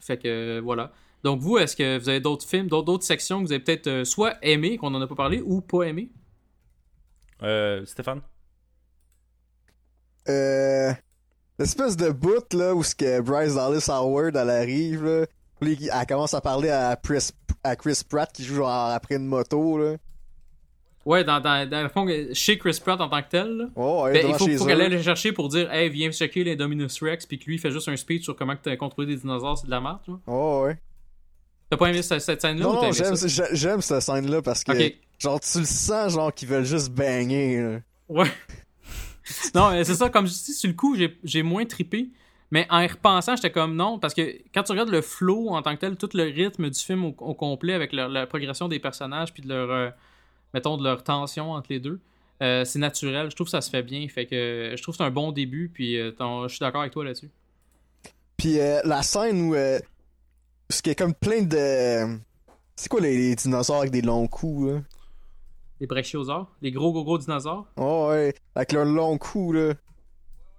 Fait 0.00 0.16
que 0.16 0.60
voilà. 0.60 0.92
Donc 1.24 1.40
vous, 1.40 1.58
est-ce 1.58 1.74
que 1.76 1.98
vous 1.98 2.08
avez 2.08 2.20
d'autres 2.20 2.46
films, 2.46 2.68
d'autres 2.68 3.02
sections 3.04 3.40
que 3.40 3.46
vous 3.46 3.52
avez 3.52 3.62
peut-être 3.62 3.86
euh, 3.88 4.04
soit 4.04 4.36
aimé, 4.42 4.76
qu'on 4.78 4.94
en 4.94 5.00
a 5.02 5.06
pas 5.06 5.14
parlé, 5.16 5.40
ou 5.44 5.60
pas 5.60 5.82
aimé 5.84 6.10
euh, 7.42 7.84
Stéphane? 7.86 8.20
Euh, 10.28 10.92
l'espèce 11.58 11.96
de 11.96 12.10
bout 12.10 12.52
là 12.52 12.74
où 12.74 12.82
ce 12.82 12.94
que 12.94 13.20
Bryce 13.20 13.54
Dallas 13.54 13.88
Howard 13.88 14.36
elle 14.36 14.50
arrive 14.50 15.04
là, 15.04 15.26
elle 15.62 16.06
commence 16.06 16.34
à 16.34 16.40
parler 16.40 16.68
à 16.70 16.96
Chris, 17.02 17.30
à 17.64 17.74
Chris 17.76 18.02
Pratt 18.08 18.30
qui 18.32 18.44
joue 18.44 18.56
genre 18.56 18.90
après 18.90 19.16
une 19.16 19.26
moto 19.26 19.78
là. 19.78 19.96
Ouais, 21.06 21.24
dans, 21.24 21.40
dans, 21.40 21.66
dans 21.66 21.82
le 21.82 21.88
fond, 21.88 22.06
euh, 22.06 22.34
chez 22.34 22.58
Chris 22.58 22.78
Pratt 22.84 23.00
en 23.00 23.08
tant 23.08 23.22
que 23.22 23.30
tel. 23.30 23.48
là. 23.56 23.64
Oh, 23.76 24.02
ouais, 24.04 24.12
Ben, 24.12 24.26
il 24.28 24.34
faut, 24.34 24.46
faut 24.58 24.66
qu'elle 24.66 24.82
aille 24.82 24.90
le 24.90 25.00
chercher 25.00 25.32
pour 25.32 25.48
dire 25.48 25.72
Hey, 25.72 25.88
viens 25.88 26.10
checker 26.12 26.44
les 26.44 26.54
Dominus 26.54 27.02
Rex, 27.02 27.24
puis 27.24 27.38
que 27.38 27.46
lui 27.46 27.54
il 27.54 27.58
fait 27.58 27.70
juste 27.70 27.88
un 27.88 27.96
speech 27.96 28.24
sur 28.24 28.36
comment 28.36 28.54
que 28.54 28.62
t'as 28.62 28.76
contrôlé 28.76 29.06
des 29.08 29.16
dinosaures, 29.16 29.56
c'est 29.56 29.66
de 29.66 29.70
la 29.70 29.80
merde. 29.80 30.00
tu 30.04 30.10
vois. 30.10 30.20
Oh, 30.26 30.64
ouais. 30.66 30.76
T'as 31.70 31.76
pas 31.76 31.88
aimé 31.90 32.02
cette, 32.02 32.20
cette 32.20 32.40
scène-là 32.40 32.64
Non, 32.64 32.92
j'aime, 32.92 33.80
cette 33.82 34.00
scène 34.00 34.30
là 34.30 34.40
parce 34.42 34.64
que 34.64 34.72
genre 35.18 35.38
tu 35.40 35.58
le 35.58 35.64
sens 35.66 36.12
genre 36.12 36.32
qu'ils 36.32 36.48
veulent 36.48 36.64
juste 36.64 36.90
banger 36.90 37.60
là. 37.60 37.78
Ouais. 38.08 38.30
non, 39.54 39.70
mais 39.70 39.84
c'est 39.84 39.94
ça, 39.94 40.08
comme 40.08 40.26
je 40.26 40.32
dis, 40.32 40.54
sur 40.54 40.68
le 40.68 40.74
coup, 40.74 40.96
j'ai- 41.24 41.42
moins 41.42 41.64
trippé. 41.66 42.08
Mais 42.50 42.66
en 42.70 42.80
y 42.80 42.86
repensant, 42.86 43.36
j'étais 43.36 43.50
comme 43.50 43.76
non, 43.76 43.98
parce 43.98 44.14
que 44.14 44.22
quand 44.54 44.62
tu 44.62 44.72
regardes 44.72 44.88
le 44.88 45.02
flow 45.02 45.50
en 45.50 45.60
tant 45.60 45.74
que 45.74 45.80
tel, 45.80 45.96
tout 45.96 46.08
le 46.14 46.22
rythme 46.22 46.70
du 46.70 46.80
film 46.80 47.04
au, 47.04 47.14
au 47.18 47.34
complet 47.34 47.74
avec 47.74 47.92
leur- 47.92 48.08
la 48.08 48.26
progression 48.26 48.68
des 48.68 48.78
personnages 48.78 49.34
puis 49.34 49.42
de 49.42 49.48
leur, 49.50 49.70
euh, 49.70 49.90
mettons, 50.54 50.78
de 50.78 50.84
leur 50.84 51.04
tension 51.04 51.52
entre 51.52 51.66
les 51.70 51.78
deux, 51.80 52.00
euh, 52.42 52.64
c'est 52.64 52.78
naturel. 52.78 53.28
Je 53.30 53.34
trouve 53.34 53.48
que 53.48 53.50
ça 53.50 53.60
se 53.60 53.68
fait 53.68 53.82
bien. 53.82 54.08
Fait 54.08 54.24
que 54.24 54.72
je 54.74 54.82
trouve 54.82 54.94
que 54.94 54.96
c'est 54.96 55.04
un 55.06 55.10
bon 55.10 55.30
début. 55.32 55.68
Puis 55.68 55.98
euh, 55.98 56.12
je 56.18 56.48
suis 56.48 56.60
d'accord 56.60 56.80
avec 56.80 56.94
toi 56.94 57.04
là-dessus. 57.04 57.28
Puis 58.38 58.58
euh, 58.58 58.80
la 58.84 59.02
scène 59.02 59.42
où 59.42 59.54
euh, 60.70 60.74
ce 60.74 60.82
qui 60.82 60.90
est 60.90 60.94
comme 60.94 61.14
plein 61.14 61.42
de 61.42 62.18
c'est 62.76 62.88
quoi 62.88 63.00
les, 63.00 63.16
les 63.16 63.34
dinosaures 63.34 63.78
avec 63.78 63.90
des 63.90 64.02
longs 64.02 64.28
coups 64.28 64.70
là? 64.70 64.80
Les 65.80 65.86
brachiosaures, 65.86 66.48
les 66.60 66.72
gros 66.72 66.92
gros 66.92 67.04
gros 67.04 67.18
dinosaures? 67.18 67.66
Oh 67.76 68.08
ouais, 68.10 68.34
avec 68.54 68.72
leurs 68.72 68.84
longs 68.84 69.18
coups 69.18 69.56
là. 69.56 69.74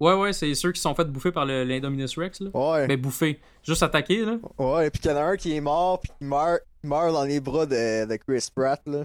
Ouais, 0.00 0.14
ouais, 0.14 0.32
c'est 0.32 0.54
ceux 0.54 0.72
qui 0.72 0.80
sont 0.80 0.94
fait 0.94 1.04
bouffer 1.04 1.30
par 1.30 1.44
l'Indominus 1.44 2.16
Rex, 2.16 2.40
là. 2.40 2.48
Ouais. 2.54 2.86
Ben, 2.86 2.98
bouffer. 2.98 3.38
Juste 3.62 3.82
attaquer, 3.82 4.24
là. 4.24 4.38
Ouais, 4.56 4.88
puis 4.90 4.98
qu'il 4.98 5.10
y 5.10 5.14
en 5.14 5.18
a 5.18 5.22
un 5.24 5.36
qui 5.36 5.54
est 5.54 5.60
mort, 5.60 6.00
puis 6.00 6.10
qui 6.18 6.24
meurt, 6.24 6.62
meurt 6.82 7.12
dans 7.12 7.24
les 7.24 7.38
bras 7.38 7.66
de, 7.66 8.06
de 8.06 8.16
Chris 8.16 8.48
Pratt, 8.54 8.80
là. 8.86 9.04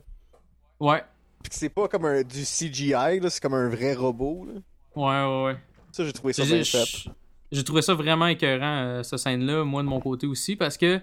Ouais. 0.80 1.04
Puis 1.44 1.50
que 1.50 1.56
c'est 1.56 1.68
pas 1.68 1.90
comme 1.90 2.06
un, 2.06 2.24
du 2.24 2.44
CGI, 2.44 3.20
là, 3.20 3.30
c'est 3.30 3.42
comme 3.42 3.56
un 3.56 3.68
vrai 3.68 3.94
robot, 3.94 4.46
là. 4.46 4.54
Ouais, 4.96 5.04
ouais, 5.04 5.46
ouais. 5.48 5.58
Ça, 5.92 6.06
j'ai 6.06 6.14
trouvé 6.14 6.32
ça 6.32 6.46
bien 6.46 6.64
fait. 6.64 7.10
J'ai- 7.56 7.64
trouvé 7.64 7.82
ça 7.82 7.94
vraiment 7.94 8.28
écœurant, 8.28 8.66
euh, 8.66 9.04
cette 9.04 9.20
scène-là, 9.20 9.64
moi, 9.64 9.82
de 9.84 9.88
mon 9.88 10.00
côté 10.00 10.28
aussi, 10.28 10.56
parce 10.56 10.78
que 10.78 11.00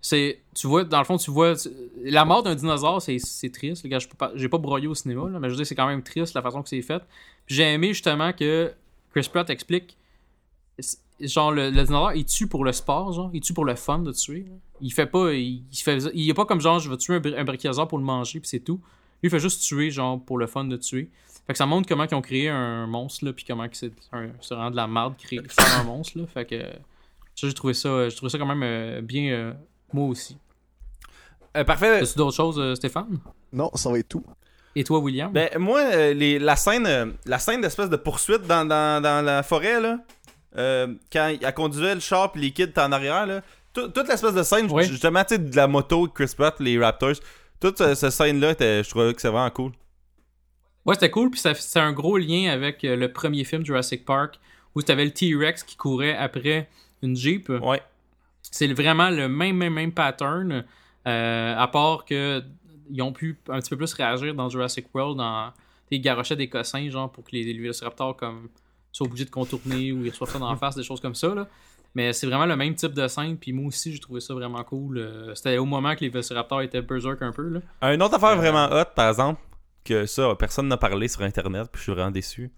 c'est. 0.00 0.40
Tu 0.54 0.66
vois, 0.66 0.84
dans 0.84 0.98
le 0.98 1.04
fond, 1.04 1.16
tu 1.18 1.30
vois. 1.30 1.54
La 2.02 2.24
mort 2.24 2.42
d'un 2.42 2.54
dinosaure, 2.54 3.02
c'est 3.02 3.18
triste. 3.52 3.82
Les 3.84 3.90
gars, 3.90 3.98
je 3.98 4.08
peux 4.08 4.16
pas- 4.16 4.32
j'ai 4.34 4.48
pas 4.48 4.58
broyé 4.58 4.86
au 4.86 4.94
cinéma, 4.94 5.22
mais 5.38 5.48
je 5.48 5.50
veux 5.52 5.56
dire, 5.56 5.66
c'est 5.66 5.74
quand 5.74 5.86
même 5.86 6.02
triste 6.02 6.34
la 6.34 6.42
façon 6.42 6.62
que 6.62 6.68
c'est 6.68 6.82
fait. 6.82 7.02
J'ai 7.46 7.64
aimé 7.64 7.88
justement 7.88 8.32
que 8.32 8.72
Chris 9.12 9.28
Pratt 9.32 9.48
explique. 9.50 9.96
Genre, 11.20 11.52
le, 11.52 11.70
dinosaure, 11.70 12.12
il 12.14 12.24
tue 12.24 12.46
pour 12.46 12.64
le 12.64 12.72
sport, 12.72 13.12
genre. 13.12 13.30
Il 13.34 13.42
tue 13.42 13.52
pour 13.52 13.66
le 13.66 13.74
fun 13.74 13.98
de 13.98 14.12
tuer. 14.12 14.46
Il 14.80 14.90
fait 14.92 15.06
pas. 15.06 15.34
Il, 15.34 15.62
fait, 15.74 15.98
il 16.14 16.28
est 16.30 16.34
pas 16.34 16.46
comme 16.46 16.60
genre, 16.62 16.78
je 16.78 16.88
vais 16.88 16.96
tuer 16.96 17.16
un, 17.16 17.46
un 17.46 17.86
pour 17.86 17.98
le 17.98 18.04
manger, 18.04 18.40
puis 18.40 18.48
c'est 18.48 18.60
tout. 18.60 18.80
Lui, 19.22 19.28
il 19.28 19.30
fait 19.30 19.38
juste 19.38 19.60
tuer, 19.62 19.90
genre, 19.90 20.18
pour 20.18 20.38
le 20.38 20.46
fun 20.46 20.64
de 20.64 20.78
tuer. 20.78 21.10
Fait 21.50 21.54
que 21.54 21.58
ça 21.58 21.66
montre 21.66 21.88
comment 21.88 22.04
ils 22.08 22.14
ont 22.14 22.22
créé 22.22 22.48
un 22.48 22.86
monstre, 22.86 23.24
là, 23.24 23.32
puis 23.32 23.44
comment 23.44 23.66
c'est 23.72 23.90
vraiment 24.52 24.70
de 24.70 24.76
la 24.76 24.86
merde 24.86 25.14
créer 25.18 25.40
faire 25.48 25.80
un 25.80 25.82
monstre, 25.82 26.16
là. 26.16 26.24
Fait 26.32 26.44
que 26.44 26.60
ça, 27.34 27.48
j'ai 27.48 27.54
trouvé 27.54 27.74
ça, 27.74 28.08
j'ai 28.08 28.14
trouvé 28.14 28.30
ça 28.30 28.38
quand 28.38 28.46
même 28.46 28.62
euh, 28.62 29.00
bien, 29.00 29.32
euh, 29.32 29.52
moi 29.92 30.06
aussi. 30.06 30.38
Euh, 31.56 31.64
parfait. 31.64 31.98
As-tu 32.02 32.16
d'autres 32.16 32.36
choses, 32.36 32.74
Stéphane? 32.76 33.18
Non, 33.52 33.68
ça 33.74 33.90
va 33.90 33.98
être 33.98 34.08
tout. 34.08 34.22
Et 34.76 34.84
toi, 34.84 35.00
William? 35.00 35.32
Ben, 35.32 35.48
moi, 35.58 35.80
euh, 35.80 36.14
les, 36.14 36.38
la 36.38 36.54
scène, 36.54 36.86
euh, 36.86 37.06
la 37.26 37.40
scène 37.40 37.60
d'espèce 37.62 37.90
de 37.90 37.96
poursuite 37.96 38.42
dans, 38.42 38.64
dans, 38.64 39.02
dans 39.02 39.24
la 39.24 39.42
forêt, 39.42 39.80
là, 39.80 39.98
euh, 40.56 40.94
quand 41.12 41.34
elle 41.42 41.54
conduisait 41.54 41.94
le 41.96 42.00
char 42.00 42.30
pis 42.30 42.38
les 42.38 42.52
kids 42.52 42.62
étaient 42.62 42.80
en 42.80 42.92
arrière, 42.92 43.26
là, 43.26 43.40
tout- 43.72 43.88
toute 43.88 44.06
l'espèce 44.06 44.34
de 44.34 44.44
scène, 44.44 44.70
Ouais. 44.70 44.84
justement, 44.84 45.24
tu 45.24 45.34
sais, 45.34 45.38
de 45.40 45.56
la 45.56 45.66
moto, 45.66 46.06
Chris 46.06 46.32
Pratt, 46.36 46.54
les 46.60 46.78
Raptors, 46.78 47.14
toute 47.58 47.78
ce- 47.78 47.96
cette 47.96 48.12
scène-là, 48.12 48.52
était- 48.52 48.84
je 48.84 48.90
trouvais 48.90 49.12
que 49.12 49.20
c'est 49.20 49.28
vraiment 49.28 49.50
cool. 49.50 49.72
Ouais, 50.86 50.94
c'était 50.94 51.10
cool, 51.10 51.30
puis 51.30 51.40
c'est 51.40 51.80
un 51.80 51.92
gros 51.92 52.16
lien 52.16 52.50
avec 52.50 52.84
euh, 52.84 52.96
le 52.96 53.12
premier 53.12 53.44
film 53.44 53.64
Jurassic 53.64 54.04
Park, 54.04 54.38
où 54.74 54.82
tu 54.82 54.90
avais 54.90 55.04
le 55.04 55.10
T-Rex 55.10 55.62
qui 55.62 55.76
courait 55.76 56.16
après 56.16 56.68
une 57.02 57.16
Jeep. 57.16 57.48
Ouais. 57.50 57.82
c'est 58.42 58.72
vraiment 58.72 59.10
le 59.10 59.28
même, 59.28 59.56
même, 59.56 59.74
même 59.74 59.92
pattern, 59.92 60.64
euh, 61.06 61.54
à 61.56 61.68
part 61.68 62.04
que 62.04 62.42
ils 62.92 63.02
ont 63.02 63.12
pu 63.12 63.38
un 63.48 63.60
petit 63.60 63.70
peu 63.70 63.76
plus 63.76 63.92
réagir 63.94 64.34
dans 64.34 64.48
Jurassic 64.48 64.86
World, 64.94 65.20
en 65.20 65.52
des 65.90 66.00
garochettes 66.00 66.38
des 66.38 66.48
cossins, 66.48 66.88
genre 66.90 67.10
pour 67.10 67.24
que 67.24 67.30
les, 67.32 67.44
les 67.44 67.58
Velociraptors 67.58 68.16
comme 68.16 68.48
soient 68.92 69.06
obligés 69.06 69.24
de 69.24 69.30
contourner 69.30 69.92
ou 69.92 70.04
ils 70.04 70.10
reçoivent 70.10 70.30
ça 70.30 70.38
dans 70.38 70.50
la 70.50 70.56
face, 70.58 70.74
des 70.76 70.82
choses 70.82 71.00
comme 71.00 71.14
ça. 71.14 71.34
Là. 71.34 71.46
Mais 71.94 72.12
c'est 72.12 72.26
vraiment 72.26 72.46
le 72.46 72.56
même 72.56 72.74
type 72.74 72.92
de 72.92 73.06
scène, 73.08 73.36
puis 73.36 73.52
moi 73.52 73.66
aussi 73.66 73.92
j'ai 73.92 73.98
trouvé 73.98 74.20
ça 74.20 74.32
vraiment 74.34 74.62
cool. 74.64 74.98
Euh, 74.98 75.34
C'était 75.34 75.58
au 75.58 75.64
moment 75.66 75.94
que 75.94 76.00
les 76.00 76.08
Velociraptors 76.08 76.62
étaient 76.62 76.82
berserk 76.82 77.20
un 77.22 77.32
peu. 77.32 77.48
Là. 77.48 77.92
Une 77.92 78.02
autre 78.02 78.14
affaire 78.14 78.30
Euh, 78.30 78.36
vraiment 78.36 78.66
hot, 78.70 78.84
par 78.94 79.08
exemple, 79.10 79.40
que 79.90 80.06
ça, 80.06 80.34
personne 80.38 80.68
n'a 80.68 80.76
parlé 80.76 81.08
sur 81.08 81.22
Internet, 81.22 81.68
puis 81.72 81.78
je 81.78 81.82
suis 81.84 81.92
vraiment 81.92 82.10
déçu. 82.10 82.50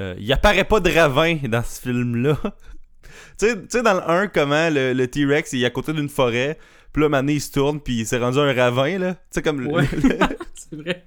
Euh, 0.00 0.14
il 0.18 0.32
apparaît 0.32 0.64
pas 0.64 0.80
de 0.80 0.90
ravin 0.90 1.36
dans 1.48 1.62
ce 1.62 1.80
film-là. 1.80 2.38
tu 3.38 3.46
sais- 3.48 3.56
tu 3.56 3.66
sais, 3.68 3.82
dans 3.82 3.94
le 3.94 4.08
1, 4.10 4.28
comment 4.28 4.70
le, 4.70 4.92
le 4.92 5.06
T-Rex 5.08 5.52
il 5.52 5.62
est 5.62 5.66
à 5.66 5.70
côté 5.70 5.92
d'une 5.92 6.08
forêt, 6.08 6.58
puis 6.92 7.02
là, 7.02 7.08
Mané 7.08 7.34
il 7.34 7.40
se 7.40 7.50
tourne, 7.52 7.80
puis 7.80 8.00
il 8.00 8.06
s'est 8.06 8.18
rendu 8.18 8.38
un 8.38 8.52
ravin, 8.52 8.98
là. 8.98 9.14
Tu 9.14 9.20
sais, 9.30 9.42
comme 9.42 9.60
le- 9.60 9.68
Ouais. 9.68 9.84
c'est 10.54 10.76
vrai. 10.76 11.04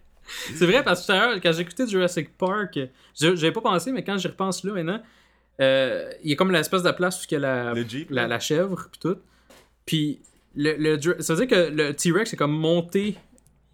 C'est 0.55 0.65
vrai 0.65 0.83
parce 0.83 1.01
que 1.01 1.05
tout 1.07 1.11
à 1.11 1.15
l'heure, 1.15 1.41
quand 1.41 1.51
j'écoutais 1.51 1.87
Jurassic 1.87 2.37
Park, 2.37 2.77
je- 3.19 3.35
j'avais 3.35 3.51
pas 3.51 3.61
pensé, 3.61 3.91
mais 3.91 4.03
quand 4.03 4.17
j'y 4.17 4.27
repense 4.27 4.63
là 4.63 4.73
maintenant, 4.73 5.01
euh, 5.59 6.09
il 6.23 6.29
y 6.29 6.33
a 6.33 6.35
comme 6.35 6.51
l'espèce 6.51 6.83
de 6.83 6.91
place 6.91 7.21
où 7.21 7.25
il 7.29 7.33
y 7.33 7.37
a 7.37 7.39
la, 7.39 7.73
le 7.73 7.83
Jeep. 7.87 8.09
la, 8.11 8.27
la 8.27 8.39
chèvre 8.39 8.87
puis 8.91 8.99
tout. 8.99 9.17
Puis 9.85 10.21
le, 10.55 10.97
ça 11.21 11.33
veut 11.35 11.45
dire 11.45 11.57
que 11.57 11.69
le 11.71 11.93
T-Rex 11.93 12.33
est 12.33 12.37
comme 12.37 12.51
monté. 12.57 13.15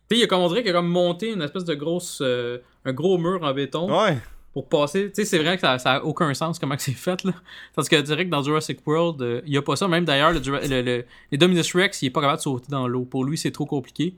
Tu 0.09 0.15
sais, 0.15 0.19
il 0.19 0.21
y 0.21 0.23
a 0.23 0.27
comme 0.27 0.41
on 0.41 0.47
dirait 0.47 0.61
qu'il 0.61 0.71
a 0.71 0.73
comme 0.73 0.87
monté 0.87 1.31
une 1.33 1.41
espèce 1.41 1.65
de 1.65 1.73
grosse 1.75 2.19
euh, 2.21 2.59
un 2.85 2.93
gros 2.93 3.17
mur 3.17 3.41
en 3.43 3.53
béton 3.53 3.89
Ouais. 3.91 4.17
pour 4.53 4.67
passer. 4.69 5.07
Tu 5.09 5.15
sais, 5.15 5.25
c'est 5.25 5.39
vrai 5.39 5.55
que 5.55 5.61
ça, 5.61 5.77
ça 5.79 5.93
a 5.95 6.01
aucun 6.03 6.33
sens 6.33 6.57
comment 6.59 6.75
que 6.75 6.81
c'est 6.81 6.93
fait 6.93 7.23
là. 7.25 7.33
Parce 7.75 7.89
que 7.89 7.99
direct 7.99 8.29
dans 8.29 8.41
Jurassic 8.41 8.79
World, 8.87 9.21
euh, 9.21 9.41
il 9.45 9.53
y 9.53 9.57
a 9.57 9.61
pas 9.61 9.75
ça. 9.75 9.87
Même 9.87 10.05
d'ailleurs, 10.05 10.31
le, 10.31 10.39
le, 10.39 10.81
le- 10.81 11.05
les 11.31 11.37
Dominus 11.37 11.75
Rex, 11.75 12.01
il 12.01 12.05
est 12.07 12.09
pas 12.09 12.21
capable 12.21 12.37
de 12.37 12.43
sauter 12.43 12.67
dans 12.69 12.87
l'eau. 12.87 13.03
Pour 13.03 13.25
lui, 13.25 13.37
c'est 13.37 13.51
trop 13.51 13.65
compliqué. 13.65 14.13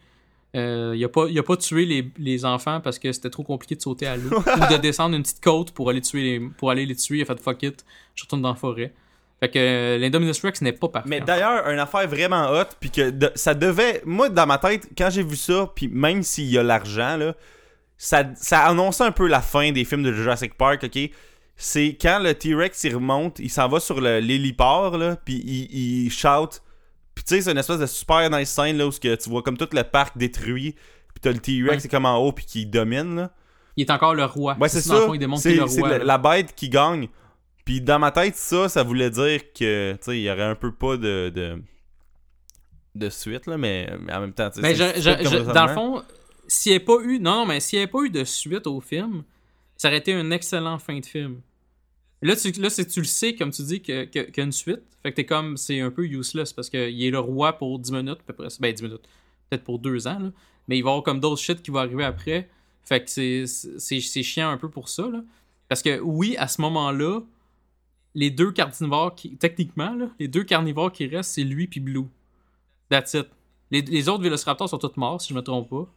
Euh, 0.55 0.93
il 0.95 1.03
a 1.03 1.09
pas, 1.09 1.27
il 1.29 1.37
a 1.37 1.43
pas 1.43 1.57
tué 1.57 1.85
les, 1.85 2.11
les 2.17 2.43
enfants 2.43 2.81
parce 2.81 2.97
que 2.97 3.11
c'était 3.11 3.29
trop 3.29 3.43
compliqué 3.43 3.75
de 3.75 3.81
sauter 3.81 4.07
à 4.07 4.15
l'eau 4.17 4.31
ou 4.39 4.73
de 4.73 4.77
descendre 4.77 5.15
une 5.15 5.21
petite 5.21 5.43
côte 5.43 5.71
pour 5.71 5.89
aller 5.91 6.01
tuer 6.01 6.23
les, 6.23 6.39
pour 6.57 6.71
aller 6.71 6.85
les 6.87 6.95
tuer. 6.95 7.17
Il 7.17 7.21
a 7.21 7.25
fait 7.25 7.39
fuck 7.39 7.61
it, 7.63 7.85
je 8.15 8.23
retourne 8.23 8.41
dans 8.41 8.49
la 8.49 8.55
forêt. 8.55 8.91
Fait 9.39 9.49
que 9.49 9.57
euh, 9.59 9.97
l'Indominus 9.97 10.41
Rex 10.43 10.61
n'est 10.61 10.73
pas 10.73 10.89
parfait. 10.89 11.07
Mais 11.09 11.21
d'ailleurs, 11.21 11.67
une 11.69 11.79
affaire 11.79 12.07
vraiment 12.09 12.49
hot, 12.51 12.65
puis 12.79 12.91
que 12.91 13.09
de- 13.09 13.31
ça 13.35 13.53
devait. 13.53 14.01
Moi, 14.05 14.27
dans 14.29 14.45
ma 14.45 14.57
tête, 14.57 14.87
quand 14.97 15.09
j'ai 15.09 15.23
vu 15.23 15.35
ça, 15.37 15.71
puis 15.73 15.87
même 15.87 16.23
s'il 16.23 16.49
y 16.49 16.57
a 16.57 16.63
l'argent, 16.63 17.15
là, 17.15 17.33
ça, 17.97 18.23
ça 18.35 18.65
annonçait 18.65 19.03
un 19.05 19.11
peu 19.11 19.27
la 19.27 19.41
fin 19.41 19.71
des 19.71 19.85
films 19.85 20.03
de 20.03 20.11
Jurassic 20.11 20.55
Park, 20.57 20.83
ok? 20.83 21.09
C'est 21.55 21.97
quand 21.99 22.19
le 22.19 22.33
T-Rex 22.33 22.83
il 22.85 22.95
remonte, 22.95 23.39
il 23.39 23.49
s'en 23.49 23.67
va 23.67 23.79
sur 23.79 23.99
l'héliport, 24.01 24.97
là, 24.97 25.15
puis 25.23 25.35
il, 25.45 26.05
il 26.05 26.09
shout. 26.11 26.61
Puis 27.15 27.23
tu 27.25 27.35
sais, 27.35 27.41
c'est 27.41 27.51
une 27.51 27.57
espèce 27.57 27.79
de 27.79 27.85
super 27.85 28.29
nice 28.29 28.49
scène, 28.49 28.77
là, 28.77 28.87
où 28.87 28.91
que 28.91 29.15
tu 29.15 29.29
vois 29.29 29.41
comme 29.41 29.57
tout 29.57 29.67
le 29.73 29.83
parc 29.83 30.17
détruit, 30.17 30.73
puis 30.73 31.19
t'as 31.21 31.31
le 31.31 31.39
T-Rex 31.39 31.69
Ouais. 31.71 31.77
qui 31.79 31.87
est 31.87 31.89
comme 31.89 32.05
en 32.05 32.17
haut, 32.17 32.31
puis 32.31 32.45
qui 32.45 32.65
domine, 32.65 33.15
là. 33.15 33.31
Il 33.77 33.83
est 33.83 33.91
encore 33.91 34.13
le 34.15 34.25
roi. 34.25 34.57
Ouais, 34.59 34.67
c'est 34.67 34.81
ça. 34.81 35.05
C'est 35.37 35.67
c'est 35.67 35.81
la, 35.81 35.97
la 35.99 36.17
bête 36.17 36.53
qui 36.55 36.67
gagne. 36.69 37.07
Puis 37.69 37.81
dans 37.81 37.99
ma 37.99 38.11
tête, 38.11 38.35
ça, 38.35 38.67
ça 38.67 38.81
voulait 38.81 39.11
dire 39.11 39.53
que, 39.53 39.91
tu 39.93 39.97
sais, 40.01 40.17
il 40.19 40.23
y 40.23 40.31
aurait 40.31 40.41
un 40.41 40.55
peu 40.55 40.71
pas 40.71 40.97
de, 40.97 41.29
de, 41.29 41.61
de 42.95 43.09
suite, 43.11 43.45
là, 43.45 43.59
mais, 43.59 43.87
mais 44.01 44.11
en 44.11 44.21
même 44.21 44.33
temps, 44.33 44.49
tu 44.49 44.59
sais, 44.59 44.61
raisonnement. 45.29 45.53
dans 45.53 45.65
le 45.67 45.73
fond, 45.75 46.03
s'il 46.47 46.71
n'y 46.71 46.75
avait 46.77 46.85
pas 46.85 46.97
eu. 47.03 47.19
Non, 47.19 47.35
non, 47.41 47.45
mais 47.45 47.59
s'il 47.59 47.77
n'y 47.77 47.83
avait 47.83 47.91
pas 47.91 48.01
eu 48.01 48.09
de 48.09 48.23
suite 48.23 48.65
au 48.65 48.81
film, 48.81 49.23
ça 49.77 49.87
aurait 49.89 49.99
été 49.99 50.13
un 50.15 50.31
excellent 50.31 50.79
fin 50.79 50.99
de 50.99 51.05
film. 51.05 51.41
Là, 52.23 52.35
tu, 52.35 52.51
là 52.53 52.69
tu 52.71 52.99
le 53.01 53.05
sais, 53.05 53.35
comme 53.35 53.51
tu 53.51 53.61
dis, 53.61 53.83
que- 53.83 54.05
que- 54.05 54.19
qu'il 54.23 54.37
y 54.37 54.41
a 54.41 54.43
une 54.45 54.51
suite. 54.51 54.81
Fait 55.03 55.11
que 55.11 55.15
t'es 55.17 55.25
comme. 55.27 55.55
C'est 55.55 55.79
un 55.79 55.91
peu 55.91 56.05
useless 56.07 56.51
parce 56.51 56.71
qu'il 56.71 57.03
est 57.03 57.11
le 57.11 57.19
roi 57.19 57.53
pour 57.53 57.77
10 57.77 57.91
minutes, 57.91 58.17
à 58.21 58.23
peu 58.25 58.33
près. 58.33 58.47
Ben, 58.59 58.73
10 58.73 58.81
minutes. 58.81 59.07
Peut-être 59.51 59.63
pour 59.63 59.77
2 59.77 60.07
ans, 60.07 60.17
là. 60.19 60.31
Mais 60.67 60.79
il 60.79 60.81
va 60.83 60.89
y 60.89 60.91
avoir 60.91 61.03
comme 61.03 61.19
d'autres 61.19 61.39
shit 61.41 61.61
qui 61.61 61.69
vont 61.69 61.77
arriver 61.79 62.03
après. 62.03 62.49
Fait 62.83 63.03
que 63.03 63.11
c'est- 63.11 63.45
c'est 63.45 64.01
c'est 64.01 64.23
chiant 64.23 64.49
un 64.49 64.57
peu 64.57 64.69
pour 64.69 64.89
ça, 64.89 65.03
là. 65.07 65.21
Parce 65.67 65.83
que 65.83 65.99
oui, 65.99 66.35
à 66.37 66.47
ce 66.47 66.59
moment-là, 66.61 67.21
les 68.19 68.29
deux 68.31 68.51
carnivores 68.51 69.15
qui. 69.15 69.35
Techniquement, 69.37 69.93
là, 69.95 70.07
les 70.19 70.27
deux 70.27 70.43
carnivores 70.43 70.91
qui 70.91 71.07
restent, 71.07 71.31
c'est 71.35 71.43
lui 71.43 71.67
puis 71.67 71.79
Blue. 71.79 72.05
That's 72.89 73.13
it. 73.13 73.27
Les, 73.71 73.81
les 73.81 74.09
autres 74.09 74.23
vélociraptors 74.23 74.67
sont 74.69 74.77
tous 74.77 74.95
morts, 74.97 75.21
si 75.21 75.29
je 75.29 75.33
me 75.35 75.41
trompe 75.41 75.69
pas. 75.69 75.87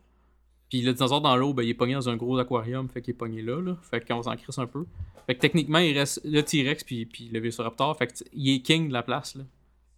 Puis 0.69 0.81
le 0.83 0.93
dinosaure 0.95 1.21
dans 1.21 1.37
l'eau, 1.37 1.53
ben, 1.53 1.63
il 1.63 1.71
est 1.71 1.75
pogné 1.75 1.95
dans 1.95 2.09
un 2.09 2.17
gros 2.17 2.39
aquarium, 2.39 2.89
fait 2.89 3.03
qu'il 3.03 3.13
est 3.15 3.17
pogné 3.17 3.43
là, 3.43 3.61
là. 3.61 3.77
Fait 3.91 4.01
qu'on 4.07 4.23
s'en 4.23 4.37
crisse 4.37 4.59
un 4.59 4.67
peu. 4.67 4.85
Fait 5.27 5.35
que 5.35 5.41
techniquement, 5.41 5.79
il 5.79 5.97
reste 5.99 6.21
le 6.25 6.43
T-Rex 6.43 6.85
puis, 6.85 7.05
puis 7.07 7.29
le 7.33 7.41
vélociraptor. 7.41 7.97
Fait 7.99 8.07
que 8.07 8.13
t- 8.15 8.25
il 8.33 8.55
est 8.55 8.61
king 8.61 8.89
de 8.89 8.93
la 8.93 9.03
place, 9.03 9.35
là. 9.35 9.45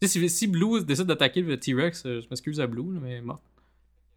Si, 0.03 0.29
si 0.29 0.47
Blue 0.49 0.83
décide 0.85 1.07
d'attaquer 1.07 1.41
le 1.43 1.59
T-Rex, 1.59 2.05
euh, 2.07 2.20
je 2.20 2.27
m'excuse 2.29 2.61
à 2.61 2.66
Blue, 2.66 2.83
mais 3.01 3.20
mort. 3.22 3.41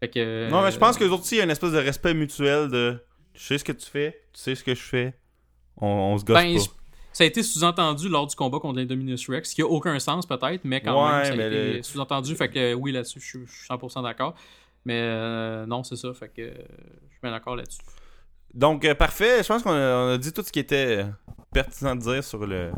Fait 0.00 0.08
que. 0.08 0.18
euh, 0.20 0.50
Non, 0.50 0.62
mais 0.62 0.70
je 0.70 0.78
pense 0.78 0.96
que 0.98 1.04
les 1.04 1.10
autres 1.10 1.22
aussi, 1.22 1.36
il 1.36 1.38
y 1.38 1.40
a 1.40 1.44
une 1.44 1.50
espèce 1.50 1.72
de 1.72 1.78
respect 1.78 2.12
mutuel 2.14 2.68
de 2.70 2.98
tu 3.34 3.42
sais 3.42 3.56
ce 3.58 3.64
que 3.64 3.72
tu 3.72 3.86
fais, 3.88 4.12
tu 4.32 4.40
sais 4.40 4.54
ce 4.54 4.62
que 4.64 4.74
je 4.74 4.82
fais, 4.82 5.14
on, 5.76 5.86
on 5.86 6.18
se 6.18 6.24
gosse 6.24 6.34
Ben, 6.36 6.56
pas. 6.56 6.62
Ça 7.12 7.24
a 7.24 7.26
été 7.26 7.42
sous-entendu 7.42 8.08
lors 8.08 8.26
du 8.26 8.36
combat 8.36 8.58
contre 8.60 8.78
l'Indominus 8.78 9.28
Rex, 9.28 9.50
ce 9.50 9.54
qui 9.54 9.62
a 9.62 9.66
aucun 9.66 9.98
sens 9.98 10.26
peut-être, 10.26 10.64
mais 10.64 10.80
quand 10.80 11.04
Ouais, 11.04 11.12
même, 11.22 11.24
ça 11.24 11.32
a 11.32 11.46
été 11.46 11.72
le- 11.78 11.82
sous-entendu. 11.82 12.36
Fait 12.36 12.48
que 12.48 12.74
oui, 12.74 12.92
là-dessus, 12.92 13.20
je 13.20 13.26
suis- 13.26 13.46
je 13.46 13.52
suis 13.52 13.66
100% 13.66 14.02
d'accord. 14.02 14.34
Mais 14.84 15.00
euh, 15.02 15.66
non, 15.66 15.82
c'est 15.84 15.96
ça. 15.96 16.12
Fait 16.14 16.28
que 16.28 16.42
euh, 16.42 16.52
je 16.54 17.12
suis 17.12 17.20
bien 17.22 17.32
d'accord 17.32 17.56
là-dessus. 17.56 17.80
Donc, 18.54 18.84
euh, 18.84 18.94
parfait. 18.94 19.42
Je 19.42 19.48
pense 19.48 19.62
qu'on 19.62 19.72
a, 19.72 20.16
dit 20.18 20.32
tout 20.32 20.42
ce 20.42 20.50
qui 20.52 20.60
était 20.60 20.98
euh, 21.02 21.04
pertinent 21.52 21.94
de 21.96 22.00
dire 22.00 22.24
sur 22.24 22.46
le, 22.46 22.70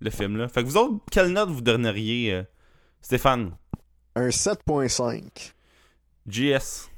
le 0.00 0.10
film. 0.10 0.36
Là. 0.38 0.48
Fait 0.48 0.62
que 0.62 0.68
vous 0.68 0.76
autres, 0.76 0.98
quelle 1.10 1.28
note 1.28 1.50
vous 1.50 1.60
donneriez, 1.60 2.32
euh, 2.32 2.42
Stéphane? 3.02 3.52
Un 4.16 4.28
7.5. 4.30 5.52
JS 6.26 6.88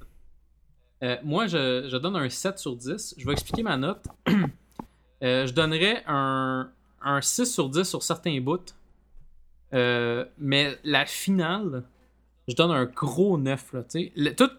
Euh, 1.03 1.16
moi, 1.22 1.47
je, 1.47 1.89
je 1.91 1.97
donne 1.99 2.16
un 2.16 2.28
7 2.30 2.59
sur 2.59 2.76
10. 2.76 3.14
Je 3.18 3.26
vais 3.26 3.32
expliquer 3.32 3.62
ma 3.62 3.76
note. 3.76 4.05
Euh, 5.25 5.47
je 5.47 5.53
donnerais 5.55 6.03
un, 6.07 6.70
un 7.03 7.20
6 7.20 7.47
sur 7.53 7.68
10 7.70 7.85
sur 7.85 8.03
certains 8.03 8.41
bouts. 8.41 8.59
Euh, 9.72 10.25
mais 10.39 10.79
la 10.85 11.07
finale, 11.07 11.83
je 12.47 12.55
donne 12.55 12.70
un 12.70 12.85
gros 12.85 13.39
9. 13.39 13.72
Là, 13.72 13.83
tu 13.83 13.89
sais. 13.89 14.12
Le- 14.16 14.35
tout, 14.35 14.51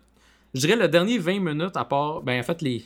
je 0.54 0.60
dirais 0.62 0.76
le 0.76 0.88
dernier 0.88 1.18
20 1.20 1.40
minutes, 1.40 1.78
à 1.78 1.86
part, 1.86 2.22
ben 2.22 2.40
en 2.40 2.44
fait, 2.44 2.62
les. 2.62 2.84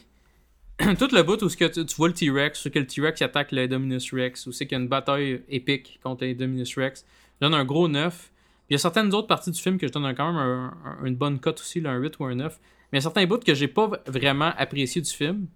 tout 0.98 1.10
le 1.14 1.24
bout 1.24 1.42
où 1.42 1.48
que 1.50 1.66
tu, 1.84 1.96
vois 1.96 2.08
le 2.08 2.14
T-Rex, 2.14 2.66
où 2.66 2.70
que 2.70 2.80
le 2.80 2.88
T-Rex 2.88 3.22
attaque 3.22 3.52
le 3.52 3.68
Dominus 3.68 4.14
Rex, 4.14 4.46
où 4.48 4.52
c'est 4.52 4.66
qu'il 4.66 4.78
y 4.78 4.80
a 4.80 4.82
une 4.84 4.88
bataille 4.88 5.42
épique 5.50 6.00
contre 6.04 6.24
les 6.24 6.36
Dominus 6.36 6.78
Rex, 6.78 7.06
je 7.42 7.46
donne 7.48 7.54
un 7.54 7.66
gros 7.66 7.88
9. 7.88 8.14
Puis 8.14 8.32
il 8.70 8.74
y 8.74 8.76
a 8.76 8.80
certaines 8.80 9.14
autres 9.14 9.28
parties 9.28 9.52
du 9.52 9.60
film 9.60 9.78
que 9.78 9.88
je 9.88 9.92
donne 9.92 10.14
quand 10.16 10.28
même 10.32 10.38
un- 10.42 10.74
un- 10.86 11.06
une 11.06 11.16
bonne 11.16 11.40
cote 11.40 11.60
aussi, 11.60 11.82
un 11.86 11.98
8 11.98 12.18
ou 12.20 12.26
un 12.26 12.36
9. 12.36 12.60
Mais 12.92 12.98
il 12.98 13.00
y 13.00 13.00
a 13.00 13.02
certains 13.02 13.26
bouts 13.26 13.40
que 13.40 13.54
j'ai 13.54 13.68
pas 13.68 13.90
vraiment 14.08 14.54
apprécié 14.58 15.02
du 15.02 15.10
film, 15.10 15.48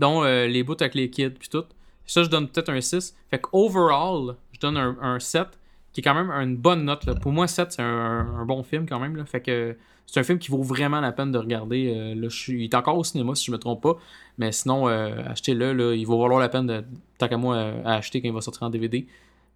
dont 0.00 0.24
euh, 0.24 0.46
les 0.46 0.64
bouts 0.64 0.76
avec 0.80 0.94
les 0.94 1.10
kids 1.10 1.30
puis 1.30 1.48
tout. 1.48 1.64
Ça, 2.06 2.24
je 2.24 2.28
donne 2.28 2.48
peut-être 2.48 2.70
un 2.70 2.80
6. 2.80 3.14
Fait 3.30 3.38
que 3.38 3.48
overall, 3.52 4.34
je 4.52 4.58
donne 4.58 4.76
un, 4.76 4.96
un 5.00 5.20
7, 5.20 5.46
qui 5.92 6.00
est 6.00 6.02
quand 6.02 6.14
même 6.14 6.30
une 6.30 6.56
bonne 6.56 6.84
note. 6.84 7.20
Pour 7.20 7.30
moi, 7.30 7.46
7, 7.46 7.72
c'est 7.72 7.82
un, 7.82 8.44
bon 8.46 8.64
film 8.64 8.86
quand 8.88 8.98
même. 8.98 9.14
Là. 9.16 9.24
Fait 9.26 9.40
que 9.40 9.76
c'est 10.06 10.18
un 10.18 10.24
film 10.24 10.38
qui 10.40 10.50
vaut 10.50 10.62
vraiment 10.62 11.00
la 11.00 11.12
peine 11.12 11.30
de 11.30 11.38
regarder. 11.38 11.94
Euh, 11.94 12.14
là, 12.16 12.28
je 12.28 12.52
il 12.52 12.64
est 12.64 12.74
encore 12.74 12.98
au 12.98 13.04
cinéma, 13.04 13.36
si 13.36 13.44
je 13.44 13.52
me 13.52 13.58
trompe 13.58 13.82
pas. 13.82 13.96
Mais 14.38 14.50
sinon, 14.50 14.88
euh, 14.88 15.22
achetez-le. 15.26 15.72
Là, 15.72 15.94
il 15.94 16.06
va 16.06 16.16
valoir 16.16 16.40
la 16.40 16.48
peine, 16.48 16.66
de, 16.66 16.84
tant 17.18 17.28
qu'à 17.28 17.36
moi, 17.36 17.74
à 17.84 17.94
acheter 17.94 18.20
quand 18.20 18.28
il 18.28 18.34
va 18.34 18.40
sortir 18.40 18.64
en 18.64 18.70
DVD. 18.70 19.06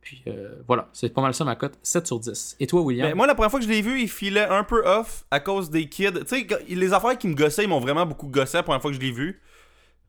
Puis 0.01 0.23
euh, 0.27 0.57
voilà, 0.69 0.89
c'est 0.93 1.09
pas 1.09 1.23
mal 1.23 1.33
ça 1.33 1.45
ma 1.45 1.57
cote. 1.57 1.79
7 1.83 2.07
sur 2.07 2.21
10. 2.21 2.57
Et 2.61 2.67
toi, 2.67 2.83
William? 2.83 3.09
Ben, 3.09 3.17
moi, 3.17 3.27
la 3.27 3.35
première 3.35 3.51
fois 3.51 3.59
que 3.59 3.65
je 3.65 3.71
l'ai 3.71 3.81
vu, 3.81 4.03
il 4.03 4.09
filait 4.09 4.47
un 4.47 4.63
peu 4.63 4.87
off 4.87 5.25
à 5.31 5.41
cause 5.41 5.71
des 5.71 5.89
kids. 5.89 6.13
Tu 6.29 6.47
sais, 6.47 6.47
les 6.69 6.93
affaires 6.93 7.17
qui 7.17 7.27
me 7.27 7.35
gossaient, 7.35 7.65
ils 7.65 7.69
m'ont 7.69 7.81
vraiment 7.81 8.05
beaucoup 8.05 8.29
gossé 8.29 8.59
la 8.59 8.63
première 8.63 8.83
fois 8.83 8.91
que 8.91 8.97
je 8.97 9.01
l'ai 9.01 9.13
vu. 9.13 9.41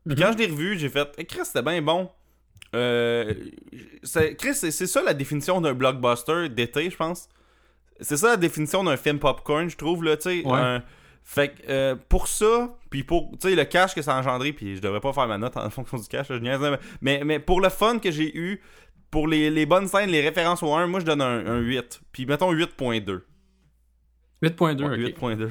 Puis 0.06 0.14
quand 0.16 0.32
je 0.32 0.38
l'ai 0.38 0.46
revu, 0.46 0.78
j'ai 0.78 0.88
fait, 0.88 1.08
Eh, 1.18 1.24
Chris, 1.24 1.40
c'était 1.44 1.62
bien 1.62 1.82
bon. 1.82 2.08
Euh, 2.74 3.32
c'est- 4.02 4.34
Chris, 4.36 4.54
c'est 4.54 4.70
ça 4.70 5.02
la 5.02 5.14
définition 5.14 5.60
d'un 5.60 5.72
blockbuster 5.74 6.48
d'été, 6.48 6.90
je 6.90 6.96
pense. 6.96 7.28
C'est 8.00 8.16
ça 8.16 8.28
la 8.30 8.36
définition 8.36 8.84
d'un 8.84 8.96
film 8.96 9.18
popcorn, 9.18 9.70
je 9.70 9.76
trouve, 9.76 10.04
là, 10.04 10.16
tu 10.16 10.22
sais. 10.42 10.46
Ouais. 10.46 10.58
un- 10.58 10.82
Fait 11.28 11.48
que 11.48 11.62
euh, 11.68 11.96
pour 12.08 12.28
ça, 12.28 12.76
puis 12.88 13.02
pour 13.02 13.32
le 13.42 13.64
cash 13.64 13.96
que 13.96 14.02
ça 14.02 14.14
a 14.14 14.20
engendré, 14.20 14.52
puis 14.52 14.76
je 14.76 14.80
devrais 14.80 15.00
pas 15.00 15.12
faire 15.12 15.26
ma 15.26 15.38
note 15.38 15.56
en 15.56 15.68
fonction 15.70 15.96
du 15.98 16.06
cash, 16.06 16.28
là, 16.28 16.36
je 16.36 16.40
niaise, 16.40 16.60
mais, 16.60 16.78
mais, 17.00 17.24
mais 17.24 17.38
pour 17.40 17.60
le 17.60 17.68
fun 17.68 17.98
que 17.98 18.12
j'ai 18.12 18.36
eu, 18.36 18.60
pour 19.10 19.26
les, 19.26 19.50
les 19.50 19.66
bonnes 19.66 19.88
scènes, 19.88 20.10
les 20.10 20.20
références 20.20 20.62
au 20.62 20.72
1, 20.72 20.86
moi 20.86 21.00
je 21.00 21.04
donne 21.04 21.20
un, 21.22 21.44
un 21.46 21.58
8. 21.58 22.00
Puis 22.12 22.26
mettons 22.26 22.52
8.2. 22.52 23.22
8.2. 24.42 24.84
ok. 24.84 25.18
8.2. 25.20 25.48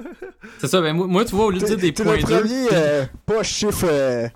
C'est 0.58 0.66
ça, 0.68 0.80
ben 0.80 0.92
moi, 0.94 1.06
moi, 1.06 1.24
tu 1.24 1.34
vois, 1.36 1.46
au 1.46 1.50
lieu 1.50 1.58
de 1.60 1.66
dire 1.66 1.76
des 1.76 1.92
points 1.92 2.16
le 2.16 2.22
2. 2.22 2.40
premier, 2.40 2.68
euh, 2.72 3.04
pas 3.26 3.42
chiffre 3.42 3.86
euh, 3.88 4.28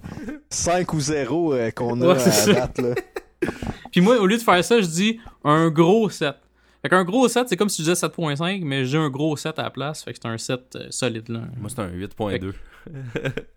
5 0.50 0.92
ou 0.92 1.00
0 1.00 1.52
euh, 1.54 1.70
qu'on 1.70 2.00
a 2.02 2.08
Ouais, 2.12 2.18
c'est 2.18 2.28
à 2.28 2.32
ça. 2.32 2.52
date, 2.52 2.78
là. 2.78 2.94
Puis 3.92 4.00
moi, 4.00 4.18
au 4.18 4.26
lieu 4.26 4.36
de 4.36 4.42
faire 4.42 4.62
ça, 4.64 4.80
je 4.80 4.86
dis 4.86 5.20
un 5.44 5.70
gros 5.70 6.08
7. 6.10 6.34
Fait 6.82 6.88
qu'un 6.90 7.04
gro 7.04 7.26
7, 7.26 7.48
c'est 7.48 7.56
comme 7.56 7.68
si 7.68 7.82
je 7.82 7.90
disais 7.90 8.06
7.5, 8.06 8.62
mais 8.64 8.84
j'ai 8.84 8.98
un 8.98 9.08
gros 9.10 9.36
7 9.36 9.58
à 9.58 9.62
la 9.64 9.70
place. 9.70 10.04
Fait 10.04 10.12
que 10.12 10.18
c'est 10.22 10.28
un 10.28 10.38
7 10.38 10.60
euh, 10.76 10.86
solide, 10.90 11.28
là. 11.28 11.40
Moi 11.58 11.68
c'est 11.70 11.80
un 11.80 11.88
8.2. 11.88 12.52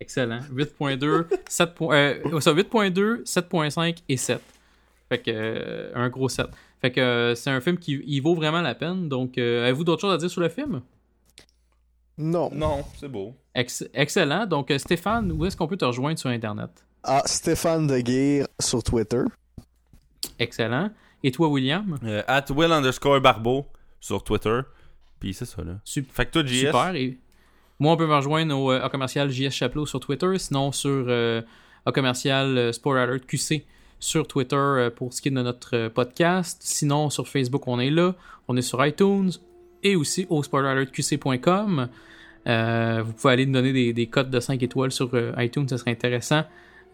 Excellent. 0.00 0.40
8.2, 0.52 1.26
7. 1.48 1.74
po- 1.74 1.92
Euh, 1.92 2.40
ça, 2.40 2.52
8.2, 2.52 3.22
7.5 3.24 3.98
et 4.08 4.16
7. 4.16 4.40
Fait 5.08 5.18
que 5.18 5.30
euh, 5.32 5.90
un 5.94 6.08
gros 6.08 6.28
7. 6.28 6.46
Fait 6.80 6.90
que 6.92 7.00
euh, 7.00 7.34
c'est 7.34 7.50
un 7.50 7.60
film 7.60 7.76
qui 7.78 8.00
il 8.06 8.20
vaut 8.20 8.34
vraiment 8.34 8.60
la 8.62 8.74
peine. 8.74 9.08
Donc, 9.08 9.36
euh, 9.38 9.64
avez-vous 9.64 9.84
d'autres 9.84 10.00
choses 10.00 10.14
à 10.14 10.16
dire 10.18 10.30
sur 10.30 10.40
le 10.40 10.48
film? 10.48 10.80
Non. 12.18 12.50
Non, 12.52 12.84
c'est 12.98 13.08
beau. 13.08 13.34
Ex- 13.54 13.84
excellent. 13.94 14.46
Donc, 14.46 14.70
euh, 14.70 14.78
Stéphane, 14.78 15.30
où 15.32 15.44
est-ce 15.46 15.56
qu'on 15.56 15.66
peut 15.66 15.76
te 15.76 15.84
rejoindre 15.84 16.18
sur 16.18 16.30
Internet? 16.30 16.70
Ah, 17.02 17.22
Stéphane 17.24 17.86
Deguire 17.86 18.46
sur 18.58 18.82
Twitter. 18.82 19.22
Excellent. 20.38 20.90
Et 21.22 21.30
toi, 21.30 21.48
William? 21.48 21.98
Euh, 22.04 22.22
at 22.26 22.44
Will 22.50 22.72
underscore 22.72 23.20
Barbeau 23.20 23.66
sur 24.00 24.22
Twitter. 24.22 24.60
Puis 25.18 25.34
c'est 25.34 25.44
ça 25.44 25.62
là. 25.62 25.78
Sup- 25.84 26.10
Fait 26.12 26.26
que 26.26 26.30
toi, 26.32 26.44
JS. 26.44 26.66
Super. 26.66 26.94
Et 26.94 27.18
moi, 27.78 27.92
on 27.92 27.96
peut 27.96 28.06
me 28.06 28.14
rejoindre 28.14 28.56
au 28.56 28.72
euh, 28.72 28.82
A 28.82 28.88
commercial 28.88 29.30
JS 29.30 29.50
Chaplot 29.50 29.86
sur 29.86 30.00
Twitter, 30.00 30.38
sinon 30.38 30.72
sur 30.72 30.90
euh, 31.08 31.42
A 31.86 31.92
commercial 31.92 32.56
euh, 32.56 32.72
Sport 32.72 32.96
Alert 32.96 33.26
QC 33.26 33.64
sur 34.00 34.26
Twitter 34.26 34.56
euh, 34.56 34.90
pour 34.90 35.12
ce 35.12 35.22
qui 35.22 35.28
est 35.28 35.30
de 35.30 35.40
notre 35.40 35.76
euh, 35.76 35.88
podcast. 35.90 36.58
Sinon, 36.64 37.08
sur 37.10 37.28
Facebook, 37.28 37.68
on 37.68 37.78
est 37.78 37.90
là. 37.90 38.14
On 38.48 38.56
est 38.56 38.62
sur 38.62 38.84
iTunes 38.84 39.30
et 39.84 39.94
aussi 39.94 40.26
au 40.30 40.42
sportalertqc.com. 40.42 41.88
Euh, 42.48 43.02
vous 43.04 43.12
pouvez 43.12 43.32
aller 43.34 43.46
nous 43.46 43.52
donner 43.52 43.72
des, 43.72 43.92
des 43.92 44.06
codes 44.06 44.30
de 44.30 44.40
5 44.40 44.62
étoiles 44.62 44.90
sur 44.90 45.10
iTunes, 45.38 45.68
ça 45.68 45.78
serait 45.78 45.90
intéressant. 45.92 46.42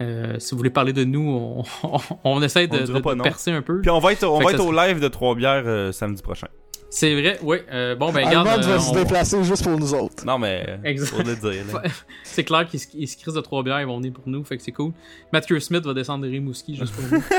Euh, 0.02 0.38
si 0.38 0.50
vous 0.50 0.58
voulez 0.58 0.70
parler 0.70 0.92
de 0.92 1.04
nous, 1.04 1.22
on, 1.26 1.62
on, 1.84 1.98
on 2.24 2.42
essaie 2.42 2.66
de, 2.66 2.76
On 2.92 3.14
de- 3.14 3.22
percer 3.22 3.50
un 3.52 3.62
peu. 3.62 3.80
Puis 3.80 3.90
on 3.90 3.98
va 3.98 4.12
être, 4.12 4.24
on 4.24 4.38
Fait 4.40 4.44
va 4.44 4.50
être 4.52 4.66
au 4.66 4.72
live 4.72 5.00
de 5.00 5.08
Trois 5.08 5.34
Bières 5.34 5.62
euh, 5.66 5.92
samedi 5.92 6.20
prochain. 6.22 6.48
C'est 6.88 7.20
vrai, 7.20 7.38
oui. 7.42 7.58
Euh, 7.72 7.94
bon, 7.96 8.12
ben, 8.12 8.26
regarde. 8.26 8.46
Allemande 8.46 8.64
euh, 8.70 8.76
va 8.76 8.80
se 8.80 8.90
on- 8.90 8.94
déplacer 8.94 9.44
juste 9.44 9.64
pour 9.64 9.78
nous 9.78 9.92
autres. 9.92 10.24
Non 10.24 10.38
mais 10.38 10.78
Exact. 10.84 11.26
le 11.26 11.34
dire. 11.36 11.64
C'est 12.22 12.44
clair 12.44 12.66
qu'ils 12.68 12.80
se, 12.80 12.86
crissent 13.16 13.34
de 13.34 13.40
trois 13.40 13.62
bières, 13.62 13.80
ils 13.80 13.86
vont 13.86 13.96
venir 13.98 14.12
pour 14.12 14.22
nous, 14.26 14.44
fait 14.44 14.56
que 14.56 14.62
c'est 14.62 14.72
cool. 14.72 14.92
Matthew 15.32 15.58
Smith 15.58 15.84
va 15.84 15.94
descendre 15.94 16.24
de 16.26 16.30
Rimouski 16.30 16.76
juste 16.76 16.94
pour 16.94 17.04
nous. 17.10 17.22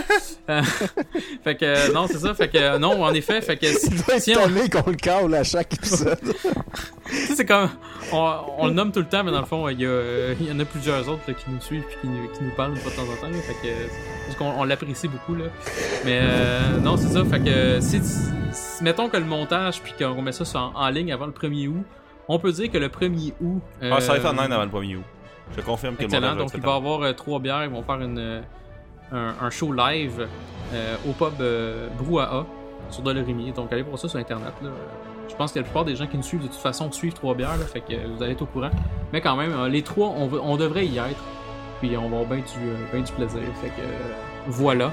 Euh, 0.49 0.61
fait 1.43 1.55
que 1.57 1.65
euh, 1.65 1.91
non, 1.93 2.07
c'est 2.07 2.19
ça, 2.19 2.33
fait 2.33 2.47
que 2.47 2.57
euh, 2.57 2.79
non, 2.79 3.03
en 3.03 3.13
effet, 3.13 3.41
fait 3.41 3.57
que 3.57 3.67
si, 3.67 3.89
Il 3.91 4.21
si 4.21 4.33
on- 4.37 4.69
qu'on 4.81 4.89
le 4.91 4.95
cale 4.95 5.33
à 5.35 5.43
chaque 5.43 5.73
épisode. 5.73 6.17
tu 6.21 6.31
sais, 7.15 7.35
c'est 7.35 7.45
comme 7.45 7.69
on, 8.13 8.33
on 8.59 8.67
le 8.67 8.73
nomme 8.73 8.93
tout 8.93 9.01
le 9.01 9.07
temps, 9.09 9.25
mais 9.25 9.31
dans 9.31 9.41
le 9.41 9.45
fond, 9.45 9.67
il 9.67 9.81
y, 9.81 9.85
a, 9.85 10.31
il 10.39 10.47
y 10.47 10.51
en 10.51 10.59
a 10.61 10.63
plusieurs 10.65 11.07
autres 11.09 11.23
là, 11.27 11.33
qui 11.33 11.49
nous 11.49 11.59
suivent 11.59 11.83
puis 11.83 11.97
qui 12.01 12.07
nous, 12.07 12.27
qui 12.29 12.43
nous 12.45 12.51
parlent 12.55 12.75
de 12.75 12.79
temps 12.79 13.01
en 13.01 13.21
temps, 13.21 13.29
là, 13.29 13.37
fait 13.41 13.53
que 13.61 13.67
euh, 13.67 13.87
parce 14.27 14.35
qu'on 14.37 14.61
on 14.61 14.63
l'apprécie 14.63 15.07
beaucoup 15.07 15.35
là. 15.35 15.45
Mais 16.05 16.19
euh, 16.21 16.79
non, 16.79 16.95
c'est 16.97 17.07
ça, 17.09 17.25
fait 17.25 17.39
que 17.39 17.49
euh, 17.49 17.81
si, 17.81 17.99
si- 18.03 18.83
mettons 18.83 19.09
que 19.09 19.17
le 19.17 19.25
montage 19.25 19.81
puis 19.81 19.93
qu'on 19.97 20.21
met 20.21 20.31
ça 20.31 20.45
sur- 20.45 20.59
en, 20.59 20.79
en 20.79 20.89
ligne 20.89 21.11
avant 21.11 21.25
le 21.25 21.31
1er 21.31 21.67
août, 21.69 21.83
on 22.27 22.39
peut 22.39 22.51
dire 22.51 22.69
que 22.71 22.77
le 22.77 22.89
1er 22.89 23.33
août 23.41 23.61
Ah, 23.81 23.99
ça 24.01 24.13
va 24.13 24.17
être 24.19 24.25
euh, 24.25 24.31
en 24.31 24.37
Inde 24.37 24.51
avant 24.53 24.63
le 24.65 24.69
1er 24.87 24.97
août. 24.97 25.03
Je 25.55 25.61
confirme 25.61 25.95
que 25.95 26.01
le 26.01 26.05
Excellent. 26.07 26.35
Donc, 26.35 26.51
il 26.53 26.61
va 26.61 26.73
y 26.73 26.75
avoir 26.75 27.01
euh, 27.01 27.13
trois 27.13 27.39
bières. 27.39 27.63
Ils 27.63 27.69
vont 27.69 27.81
faire 27.81 28.01
une, 28.01 28.19
euh, 28.19 28.41
un, 29.13 29.33
un 29.41 29.49
show 29.49 29.71
live 29.71 30.27
euh, 30.73 30.95
au 31.07 31.13
pub 31.13 31.39
euh, 31.39 31.87
Brouhaha 31.97 32.45
sur 32.89 33.01
Dolorimier. 33.01 33.53
Donc, 33.53 33.71
allez 33.71 33.81
voir 33.81 33.97
ça 33.97 34.09
sur 34.09 34.19
Internet. 34.19 34.51
là. 34.61 34.69
Je 35.29 35.35
pense 35.35 35.53
que 35.53 35.59
la 35.59 35.63
plupart 35.63 35.85
des 35.85 35.95
gens 35.95 36.05
qui 36.07 36.17
nous 36.17 36.23
suivent, 36.23 36.41
de 36.41 36.47
toute 36.47 36.55
façon, 36.55 36.91
suivent 36.91 37.13
trois 37.13 37.33
bières. 37.33 37.57
là, 37.57 37.65
fait 37.65 37.79
que 37.79 37.93
euh, 37.93 38.07
vous 38.13 38.21
allez 38.23 38.33
être 38.33 38.41
au 38.41 38.45
courant. 38.45 38.71
Mais 39.13 39.21
quand 39.21 39.37
même, 39.37 39.53
euh, 39.53 39.69
les 39.69 39.83
trois, 39.83 40.07
on, 40.09 40.29
on 40.43 40.57
devrait 40.57 40.85
y 40.85 40.97
être. 40.97 41.23
Puis, 41.79 41.95
on 41.97 42.09
va 42.09 42.17
avoir 42.19 42.25
bien 42.25 42.37
du, 42.37 42.43
ben 42.91 43.03
du 43.03 43.11
plaisir. 43.11 43.41
Fait 43.61 43.69
que 43.69 43.81
euh, 43.81 44.13
voilà. 44.47 44.91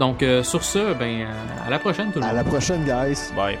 Donc, 0.00 0.22
euh, 0.22 0.42
sur 0.42 0.64
ce, 0.64 0.92
ben, 0.94 1.26
à 1.66 1.70
la 1.70 1.78
prochaine, 1.78 2.10
tout 2.12 2.18
le 2.18 2.24
À 2.24 2.28
monde. 2.28 2.36
la 2.36 2.44
prochaine, 2.44 2.84
guys. 2.84 3.32
Bye. 3.36 3.58